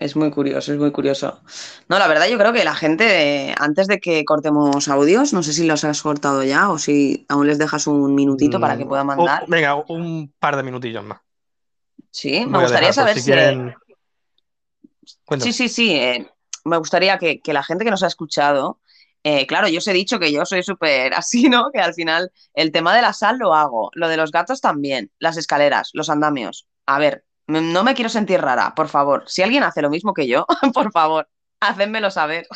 Es 0.00 0.14
muy 0.14 0.30
curioso, 0.30 0.72
es 0.72 0.78
muy 0.78 0.92
curioso. 0.92 1.42
No, 1.88 1.98
la 1.98 2.06
verdad 2.06 2.28
yo 2.28 2.38
creo 2.38 2.52
que 2.52 2.64
la 2.64 2.74
gente, 2.76 3.52
antes 3.58 3.88
de 3.88 3.98
que 3.98 4.24
cortemos 4.24 4.86
audios, 4.88 5.32
no 5.32 5.42
sé 5.42 5.52
si 5.52 5.66
los 5.66 5.82
has 5.84 6.02
cortado 6.02 6.44
ya 6.44 6.70
o 6.70 6.78
si 6.78 7.26
aún 7.28 7.48
les 7.48 7.58
dejas 7.58 7.86
un 7.88 8.14
minutito 8.14 8.60
para 8.60 8.76
que 8.76 8.84
Mm, 8.84 8.88
puedan 8.88 9.06
oh, 9.16 9.16
mandar. 9.16 9.44
venga, 9.48 9.74
un 9.74 10.32
par 10.38 10.56
de 10.56 10.62
minutillos 10.62 11.02
más. 11.04 11.20
Sí, 12.10 12.46
me 12.46 12.58
gustaría 12.60 12.92
dejar, 12.92 12.94
por 12.94 12.94
saber 12.94 13.14
si 13.14 13.22
si... 13.22 13.32
quieren-. 13.32 13.74
Sí, 15.38 15.52
sí, 15.52 15.68
sí. 15.68 15.92
eh, 15.96 16.30
me 16.64 16.76
gustaría 16.78 17.18
que, 17.18 17.40
que 17.40 17.52
la 17.52 17.62
gente 17.62 17.84
que 17.84 17.90
nos 17.90 18.02
ha 18.02 18.06
escuchado, 18.06 18.80
eh, 19.24 19.46
claro, 19.46 19.68
yo 19.68 19.78
os 19.78 19.88
he 19.88 19.92
dicho 19.92 20.18
que 20.18 20.32
yo 20.32 20.44
soy 20.46 20.62
súper 20.62 21.14
así, 21.14 21.48
¿no? 21.48 21.70
Que 21.72 21.80
al 21.80 21.94
final 21.94 22.30
el 22.54 22.72
tema 22.72 22.94
de 22.94 23.02
la 23.02 23.12
sal 23.12 23.38
lo 23.38 23.54
hago, 23.54 23.90
lo 23.94 24.08
de 24.08 24.16
los 24.16 24.30
gatos 24.32 24.60
también, 24.60 25.10
las 25.18 25.36
escaleras, 25.36 25.90
los 25.92 26.08
andamios. 26.10 26.68
A 26.86 26.98
ver, 26.98 27.24
no 27.48 27.84
me 27.84 27.94
quiero 27.94 28.08
sentir 28.10 28.40
rara, 28.40 28.74
por 28.74 28.88
favor. 28.88 29.24
Si 29.26 29.42
alguien 29.42 29.62
hace 29.64 29.82
lo 29.82 29.90
mismo 29.90 30.14
que 30.14 30.28
yo, 30.28 30.46
por 30.74 30.92
favor, 30.92 31.28
hacédmelo 31.60 32.10
saber. 32.10 32.46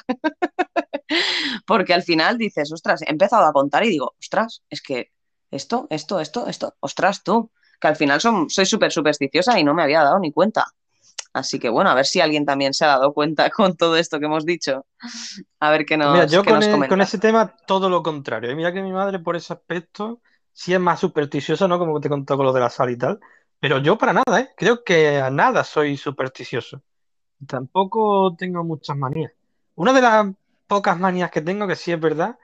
Porque 1.66 1.94
al 1.94 2.02
final 2.02 2.39
dices, 2.39 2.73
ostras, 2.73 3.02
he 3.02 3.10
empezado 3.10 3.44
a 3.47 3.52
contar 3.52 3.85
y 3.85 3.89
digo, 3.90 4.14
ostras, 4.20 4.62
es 4.70 4.82
que 4.82 5.10
esto, 5.51 5.86
esto, 5.90 6.20
esto, 6.20 6.47
esto, 6.47 6.74
ostras, 6.81 7.23
tú, 7.23 7.51
que 7.81 7.89
al 7.89 7.97
final 7.97 8.20
son- 8.20 8.48
soy 8.51 8.66
súper 8.66 8.93
supersticiosa 8.93 9.59
y 9.59 9.64
no 9.64 9.74
me 9.74 9.82
había 9.82 10.02
dado 10.02 10.19
ni 10.19 10.32
cuenta. 10.32 10.66
Así 11.35 11.59
que 11.60 11.69
bueno, 11.70 11.90
a 11.90 11.94
ver 11.94 12.06
si 12.06 12.20
alguien 12.20 12.47
también 12.47 12.74
se 12.74 12.85
ha 12.86 12.89
dado 12.89 13.12
cuenta 13.14 13.51
con 13.51 13.77
todo 13.77 13.97
esto 13.97 14.20
que 14.20 14.27
hemos 14.27 14.47
dicho. 14.47 14.86
A 15.60 15.70
ver 15.70 15.86
qué 15.86 15.97
nos, 15.98 16.09
Mira, 16.10 16.27
yo 16.28 16.44
qué 16.44 16.52
con, 16.52 16.55
nos 16.55 16.66
e- 16.66 16.86
con 16.86 17.01
ese 17.01 17.19
tema 17.19 17.56
todo 17.66 17.89
lo 17.89 18.02
contrario. 18.02 18.51
Y 18.51 18.56
mira 18.56 18.73
que 18.73 18.82
mi 18.82 18.93
madre 18.93 19.19
por 19.20 19.36
ese 19.36 19.52
aspecto 19.52 20.20
sí 20.52 20.74
es 20.74 20.81
más 20.81 20.98
supersticiosa, 21.01 21.69
¿no? 21.69 21.78
Como 21.78 22.01
te 22.01 22.09
contó 22.09 22.36
con 22.36 22.47
lo 22.47 22.52
de 22.52 22.60
la 22.60 22.70
sal 22.70 22.90
y 22.90 22.98
tal. 22.98 23.20
Pero 23.62 23.78
yo 23.78 23.97
para 23.97 24.12
nada, 24.12 24.40
¿eh? 24.40 24.51
Creo 24.56 24.82
que 24.82 25.20
a 25.20 25.30
nada 25.30 25.62
soy 25.62 25.97
supersticioso. 25.97 26.82
Tampoco 27.47 28.34
tengo 28.36 28.64
muchas 28.64 28.97
manías. 28.97 29.30
Una 29.76 29.93
de 29.93 30.01
las 30.01 30.26
pocas 30.66 30.98
manías 30.98 31.30
que 31.30 31.43
tengo, 31.43 31.68
que 31.68 31.76
sí 31.76 31.93
es 31.93 32.01
verdad, 32.01 32.36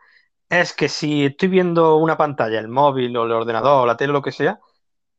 es 0.48 0.72
que 0.72 0.88
si 0.88 1.24
estoy 1.24 1.48
viendo 1.48 1.96
una 1.96 2.16
pantalla, 2.16 2.60
el 2.60 2.68
móvil 2.68 3.16
o 3.16 3.24
el 3.24 3.32
ordenador 3.32 3.82
o 3.82 3.86
la 3.86 3.96
tele 3.96 4.10
o 4.10 4.12
lo 4.12 4.22
que 4.22 4.30
sea, 4.30 4.60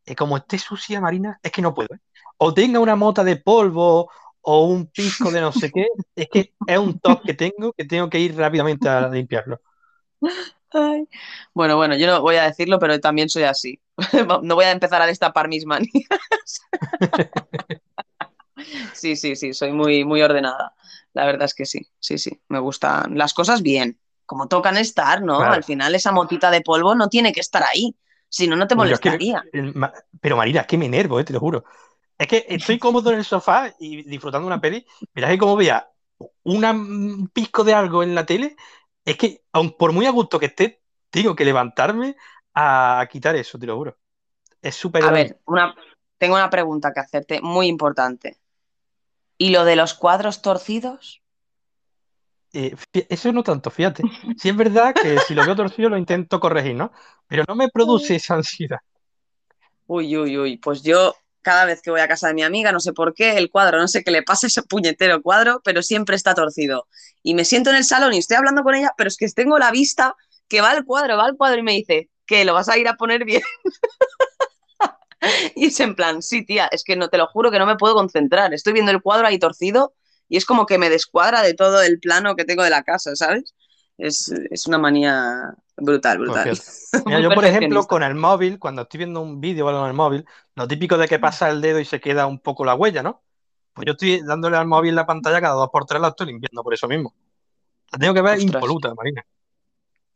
y 0.05 0.15
como 0.15 0.38
esté 0.38 0.57
sucia, 0.57 1.01
Marina, 1.01 1.38
es 1.43 1.51
que 1.51 1.61
no 1.61 1.73
puedo, 1.73 1.93
¿eh? 1.93 1.99
O 2.38 2.53
tenga 2.53 2.80
una 2.80 2.95
mota 2.95 3.26
de 3.26 3.35
polvo 3.35 4.09
o 4.39 4.65
un 4.67 4.88
pisco 4.88 5.30
de 5.31 5.41
no 5.41 5.51
sé 5.51 5.69
qué, 5.69 5.88
es 6.15 6.30
que 6.30 6.53
es 6.65 6.77
un 6.77 6.97
toque 7.01 7.35
que 7.35 7.51
tengo 7.51 7.73
que 7.73 7.84
tengo 7.84 8.09
que 8.09 8.21
ir 8.21 8.38
rápidamente 8.38 8.88
a 8.88 9.09
limpiarlo. 9.09 9.59
Ay. 10.72 11.08
Bueno, 11.54 11.78
bueno, 11.78 11.96
yo 11.98 12.08
no 12.08 12.22
voy 12.22 12.36
a 12.36 12.44
decirlo, 12.44 12.80
pero 12.80 13.00
también 13.00 13.30
soy 13.30 13.44
así. 13.44 13.80
No 14.44 14.56
voy 14.56 14.66
a 14.66 14.72
empezar 14.72 15.02
a 15.02 15.08
destapar 15.08 15.48
mis 15.48 15.66
manías. 15.66 16.08
Sí, 18.94 19.16
sí, 19.16 19.36
sí, 19.36 19.54
soy 19.54 19.72
muy, 19.72 20.04
muy 20.04 20.22
ordenada. 20.22 20.74
La 21.14 21.26
verdad 21.26 21.44
es 21.46 21.54
que 21.54 21.66
sí, 21.66 21.88
sí, 22.00 22.18
sí. 22.18 22.41
Me 22.50 22.60
gustan 22.60 23.18
las 23.18 23.34
cosas 23.34 23.62
bien, 23.62 23.98
como 24.26 24.48
tocan 24.48 24.78
estar, 24.78 25.22
¿no? 25.22 25.38
Claro. 25.38 25.54
Al 25.54 25.64
final 25.64 25.96
esa 25.96 26.12
motita 26.12 26.52
de 26.52 26.62
polvo 26.62 26.94
no 26.96 27.08
tiene 27.08 27.32
que 27.32 27.40
estar 27.40 27.64
ahí, 27.64 27.96
si 28.28 28.48
no, 28.48 28.56
no 28.56 28.68
te 28.68 28.76
molestaría. 28.76 29.44
ma- 29.76 29.94
pero 30.20 30.36
Marina, 30.38 30.62
es 30.62 30.68
que 30.68 30.78
me 30.78 30.86
enervo, 30.88 31.20
eh, 31.20 31.24
te 31.24 31.34
lo 31.34 31.40
juro. 31.40 31.64
Es 32.18 32.28
que 32.28 32.46
estoy 32.50 32.78
cómodo 32.78 33.12
en 33.12 33.20
el 33.20 33.26
sofá 33.26 33.74
y 33.80 34.04
disfrutando 34.04 34.46
una 34.46 34.60
peli. 34.60 34.86
Mira 35.14 35.30
que 35.30 35.38
como 35.38 35.56
vea 35.56 35.90
una- 36.44 36.72
un 36.72 37.30
pisco 37.34 37.64
de 37.64 37.74
algo 37.74 38.04
en 38.04 38.14
la 38.14 38.26
tele, 38.26 38.58
es 39.11 39.18
que 39.18 39.41
aun 39.53 39.72
por 39.72 39.91
muy 39.91 40.06
a 40.06 40.11
gusto 40.11 40.40
que 40.40 40.48
esté, 40.48 40.81
tengo 41.10 41.36
que 41.36 41.45
levantarme 41.45 42.15
a 42.53 43.07
quitar 43.11 43.36
eso, 43.36 43.57
te 43.57 43.65
lo 43.65 43.76
juro. 43.76 43.98
Es 44.61 44.76
súper 44.76 45.03
A 45.03 45.11
ver, 45.11 45.40
una, 45.45 45.76
tengo 46.18 46.36
una 46.36 46.49
pregunta 46.49 46.94
que 46.94 46.99
hacerte 46.99 47.41
muy 47.41 47.68
importante. 47.68 48.38
¿Y 49.38 49.49
lo 49.49 49.64
de 49.64 49.76
los 49.76 49.94
cuadros 49.94 50.41
torcidos? 50.41 51.23
Eh, 52.52 52.76
eso 53.10 53.31
no 53.31 53.44
tanto, 53.44 53.69
fíjate. 53.69 54.03
Sí 54.38 54.49
es 54.49 54.56
verdad 54.56 54.94
que 54.94 55.18
si 55.19 55.34
lo 55.34 55.45
veo 55.45 55.56
torcido 55.56 55.90
lo 55.90 55.98
intento 55.98 56.40
corregir, 56.40 56.76
¿no? 56.76 56.91
Pero 57.27 57.45
no 57.48 57.56
me 57.56 57.69
produce 57.69 58.15
esa 58.15 58.36
ansiedad. 58.36 58.80
Uy, 59.88 60.18
uy, 60.18 60.38
uy, 60.38 60.57
pues 60.57 60.84
yo 60.84 61.15
cada 61.49 61.65
vez 61.65 61.81
que 61.81 61.89
voy 61.89 61.99
a 61.99 62.07
casa 62.07 62.27
de 62.27 62.35
mi 62.35 62.43
amiga, 62.43 62.71
no 62.71 62.80
sé 62.80 62.93
por 62.93 63.15
qué, 63.15 63.35
el 63.35 63.49
cuadro, 63.49 63.80
no 63.80 63.88
sé 63.88 64.03
qué 64.03 64.11
le 64.11 64.21
pasa 64.21 64.45
a 64.45 64.49
ese 64.49 64.61
puñetero 64.61 65.23
cuadro, 65.23 65.61
pero 65.63 65.81
siempre 65.81 66.15
está 66.15 66.35
torcido. 66.35 66.88
Y 67.23 67.34
me 67.34 67.43
siento 67.43 67.71
en 67.71 67.77
el 67.77 67.84
salón 67.84 68.13
y 68.13 68.19
estoy 68.19 68.38
hablando 68.38 68.61
con 68.61 68.76
ella, 68.76 68.93
pero 68.95 69.07
es 69.07 69.17
que 69.17 69.27
tengo 69.30 69.57
la 69.57 69.71
vista 69.71 70.15
que 70.47 70.61
va 70.61 70.69
al 70.69 70.85
cuadro, 70.85 71.17
va 71.17 71.26
al 71.26 71.38
cuadro 71.38 71.59
y 71.59 71.63
me 71.63 71.71
dice, 71.71 72.11
que 72.27 72.45
lo 72.45 72.53
vas 72.53 72.69
a 72.69 72.77
ir 72.77 72.88
a 72.88 72.97
poner 72.97 73.26
bien. 73.26 73.41
Y 75.55 75.65
es 75.65 75.80
en 75.81 75.95
plan, 75.95 76.21
sí, 76.21 76.45
tía, 76.45 76.69
es 76.71 76.84
que 76.85 76.95
no 76.95 77.09
te 77.09 77.17
lo 77.17 77.27
juro 77.27 77.51
que 77.51 77.59
no 77.59 77.65
me 77.65 77.76
puedo 77.76 77.93
concentrar. 77.93 78.53
Estoy 78.53 78.73
viendo 78.73 78.91
el 78.91 79.01
cuadro 79.01 79.27
ahí 79.27 79.38
torcido 79.38 79.93
y 80.30 80.38
es 80.38 80.45
como 80.45 80.65
que 80.65 80.77
me 80.77 80.89
descuadra 80.89 81.41
de 81.41 81.55
todo 81.55 81.81
el 81.81 81.99
plano 81.99 82.35
que 82.35 82.45
tengo 82.45 82.63
de 82.63 82.69
la 82.69 82.84
casa, 82.84 83.15
¿sabes? 83.15 83.53
Es, 83.99 84.30
es 84.49 84.65
una 84.65 84.77
manía 84.77 85.53
brutal, 85.76 86.19
brutal. 86.19 86.57
Mira, 87.05 87.19
yo, 87.19 87.30
por 87.30 87.43
ejemplo, 87.43 87.85
con 87.85 88.01
el 88.01 88.15
móvil, 88.15 88.57
cuando 88.57 88.84
estoy 88.84 88.99
viendo 88.99 89.21
un 89.21 89.41
vídeo 89.41 89.65
o 89.65 89.69
algo 89.69 89.81
en 89.81 89.88
el 89.88 89.93
móvil, 89.93 90.26
lo 90.55 90.67
típico 90.67 90.97
de 90.97 91.07
que 91.07 91.19
pasa 91.19 91.49
el 91.49 91.59
dedo 91.59 91.80
y 91.80 91.85
se 91.85 91.99
queda 91.99 92.26
un 92.26 92.39
poco 92.39 92.63
la 92.63 92.76
huella, 92.76 93.03
¿no? 93.03 93.21
Pues 93.73 93.85
yo 93.85 93.91
estoy 93.91 94.21
dándole 94.21 94.55
al 94.55 94.67
móvil 94.67 94.95
la 94.95 95.05
pantalla 95.05 95.41
cada 95.41 95.55
dos 95.55 95.69
por 95.69 95.85
tres, 95.85 96.01
la 96.01 96.07
estoy 96.09 96.27
limpiando 96.27 96.63
por 96.63 96.73
eso 96.73 96.88
mismo. 96.88 97.13
La 97.91 97.99
tengo 97.99 98.13
que 98.13 98.21
ver 98.21 98.38
Ostras. 98.38 98.53
impoluta, 98.55 98.93
Marina. 98.95 99.26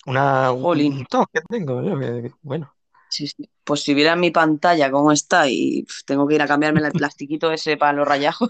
Una, 0.06 0.52
un, 0.52 0.62
Jolín. 0.62 0.94
un 0.94 1.06
toque 1.06 1.42
tengo, 1.50 1.82
yo, 1.84 2.00
que- 2.00 2.24
que- 2.24 2.34
bueno. 2.42 2.74
Sí, 3.10 3.28
sí. 3.28 3.50
Pues 3.64 3.84
si 3.84 3.94
viera 3.94 4.16
mi 4.16 4.32
pantalla 4.32 4.90
cómo 4.92 5.12
está 5.12 5.48
y 5.50 5.86
tengo 6.06 6.28
que 6.28 6.36
ir 6.36 6.42
a 6.42 6.48
cambiarme 6.48 6.82
el 6.82 6.92
plastiquito 6.94 7.52
ese 7.52 7.76
para 7.78 7.94
los 7.94 8.08
rayajos. 8.08 8.50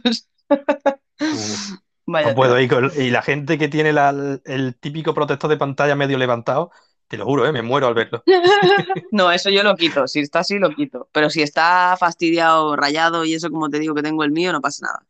Vaya 2.05 2.29
No 2.29 2.35
puedo 2.35 2.55
tela. 2.55 2.61
ir 2.63 2.69
con- 2.69 2.91
y 3.01 3.09
la 3.09 3.21
gente 3.21 3.57
que 3.57 3.67
tiene 3.69 3.93
la- 3.93 4.39
el 4.45 4.75
típico 4.75 5.13
protector 5.13 5.49
de 5.49 5.57
pantalla 5.57 5.95
medio 5.95 6.17
levantado, 6.17 6.71
te 7.07 7.17
lo 7.17 7.25
juro, 7.25 7.45
¿eh? 7.45 7.51
me 7.51 7.61
muero 7.61 7.87
al 7.87 7.93
verlo. 7.93 8.23
No, 9.11 9.31
eso 9.31 9.49
yo 9.49 9.61
lo 9.63 9.75
quito. 9.75 10.07
Si 10.07 10.19
está 10.19 10.39
así, 10.39 10.57
lo 10.57 10.69
quito. 10.71 11.07
Pero 11.11 11.29
si 11.29 11.41
está 11.41 11.95
fastidiado, 11.99 12.75
rayado 12.75 13.25
y 13.25 13.35
eso, 13.35 13.49
como 13.51 13.69
te 13.69 13.79
digo 13.79 13.93
que 13.93 14.01
tengo 14.01 14.23
el 14.23 14.31
mío, 14.31 14.51
no 14.51 14.61
pasa 14.61 14.85
nada. 14.87 15.05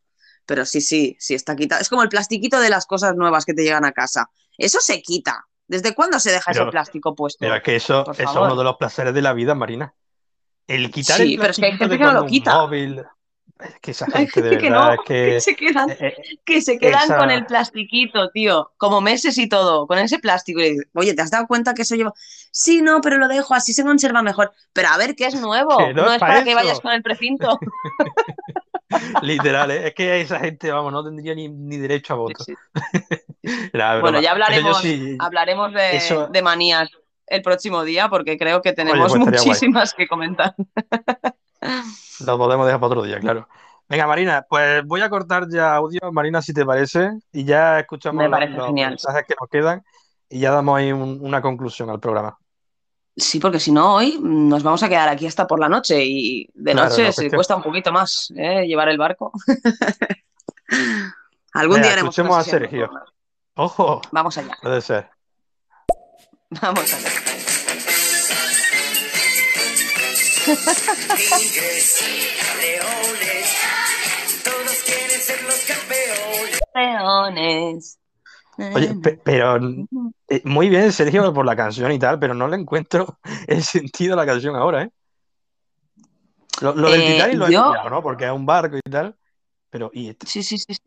Pero 0.45 0.65
sí, 0.65 0.82
sí, 0.82 1.15
sí 1.20 1.34
está 1.36 1.56
quitado. 1.56 1.82
Es 1.82 1.88
como 1.90 2.03
el 2.03 2.10
plastiquito 2.10 2.60
de 2.60 2.70
las 2.70 2.86
cosas 2.86 3.15
nuevas 3.15 3.45
que 3.45 3.53
te 3.53 3.64
llegan 3.64 3.86
a 3.86 3.94
casa. 3.94 4.30
Eso 4.57 4.80
se 4.82 5.02
quita. 5.02 5.45
¿Desde 5.68 5.95
cuándo 5.95 6.20
se 6.20 6.32
deja 6.32 6.52
ese 6.52 6.65
plástico 6.65 7.15
puesto? 7.15 7.38
Pero 7.40 7.56
es 7.56 7.64
que 7.64 7.78
eso, 7.78 8.06
es 8.11 8.30
uno 8.30 8.56
de 8.57 8.64
los 8.65 8.76
placeres 8.76 9.14
de 9.14 9.22
la 9.22 9.32
vida, 9.34 9.56
Marina. 9.56 9.94
El 10.68 10.91
quitar 10.91 11.18
Sí, 11.18 11.34
el 11.36 11.40
pero 11.40 11.52
es 11.52 11.57
que 11.57 11.65
hay 11.65 11.78
gente 11.78 11.98
que 11.98 12.03
no 12.03 12.14
lo 12.14 12.26
quita. 12.26 12.57
móvil. 12.57 13.03
Es 13.64 13.80
que 13.81 13.91
esa 13.91 14.07
gente 14.11 14.41
de 14.41 14.49
que 14.57 14.69
verdad 14.69 14.95
no, 14.98 15.03
que 15.06 15.14
que. 15.35 15.41
se 15.41 15.56
quedan, 15.56 15.90
eh, 15.91 15.98
eh, 15.99 16.40
que 16.45 16.61
se 16.61 16.77
quedan 16.80 17.03
esa- 17.03 17.18
con 17.18 17.31
el 17.31 17.45
plastiquito, 17.45 18.30
tío, 18.31 18.72
como 18.77 19.02
meses 19.02 19.38
y 19.38 19.48
todo, 19.48 19.88
con 19.88 19.98
ese 19.99 20.19
plástico. 20.19 20.61
Y 20.61 20.77
Oye, 20.94 21.14
¿te 21.14 21.22
has 21.22 21.31
dado 21.31 21.48
cuenta 21.48 21.73
que 21.73 21.84
eso 21.84 21.95
lleva? 21.95 22.14
Sí, 22.52 22.81
no, 22.81 23.02
pero 23.02 23.18
lo 23.18 23.27
dejo, 23.27 23.53
así 23.53 23.73
se 23.73 23.84
conserva 23.84 24.22
mejor. 24.22 24.52
Pero 24.73 24.90
a 24.90 24.98
ver, 24.98 25.15
que 25.15 25.26
es 25.26 25.35
nuevo, 25.35 25.77
Que 25.77 25.94
no 25.94 26.03
no 26.03 26.07
es 26.10 26.15
es 26.15 26.19
pa' 26.19 26.27
para 26.27 26.44
que 26.44 26.56
vayas 26.56 26.80
con 26.80 26.91
el 26.91 27.02
precinto. 27.03 27.60
Literal, 29.23 29.72
¿eh? 29.72 29.88
es 29.88 29.94
que 29.95 30.22
esa 30.22 30.40
gente, 30.40 30.72
vamos, 30.72 30.91
no 30.91 31.03
tendría 31.03 31.34
ni, 31.34 31.49
ni 31.49 31.77
derecho 31.77 32.14
a 32.14 32.18
voto. 32.18 32.45
Bueno, 34.02 34.22
ya 34.22 34.31
hablaremos, 34.31 34.81
sí, 34.81 35.18
hablaremos 35.19 35.73
de, 35.73 35.95
eso- 35.98 36.27
de 36.27 36.41
manías 36.41 36.90
el 37.27 37.41
próximo 37.41 37.84
día, 37.84 38.10
porque 38.10 38.38
creo 38.38 38.61
que 38.61 38.73
tenemos 38.73 39.11
pues 39.11 39.14
guay. 39.14 39.26
muchísimas 39.26 39.94
que 39.94 40.07
comentar. 40.07 40.53
Lo 42.26 42.38
podemos 42.38 42.65
dejar 42.65 42.80
para 42.80 42.88
otro 42.91 43.03
día, 43.03 43.19
claro. 43.19 43.48
Venga, 43.90 44.07
Marina, 44.07 44.45
pues 44.48 44.85
voy 44.85 45.02
a 45.02 45.10
cortar 45.10 45.48
ya 45.49 45.76
audio, 45.76 46.11
Marina, 46.11 46.41
si 46.41 46.53
te 46.53 46.65
parece, 46.65 47.11
y 47.31 47.44
ya 47.44 47.80
escuchamos 47.80 48.30
los, 48.30 48.72
mensajes 48.73 49.26
que 49.27 49.35
nos 49.40 49.49
quedan 49.49 49.84
y 50.30 50.40
ya 50.40 50.52
damos 50.52 50.77
ahí 50.77 50.91
un- 50.91 51.19
una 51.22 51.41
conclusión 51.41 51.90
al 51.90 51.99
programa. 51.99 52.38
Sí, 53.15 53.40
porque 53.40 53.60
si 53.60 53.72
no, 53.72 53.95
hoy 53.95 54.18
nos 54.19 54.64
vamos 54.64 54.81
a 54.81 54.90
quedar 54.90 55.07
aquí 55.10 55.27
hasta 55.27 55.45
por 55.45 55.60
la 55.60 55.69
noche 55.69 56.03
y 56.03 56.48
de 56.53 56.72
Claro, 56.72 56.90
noche 56.90 57.03
no, 57.03 57.11
se 57.11 57.30
cuesta 57.30 57.56
un 57.56 57.61
poquito 57.61 57.91
más 57.91 58.34
¿eh? 58.35 58.65
llevar 58.65 58.90
el 58.90 58.98
barco. 58.98 59.31
Algún 61.53 61.76
Venga, 61.76 61.84
día 61.84 61.94
haremos 61.94 62.18
escuchemos 62.18 62.38
a 62.38 62.44
Sergio. 62.44 62.90
Ojo, 63.56 64.02
Vamos 64.11 64.35
allá, 64.40 64.57
puede 64.61 64.81
ser. 64.81 65.07
vamos 66.61 66.91
allá. 66.91 67.10
Tigres, 70.45 72.03
leones, 72.60 73.56
todos 74.44 74.84
quieren 74.86 75.22
ser 75.22 75.41
los 75.44 75.64
campeones. 75.65 76.60
Leones. 76.76 77.99
Oye, 78.76 78.94
pe- 79.02 79.20
pero 79.24 79.57
eh, 80.28 80.41
muy 80.44 80.68
bien, 80.70 80.91
Sergio, 80.91 81.34
por 81.34 81.45
la 81.45 81.56
canción 81.56 81.91
y 81.94 81.98
tal, 81.99 82.20
pero 82.20 82.34
no 82.34 82.48
le 82.49 82.57
encuentro 82.57 83.20
el 83.48 83.64
sentido 83.64 84.14
a 84.14 84.18
la 84.18 84.26
canción 84.26 84.56
ahora, 84.56 84.84
¿eh? 84.84 84.91
Lo, 86.61 86.76
lo 86.76 86.91
del 86.91 87.02
Eh, 87.02 87.14
Titanic 87.14 87.38
lo 87.38 87.48
he 87.48 87.52
yo- 87.53 87.72
pillado, 87.72 87.90
¿no? 87.90 88.03
Porque 88.03 88.26
es 88.26 88.32
un 88.32 88.45
barco 88.45 88.76
y 88.78 88.82
tal, 88.90 89.15
pero. 89.70 89.91
Sí, 89.94 90.44
sí, 90.44 90.57
sí, 90.57 90.74
sí. 90.74 90.78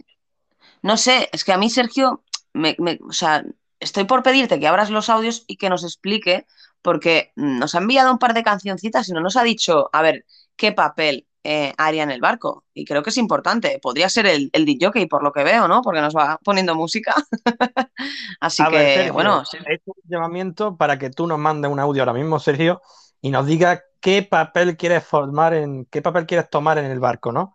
No 0.82 0.96
sé, 0.98 1.28
es 1.32 1.44
que 1.44 1.52
a 1.52 1.58
mí, 1.58 1.70
Sergio, 1.70 2.22
me, 2.52 2.76
me- 2.78 2.98
o 3.08 3.12
sea, 3.12 3.42
estoy 3.80 4.04
por 4.04 4.22
pedirte 4.22 4.60
que 4.60 4.68
abras 4.68 4.90
los 4.90 5.08
audios 5.08 5.44
y 5.46 5.56
que 5.56 5.70
nos 5.70 5.82
explique, 5.82 6.46
porque 6.86 7.32
nos 7.34 7.74
ha 7.74 7.78
enviado 7.78 8.12
un 8.12 8.18
par 8.20 8.32
de 8.32 8.44
cancioncitas 8.44 9.08
y 9.08 9.12
no 9.12 9.20
nos 9.20 9.36
ha 9.36 9.42
dicho, 9.42 9.90
a 9.92 10.02
ver, 10.02 10.24
qué 10.54 10.70
papel 10.70 11.26
eh, 11.42 11.74
haría 11.78 12.04
en 12.04 12.12
el 12.12 12.20
barco. 12.20 12.64
Y 12.74 12.84
creo 12.84 13.02
que 13.02 13.10
es 13.10 13.16
importante. 13.18 13.80
Podría 13.82 14.08
ser 14.08 14.26
el, 14.26 14.50
el 14.52 14.64
DJ, 14.64 15.08
por 15.08 15.24
lo 15.24 15.32
que 15.32 15.42
veo, 15.42 15.66
¿no? 15.66 15.82
Porque 15.82 16.00
nos 16.00 16.14
va 16.16 16.38
poniendo 16.44 16.76
música. 16.76 17.12
Así 18.40 18.62
A 18.62 18.70
que, 18.70 18.76
ver, 18.76 18.94
Sergio, 18.94 19.12
bueno, 19.12 19.44
sí. 19.44 19.58
he 19.64 19.74
hecho 19.74 19.92
un 19.96 20.02
llamamiento 20.08 20.76
para 20.76 20.98
que 20.98 21.10
tú 21.10 21.26
nos 21.26 21.38
mandes 21.38 21.70
un 21.70 21.80
audio 21.80 22.02
ahora 22.02 22.12
mismo, 22.12 22.38
Sergio, 22.38 22.80
y 23.20 23.30
nos 23.30 23.46
digas 23.46 23.82
qué 24.00 24.22
papel 24.22 24.76
quieres 24.76 25.04
formar 25.04 25.54
en, 25.54 25.86
qué 25.86 26.02
papel 26.02 26.26
quieres 26.26 26.48
tomar 26.50 26.78
en 26.78 26.86
el 26.86 27.00
barco, 27.00 27.32
¿no? 27.32 27.54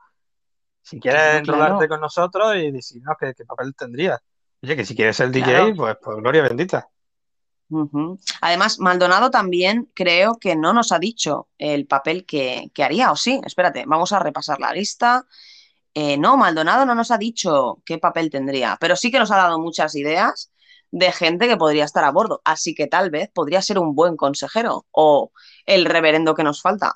Si 0.81 0.99
quieres 0.99 1.21
Claro, 1.21 1.37
enrolarte 1.39 1.87
claro. 1.87 1.89
con 1.89 2.01
nosotros 2.01 2.55
y 2.57 2.71
decirnos 2.71 3.15
qué, 3.19 3.33
qué 3.35 3.45
papel 3.45 3.75
tendrías. 3.75 4.19
Oye, 4.63 4.75
que 4.75 4.85
si 4.85 4.95
quieres 4.95 5.17
ser 5.17 5.31
DJ, 5.31 5.43
Claro. 5.43 5.75
pues, 5.75 5.97
pues 6.01 6.17
gloria 6.17 6.43
bendita. 6.43 6.89
Además, 8.41 8.79
Maldonado 8.79 9.31
también 9.31 9.89
creo 9.93 10.37
que 10.37 10.55
no 10.55 10.73
nos 10.73 10.91
ha 10.91 10.99
dicho 10.99 11.47
el 11.57 11.87
papel 11.87 12.25
que, 12.25 12.69
que 12.73 12.83
haría, 12.83 13.11
o 13.11 13.15
sí, 13.15 13.39
espérate, 13.45 13.85
vamos 13.87 14.11
a 14.11 14.19
repasar 14.19 14.59
la 14.59 14.73
lista. 14.73 15.25
Eh, 15.93 16.17
no, 16.17 16.37
Maldonado 16.37 16.85
no 16.85 16.95
nos 16.95 17.11
ha 17.11 17.17
dicho 17.17 17.81
qué 17.85 17.97
papel 17.97 18.29
tendría, 18.29 18.77
pero 18.79 18.95
sí 18.95 19.11
que 19.11 19.19
nos 19.19 19.31
ha 19.31 19.37
dado 19.37 19.59
muchas 19.59 19.95
ideas 19.95 20.51
de 20.91 21.11
gente 21.11 21.47
que 21.47 21.57
podría 21.57 21.85
estar 21.85 22.03
a 22.03 22.11
bordo, 22.11 22.41
así 22.43 22.75
que 22.75 22.87
tal 22.87 23.09
vez 23.09 23.29
podría 23.33 23.61
ser 23.61 23.79
un 23.79 23.95
buen 23.95 24.17
consejero 24.17 24.85
o 24.91 25.31
el 25.65 25.85
reverendo 25.85 26.35
que 26.35 26.43
nos 26.43 26.61
falta. 26.61 26.93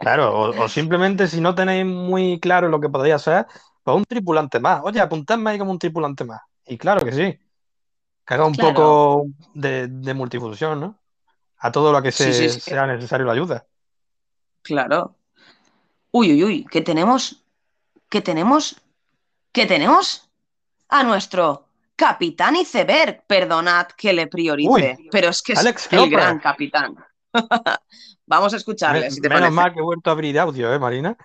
Claro, 0.00 0.32
o, 0.34 0.64
o 0.64 0.68
simplemente 0.68 1.26
si 1.28 1.40
no 1.40 1.54
tenéis 1.54 1.86
muy 1.86 2.38
claro 2.40 2.68
lo 2.68 2.80
que 2.80 2.88
podría 2.88 3.18
ser, 3.18 3.46
pues 3.82 3.96
un 3.96 4.04
tripulante 4.04 4.60
más. 4.60 4.80
Oye, 4.84 5.00
apuntadme 5.00 5.50
ahí 5.50 5.58
como 5.58 5.70
un 5.72 5.78
tripulante 5.78 6.24
más. 6.24 6.40
Y 6.66 6.78
claro 6.78 7.04
que 7.04 7.12
sí. 7.12 7.38
Que 8.26 8.34
haga 8.34 8.46
un 8.46 8.54
Claro. 8.54 8.74
poco 8.74 9.26
de, 9.54 9.88
de 9.88 10.14
multifunción, 10.14 10.80
¿no? 10.80 10.98
A 11.58 11.70
todo 11.72 11.92
lo 11.92 12.02
que 12.02 12.12
se- 12.12 12.32
sí, 12.32 12.48
sí. 12.48 12.60
sea 12.60 12.86
necesario 12.86 13.26
la 13.26 13.32
ayuda. 13.32 13.66
Claro. 14.62 15.16
Uy, 16.10 16.32
uy, 16.32 16.44
uy, 16.44 16.66
¿qué 16.70 16.80
tenemos? 16.80 17.44
¿Qué 18.08 18.20
tenemos? 18.20 18.80
¿Qué 19.52 19.66
tenemos? 19.66 20.30
A 20.88 21.02
nuestro 21.02 21.66
capitán 21.96 22.56
iceberg. 22.56 23.24
Perdonad 23.26 23.88
que 23.96 24.12
le 24.12 24.26
priorice, 24.26 24.70
Uy, 24.98 25.08
pero 25.10 25.28
es 25.28 25.42
que 25.42 25.52
es 25.54 25.58
Alex 25.58 25.92
el 25.92 26.08
gran 26.10 26.38
capitán. 26.38 26.96
Vamos 28.26 28.54
a 28.54 28.56
escucharle, 28.56 29.00
Me- 29.02 29.10
si 29.10 29.20
te 29.20 29.28
menos 29.28 29.42
parece. 29.42 29.54
mal 29.56 29.72
que 29.74 29.80
he 29.80 29.82
vuelto 29.82 30.10
a 30.10 30.12
abrir 30.12 30.38
audio, 30.38 30.72
¿eh, 30.72 30.78
Marina? 30.78 31.16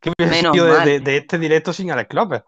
¿Qué 0.00 0.10
hubiese 0.10 0.36
Menos 0.36 0.52
sido 0.54 0.66
de, 0.66 0.72
mal. 0.72 0.84
de- 0.86 1.00
de 1.00 1.16
este 1.18 1.38
directo 1.38 1.72
sin 1.72 1.90
Alex 1.90 2.08
Cloper? 2.08 2.44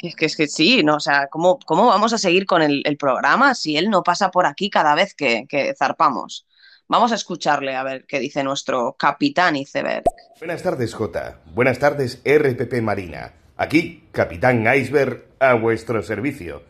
Es 0.00 0.16
que, 0.16 0.26
es 0.26 0.36
que 0.36 0.48
sí, 0.48 0.82
¿no? 0.82 0.96
O 0.96 1.00
sea, 1.00 1.28
¿cómo, 1.28 1.58
cómo 1.66 1.86
vamos 1.86 2.12
a 2.12 2.18
seguir 2.18 2.46
con 2.46 2.62
el, 2.62 2.82
el 2.84 2.96
programa 2.96 3.54
si 3.54 3.76
él 3.76 3.90
no 3.90 4.02
pasa 4.02 4.30
por 4.30 4.46
aquí 4.46 4.70
cada 4.70 4.94
vez 4.94 5.14
que, 5.14 5.46
que 5.48 5.74
zarpamos? 5.78 6.46
Vamos 6.88 7.12
a 7.12 7.14
escucharle 7.14 7.76
a 7.76 7.82
ver 7.82 8.04
qué 8.06 8.18
dice 8.18 8.42
nuestro 8.42 8.96
capitán 8.98 9.56
iceberg. 9.56 10.04
Buenas 10.38 10.62
tardes, 10.62 10.94
Jota. 10.94 11.38
Buenas 11.54 11.78
tardes, 11.78 12.20
RPP 12.24 12.80
Marina. 12.82 13.34
Aquí, 13.56 14.08
Capitán 14.10 14.66
Iceberg, 14.74 15.26
a 15.38 15.54
vuestro 15.54 16.02
servicio. 16.02 16.62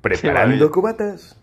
¿Preparando 0.00 0.70
cubatas? 0.72 1.36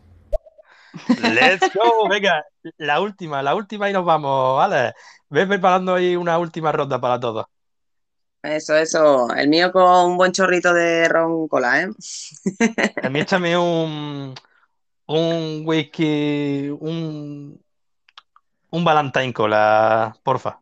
Let's 1.07 1.71
go, 1.73 2.09
venga, 2.09 2.45
la 2.77 2.99
última, 2.99 3.41
la 3.41 3.55
última 3.55 3.89
y 3.89 3.93
nos 3.93 4.03
vamos, 4.03 4.57
¿vale? 4.57 4.93
Ves 5.29 5.47
preparando 5.47 5.95
ahí 5.95 6.15
una 6.15 6.37
última 6.37 6.71
ronda 6.71 6.99
para 6.99 7.19
todos. 7.19 7.45
Eso, 8.41 8.75
eso. 8.77 9.33
El 9.35 9.49
mío 9.49 9.71
con 9.71 10.11
un 10.11 10.17
buen 10.17 10.31
chorrito 10.31 10.73
de 10.73 11.07
ron 11.09 11.47
cola, 11.47 11.81
¿eh? 11.81 11.89
A 13.03 13.09
mí 13.09 13.19
échame 13.19 13.57
un, 13.57 14.33
un 15.07 15.61
whisky, 15.65 16.69
un, 16.69 17.61
un 18.69 18.83
Valentine 18.83 19.33
Cola, 19.33 20.15
porfa. 20.23 20.61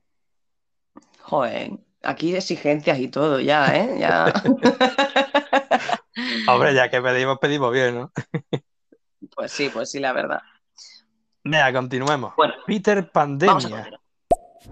Joder, 1.22 1.72
aquí 2.04 2.36
exigencias 2.36 2.98
y 3.00 3.10
todo 3.10 3.40
ya, 3.40 3.76
¿eh? 3.76 3.98
Ya. 4.00 4.34
Hombre, 6.48 6.74
ya 6.74 6.90
que 6.90 7.02
pedimos, 7.02 7.38
pedimos 7.40 7.72
bien, 7.72 7.96
¿no? 7.96 8.12
Pues 9.36 9.52
sí, 9.52 9.70
pues 9.70 9.92
sí, 9.92 10.00
la 10.00 10.14
verdad. 10.14 10.40
Venga, 11.44 11.74
continuemos. 11.74 12.34
Bueno, 12.38 12.54
Peter 12.66 13.12
Pandemia. 13.12 14.00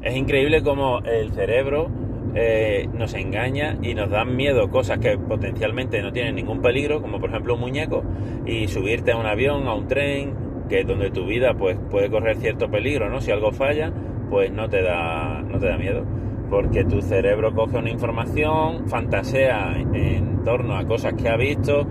Es 0.02 0.16
increíble 0.16 0.64
cómo 0.64 1.00
el 1.00 1.34
cerebro 1.34 1.88
eh, 2.36 2.88
nos 2.94 3.14
engaña 3.14 3.78
y 3.82 3.94
nos 3.94 4.10
dan 4.10 4.36
miedo 4.36 4.70
cosas 4.70 5.00
que 5.00 5.18
potencialmente 5.18 6.02
no 6.02 6.12
tienen 6.12 6.36
ningún 6.36 6.62
peligro, 6.62 7.02
como 7.02 7.20
por 7.20 7.30
ejemplo 7.30 7.56
un 7.56 7.62
muñeco, 7.62 8.04
y 8.46 8.68
subirte 8.68 9.14
a 9.14 9.18
un 9.18 9.26
avión, 9.26 9.68
a 9.68 9.74
un 9.74 9.88
tren, 9.88 10.34
que 10.70 10.84
donde 10.84 11.12
tu 11.12 11.26
vida 11.26 11.54
pues 11.54 11.78
puede 11.90 12.10
correr 12.10 12.38
cierto 12.38 12.70
peligro, 12.70 13.10
¿no? 13.10 13.22
Si 13.22 13.32
algo 13.32 13.52
falla, 13.52 13.92
pues 14.30 14.52
no 14.52 14.70
te 14.70 14.82
da, 14.82 15.42
no 15.42 15.60
te 15.60 15.68
da 15.68 15.78
miedo. 15.78 16.04
Porque 16.50 16.84
tu 16.84 17.02
cerebro 17.02 17.54
coge 17.54 17.78
una 17.78 17.90
información, 17.90 18.88
fantasea 18.88 19.78
en 19.94 20.44
torno 20.44 20.78
a 20.78 20.86
cosas 20.86 21.14
que 21.14 21.30
ha 21.30 21.38
visto, 21.38 21.88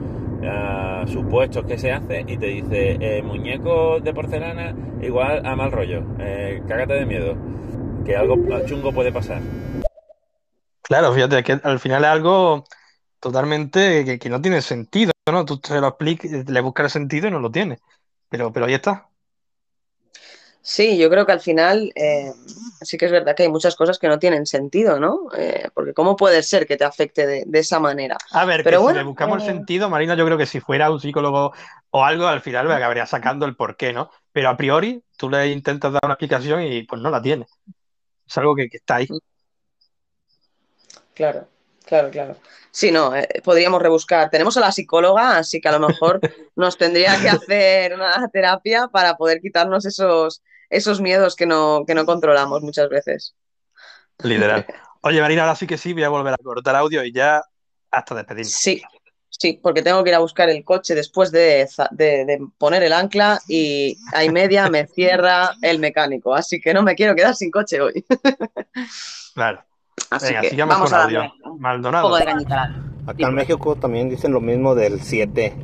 a 0.46 1.04
supuestos 1.06 1.64
que 1.64 1.78
se 1.78 1.90
hacen 1.92 2.28
y 2.28 2.36
te 2.36 2.46
dice 2.46 2.96
eh, 3.00 3.22
muñeco 3.22 4.00
de 4.00 4.12
porcelana 4.12 4.74
igual 5.02 5.44
a 5.44 5.56
mal 5.56 5.72
rollo, 5.72 6.02
eh, 6.18 6.62
cágate 6.68 6.94
de 6.94 7.06
miedo, 7.06 7.34
que 8.04 8.16
algo 8.16 8.36
chungo 8.66 8.92
puede 8.92 9.12
pasar. 9.12 9.40
Claro, 10.84 11.14
fíjate 11.14 11.42
que 11.42 11.60
al 11.62 11.80
final 11.80 12.04
es 12.04 12.10
algo 12.10 12.64
totalmente 13.18 14.04
que, 14.04 14.18
que 14.18 14.28
no 14.28 14.40
tiene 14.40 14.60
sentido, 14.60 15.12
¿no? 15.30 15.44
Tú 15.46 15.58
te 15.58 15.80
lo 15.80 15.88
explicas, 15.88 16.30
le 16.30 16.60
buscas 16.60 16.84
el 16.84 16.90
sentido 16.90 17.28
y 17.28 17.30
no 17.30 17.40
lo 17.40 17.50
tiene. 17.50 17.78
Pero, 18.28 18.52
pero 18.52 18.66
ahí 18.66 18.74
está. 18.74 19.08
Sí, 20.60 20.96
yo 20.96 21.10
creo 21.10 21.26
que 21.26 21.32
al 21.32 21.40
final 21.40 21.92
eh, 21.94 22.32
sí 22.80 22.96
que 22.96 23.04
es 23.04 23.12
verdad 23.12 23.36
que 23.36 23.42
hay 23.42 23.50
muchas 23.50 23.76
cosas 23.76 23.98
que 23.98 24.08
no 24.08 24.18
tienen 24.18 24.46
sentido, 24.46 24.98
¿no? 24.98 25.28
Eh, 25.36 25.68
porque 25.74 25.92
¿cómo 25.92 26.16
puede 26.16 26.42
ser 26.42 26.66
que 26.66 26.78
te 26.78 26.84
afecte 26.84 27.26
de, 27.26 27.44
de 27.46 27.58
esa 27.58 27.80
manera? 27.80 28.16
A 28.32 28.46
ver, 28.46 28.64
Pero 28.64 28.78
que 28.78 28.82
bueno, 28.82 28.98
si 28.98 29.04
le 29.04 29.08
buscamos 29.10 29.42
el 29.42 29.50
eh, 29.50 29.52
sentido, 29.52 29.90
Marina, 29.90 30.14
yo 30.14 30.24
creo 30.24 30.38
que 30.38 30.46
si 30.46 30.60
fuera 30.60 30.90
un 30.90 31.00
psicólogo 31.00 31.52
o 31.90 32.04
algo, 32.04 32.26
al 32.26 32.40
final 32.40 32.66
me 32.66 32.72
acabaría 32.74 33.04
sacando 33.04 33.44
el 33.44 33.56
porqué, 33.56 33.92
¿no? 33.92 34.10
Pero 34.32 34.48
a 34.48 34.56
priori, 34.56 35.02
tú 35.18 35.28
le 35.28 35.48
intentas 35.48 35.92
dar 35.92 36.00
una 36.02 36.14
explicación 36.14 36.62
y 36.62 36.82
pues 36.84 37.00
no 37.02 37.10
la 37.10 37.20
tiene. 37.20 37.46
Es 38.26 38.38
algo 38.38 38.54
que, 38.56 38.70
que 38.70 38.78
está 38.78 38.96
ahí. 38.96 39.08
Claro, 41.14 41.48
claro, 41.86 42.10
claro. 42.10 42.36
Sí, 42.70 42.90
no, 42.90 43.14
eh, 43.14 43.28
podríamos 43.44 43.80
rebuscar. 43.80 44.30
Tenemos 44.30 44.56
a 44.56 44.60
la 44.60 44.72
psicóloga, 44.72 45.38
así 45.38 45.60
que 45.60 45.68
a 45.68 45.78
lo 45.78 45.88
mejor 45.88 46.20
nos 46.56 46.76
tendría 46.76 47.20
que 47.20 47.28
hacer 47.28 47.94
una 47.94 48.28
terapia 48.28 48.88
para 48.88 49.16
poder 49.16 49.40
quitarnos 49.40 49.84
esos, 49.86 50.42
esos 50.70 51.00
miedos 51.00 51.36
que 51.36 51.46
no, 51.46 51.84
que 51.86 51.94
no 51.94 52.04
controlamos 52.04 52.62
muchas 52.62 52.88
veces. 52.88 53.34
Literal. 54.22 54.66
Oye, 55.02 55.20
Marina, 55.20 55.42
ahora 55.42 55.54
sí 55.54 55.66
que 55.66 55.78
sí, 55.78 55.92
voy 55.92 56.02
a 56.02 56.08
volver 56.08 56.34
a 56.34 56.38
cortar 56.38 56.76
audio 56.76 57.04
y 57.04 57.12
ya 57.12 57.42
hasta 57.90 58.14
despedirnos. 58.14 58.52
Sí, 58.54 58.82
sí, 59.28 59.60
porque 59.62 59.82
tengo 59.82 60.02
que 60.02 60.10
ir 60.10 60.16
a 60.16 60.20
buscar 60.20 60.48
el 60.48 60.64
coche 60.64 60.94
después 60.94 61.30
de, 61.30 61.68
de- 61.92 62.24
de 62.24 62.38
poner 62.58 62.82
el 62.82 62.92
ancla 62.92 63.38
y 63.46 63.96
a 64.14 64.24
y 64.24 64.30
media 64.30 64.68
me 64.70 64.86
cierra 64.86 65.54
el 65.62 65.78
mecánico, 65.78 66.34
así 66.34 66.60
que 66.60 66.72
no 66.72 66.82
me 66.82 66.94
quiero 66.94 67.14
quedar 67.14 67.36
sin 67.36 67.50
coche 67.50 67.80
hoy. 67.80 68.04
Claro. 69.34 69.64
Así 70.10 70.34
Venga, 70.34 70.40
que 70.42 70.54
vamos 70.66 70.90
con 70.90 70.94
a 70.94 71.04
audio. 71.04 71.18
darle 71.20 71.34
un 71.44 71.60
Maldonado. 71.60 72.04
poco 72.04 72.18
de 72.18 72.24
cañita. 72.24 72.74
Acá 73.06 73.26
en 73.28 73.34
México 73.34 73.76
también 73.76 74.08
dicen 74.08 74.32
lo 74.32 74.40
mismo 74.40 74.74
del 74.74 75.00
7. 75.00 75.54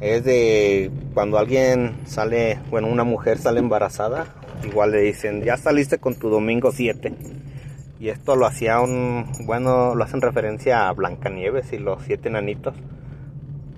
Es 0.00 0.24
de 0.24 0.90
cuando 1.14 1.38
alguien 1.38 2.00
sale, 2.06 2.60
bueno, 2.70 2.88
una 2.88 3.04
mujer 3.04 3.38
sale 3.38 3.60
embarazada, 3.60 4.26
igual 4.64 4.90
le 4.92 5.00
dicen, 5.00 5.42
ya 5.42 5.56
saliste 5.56 5.98
con 5.98 6.16
tu 6.18 6.28
domingo 6.30 6.72
7. 6.72 7.14
Y 8.00 8.08
esto 8.08 8.36
lo 8.36 8.46
hacía 8.46 8.80
un, 8.80 9.30
bueno, 9.46 9.94
lo 9.94 10.04
hacen 10.04 10.20
referencia 10.20 10.88
a 10.88 10.92
Blancanieves 10.92 11.72
y 11.72 11.78
los 11.78 12.02
siete 12.02 12.28
enanitos, 12.28 12.74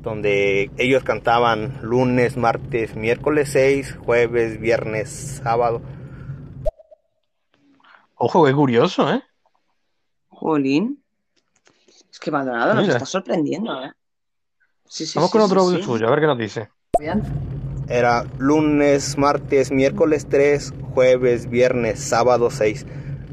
donde 0.03 0.71
ellos 0.79 1.05
cantaban 1.05 1.79
lunes, 1.83 2.37
martes, 2.37 2.97
miércoles 2.97 3.51
6, 3.53 3.97
jueves, 4.05 4.59
viernes, 4.61 5.41
sábado. 5.45 5.81
Ojo, 8.17 8.45
qué 8.47 8.53
curioso, 8.55 9.13
¿eh? 9.13 9.23
Jolín. 10.37 11.03
Es 12.11 12.19
que 12.21 12.31
Maldonado 12.31 12.75
nos 12.75 12.83
Mira. 12.83 12.95
está 12.95 13.07
sorprendiendo, 13.07 13.83
¿eh? 13.83 13.93
Sí, 14.85 15.07
sí, 15.07 15.19
Vamos 15.19 15.31
sí, 15.31 15.33
con 15.33 15.43
otro 15.43 15.61
sí, 15.61 15.67
audio 15.67 15.79
sí. 15.79 15.85
suyo, 15.85 16.07
a 16.07 16.11
ver 16.11 16.21
qué 16.21 16.27
nos 16.27 16.39
dice. 16.39 16.69
Bien. 16.99 17.23
Era 17.89 18.25
lunes, 18.39 19.17
martes, 19.17 19.71
miércoles 19.73 20.27
3, 20.29 20.75
jueves, 20.95 21.49
viernes, 21.49 22.01
sábado 22.01 22.51
6. 22.51 22.87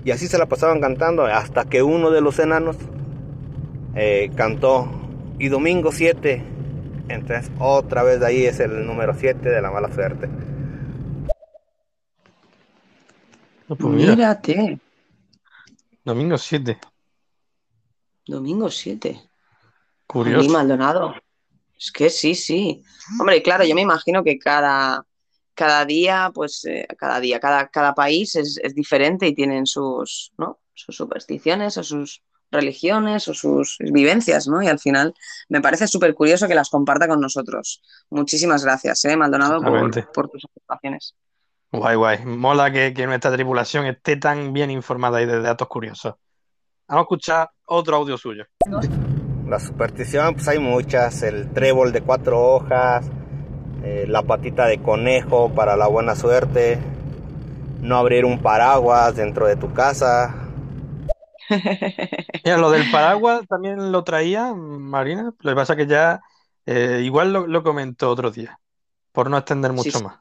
Y 0.06 0.12
así 0.12 0.28
se 0.28 0.38
la 0.38 0.48
pasaban 0.48 0.80
cantando 0.82 1.26
hasta 1.26 1.66
que 1.66 1.84
uno 1.84 2.10
de 2.12 2.22
los 2.22 2.40
enanos 2.40 2.78
eh, 3.96 4.32
cantó 4.36 4.90
y 5.40 5.50
domingo 5.50 5.92
7. 5.92 6.44
Entonces 7.10 7.52
otra 7.60 8.04
vez 8.04 8.20
de 8.20 8.28
ahí 8.28 8.46
es 8.46 8.60
el 8.60 8.86
número 8.86 9.14
7 9.14 9.50
de 9.50 9.62
la 9.62 9.72
mala 9.72 9.94
suerte. 9.94 10.30
No, 13.68 13.76
pues 13.76 13.94
mira, 13.94 14.16
Mírate, 14.16 14.80
domingo 16.04 16.38
7. 16.38 16.78
Domingo 18.26 18.70
7. 18.70 19.22
Curioso. 20.08 20.50
Maldonado. 20.50 21.16
Es 21.78 21.92
que 21.92 22.10
sí, 22.10 22.36
sí. 22.36 22.84
Hombre, 23.20 23.42
claro, 23.42 23.64
yo 23.66 23.76
me 23.76 23.82
imagino 23.82 24.24
que 24.24 24.38
cada, 24.38 25.06
cada 25.54 25.86
día, 25.86 26.32
pues, 26.34 26.64
eh, 26.66 26.88
cada 26.98 27.20
día, 27.20 27.40
cada, 27.40 27.68
cada 27.68 27.94
país 27.94 28.36
es, 28.36 28.60
es 28.62 28.74
diferente 28.74 29.28
y 29.28 29.36
tienen 29.36 29.66
sus, 29.66 30.32
¿no? 30.38 30.60
sus 30.74 30.96
supersticiones 30.96 31.78
o 31.78 31.84
sus 31.84 32.24
religiones 32.52 33.28
o 33.28 33.34
sus 33.34 33.78
vivencias, 33.80 34.48
¿no? 34.48 34.62
Y 34.62 34.68
al 34.68 34.80
final 34.80 35.14
me 35.50 35.60
parece 35.60 35.88
súper 35.88 36.14
curioso 36.14 36.48
que 36.48 36.56
las 36.56 36.70
comparta 36.70 37.08
con 37.08 37.20
nosotros. 37.20 37.82
Muchísimas 38.10 38.64
gracias, 38.64 39.04
¿eh, 39.06 39.18
Maldonado, 39.18 39.62
por, 39.62 40.12
por 40.12 40.30
tus 40.30 40.46
aportaciones. 40.46 41.16
Guay, 41.72 41.96
guay. 41.96 42.26
Mola 42.26 42.72
que, 42.72 42.94
que 42.94 43.08
nuestra 43.08 43.32
tripulación 43.34 43.88
esté 43.88 44.18
tan 44.18 44.54
bien 44.54 44.70
informada 44.70 45.22
y 45.22 45.26
de 45.26 45.42
datos 45.42 45.68
curiosos. 45.68 46.14
Vamos 46.88 47.02
a 47.02 47.04
escuchar 47.04 47.50
otro 47.66 47.98
audio 47.98 48.18
suyo. 48.18 48.46
La 49.48 49.60
superstición, 49.60 50.36
pues 50.36 50.48
hay 50.48 50.60
muchas. 50.60 51.22
El 51.24 51.52
trébol 51.52 51.92
de 51.92 52.02
cuatro 52.02 52.42
hojas, 52.42 53.06
eh, 53.84 54.06
la 54.08 54.24
patita 54.24 54.66
de 54.68 54.82
conejo 54.82 55.54
para 55.54 55.76
la 55.76 55.88
buena 55.88 56.16
suerte, 56.16 56.80
no 57.82 57.98
abrir 57.98 58.26
un 58.26 58.40
paraguas 58.42 59.16
dentro 59.16 59.48
de 59.48 59.56
tu 59.56 59.74
casa. 59.74 60.36
Mira, 62.46 62.58
lo 62.58 62.72
del 62.72 62.90
paraguas 62.90 63.46
también 63.48 63.92
lo 63.92 64.04
traía 64.04 64.54
Marina. 64.54 65.34
Lo 65.40 65.52
que 65.52 65.56
pasa 65.56 65.74
es 65.74 65.78
que 65.78 65.88
ya 65.88 66.22
eh, 66.66 67.02
igual 67.04 67.34
lo, 67.34 67.48
lo 67.48 67.64
comentó 67.64 68.10
otro 68.10 68.32
día, 68.32 68.60
por 69.12 69.30
no 69.30 69.38
extender 69.38 69.72
Sí, 69.72 69.78
mucho 69.78 69.98
sí. 69.98 70.04
más. 70.04 70.18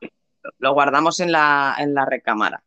Lo 0.59 0.74
guardamos 0.74 1.20
en 1.20 1.31
la, 1.32 1.77
en 1.78 1.94
la 1.94 2.05
recámara. 2.05 2.62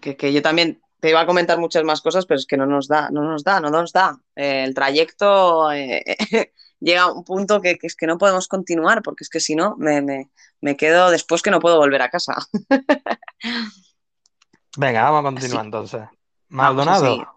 Que, 0.00 0.16
que 0.16 0.32
yo 0.32 0.42
también 0.42 0.82
te 1.04 1.10
iba 1.10 1.20
a 1.20 1.26
comentar 1.26 1.58
muchas 1.58 1.84
más 1.84 2.00
cosas, 2.00 2.24
pero 2.24 2.38
es 2.38 2.46
que 2.46 2.56
no 2.56 2.64
nos 2.64 2.88
da, 2.88 3.10
no 3.10 3.20
nos 3.24 3.44
da, 3.44 3.60
no 3.60 3.68
nos 3.68 3.92
da. 3.92 4.18
Eh, 4.34 4.64
el 4.64 4.72
trayecto 4.72 5.70
eh, 5.70 6.02
llega 6.80 7.02
a 7.02 7.12
un 7.12 7.24
punto 7.24 7.60
que, 7.60 7.76
que 7.76 7.88
es 7.88 7.94
que 7.94 8.06
no 8.06 8.16
podemos 8.16 8.48
continuar, 8.48 9.02
porque 9.02 9.22
es 9.22 9.28
que 9.28 9.38
si 9.38 9.54
no, 9.54 9.76
me, 9.76 10.00
me, 10.00 10.30
me 10.62 10.78
quedo 10.78 11.10
después 11.10 11.42
que 11.42 11.50
no 11.50 11.60
puedo 11.60 11.76
volver 11.76 12.00
a 12.00 12.08
casa. 12.08 12.36
Venga, 14.78 15.02
vamos 15.02 15.20
a 15.20 15.24
continuar 15.24 15.66
entonces. 15.66 16.00
Maldonado. 16.48 17.34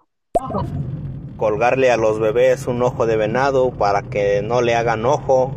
Colgarle 1.35 1.91
a 1.91 1.98
los 1.98 2.22
bebés 2.22 2.68
un 2.68 2.81
ojo 2.81 3.06
de 3.06 3.18
venado 3.18 3.72
para 3.72 4.02
que 4.02 4.41
no 4.41 4.61
le 4.61 4.76
hagan 4.76 5.06
ojo. 5.06 5.53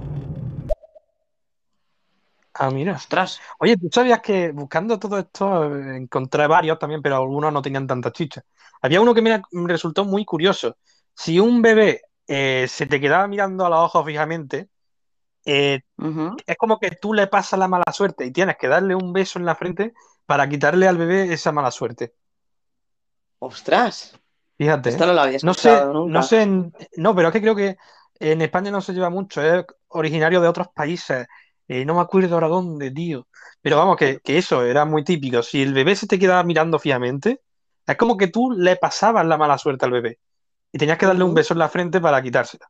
Ah, 2.63 2.71
mira. 2.71 2.93
Ostras. 2.93 3.41
Oye, 3.59 3.77
¿tú 3.79 3.89
sabías 3.91 4.21
que 4.21 4.53
buscando 4.53 4.99
todo 4.99 5.19
esto 5.19 5.75
eh, 5.75 5.97
encontré 5.97 6.47
varios 6.47 6.79
también, 6.79 7.01
pero 7.01 7.17
algunos 7.17 7.51
no 7.53 7.63
tenían 7.63 7.87
tanta 7.87 8.13
chicha? 8.13 8.43
Había 8.83 9.01
uno 9.01 9.15
que 9.15 9.23
me 9.23 9.43
resultó 9.67 10.05
muy 10.05 10.27
curioso. 10.27 10.77
Si 11.15 11.41
un 11.41 11.63
bebé 11.63 12.03
eh, 12.27 12.67
se 12.69 12.85
te 12.87 13.01
quedaba 13.01 13.27
mirando 13.29 13.65
a 13.65 13.71
los 13.71 13.79
ojos 13.79 14.05
fijamente, 14.05 14.69
eh, 15.47 15.81
es 16.47 16.57
como 16.59 16.79
que 16.79 16.93
tú 16.93 17.15
le 17.15 17.29
pasas 17.29 17.59
la 17.59 17.69
mala 17.69 17.93
suerte 17.93 18.27
y 18.27 18.33
tienes 18.33 18.57
que 18.59 18.69
darle 18.69 18.95
un 18.95 19.13
beso 19.13 19.39
en 19.39 19.47
la 19.47 19.55
frente 19.55 19.95
para 20.27 20.49
quitarle 20.49 20.87
al 20.87 20.99
bebé 20.99 21.33
esa 21.33 21.53
mala 21.53 21.71
suerte. 21.71 22.15
Ostras. 23.39 24.19
Fíjate. 24.59 24.91
Esto 24.91 25.07
no 25.07 25.15
lo 25.15 25.21
había 25.23 25.39
No 25.43 25.55
sé, 25.55 25.71
nunca. 25.71 26.13
no 26.13 26.23
sé, 26.23 26.43
en- 26.43 26.73
no, 26.99 27.15
pero 27.15 27.29
es 27.29 27.33
que 27.33 27.41
creo 27.41 27.57
que 27.57 27.77
en 28.19 28.43
España 28.43 28.71
no 28.71 28.83
se 28.83 28.93
lleva 28.93 29.09
mucho, 29.09 29.43
es 29.43 29.65
originario 29.89 30.43
de 30.43 30.49
otros 30.49 30.69
países. 30.75 31.27
Eh, 31.73 31.85
no 31.85 31.95
me 31.95 32.01
acuerdo 32.01 32.35
ahora 32.35 32.49
dónde, 32.49 32.91
tío. 32.91 33.29
Pero 33.63 33.77
vamos, 33.77 33.97
que, 33.97 34.19
que 34.19 34.39
eso 34.39 34.65
era 34.65 34.85
muy 34.85 35.05
típico. 35.05 35.41
Si 35.41 35.63
el 35.63 35.73
bebé 35.73 35.95
se 35.95 36.09
te 36.09 36.19
quedaba 36.19 36.43
mirando 36.43 36.81
fijamente, 36.81 37.43
es 37.87 37.97
como 37.97 38.17
que 38.17 38.27
tú 38.27 38.51
le 38.51 38.75
pasabas 38.75 39.25
la 39.25 39.39
mala 39.39 39.57
suerte 39.57 39.85
al 39.85 39.93
bebé 39.93 40.19
y 40.73 40.79
tenías 40.79 40.99
que 40.99 41.07
darle 41.07 41.23
un 41.23 41.33
beso 41.33 41.55
en 41.55 41.61
la 41.61 41.69
frente 41.69 42.01
para 42.01 42.21
quitársela. 42.21 42.69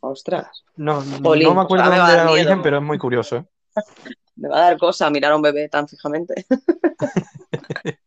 Ostras. 0.00 0.62
No, 0.76 1.02
no 1.02 1.54
me 1.54 1.60
acuerdo 1.62 1.84
a 1.86 1.96
dónde 1.96 2.12
era 2.12 2.22
el 2.24 2.28
origen, 2.28 2.60
pero 2.60 2.76
es 2.76 2.82
muy 2.82 2.98
curioso, 2.98 3.36
¿eh? 3.36 3.44
Me 4.36 4.50
va 4.50 4.58
a 4.58 4.60
dar 4.60 4.76
cosa 4.76 5.08
mirar 5.08 5.32
a 5.32 5.36
un 5.36 5.40
bebé 5.40 5.66
tan 5.70 5.88
fijamente. 5.88 6.44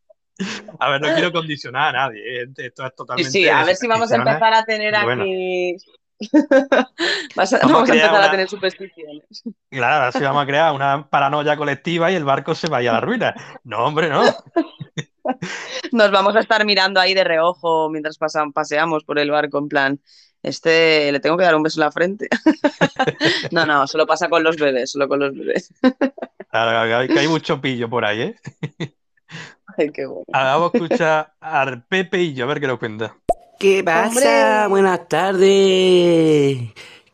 A 0.79 0.91
ver, 0.91 1.01
no 1.01 1.13
quiero 1.13 1.33
condicionar 1.33 1.95
a 1.95 2.07
nadie, 2.07 2.43
¿eh? 2.43 2.47
Esto 2.55 2.85
es 2.85 2.91
Sí, 2.91 2.95
totalmente 2.95 3.31
sí, 3.31 3.49
a 3.49 3.59
de 3.59 3.65
ver 3.65 3.75
si 3.75 3.87
vamos 3.87 4.09
a 4.09 4.15
empezar 4.15 4.53
a 4.53 4.63
tener 4.63 4.93
bueno. 5.03 5.23
aquí. 5.23 5.75
Vas 7.35 7.53
a- 7.53 7.59
Vamos 7.59 7.63
a 7.63 7.67
vamos 7.73 7.89
a 7.89 7.91
crear 7.93 8.05
empezar 8.07 8.23
a 8.27 8.31
tener 8.31 8.49
supersticiones. 8.49 9.43
Claro, 9.69 10.05
así 10.05 10.19
vamos 10.19 10.43
a 10.43 10.45
crear 10.47 10.73
una 10.73 11.07
paranoia 11.09 11.55
colectiva 11.55 12.11
y 12.11 12.15
el 12.15 12.23
barco 12.25 12.55
se 12.55 12.67
vaya 12.67 12.89
a 12.89 12.93
la 12.95 13.01
ruina. 13.01 13.35
No, 13.63 13.85
hombre, 13.85 14.09
no. 14.09 14.23
Nos 15.91 16.11
vamos 16.11 16.35
a 16.35 16.39
estar 16.39 16.65
mirando 16.65 16.99
ahí 16.99 17.13
de 17.13 17.23
reojo 17.23 17.89
mientras 17.89 18.17
pasan, 18.17 18.51
paseamos 18.51 19.03
por 19.03 19.19
el 19.19 19.29
barco, 19.29 19.59
en 19.59 19.67
plan, 19.67 19.99
este 20.41 21.11
le 21.11 21.19
tengo 21.19 21.37
que 21.37 21.43
dar 21.43 21.55
un 21.55 21.63
beso 21.63 21.79
en 21.79 21.85
la 21.85 21.91
frente. 21.91 22.27
No, 23.51 23.65
no, 23.65 23.85
solo 23.87 24.07
pasa 24.07 24.27
con 24.27 24.43
los 24.43 24.57
bebés, 24.57 24.91
solo 24.91 25.07
con 25.07 25.19
los 25.19 25.33
bebés. 25.35 25.71
Claro, 26.49 26.87
que 26.87 26.93
hay, 26.95 27.07
que 27.07 27.19
hay 27.19 27.27
mucho 27.27 27.61
pillo 27.61 27.89
por 27.89 28.05
ahí, 28.05 28.21
¿eh? 28.21 28.35
Ay, 29.77 29.91
qué 29.91 30.05
bueno. 30.07 30.25
Ahora 30.33 30.55
vamos 30.55 30.71
a 30.73 30.77
escuchar 30.77 31.33
al 31.39 31.83
Pepe 31.85 32.21
y 32.21 32.33
yo 32.33 32.45
a 32.45 32.47
ver 32.47 32.59
qué 32.59 32.67
nos 32.67 32.79
cuenta. 32.79 33.15
¿Qué 33.59 33.83
pasa? 33.83 34.67
Buenas 34.69 35.07
tardes. 35.09 36.57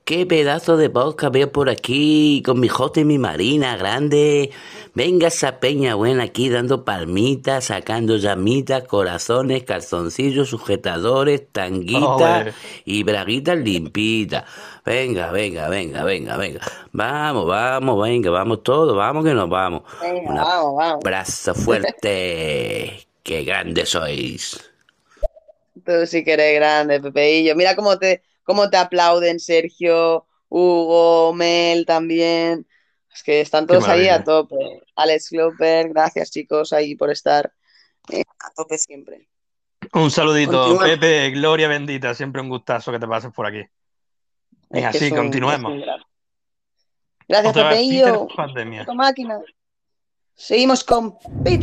Qué 0.03 0.27
pedazo 0.27 0.77
de 0.77 0.91
podcast 0.91 1.33
veo 1.33 1.51
por 1.51 1.67
aquí, 1.67 2.43
con 2.45 2.59
mi 2.59 2.67
jote 2.67 2.99
y 3.01 3.05
mi 3.05 3.17
marina 3.17 3.75
grande. 3.75 4.51
Venga 4.93 5.29
esa 5.29 5.59
peña 5.59 5.95
buena 5.95 6.25
aquí 6.25 6.49
dando 6.49 6.85
palmitas, 6.85 7.65
sacando 7.65 8.17
llamitas, 8.17 8.83
corazones, 8.83 9.63
calzoncillos, 9.63 10.49
sujetadores, 10.49 11.51
tanguitas 11.51 12.41
Ole. 12.41 12.53
y 12.85 13.01
braguitas 13.01 13.57
limpitas. 13.57 14.43
Venga, 14.85 15.31
venga, 15.31 15.67
venga, 15.67 16.03
venga, 16.03 16.37
venga. 16.37 16.61
Vamos, 16.91 17.47
vamos, 17.47 18.03
venga, 18.03 18.29
vamos 18.29 18.61
todos, 18.61 18.95
vamos 18.95 19.25
que 19.25 19.33
nos 19.33 19.49
vamos. 19.49 19.81
Venga, 19.99 20.29
Un 20.29 20.35
vamos, 20.35 20.75
vamos. 20.77 20.99
abrazo 21.03 21.55
fuerte. 21.55 23.07
Qué 23.23 23.43
grandes 23.43 23.89
sois. 23.89 24.74
Tú 25.83 26.05
sí 26.07 26.23
que 26.23 26.33
eres 26.33 26.55
grande, 26.55 26.99
Pepeillo. 27.01 27.55
Mira 27.55 27.75
cómo 27.75 27.97
te, 27.99 28.23
cómo 28.43 28.69
te 28.69 28.77
aplauden 28.77 29.39
Sergio, 29.39 30.25
Hugo, 30.47 31.33
Mel 31.33 31.85
también. 31.85 32.67
Es 33.13 33.23
que 33.23 33.41
están 33.41 33.65
todos 33.67 33.87
ahí 33.87 34.07
a 34.07 34.23
tope. 34.23 34.55
Alex 34.95 35.29
Cloper, 35.29 35.89
gracias 35.89 36.31
chicos 36.31 36.73
ahí 36.73 36.95
por 36.95 37.11
estar 37.11 37.51
eh, 38.11 38.23
a 38.39 38.51
tope 38.53 38.77
siempre. 38.77 39.27
Un 39.93 40.11
saludito, 40.11 40.51
Continúa. 40.51 40.85
Pepe, 40.85 41.29
gloria 41.31 41.67
bendita, 41.67 42.13
siempre 42.13 42.41
un 42.41 42.49
gustazo 42.49 42.91
que 42.91 42.99
te 42.99 43.07
pases 43.07 43.31
por 43.31 43.45
aquí. 43.45 43.63
Es 44.71 44.91
que 44.91 44.99
sí, 44.99 45.05
es 45.05 45.11
un- 45.11 45.17
continuemos. 45.17 45.73
Gracias, 47.27 47.53
Pepeillo. 47.53 48.27
Máquina. 48.93 49.41
Seguimos 50.35 50.83
con 50.83 51.15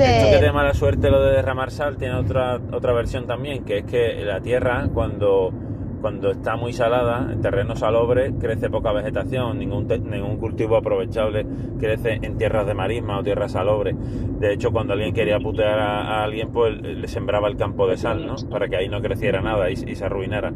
Esto 0.04 0.28
que 0.28 0.38
Peter. 0.38 0.40
de 0.40 0.52
mala 0.52 0.74
suerte 0.74 1.10
lo 1.10 1.22
de 1.22 1.32
derramar 1.36 1.70
sal 1.70 1.96
tiene 1.96 2.14
otra, 2.14 2.60
otra 2.72 2.92
versión 2.92 3.26
también, 3.26 3.64
que 3.64 3.78
es 3.78 3.84
que 3.84 4.24
la 4.24 4.40
tierra 4.40 4.88
cuando, 4.92 5.52
cuando 6.00 6.30
está 6.30 6.56
muy 6.56 6.72
salada, 6.72 7.30
en 7.32 7.40
terreno 7.42 7.76
salobre, 7.76 8.32
crece 8.38 8.70
poca 8.70 8.92
vegetación, 8.92 9.58
ningún, 9.58 9.86
te- 9.86 9.98
ningún 9.98 10.38
cultivo 10.38 10.76
aprovechable 10.76 11.46
crece 11.78 12.18
en 12.22 12.38
tierras 12.38 12.66
de 12.66 12.74
marisma 12.74 13.18
o 13.18 13.22
tierras 13.22 13.52
salobres. 13.52 13.96
De 13.98 14.52
hecho, 14.52 14.72
cuando 14.72 14.94
alguien 14.94 15.12
quería 15.14 15.38
putear 15.40 15.78
a, 15.78 16.20
a 16.20 16.24
alguien, 16.24 16.50
pues 16.52 16.80
le 16.80 17.06
sembraba 17.08 17.48
el 17.48 17.56
campo 17.56 17.86
de 17.86 17.96
sal, 17.98 18.26
¿no? 18.26 18.36
Para 18.50 18.68
que 18.68 18.76
ahí 18.76 18.88
no 18.88 19.00
creciera 19.02 19.40
nada 19.42 19.70
y, 19.70 19.74
y 19.74 19.94
se 19.94 20.04
arruinara. 20.04 20.52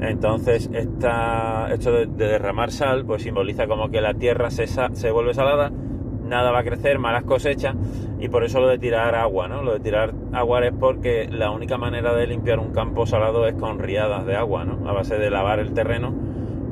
Entonces, 0.00 0.70
esta, 0.72 1.68
esto 1.72 1.92
de, 1.92 2.06
de 2.06 2.26
derramar 2.26 2.70
sal, 2.70 3.04
pues 3.04 3.22
simboliza 3.22 3.66
como 3.66 3.90
que 3.90 4.00
la 4.00 4.14
tierra 4.14 4.50
se, 4.50 4.66
se 4.66 5.10
vuelve 5.10 5.34
salada, 5.34 5.70
nada 6.30 6.50
va 6.50 6.60
a 6.60 6.64
crecer, 6.64 6.98
malas 6.98 7.24
cosechas, 7.24 7.76
y 8.18 8.28
por 8.28 8.44
eso 8.44 8.60
lo 8.60 8.68
de 8.68 8.78
tirar 8.78 9.14
agua, 9.14 9.48
¿no? 9.48 9.62
Lo 9.62 9.74
de 9.74 9.80
tirar 9.80 10.14
agua 10.32 10.64
es 10.66 10.72
porque 10.78 11.28
la 11.30 11.50
única 11.50 11.76
manera 11.78 12.14
de 12.14 12.26
limpiar 12.26 12.58
un 12.58 12.72
campo 12.72 13.06
salado 13.06 13.46
es 13.46 13.54
con 13.54 13.78
riadas 13.78 14.24
de 14.26 14.36
agua, 14.36 14.64
¿no? 14.64 14.88
A 14.88 14.92
base 14.92 15.18
de 15.18 15.30
lavar 15.30 15.58
el 15.58 15.74
terreno 15.74 16.14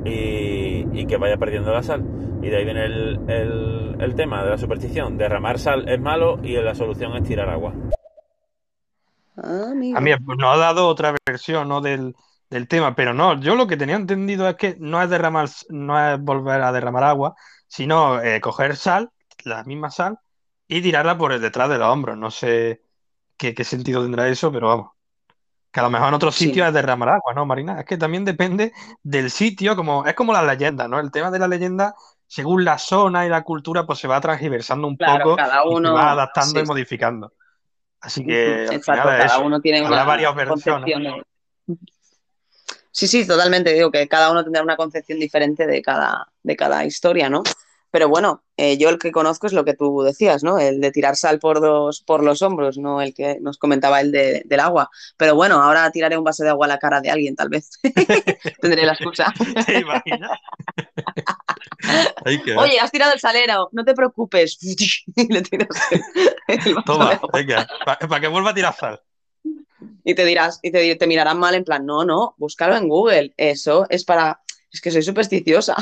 y, 0.05 0.87
y 0.93 1.07
que 1.07 1.17
vaya 1.19 1.37
perdiendo 1.37 1.73
la 1.73 1.83
sal. 1.83 2.05
Y 2.43 2.49
de 2.49 2.57
ahí 2.57 2.65
viene 2.65 2.85
el, 2.87 3.21
el- 3.29 3.97
el 4.01 4.15
tema 4.15 4.45
de 4.45 4.51
la 4.51 4.59
superstición. 4.59 5.19
Derramar 5.19 5.59
sal 5.59 5.89
es 5.89 6.01
malo 6.01 6.39
y 6.43 6.53
la 6.55 6.75
solución 6.75 7.17
es 7.17 7.25
tirar 7.25 7.49
agua. 7.49 7.75
Ah. 9.37 9.71
A 9.71 10.01
mí 10.01 10.17
pues, 10.25 10.39
nos 10.39 10.55
ha 10.55 10.59
dado 10.59 10.89
otra 10.89 11.15
versión 11.27 11.69
¿no? 11.69 11.81
del, 11.81 12.15
del 12.51 12.69
tema, 12.69 12.95
pero 12.95 13.15
no, 13.15 13.41
yo 13.41 13.55
lo 13.55 13.67
que 13.67 13.77
tenía 13.77 13.97
entendido 13.97 14.49
es 14.49 14.57
que 14.57 14.77
no 14.81 15.01
es 15.03 15.11
derramar, 15.11 15.49
no 15.69 15.99
es 16.13 16.21
volver 16.21 16.61
a 16.63 16.73
derramar 16.73 17.05
agua, 17.05 17.35
sino 17.69 18.21
eh, 18.21 18.41
coger 18.41 18.77
sal, 18.77 19.11
la 19.45 19.65
misma 19.65 19.91
sal, 19.91 20.19
y 20.67 20.83
tirarla 20.83 21.17
por 21.19 21.33
el 21.33 21.41
detrás 21.41 21.69
de 21.71 21.79
los 21.79 21.89
hombros. 21.89 22.17
No 22.19 22.31
sé 22.31 22.83
qué, 23.37 23.55
qué 23.55 23.65
sentido 23.65 24.03
tendrá 24.03 24.29
eso, 24.29 24.53
pero 24.53 24.69
vamos. 24.69 24.91
Que 25.71 25.81
a 25.81 25.83
lo 25.83 25.91
mejor 25.91 26.09
en 26.09 26.15
otros 26.15 26.35
Sí. 26.35 26.47
sitios 26.47 26.67
es 26.69 26.75
derramar 26.75 27.11
agua, 27.11 27.35
¿no, 27.35 27.45
Marina? 27.47 27.81
Es 27.81 27.85
que 27.87 27.99
también 27.99 28.25
depende 28.25 28.73
del 29.03 29.31
sitio, 29.31 29.77
como, 29.77 30.07
es 30.07 30.15
como 30.15 30.33
las 30.33 30.45
leyendas, 30.45 30.89
¿no? 30.89 30.99
El 30.99 31.11
tema 31.11 31.31
de 31.31 31.39
la 31.39 31.49
leyenda, 31.49 31.95
según 32.27 32.65
la 32.65 32.79
zona 32.79 33.27
y 33.27 33.29
la 33.29 33.43
cultura, 33.43 33.85
pues 33.87 33.99
se 33.99 34.09
va 34.09 34.21
transgiversando 34.21 34.89
un 34.89 34.97
Claro, 34.97 35.25
poco 35.25 35.37
cada 35.37 35.63
y 35.65 35.75
se 35.75 35.81
uno- 35.81 35.95
va 35.95 36.11
adaptando 36.13 36.61
sí, 36.61 36.65
y 36.65 36.69
modificando. 36.69 37.33
Así 38.01 38.25
que 38.25 38.67
al 38.69 38.75
Exacto, 38.77 38.93
final 38.93 39.09
es 39.21 39.27
cada 39.27 39.37
eso. 39.39 39.47
uno 39.47 39.61
tiene 39.61 39.83
Habrá 39.83 39.97
una 39.97 40.05
varias 40.05 40.35
versiones. 40.35 40.95
Sí, 42.91 43.07
sí, 43.07 43.27
totalmente. 43.27 43.73
Digo 43.73 43.91
que 43.91 44.09
cada 44.09 44.31
uno 44.31 44.43
tendrá 44.43 44.63
una 44.63 44.77
concepción 44.77 45.19
diferente 45.21 45.67
de 45.67 45.83
cada, 45.83 46.27
de 46.43 46.57
cada 46.57 46.85
historia, 46.85 47.29
¿no? 47.29 47.43
Pero 47.91 48.09
bueno, 48.09 48.43
eh, 48.57 48.77
yo 48.77 48.89
el 48.91 48.99
que 48.99 49.13
conozco 49.13 49.47
es 49.47 49.53
lo 49.53 49.65
que 49.65 49.75
tú 49.75 50.03
decías, 50.03 50.43
¿no? 50.45 50.59
El 50.59 50.81
de 50.81 50.91
tirar 50.93 51.17
sal 51.17 51.39
por, 51.39 51.61
dos, 51.61 52.03
por 52.03 52.23
los 52.23 52.43
hombros, 52.43 52.77
no 52.79 53.01
el 53.01 53.15
que 53.15 53.39
nos 53.41 53.57
comentaba 53.59 54.01
el 54.01 54.13
de, 54.13 54.43
del 54.45 54.61
agua. 54.61 54.91
Pero 55.17 55.35
bueno, 55.35 55.63
ahora 55.63 55.91
tiraré 55.91 56.19
un 56.19 56.25
vaso 56.25 56.45
de 56.45 56.51
agua 56.51 56.67
a 56.67 56.69
la 56.69 56.79
cara 56.79 57.01
de 57.01 57.11
alguien, 57.11 57.35
tal 57.35 57.49
vez. 57.49 57.71
Tendré 58.61 58.85
la 58.85 58.93
excusa. 58.93 59.33
¿Te 59.67 59.79
imaginas? 59.79 60.31
Hay 62.25 62.43
que 62.43 62.51
ver. 62.51 62.59
Oye, 62.59 62.79
has 62.81 62.91
tirado 62.91 63.13
el 63.13 63.21
salero, 63.21 63.69
no 63.73 63.85
te 63.85 63.95
preocupes. 63.95 64.59
Y 65.17 65.33
le 65.33 65.43
tiras 65.43 65.69
el- 65.91 66.03
el 66.49 66.75
vaso 66.75 66.75
de 66.77 66.83
Toma, 66.85 67.11
agua. 67.13 67.31
venga, 67.33 67.67
para 67.85 68.21
que 68.21 68.29
vuelva 68.29 68.51
a 68.51 68.55
tirar 68.55 68.75
sal. 68.75 69.01
Y 70.05 70.15
te 70.15 70.25
dirás, 70.25 70.59
y 70.63 70.71
te, 70.71 70.95
te 70.97 71.07
mirarán 71.07 71.39
mal 71.39 71.55
en 71.55 71.65
plan, 71.65 71.85
no, 71.87 72.05
no, 72.05 72.35
búscalo 72.39 72.77
en 72.77 72.89
Google. 72.89 73.33
Eso 73.37 73.87
es 73.89 74.05
para. 74.05 74.41
Es 74.71 74.81
que 74.81 74.91
soy 74.91 75.03
supersticiosa. 75.03 75.75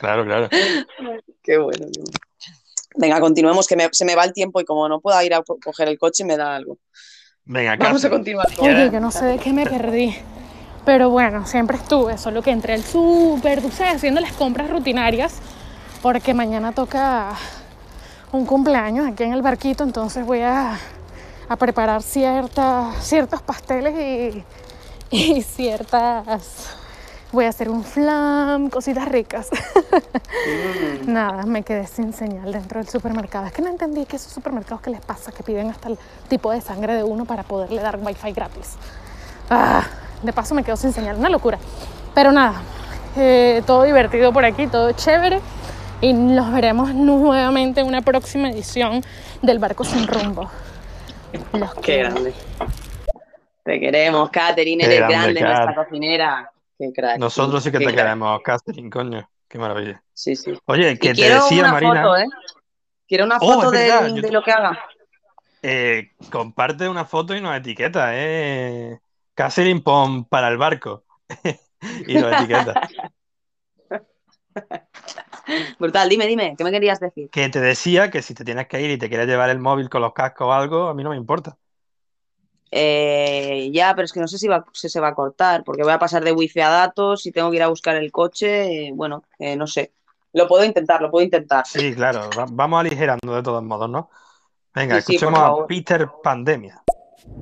Claro, 0.00 0.24
claro. 0.24 0.48
Qué 1.42 1.58
bueno. 1.58 1.86
bueno. 1.86 2.10
Venga, 2.96 3.20
continuemos, 3.20 3.68
que 3.68 3.76
me- 3.76 3.88
se 3.92 4.04
me 4.04 4.16
va 4.16 4.24
el 4.24 4.32
tiempo 4.32 4.60
y 4.60 4.64
como 4.64 4.88
no 4.88 5.00
puedo 5.00 5.20
ir 5.22 5.32
a 5.34 5.42
co- 5.42 5.58
coger 5.62 5.88
el 5.88 5.98
coche, 5.98 6.24
me 6.24 6.36
da 6.36 6.56
algo. 6.56 6.78
Venga, 7.44 7.76
Vamos 7.76 8.04
a 8.04 8.10
continuar. 8.10 8.46
con- 8.56 8.68
Oye, 8.68 8.90
que 8.90 8.98
no 8.98 9.10
sé 9.10 9.24
de 9.26 9.38
qué 9.38 9.52
me 9.52 9.64
perdí. 9.66 10.14
Pero 10.84 11.10
bueno, 11.10 11.46
siempre 11.46 11.76
estuve, 11.76 12.16
solo 12.18 12.42
que 12.42 12.50
entré 12.50 12.72
al 12.74 12.82
súper, 12.82 13.60
tú 13.60 13.70
sabes, 13.70 13.96
haciendo 13.96 14.20
las 14.20 14.32
compras 14.32 14.70
rutinarias, 14.70 15.34
porque 16.02 16.32
mañana 16.34 16.72
toca 16.72 17.34
un 18.32 18.46
cumpleaños 18.46 19.06
aquí 19.06 19.24
en 19.24 19.34
el 19.34 19.42
barquito, 19.42 19.84
entonces 19.84 20.24
voy 20.24 20.40
a, 20.40 20.78
a 21.48 21.56
preparar 21.56 22.02
ciertas, 22.02 23.04
ciertos 23.06 23.42
pasteles 23.42 23.94
y, 25.10 25.16
y 25.36 25.42
ciertas... 25.42 26.76
Voy 27.32 27.44
a 27.44 27.48
hacer 27.50 27.68
un 27.70 27.84
flam, 27.84 28.70
cositas 28.70 29.08
ricas. 29.08 29.50
Nada, 31.06 31.44
me 31.44 31.62
quedé 31.62 31.86
sin 31.86 32.12
señal 32.12 32.50
dentro 32.52 32.80
del 32.80 32.88
supermercado. 32.88 33.46
Es 33.46 33.52
que 33.52 33.62
no 33.62 33.68
entendí 33.68 34.04
que 34.04 34.16
esos 34.16 34.32
supermercados 34.32 34.80
que 34.80 34.90
les 34.90 35.00
pasa, 35.00 35.30
que 35.30 35.44
piden 35.44 35.70
hasta 35.70 35.90
el 35.90 35.98
tipo 36.28 36.50
de 36.50 36.60
sangre 36.60 36.94
de 36.96 37.04
uno 37.04 37.26
para 37.26 37.44
poderle 37.44 37.80
dar 37.82 37.98
wifi 38.02 38.32
gratis. 38.32 38.74
Ah, 39.48 39.84
de 40.22 40.32
paso 40.32 40.54
me 40.56 40.64
quedo 40.64 40.76
sin 40.76 40.92
señal, 40.92 41.16
una 41.18 41.28
locura. 41.28 41.58
Pero 42.14 42.32
nada, 42.32 42.62
eh, 43.16 43.62
todo 43.64 43.84
divertido 43.84 44.32
por 44.32 44.44
aquí, 44.44 44.66
todo 44.66 44.90
chévere. 44.92 45.40
Y 46.00 46.12
nos 46.14 46.52
veremos 46.52 46.94
nuevamente 46.94 47.80
en 47.80 47.86
una 47.86 48.02
próxima 48.02 48.50
edición 48.50 49.04
del 49.42 49.58
Barco 49.60 49.84
Sin 49.84 50.08
Rumbo. 50.08 50.50
Los 51.52 51.74
Qué 51.76 51.80
quiero. 51.80 52.10
grande. 52.10 52.34
Te 53.62 53.78
queremos, 53.78 54.30
Katherine, 54.30 54.82
eres 54.84 54.98
grande, 54.98 55.34
grande, 55.34 55.42
nuestra 55.42 55.74
cocinera. 55.74 56.50
Qué 56.80 56.92
crack. 56.92 57.22
Nosotros 57.22 57.62
sí 57.64 57.72
que 57.72 57.80
qué 57.80 57.90
te 57.90 57.92
crack. 57.92 57.94
queremos, 57.94 58.40
Catherine, 58.42 58.90
coño. 58.90 59.28
Qué 59.48 59.58
maravilla. 59.58 60.04
Sí, 60.14 60.36
sí. 60.36 60.52
Oye, 60.66 60.98
que 60.98 61.14
te 61.14 61.26
decía 61.30 61.62
una 61.62 61.72
Marina. 61.72 62.02
foto, 62.02 62.16
¿eh? 62.16 62.26
Quiero 63.08 63.24
una 63.26 63.40
Oh, 63.40 63.62
foto 63.62 63.72
es 63.72 63.72
de, 63.72 64.20
de 64.20 64.30
te- 64.30 64.32
lo 64.32 64.42
que 64.42 64.52
haga. 64.52 64.78
Eh, 65.62 66.12
comparte 66.30 66.88
una 66.88 67.04
foto 67.04 67.36
y 67.36 67.40
nos 67.40 67.54
etiqueta, 67.56 68.10
¿eh? 68.14 69.00
Catherine 69.34 69.80
pon 69.82 70.24
para 70.26 70.48
el 70.48 70.56
barco. 70.58 71.04
y 72.06 72.16
nos 72.18 72.32
etiqueta. 72.32 72.80
Brutal, 75.78 76.08
dime, 76.08 76.26
dime, 76.26 76.54
¿qué 76.56 76.64
me 76.64 76.70
querías 76.70 77.00
decir? 77.00 77.30
Que 77.30 77.48
te 77.48 77.60
decía 77.60 78.10
que 78.10 78.22
si 78.22 78.34
te 78.34 78.44
tienes 78.44 78.66
que 78.68 78.80
ir 78.82 78.90
y 78.90 78.98
te 78.98 79.08
quieres 79.08 79.26
llevar 79.28 79.50
el 79.50 79.58
móvil 79.60 79.88
con 79.88 80.02
los 80.02 80.12
cascos 80.12 80.46
o 80.48 80.52
algo, 80.52 80.88
a 80.88 80.94
mí 80.94 81.02
no 81.04 81.10
me 81.10 81.16
importa. 81.16 81.58
Eh, 82.70 83.70
ya, 83.72 83.94
pero 83.94 84.04
es 84.04 84.12
que 84.12 84.20
no 84.20 84.28
sé 84.28 84.38
si, 84.38 84.46
va, 84.48 84.64
si 84.72 84.88
se 84.88 85.00
va 85.00 85.08
a 85.08 85.14
cortar, 85.14 85.64
porque 85.64 85.82
voy 85.82 85.92
a 85.92 85.98
pasar 85.98 86.22
de 86.24 86.32
wifi 86.32 86.60
a 86.60 86.68
datos 86.68 87.26
y 87.26 87.32
tengo 87.32 87.50
que 87.50 87.56
ir 87.56 87.62
a 87.62 87.68
buscar 87.68 87.96
el 87.96 88.12
coche. 88.12 88.88
eh, 88.88 88.92
bueno, 88.94 89.24
eh, 89.38 89.56
no 89.56 89.66
sé. 89.66 89.92
Lo 90.32 90.46
puedo 90.46 90.64
intentar, 90.64 91.02
lo 91.02 91.10
puedo 91.10 91.24
intentar. 91.24 91.66
Sí, 91.66 91.92
claro, 91.94 92.30
va- 92.38 92.46
vamos 92.48 92.80
aligerando 92.80 93.34
de 93.34 93.42
todos 93.42 93.62
modos, 93.62 93.90
¿no? 93.90 94.10
Venga, 94.72 95.00
Sí, 95.00 95.14
sí, 95.14 95.18
por 95.18 95.32
escuchemos 95.32 95.62
a. 95.64 95.66
Peter 95.66 96.08
Pandemia. 96.22 96.82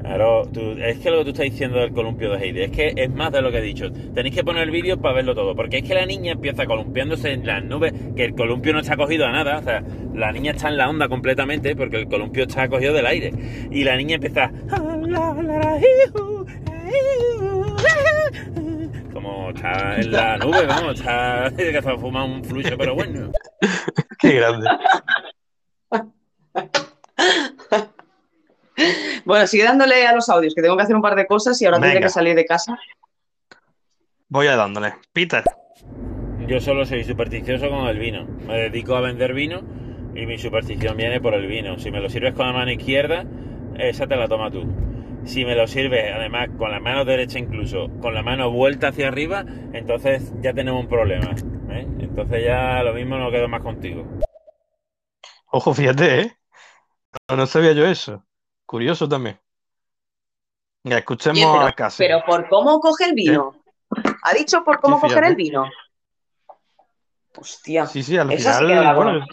Claro, 0.00 0.46
tú- 0.52 0.76
es 0.78 0.98
que 0.98 1.10
lo 1.10 1.18
que 1.18 1.24
tú 1.24 1.30
estás 1.30 1.44
diciendo 1.44 1.78
del 1.80 1.92
columpio 1.92 2.30
de 2.30 2.38
Heidi, 2.38 2.62
es 2.62 2.70
que 2.70 2.92
es 2.96 3.10
más 3.10 3.32
de 3.32 3.42
lo 3.42 3.50
que 3.50 3.58
he 3.58 3.62
dicho. 3.62 3.90
Tenéis 4.14 4.34
que 4.34 4.44
poner 4.44 4.62
el 4.62 4.70
vídeo 4.70 4.96
para 5.00 5.16
verlo 5.16 5.34
todo, 5.34 5.56
porque 5.56 5.78
es 5.78 5.82
que 5.82 5.94
la 5.94 6.06
niña 6.06 6.32
empieza 6.32 6.66
columpiándose 6.66 7.32
en 7.32 7.44
las 7.44 7.64
nubes, 7.64 7.92
que 8.14 8.24
el 8.24 8.34
columpio 8.34 8.72
no 8.72 8.78
está 8.80 8.96
cogido 8.96 9.26
a 9.26 9.32
nada, 9.32 9.58
o 9.58 9.62
sea, 9.62 9.82
la 10.14 10.30
niña 10.30 10.52
está 10.52 10.68
en 10.68 10.76
la 10.76 10.88
onda 10.88 11.08
completamente, 11.08 11.74
porque 11.74 11.96
el 11.96 12.06
columpio 12.08 12.44
está 12.44 12.68
cogido 12.68 12.94
del 12.94 13.06
aire. 13.06 13.32
Y 13.72 13.82
la 13.84 13.96
niña 13.96 14.14
empieza... 14.14 14.50
Como 19.12 19.50
está 19.50 19.96
en 20.00 20.12
la 20.12 20.38
nube, 20.38 20.64
vamos, 20.66 21.00
está 21.00 21.50
que 21.56 21.72
se 21.82 21.88
ha 21.88 21.98
fumado 21.98 22.26
un 22.26 22.44
flujo, 22.44 22.70
pero 22.78 22.94
bueno. 22.94 23.32
Qué 24.18 24.32
grande. 24.34 24.68
Bueno, 29.24 29.46
sigue 29.46 29.64
dándole 29.64 30.06
a 30.06 30.14
los 30.14 30.28
audios, 30.28 30.54
que 30.54 30.62
tengo 30.62 30.76
que 30.76 30.84
hacer 30.84 30.96
un 30.96 31.02
par 31.02 31.14
de 31.14 31.26
cosas 31.26 31.60
y 31.60 31.66
ahora 31.66 31.80
tendré 31.80 32.00
que 32.00 32.08
salir 32.08 32.34
de 32.34 32.46
casa. 32.46 32.78
Voy 34.28 34.46
a 34.46 34.56
dándole. 34.56 34.94
Peter. 35.12 35.44
Yo 36.46 36.60
solo 36.60 36.86
soy 36.86 37.04
supersticioso 37.04 37.68
con 37.68 37.88
el 37.88 37.98
vino. 37.98 38.26
Me 38.46 38.54
dedico 38.54 38.96
a 38.96 39.00
vender 39.00 39.34
vino 39.34 39.60
y 40.14 40.26
mi 40.26 40.38
superstición 40.38 40.96
viene 40.96 41.20
por 41.20 41.34
el 41.34 41.46
vino. 41.46 41.78
Si 41.78 41.90
me 41.90 42.00
lo 42.00 42.08
sirves 42.08 42.34
con 42.34 42.46
la 42.46 42.52
mano 42.52 42.70
izquierda, 42.72 43.24
esa 43.78 44.06
te 44.06 44.16
la 44.16 44.28
toma 44.28 44.50
tú. 44.50 44.64
Si 45.24 45.44
me 45.44 45.54
lo 45.54 45.66
sirves, 45.66 46.12
además, 46.14 46.48
con 46.56 46.70
la 46.70 46.80
mano 46.80 47.04
derecha 47.04 47.38
incluso, 47.38 47.88
con 48.00 48.14
la 48.14 48.22
mano 48.22 48.50
vuelta 48.50 48.88
hacia 48.88 49.08
arriba, 49.08 49.44
entonces 49.72 50.32
ya 50.40 50.54
tenemos 50.54 50.82
un 50.82 50.88
problema. 50.88 51.34
¿eh? 51.70 51.86
Entonces 52.00 52.44
ya 52.44 52.82
lo 52.82 52.94
mismo 52.94 53.18
no 53.18 53.30
quedo 53.30 53.48
más 53.48 53.62
contigo. 53.62 54.06
Ojo, 55.50 55.74
fíjate, 55.74 56.20
¿eh? 56.20 56.32
No, 57.28 57.36
no 57.36 57.46
sabía 57.46 57.72
yo 57.72 57.86
eso. 57.86 58.24
Curioso 58.68 59.08
también. 59.08 59.40
Escuchemos 60.84 61.42
Oye, 61.42 61.72
a 61.72 61.74
pero, 61.74 61.88
pero 61.96 62.24
por 62.26 62.48
cómo 62.50 62.80
coge 62.80 63.06
el 63.06 63.14
vino. 63.14 63.56
¿Ha 64.22 64.34
dicho 64.34 64.62
por 64.62 64.78
cómo 64.78 64.96
Sí, 64.96 65.00
coger 65.00 65.14
fíjate. 65.20 65.28
el 65.30 65.36
vino? 65.36 65.64
Hostia. 67.34 67.86
Sí, 67.86 68.02
sí, 68.02 68.18
al 68.18 68.28
sí 68.28 68.36
final, 68.36 68.94
bueno, 68.94 69.26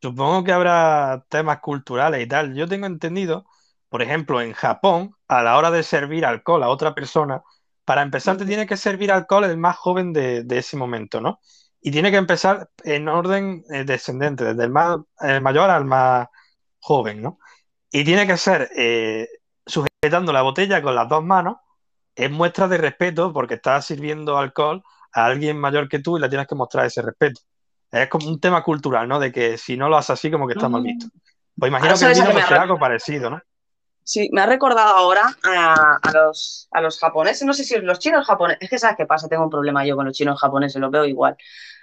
supongo 0.00 0.42
que 0.42 0.50
habrá 0.50 1.24
temas 1.28 1.60
culturales 1.60 2.24
y 2.24 2.26
tal. 2.26 2.56
Yo 2.56 2.66
tengo 2.66 2.86
entendido, 2.86 3.46
por 3.88 4.02
ejemplo, 4.02 4.40
en 4.40 4.52
Japón, 4.52 5.14
a 5.28 5.44
la 5.44 5.56
hora 5.56 5.70
de 5.70 5.84
servir 5.84 6.26
alcohol 6.26 6.64
a 6.64 6.68
otra 6.68 6.92
persona, 6.92 7.40
para 7.84 8.02
empezar 8.02 8.36
te 8.36 8.46
tiene 8.46 8.66
que 8.66 8.76
servir 8.76 9.12
alcohol 9.12 9.44
el 9.44 9.58
más 9.58 9.76
joven 9.76 10.12
de, 10.12 10.42
de 10.42 10.58
ese 10.58 10.76
momento, 10.76 11.20
¿no? 11.20 11.38
Y 11.80 11.92
tiene 11.92 12.10
que 12.10 12.16
empezar 12.16 12.68
en 12.82 13.06
orden 13.06 13.62
eh, 13.70 13.84
descendente, 13.84 14.42
desde 14.42 14.64
el 14.64 14.70
más 14.70 14.98
el 15.20 15.40
mayor 15.40 15.70
al 15.70 15.84
más 15.84 16.26
joven, 16.80 17.22
¿no? 17.22 17.38
Y 17.92 18.04
tiene 18.04 18.26
que 18.26 18.38
ser 18.38 18.70
eh, 18.74 19.28
sujetando 19.66 20.32
la 20.32 20.42
botella 20.42 20.82
con 20.82 20.94
las 20.94 21.08
dos 21.08 21.22
manos, 21.22 21.58
es 22.16 22.30
muestra 22.30 22.66
de 22.66 22.78
respeto 22.78 23.32
porque 23.32 23.54
estás 23.54 23.84
sirviendo 23.84 24.38
alcohol 24.38 24.82
a 25.12 25.26
alguien 25.26 25.58
mayor 25.58 25.88
que 25.88 25.98
tú 25.98 26.16
y 26.16 26.20
le 26.20 26.30
tienes 26.30 26.46
que 26.46 26.54
mostrar 26.54 26.86
ese 26.86 27.02
respeto. 27.02 27.42
Es 27.90 28.08
como 28.08 28.28
un 28.28 28.40
tema 28.40 28.62
cultural, 28.62 29.06
¿no? 29.06 29.20
De 29.20 29.30
que 29.30 29.58
si 29.58 29.76
no 29.76 29.90
lo 29.90 29.98
haces 29.98 30.10
así, 30.10 30.30
como 30.30 30.46
que 30.46 30.54
está 30.54 30.70
mal 30.70 30.82
visto. 30.82 31.06
Pues 31.54 31.68
imagino 31.68 31.94
que 31.94 32.04
el 32.06 32.14
vino 32.14 32.46
será 32.46 32.62
algo 32.62 32.78
parecido, 32.78 33.28
¿no? 33.28 33.42
Sí, 34.04 34.30
me 34.32 34.40
ha 34.40 34.46
recordado 34.46 34.96
ahora 34.96 35.36
a, 35.44 35.98
a 36.02 36.12
los, 36.12 36.68
a 36.72 36.80
los 36.80 36.98
japoneses, 36.98 37.46
no 37.46 37.52
sé 37.52 37.62
si 37.62 37.78
los 37.78 37.98
chinos 37.98 38.26
japoneses, 38.26 38.62
es 38.62 38.70
que 38.70 38.78
sabes 38.78 38.96
qué 38.96 39.06
pasa, 39.06 39.28
tengo 39.28 39.44
un 39.44 39.50
problema 39.50 39.84
yo 39.84 39.94
con 39.94 40.06
los 40.06 40.16
chinos 40.16 40.40
japoneses, 40.40 40.80
los 40.80 40.90
veo 40.90 41.04
igual. 41.04 41.36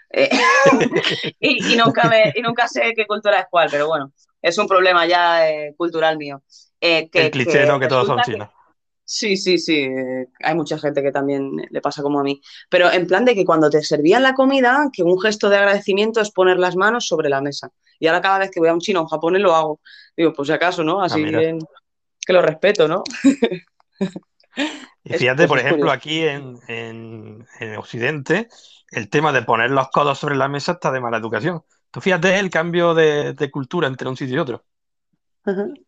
Eh, 0.09 0.29
y, 1.39 1.73
y 1.73 1.77
nunca 1.77 2.09
me, 2.09 2.33
y 2.35 2.41
nunca 2.41 2.67
sé 2.67 2.93
qué 2.95 3.05
cultura 3.05 3.39
es 3.39 3.45
cuál, 3.49 3.69
pero 3.71 3.87
bueno, 3.87 4.11
es 4.41 4.57
un 4.57 4.67
problema 4.67 5.05
ya 5.05 5.49
eh, 5.49 5.73
cultural 5.77 6.17
mío. 6.17 6.41
Eh, 6.81 7.09
que, 7.09 7.25
El 7.25 7.31
cliché, 7.31 7.65
¿no? 7.65 7.79
Que 7.79 7.87
todos 7.87 8.07
son 8.07 8.17
que- 8.17 8.31
chinos. 8.31 8.49
Sí, 9.11 9.37
sí, 9.37 9.57
sí. 9.57 9.75
eh, 9.85 10.27
Hay 10.43 10.53
mucha 10.53 10.77
gente 10.77 11.01
que 11.01 11.11
también 11.11 11.51
le 11.71 11.81
pasa 11.81 12.03
como 12.03 12.19
a 12.19 12.23
mí. 12.23 12.39
Pero 12.69 12.91
en 12.91 13.07
plan 13.07 13.25
de 13.25 13.33
que 13.33 13.43
cuando 13.43 13.67
te 13.69 13.81
servían 13.81 14.21
la 14.21 14.35
comida, 14.35 14.87
que 14.93 15.01
un 15.01 15.19
gesto 15.19 15.49
de 15.49 15.57
agradecimiento 15.57 16.21
es 16.21 16.29
poner 16.29 16.57
las 16.59 16.75
manos 16.75 17.07
sobre 17.07 17.27
la 17.27 17.41
mesa. 17.41 17.71
Y 17.99 18.05
ahora 18.05 18.21
cada 18.21 18.37
vez 18.37 18.51
que 18.51 18.59
voy 18.59 18.69
a 18.69 18.73
un 18.73 18.79
chino 18.79 18.99
o 18.99 19.03
un 19.03 19.09
japonés 19.09 19.41
lo 19.41 19.55
hago. 19.55 19.79
Digo, 20.15 20.31
pues 20.33 20.47
si 20.47 20.53
acaso, 20.53 20.83
¿no? 20.83 21.01
Así 21.01 21.21
en- 21.23 21.59
que 22.21 22.33
lo 22.33 22.43
respeto, 22.43 22.87
¿no? 22.87 23.03
Y 25.03 25.13
fíjate, 25.17 25.47
por 25.47 25.57
ejemplo, 25.59 25.91
aquí 25.91 26.21
en, 26.23 26.59
en- 26.67 27.47
en 27.59 27.75
Occidente, 27.77 28.47
el 28.91 29.09
tema 29.09 29.31
de 29.31 29.41
poner 29.41 29.71
los 29.71 29.89
codos 29.89 30.19
sobre 30.19 30.35
la 30.35 30.47
mesa 30.47 30.73
está 30.73 30.91
de 30.91 31.01
mala 31.01 31.17
educación. 31.17 31.63
Tú 31.91 32.01
fíjate 32.01 32.37
el 32.37 32.49
cambio 32.49 32.93
de, 32.93 33.33
de 33.33 33.51
cultura 33.51 33.87
entre 33.87 34.07
un 34.07 34.17
sitio 34.17 34.35
y 34.35 34.39
otro. 34.39 34.63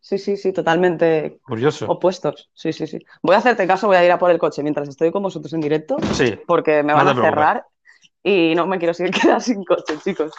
Sí, 0.00 0.18
sí, 0.18 0.36
sí, 0.36 0.52
totalmente 0.52 1.38
Curioso. 1.44 1.86
opuestos. 1.86 2.50
Sí, 2.54 2.72
sí, 2.72 2.86
sí. 2.86 2.98
Voy 3.22 3.34
a 3.34 3.38
hacerte 3.38 3.66
caso, 3.66 3.86
voy 3.86 3.96
a 3.96 4.04
ir 4.04 4.10
a 4.10 4.18
por 4.18 4.30
el 4.30 4.38
coche 4.38 4.62
mientras 4.62 4.88
estoy 4.88 5.12
con 5.12 5.22
vosotros 5.22 5.52
en 5.52 5.60
directo, 5.60 5.96
Sí, 6.14 6.38
porque 6.46 6.82
me 6.82 6.92
no 6.92 6.96
van 6.96 7.08
a 7.08 7.14
cerrar 7.14 7.66
y 8.22 8.54
no 8.56 8.66
me 8.66 8.78
quiero 8.78 8.94
seguir 8.94 9.12
quedar 9.20 9.40
sin 9.40 9.64
coche, 9.64 9.98
chicos. 10.02 10.32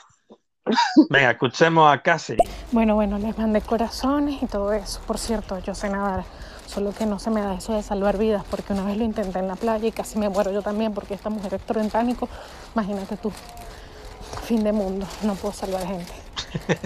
Venga, 1.09 1.31
escuchemos 1.31 1.91
a 1.93 2.01
Catherine. 2.01 2.43
Bueno, 2.71 2.95
bueno, 2.95 3.17
les 3.19 3.37
mandé 3.37 3.61
corazones 3.61 4.41
y 4.41 4.47
todo 4.47 4.73
eso. 4.73 5.01
Por 5.05 5.17
cierto, 5.17 5.59
yo 5.59 5.75
sé 5.75 5.89
nadar, 5.89 6.23
solo 6.65 6.93
que 6.93 7.05
no 7.05 7.19
se 7.19 7.29
me 7.29 7.41
da 7.41 7.53
eso 7.53 7.73
de 7.73 7.83
salvar 7.83 8.17
vidas, 8.17 8.43
porque 8.49 8.73
una 8.73 8.83
vez 8.83 8.97
lo 8.97 9.03
intenté 9.03 9.39
en 9.39 9.47
la 9.47 9.55
playa 9.55 9.87
y 9.87 9.91
casi 9.91 10.17
me 10.17 10.29
muero 10.29 10.51
yo 10.51 10.61
también, 10.61 10.93
porque 10.93 11.13
esta 11.13 11.29
mujer 11.29 11.53
es 11.53 11.61
troentánico. 11.61 12.27
Imagínate 12.73 13.17
tú, 13.17 13.31
fin 14.41 14.63
de 14.63 14.71
mundo, 14.71 15.05
no 15.23 15.35
puedo 15.35 15.53
salvar 15.53 15.85
gente. 15.85 16.11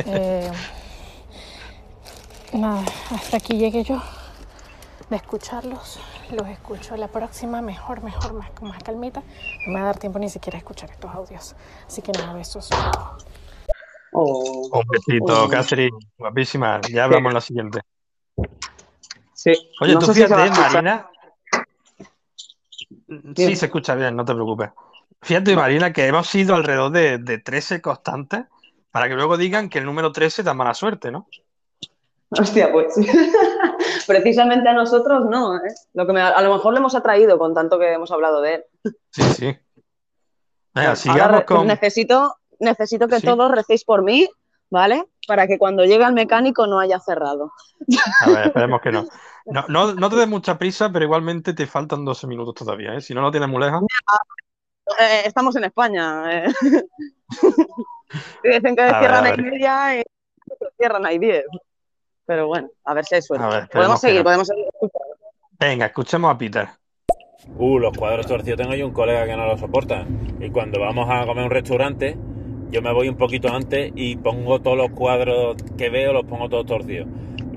Eh, 0.05 0.49
nada, 2.53 2.81
hasta 3.13 3.37
aquí 3.37 3.57
llegué 3.57 3.83
yo 3.83 4.01
de 5.09 5.15
escucharlos. 5.17 5.99
Los 6.31 6.47
escucho 6.47 6.95
la 6.97 7.07
próxima, 7.09 7.61
mejor, 7.61 8.01
mejor, 8.03 8.33
más, 8.33 8.49
con 8.51 8.69
más 8.69 8.81
calmita. 8.83 9.21
No 9.65 9.73
me 9.73 9.79
va 9.79 9.81
a 9.81 9.85
dar 9.87 9.97
tiempo 9.99 10.19
ni 10.19 10.29
siquiera 10.29 10.57
a 10.57 10.59
escuchar 10.59 10.89
estos 10.91 11.13
audios. 11.13 11.55
Así 11.85 12.01
que 12.01 12.11
nada, 12.13 12.33
besos. 12.33 12.69
Un 14.11 14.83
besito, 14.89 15.43
Oh. 15.43 15.49
Catherine. 15.49 15.97
Guapísima. 16.17 16.81
Ya 16.89 17.03
hablamos 17.03 17.29
en 17.29 17.33
la 17.33 17.41
siguiente. 17.41 17.81
Sí. 19.33 19.53
Oye, 19.81 19.93
No 19.93 19.99
tú 19.99 20.07
si 20.07 20.23
fíjate, 20.23 20.45
escuchar. 20.45 20.71
Marina. 20.73 21.09
Sí, 23.35 23.55
se 23.55 23.65
escucha 23.65 23.95
bien, 23.95 24.15
no 24.15 24.25
te 24.25 24.33
preocupes. 24.33 24.69
Fíjate, 25.21 25.55
Marina, 25.55 25.91
que 25.93 26.05
hemos 26.07 26.27
sido 26.27 26.55
alrededor 26.55 26.91
de, 26.91 27.17
de 27.17 27.37
13 27.39 27.81
constantes 27.81 28.45
para 28.91 29.07
que 29.09 29.15
luego 29.15 29.37
digan 29.37 29.69
que 29.69 29.79
el 29.79 29.85
número 29.85 30.11
13 30.11 30.43
da 30.43 30.53
mala 30.53 30.73
suerte, 30.73 31.11
¿no? 31.11 31.27
Hostia, 32.29 32.71
pues. 32.71 32.93
Precisamente 34.07 34.69
a 34.69 34.73
nosotros 34.73 35.25
no, 35.29 35.55
¿eh? 35.57 35.73
Lo 35.93 36.05
que 36.05 36.13
me- 36.13 36.21
a 36.21 36.41
lo 36.41 36.53
mejor 36.53 36.73
le 36.73 36.79
hemos 36.79 36.95
atraído 36.95 37.37
con 37.37 37.53
tanto 37.53 37.79
que 37.79 37.93
hemos 37.93 38.11
hablado 38.11 38.41
de 38.41 38.55
él. 38.55 38.63
Sí, 39.11 39.23
sí. 39.23 39.57
Venga, 40.73 40.95
sigamos 40.95 41.43
con. 41.45 41.67
necesito, 41.67 42.35
necesito 42.59 43.07
que 43.07 43.19
Sí. 43.19 43.25
todos 43.25 43.51
recéis 43.51 43.83
por 43.83 44.03
mí, 44.03 44.29
¿vale? 44.69 45.05
Para 45.27 45.47
que 45.47 45.57
cuando 45.57 45.83
llegue 45.85 46.03
el 46.05 46.13
mecánico 46.13 46.67
no 46.67 46.79
haya 46.79 46.99
cerrado. 46.99 47.51
A 48.25 48.29
ver, 48.29 48.47
esperemos 48.47 48.81
que 48.81 48.91
no. 48.91 49.07
No, 49.45 49.65
no, 49.69 49.93
no 49.95 50.09
te 50.09 50.15
des 50.17 50.27
mucha 50.27 50.57
prisa, 50.57 50.91
pero 50.91 51.05
igualmente 51.05 51.53
te 51.53 51.65
faltan 51.65 52.03
12 52.05 52.27
minutos 52.27 52.53
todavía, 52.55 52.93
¿eh? 52.95 53.01
Si 53.01 53.13
no 53.13 53.21
lo 53.21 53.31
tienes 53.31 53.49
muy 53.49 53.61
lejos. 53.63 53.81
Eh, 54.99 55.21
estamos 55.25 55.55
en 55.55 55.65
España. 55.65 56.43
eh. 56.45 56.47
Dicen 58.43 58.75
que 58.75 58.81
A 58.81 58.85
ver, 58.85 58.99
cierran 58.99 59.25
a 59.25 59.27
ahí 59.27 59.31
ver. 59.37 59.51
media 59.51 59.99
y 59.99 60.03
cierran 60.77 61.05
ahí 61.05 61.17
diez. 61.19 61.43
Pero 62.25 62.47
bueno, 62.47 62.69
a 62.85 62.93
ver 62.93 63.05
si 63.05 63.15
hay 63.15 63.21
suerte. 63.21 63.45
A 63.45 63.49
ver, 63.49 63.69
podemos 63.69 63.99
seguir, 64.01 64.17
no. 64.19 64.23
podemos 64.23 64.47
seguir 64.47 64.65
escuchando. 64.65 65.15
Venga, 65.59 65.85
escuchemos 65.87 66.33
a 66.33 66.37
Peter. 66.37 66.67
Uh, 67.57 67.79
los 67.79 67.97
cuadros 67.97 68.27
torcidos. 68.27 68.57
Tengo 68.59 68.75
yo 68.75 68.85
un 68.87 68.93
colega 68.93 69.25
que 69.25 69.35
no 69.35 69.45
lo 69.45 69.57
soporta. 69.57 70.05
Y 70.39 70.49
cuando 70.49 70.79
vamos 70.79 71.07
a 71.09 71.25
comer 71.25 71.43
a 71.43 71.45
un 71.45 71.51
restaurante, 71.51 72.17
yo 72.69 72.81
me 72.81 72.93
voy 72.93 73.07
un 73.09 73.17
poquito 73.17 73.49
antes 73.49 73.91
y 73.95 74.17
pongo 74.17 74.59
todos 74.61 74.77
los 74.77 74.89
cuadros 74.91 75.55
que 75.77 75.89
veo, 75.89 76.13
los 76.13 76.25
pongo 76.25 76.49
todos 76.49 76.65
torcidos. 76.65 77.07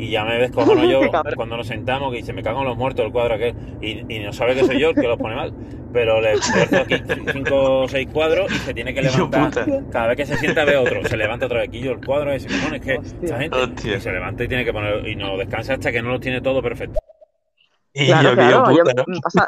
Y 0.00 0.10
ya 0.10 0.24
me 0.24 0.38
descojono 0.38 0.84
yo 0.84 1.00
Qué 1.02 1.10
cabrón. 1.10 1.34
cuando 1.36 1.56
nos 1.58 1.66
sentamos 1.66 2.10
que 2.10 2.18
dice, 2.18 2.32
me 2.32 2.42
cago 2.42 2.60
en 2.60 2.68
los 2.68 2.76
muertos 2.76 3.04
el 3.04 3.12
cuadro 3.12 3.34
aquel. 3.34 3.54
Y, 3.80 4.04
y 4.14 4.18
no 4.20 4.32
sabe 4.32 4.54
que 4.54 4.64
soy 4.64 4.80
yo 4.80 4.90
el 4.90 4.94
que 4.94 5.06
los 5.06 5.18
pone 5.18 5.34
mal. 5.36 5.52
Pero 5.92 6.20
le 6.20 6.32
tuerzo 6.38 6.76
aquí 6.78 6.94
cinco 7.32 7.80
o 7.82 7.88
seis 7.88 8.08
cuadros 8.12 8.50
y 8.52 8.58
se 8.58 8.72
tiene 8.72 8.94
que 8.94 9.02
levantar. 9.02 9.52
Cada 9.90 10.06
vez 10.08 10.16
que 10.16 10.26
se 10.26 10.36
sienta 10.38 10.64
ve 10.64 10.76
otro. 10.76 11.04
Se 11.06 11.16
levanta 11.16 11.46
otra 11.46 11.60
vez. 11.60 11.70
Y 11.72 11.80
yo 11.80 11.92
el 11.92 12.04
cuadro 12.04 12.32
ese, 12.32 12.48
cojones, 12.48 12.80
que 12.80 12.94
esta 12.94 13.38
gente. 13.40 13.58
Hostia. 13.58 13.96
Y 13.96 14.00
se 14.00 14.12
levanta 14.12 14.44
y 14.44 14.48
tiene 14.48 14.64
que 14.64 14.72
poner. 14.72 15.06
Y 15.06 15.16
no 15.16 15.36
descansa 15.36 15.74
hasta 15.74 15.90
que 15.92 16.00
no 16.00 16.10
lo 16.10 16.20
tiene 16.20 16.40
todo 16.40 16.62
perfecto. 16.62 16.98
Y 17.92 18.06
Claro, 18.06 18.28
yo, 18.30 18.34
claro, 18.36 18.70
yo- 18.70 18.84
me, 19.08 19.20
pasa, 19.20 19.46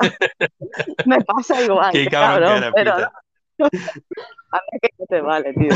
me 1.06 1.20
pasa 1.24 1.62
igual. 1.62 1.92
Qué 1.92 2.04
qué 2.04 2.10
cabrón 2.10 2.60
que 2.60 2.70
pero 2.74 2.92
a 2.94 2.98
ver 4.72 4.80
que 4.82 4.88
no 4.98 5.06
te 5.08 5.20
vale, 5.20 5.54
tío. 5.54 5.68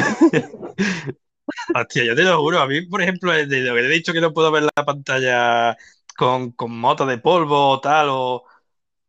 Hostia, 1.75 2.05
yo 2.05 2.15
te 2.17 2.23
lo 2.23 2.39
juro, 2.41 2.61
a 2.61 2.67
mí, 2.67 2.83
por 2.87 3.03
ejemplo, 3.03 3.33
de 3.33 3.47
lo 3.47 3.75
que 3.75 3.81
te 3.83 3.87
he 3.87 3.91
dicho 3.91 4.13
que 4.13 4.21
no 4.21 4.33
puedo 4.33 4.51
ver 4.51 4.65
la 4.65 4.85
pantalla 4.85 5.77
con, 6.17 6.53
con 6.53 6.73
motos 6.79 7.07
de 7.09 7.19
polvo 7.19 7.71
o 7.71 7.81
tal, 7.81 8.09
o, 8.11 8.45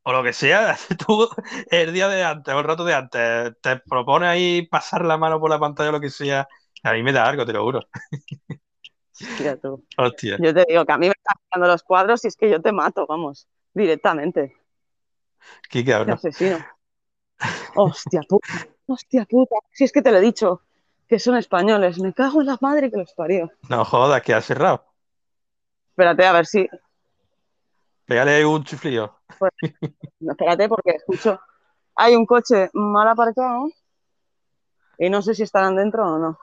o 0.04 0.12
lo 0.14 0.24
que 0.24 0.34
sea, 0.34 0.78
tú 1.08 1.30
el 1.72 1.94
día 1.94 2.08
de 2.10 2.24
antes 2.24 2.54
o 2.54 2.60
el 2.60 2.66
rato 2.66 2.86
de 2.86 2.96
antes 2.96 3.54
te 3.62 3.78
propones 3.80 4.30
ahí 4.30 4.68
pasar 4.68 5.06
la 5.06 5.18
mano 5.18 5.40
por 5.40 5.50
la 5.52 5.60
pantalla 5.60 5.90
o 5.90 5.94
lo 5.94 6.02
que 6.02 6.10
sea, 6.12 6.48
a 6.84 6.94
mí 6.94 7.04
me 7.04 7.14
da 7.14 7.28
algo, 7.30 7.46
te 7.46 7.54
lo 7.54 7.64
juro. 7.64 7.82
Mira 9.38 9.58
tú. 9.58 9.86
Hostia, 9.98 10.38
Yo 10.38 10.54
te 10.54 10.66
digo 10.68 10.86
que 10.86 10.92
a 10.94 10.98
mí 10.98 11.08
me 11.08 11.14
están 11.18 11.36
sacando 11.46 11.68
los 11.68 11.84
cuadros 11.84 12.24
y 12.26 12.28
es 12.30 12.36
que 12.38 12.50
yo 12.50 12.62
te 12.62 12.72
mato, 12.72 13.06
vamos, 13.08 13.48
directamente. 13.74 14.56
qué 15.70 15.84
Te 16.04 16.12
cabrón. 16.12 16.18
asesino. 16.18 16.66
Hostia 17.74 18.24
puta, 18.24 18.46
hostia 18.88 19.26
puta. 19.26 19.56
Si 19.72 19.84
es 19.86 19.92
que 19.94 20.02
te 20.02 20.12
lo 20.12 20.18
he 20.18 20.22
dicho, 20.22 20.62
que 21.08 21.20
son 21.20 21.38
españoles. 21.38 22.00
Me 22.00 22.14
cago 22.14 22.42
en 22.42 22.48
la 22.48 22.58
madre 22.62 22.92
que 22.92 22.98
los 22.98 23.14
parió. 23.14 23.52
No 23.70 23.86
jodas, 23.86 24.22
que 24.22 24.34
has 24.34 24.46
cerrado. 24.46 24.86
Espérate, 25.90 26.26
a 26.26 26.34
ver 26.34 26.46
si. 26.46 26.68
Pégale 28.06 28.46
un 28.46 28.64
chiflío. 28.64 29.20
pues, 29.40 29.52
espérate, 30.20 30.70
porque 30.70 30.92
escucho. 30.92 31.40
Hay 31.96 32.16
un 32.16 32.26
coche 32.26 32.70
mal 32.74 33.08
aparcado 33.08 33.70
y 35.00 35.10
no 35.10 35.22
sé 35.22 35.34
si 35.34 35.44
estarán 35.44 35.76
dentro 35.76 36.06
o 36.06 36.20
no. 36.20 36.40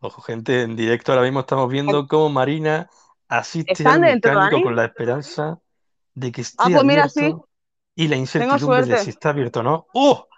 Ojo, 0.00 0.20
gente, 0.20 0.62
en 0.62 0.76
directo 0.76 1.12
ahora 1.12 1.24
mismo 1.24 1.40
estamos 1.40 1.70
viendo 1.70 2.06
cómo 2.06 2.28
Marina 2.28 2.90
asiste 3.28 3.72
¿Están 3.72 4.04
al 4.04 4.14
mecánico 4.14 4.62
con 4.62 4.76
la 4.76 4.84
esperanza 4.84 5.58
de 6.14 6.30
que 6.30 6.42
esté 6.42 6.56
Ah, 6.58 6.68
pues 6.70 6.84
mira, 6.84 7.08
sí. 7.08 7.20
abierto 7.20 7.48
y 7.94 8.08
la 8.08 8.16
incertidumbre 8.16 8.84
de 8.84 8.98
si 8.98 9.10
está 9.10 9.30
abierto 9.30 9.60
o 9.60 9.62
no. 9.62 9.86
¡Oh! 9.94 10.28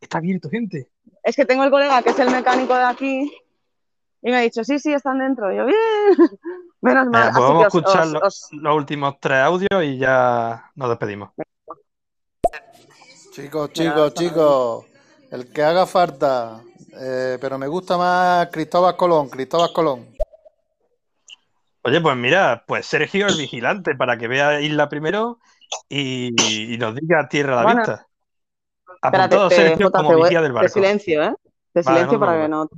Está 0.00 0.18
abierto, 0.18 0.50
gente. 0.50 0.90
Es 1.24 1.34
que 1.36 1.44
tengo 1.46 1.64
el 1.64 1.70
colega 1.70 2.02
que 2.02 2.10
es 2.10 2.18
el 2.18 2.30
mecánico 2.30 2.74
de 2.74 2.84
aquí 2.84 3.32
y 4.22 4.30
me 4.30 4.36
ha 4.36 4.40
dicho, 4.40 4.62
sí, 4.64 4.78
sí, 4.78 4.92
están 4.92 5.18
dentro. 5.18 5.52
Y 5.52 5.56
yo, 5.56 5.66
bien. 5.66 5.76
Menos 6.80 7.06
mal. 7.08 7.30
Pues 7.32 7.42
vamos 7.42 7.56
a 7.56 7.58
que 7.60 7.66
os- 7.66 7.74
escuchar 7.84 8.02
os- 8.04 8.12
lo- 8.12 8.20
os- 8.20 8.48
los 8.52 8.76
últimos 8.76 9.14
tres 9.20 9.38
audios 9.38 9.82
y 9.84 9.98
ya 9.98 10.70
nos 10.74 10.88
despedimos. 10.90 11.30
Chicos, 13.32 13.72
chicos, 13.72 14.14
chicos, 14.14 14.84
el 15.32 15.52
que 15.52 15.62
haga 15.62 15.86
falta, 15.86 16.60
eh, 17.00 17.36
pero 17.40 17.58
me 17.58 17.66
gusta 17.66 17.96
más 17.98 18.48
Cristóbal 18.52 18.96
Colón, 18.96 19.28
Cristóbal 19.28 19.72
Colón. 19.72 20.14
Oye, 21.82 22.00
pues 22.00 22.16
mira, 22.16 22.64
pues 22.66 22.86
Sergio 22.86 23.26
el 23.26 23.36
vigilante 23.36 23.94
para 23.96 24.16
que 24.16 24.28
vea 24.28 24.60
Isla 24.60 24.88
primero 24.88 25.38
y, 25.88 26.72
y 26.74 26.78
nos 26.78 26.94
diga 26.94 27.28
tierra 27.28 27.54
a 27.54 27.56
la 27.56 27.62
Bueno, 27.64 27.80
vista. 27.80 28.06
Espérate, 29.04 29.36
Apuntado 29.36 29.48
te- 29.48 29.54
Sergio 29.56 29.86
Jota, 29.86 29.98
como 29.98 30.10
te 30.10 30.14
del 30.14 30.52
de 30.52 30.52
barco. 30.52 30.74
silencio, 30.74 31.22
¿eh? 31.22 31.34
De 31.74 31.82
Vale, 31.82 31.82
silencio 31.82 32.06
no 32.06 32.10
te 32.12 32.18
para 32.26 32.42
que 32.42 32.48
no. 32.48 32.68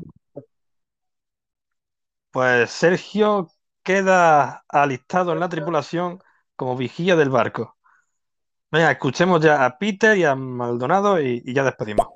Pues 2.31 2.71
Sergio 2.71 3.49
queda 3.83 4.65
alistado 4.69 5.33
en 5.33 5.41
la 5.41 5.49
tripulación 5.49 6.23
como 6.57 6.77
vigía 6.77 7.17
del 7.17 7.31
barco. 7.31 7.77
Venga, 8.71 8.91
escuchemos 8.91 9.41
ya 9.41 9.65
a 9.65 9.79
Peter 9.79 10.17
y 10.19 10.25
a 10.25 10.35
Maldonado 10.35 11.21
y, 11.21 11.43
y 11.45 11.55
ya 11.55 11.63
despedimos. 11.63 12.09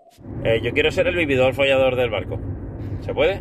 Eh, 0.45 0.61
yo 0.63 0.73
quiero 0.73 0.91
ser 0.91 1.07
el 1.07 1.17
vividor 1.17 1.55
follador 1.55 1.97
del 1.97 2.11
barco. 2.11 2.39
¿Se 3.05 3.15
puede? 3.15 3.41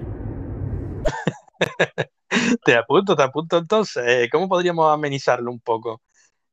Te 2.64 2.76
apunto, 2.76 3.16
te 3.16 3.24
apunto 3.24 3.58
entonces. 3.58 4.04
Eh, 4.08 4.30
¿cómo 4.32 4.48
podríamos 4.48 4.92
amenizarlo 4.94 5.52
un 5.52 5.60
poco? 5.60 6.02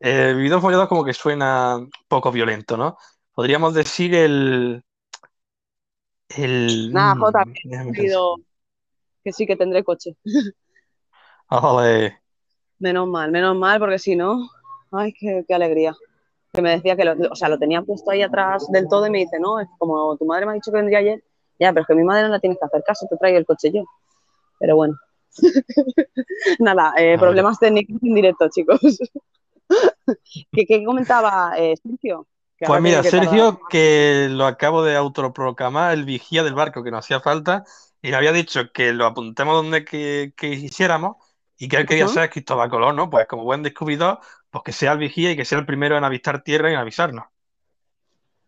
Eh, 0.01 0.30
el 0.30 0.36
video 0.36 0.60
follador 0.60 0.88
como 0.88 1.05
que 1.05 1.12
suena 1.12 1.78
poco 2.09 2.32
violento, 2.32 2.76
¿no? 2.76 2.97
Podríamos 3.36 3.74
decir 3.74 4.14
el... 4.14 4.82
El... 6.30 6.90
Nada, 6.90 7.14
mm, 7.14 7.20
Jota, 7.20 7.44
que 9.22 9.32
sí 9.32 9.46
que 9.46 9.56
tendré 9.56 9.84
coche. 9.84 10.16
Ole. 11.50 12.18
Menos 12.78 13.06
mal, 13.06 13.30
menos 13.30 13.54
mal, 13.54 13.78
porque 13.78 13.98
si 13.98 14.16
no, 14.16 14.48
ay, 14.90 15.12
qué, 15.12 15.44
qué 15.46 15.54
alegría. 15.54 15.94
Que 16.50 16.62
me 16.62 16.70
decía 16.70 16.96
que 16.96 17.04
lo, 17.04 17.14
o 17.30 17.36
sea, 17.36 17.50
lo 17.50 17.58
tenía 17.58 17.82
puesto 17.82 18.10
ahí 18.10 18.22
atrás 18.22 18.68
del 18.72 18.88
todo 18.88 19.06
y 19.06 19.10
me 19.10 19.18
dice, 19.18 19.38
no, 19.38 19.60
es 19.60 19.68
como 19.76 20.16
tu 20.16 20.24
madre 20.24 20.46
me 20.46 20.52
ha 20.52 20.54
dicho 20.54 20.70
que 20.70 20.78
vendría 20.78 21.00
ayer, 21.00 21.22
ya, 21.60 21.74
pero 21.74 21.82
es 21.82 21.88
que 21.88 21.94
mi 21.94 22.04
madre 22.04 22.22
no 22.22 22.30
la 22.30 22.40
tienes 22.40 22.58
que 22.58 22.64
hacer 22.64 22.82
caso, 22.84 23.06
te 23.06 23.18
traigo 23.18 23.36
el 23.36 23.44
coche 23.44 23.70
yo. 23.70 23.84
Pero 24.58 24.76
bueno. 24.76 24.96
Nada, 26.58 26.94
eh, 26.96 27.18
problemas 27.18 27.58
técnicos 27.58 28.02
en 28.02 28.14
directo, 28.14 28.48
chicos. 28.48 28.80
¿Qué, 30.52 30.64
qué 30.64 30.84
comentaba 30.86 31.52
eh, 31.58 31.74
Sergio? 31.76 32.26
Pues 32.58 32.80
mira, 32.80 33.02
tardar- 33.02 33.10
Sergio, 33.10 33.60
que 33.68 34.28
lo 34.30 34.46
acabo 34.46 34.82
de 34.82 34.96
autoproclamar 34.96 35.92
el 35.92 36.04
vigía 36.04 36.42
del 36.42 36.54
barco 36.54 36.82
que 36.82 36.90
nos 36.90 37.04
hacía 37.04 37.20
falta 37.20 37.64
y 38.00 38.10
le 38.10 38.16
había 38.16 38.32
dicho 38.32 38.72
que 38.72 38.92
lo 38.92 39.06
apuntemos 39.06 39.54
donde 39.54 39.84
que, 39.84 40.32
que 40.36 40.50
quisiéramos 40.50 41.16
y 41.58 41.68
que 41.68 41.76
él 41.76 41.86
quería 41.86 42.04
Ujú. 42.06 42.14
ser 42.14 42.30
Cristóbal 42.30 42.70
Colón, 42.70 42.96
¿no? 42.96 43.10
Pues 43.10 43.26
como 43.26 43.44
buen 43.44 43.62
descubridor, 43.62 44.20
pues 44.50 44.62
que 44.64 44.72
sea 44.72 44.92
el 44.92 44.98
vigía 44.98 45.32
y 45.32 45.36
que 45.36 45.44
sea 45.44 45.58
el 45.58 45.66
primero 45.66 45.96
en 45.98 46.04
avistar 46.04 46.42
tierra 46.42 46.70
y 46.70 46.74
en 46.74 46.78
avisarnos. 46.80 47.24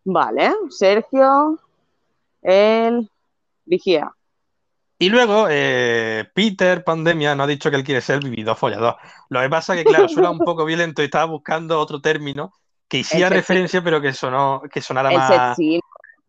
Vale, 0.05 0.53
Sergio, 0.71 1.59
el 2.43 3.11
vigía. 3.67 4.11
Y 4.99 5.11
luego, 5.11 5.47
eh, 5.51 6.29
Peter 6.35 6.83
Pandemia 6.83 7.35
nos 7.35 7.45
ha 7.45 7.49
dicho 7.49 7.71
que 7.71 7.77
él 7.77 7.85
quiere 7.85 8.01
ser 8.01 8.17
el 8.17 8.31
vividor 8.31 8.57
follador. 8.57 8.97
Lo 9.29 9.41
que 9.41 9.49
pasa 9.49 9.77
que, 9.77 9.85
claro, 9.85 10.09
suena 10.09 10.31
un 10.31 10.39
poco 10.41 10.65
violento 10.65 11.03
y 11.03 11.05
estaba 11.05 11.27
buscando 11.27 11.79
otro 11.79 12.01
término 12.01 12.53
que 12.89 12.99
hiciera 12.99 13.29
sex 13.29 13.37
referencia, 13.37 13.83
pero 13.83 14.01
que 14.01 14.13
sonó, 14.13 14.63
que 14.73 14.81
sonara 14.81 15.11
El 15.11 15.17
set 15.17 15.37
más 15.37 15.57
symbol, 15.57 15.81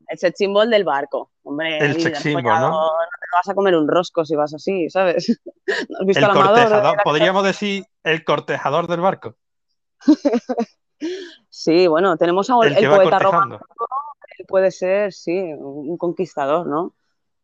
el 0.07 0.17
set 0.17 0.35
symbol 0.35 0.69
del 0.69 0.83
barco. 0.83 1.31
Hombre, 1.43 1.79
el 1.79 2.01
sex 2.01 2.19
symbol, 2.19 2.43
¿no? 2.43 2.59
no 2.59 2.89
te 3.21 3.27
vas 3.37 3.49
a 3.49 3.55
comer 3.55 3.75
un 3.75 3.87
rosco 3.87 4.25
si 4.25 4.35
vas 4.35 4.53
así, 4.53 4.89
¿sabes? 4.89 5.39
¿No 5.89 5.99
has 5.99 6.05
visto 6.05 6.19
El 6.19 6.27
de 6.27 6.33
cortejador, 6.33 6.83
la- 6.97 7.03
podríamos 7.03 7.43
decir 7.43 7.85
el 8.03 8.23
cortejador 8.23 8.87
del 8.87 9.01
barco. 9.01 9.35
Sí, 11.49 11.87
bueno, 11.87 12.17
tenemos 12.17 12.49
a 12.49 12.55
El 12.63 12.75
el, 12.77 12.89
poeta 12.89 13.19
romántico, 13.19 13.65
puede 14.47 14.69
ser, 14.71 15.13
sí, 15.13 15.31
un 15.57 15.97
conquistador, 15.97 16.67
¿no? 16.67 16.93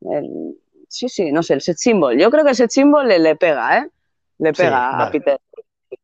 El- 0.02 0.58
sí, 0.90 1.10
sí, 1.10 1.32
no 1.32 1.42
sé, 1.42 1.54
el 1.54 1.62
set 1.62 1.78
symbol. 1.78 2.18
Yo 2.18 2.30
creo 2.30 2.44
que 2.44 2.52
el 2.52 2.56
set 2.56 2.70
symbol 2.70 3.08
le, 3.08 3.18
le 3.20 3.36
pega, 3.36 3.78
¿eh? 3.80 3.90
Le 4.40 4.54
Sí, 4.54 4.62
pega 4.62 4.92
a 4.92 4.98
vale. 4.98 5.12
Peter. 5.12 5.40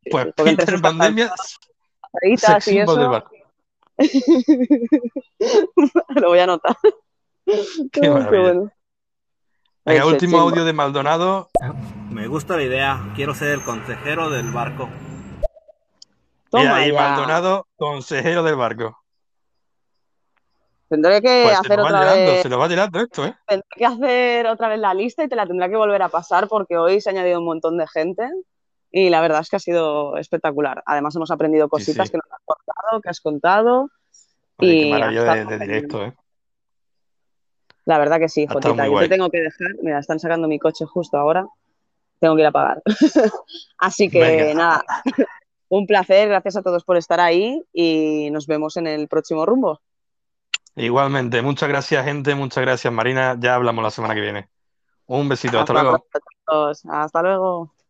Pues 0.09 0.27
Porque 0.35 0.55
Peter 0.55 0.81
Pandemia, 0.81 1.33
y 2.21 2.35
del 2.35 2.77
eso, 2.83 3.09
barco. 3.09 3.31
lo 6.15 6.29
voy 6.29 6.39
a 6.39 6.43
anotar. 6.43 6.75
Qué 7.91 8.09
bueno. 8.09 8.71
El 9.85 10.03
último 10.03 10.39
audio 10.39 10.65
de 10.65 10.73
Maldonado. 10.73 11.49
Me 12.09 12.27
gusta 12.27 12.57
la 12.57 12.63
idea, 12.63 13.13
quiero 13.15 13.33
ser 13.33 13.49
el 13.49 13.63
consejero 13.63 14.29
del 14.29 14.51
barco. 14.51 14.89
Toma 16.49 16.75
ahí 16.75 16.91
ya. 16.91 17.01
Maldonado, 17.01 17.67
consejero 17.77 18.43
del 18.43 18.57
barco. 18.57 18.97
Tendré 20.89 21.21
que 21.21 21.43
Pues 21.45 21.53
se 21.53 21.59
hacer 21.65 21.79
otra 21.79 22.13
vez. 22.13 22.41
se 22.41 22.49
lo 22.49 22.59
va 22.59 22.67
llenando 22.67 22.99
esto, 22.99 23.25
¿eh? 23.25 23.33
Tendré 23.47 23.65
que 23.77 23.85
hacer 23.85 24.47
otra 24.47 24.67
vez 24.67 24.79
la 24.79 24.93
lista 24.93 25.23
y 25.23 25.29
te 25.29 25.37
la 25.37 25.47
tendré 25.47 25.69
que 25.69 25.77
volver 25.77 26.01
a 26.01 26.09
pasar 26.09 26.49
porque 26.49 26.77
hoy 26.77 26.99
se 26.99 27.09
ha 27.09 27.13
añadido 27.13 27.39
un 27.39 27.45
montón 27.45 27.77
de 27.77 27.87
gente 27.87 28.29
y 28.91 29.09
la 29.09 29.21
verdad 29.21 29.41
es 29.41 29.49
que 29.49 29.55
ha 29.55 29.59
sido 29.59 30.17
espectacular. 30.17 30.83
Además 30.85 31.15
hemos 31.15 31.31
aprendido 31.31 31.69
cositas 31.69 32.07
sí. 32.07 32.11
que 32.11 32.17
nos 32.17 32.31
has 32.31 32.41
contado, 32.45 33.01
que 33.01 33.09
has 33.09 33.21
contado 33.21 33.89
Oye, 34.57 34.73
y 34.73 34.83
qué 34.83 34.89
maravilla 34.91 35.45
de, 35.45 35.59
directo, 35.59 36.05
¿eh? 36.05 36.13
La 37.85 37.97
verdad 37.97 38.19
que 38.19 38.29
sí, 38.29 38.45
Jotita. 38.47 38.87
Yo 38.87 38.99
te 38.99 39.09
tengo 39.09 39.29
que 39.29 39.39
dejar. 39.39 39.71
Mira, 39.81 39.99
están 39.99 40.19
sacando 40.19 40.47
mi 40.47 40.59
coche 40.59 40.85
justo 40.85 41.17
ahora. 41.17 41.47
Tengo 42.19 42.35
que 42.35 42.41
ir 42.41 42.47
a 42.47 42.51
pagar. 42.51 42.81
Así 43.79 44.09
que 44.09 44.19
Venga. 44.19 44.53
nada, 44.53 44.85
un 45.69 45.87
placer. 45.87 46.29
Gracias 46.29 46.57
a 46.57 46.61
todos 46.61 46.83
por 46.83 46.97
estar 46.97 47.19
ahí 47.19 47.63
y 47.73 48.29
nos 48.31 48.45
vemos 48.45 48.77
en 48.77 48.87
el 48.87 49.07
próximo 49.07 49.45
rumbo. 49.45 49.81
Igualmente, 50.75 51.41
muchas 51.41 51.67
gracias, 51.67 52.05
gente, 52.05 52.35
muchas 52.35 52.61
gracias, 52.61 52.93
Marina. 52.93 53.35
Ya 53.39 53.55
hablamos 53.55 53.83
la 53.83 53.91
semana 53.91 54.13
que 54.13 54.21
viene. 54.21 54.49
Un 55.07 55.27
besito, 55.27 55.59
hasta 55.59 55.73
Hasta 55.73 55.83
luego. 55.83 56.05
pronto. 56.45 56.71
Hasta 56.89 57.21
luego. 57.21 57.80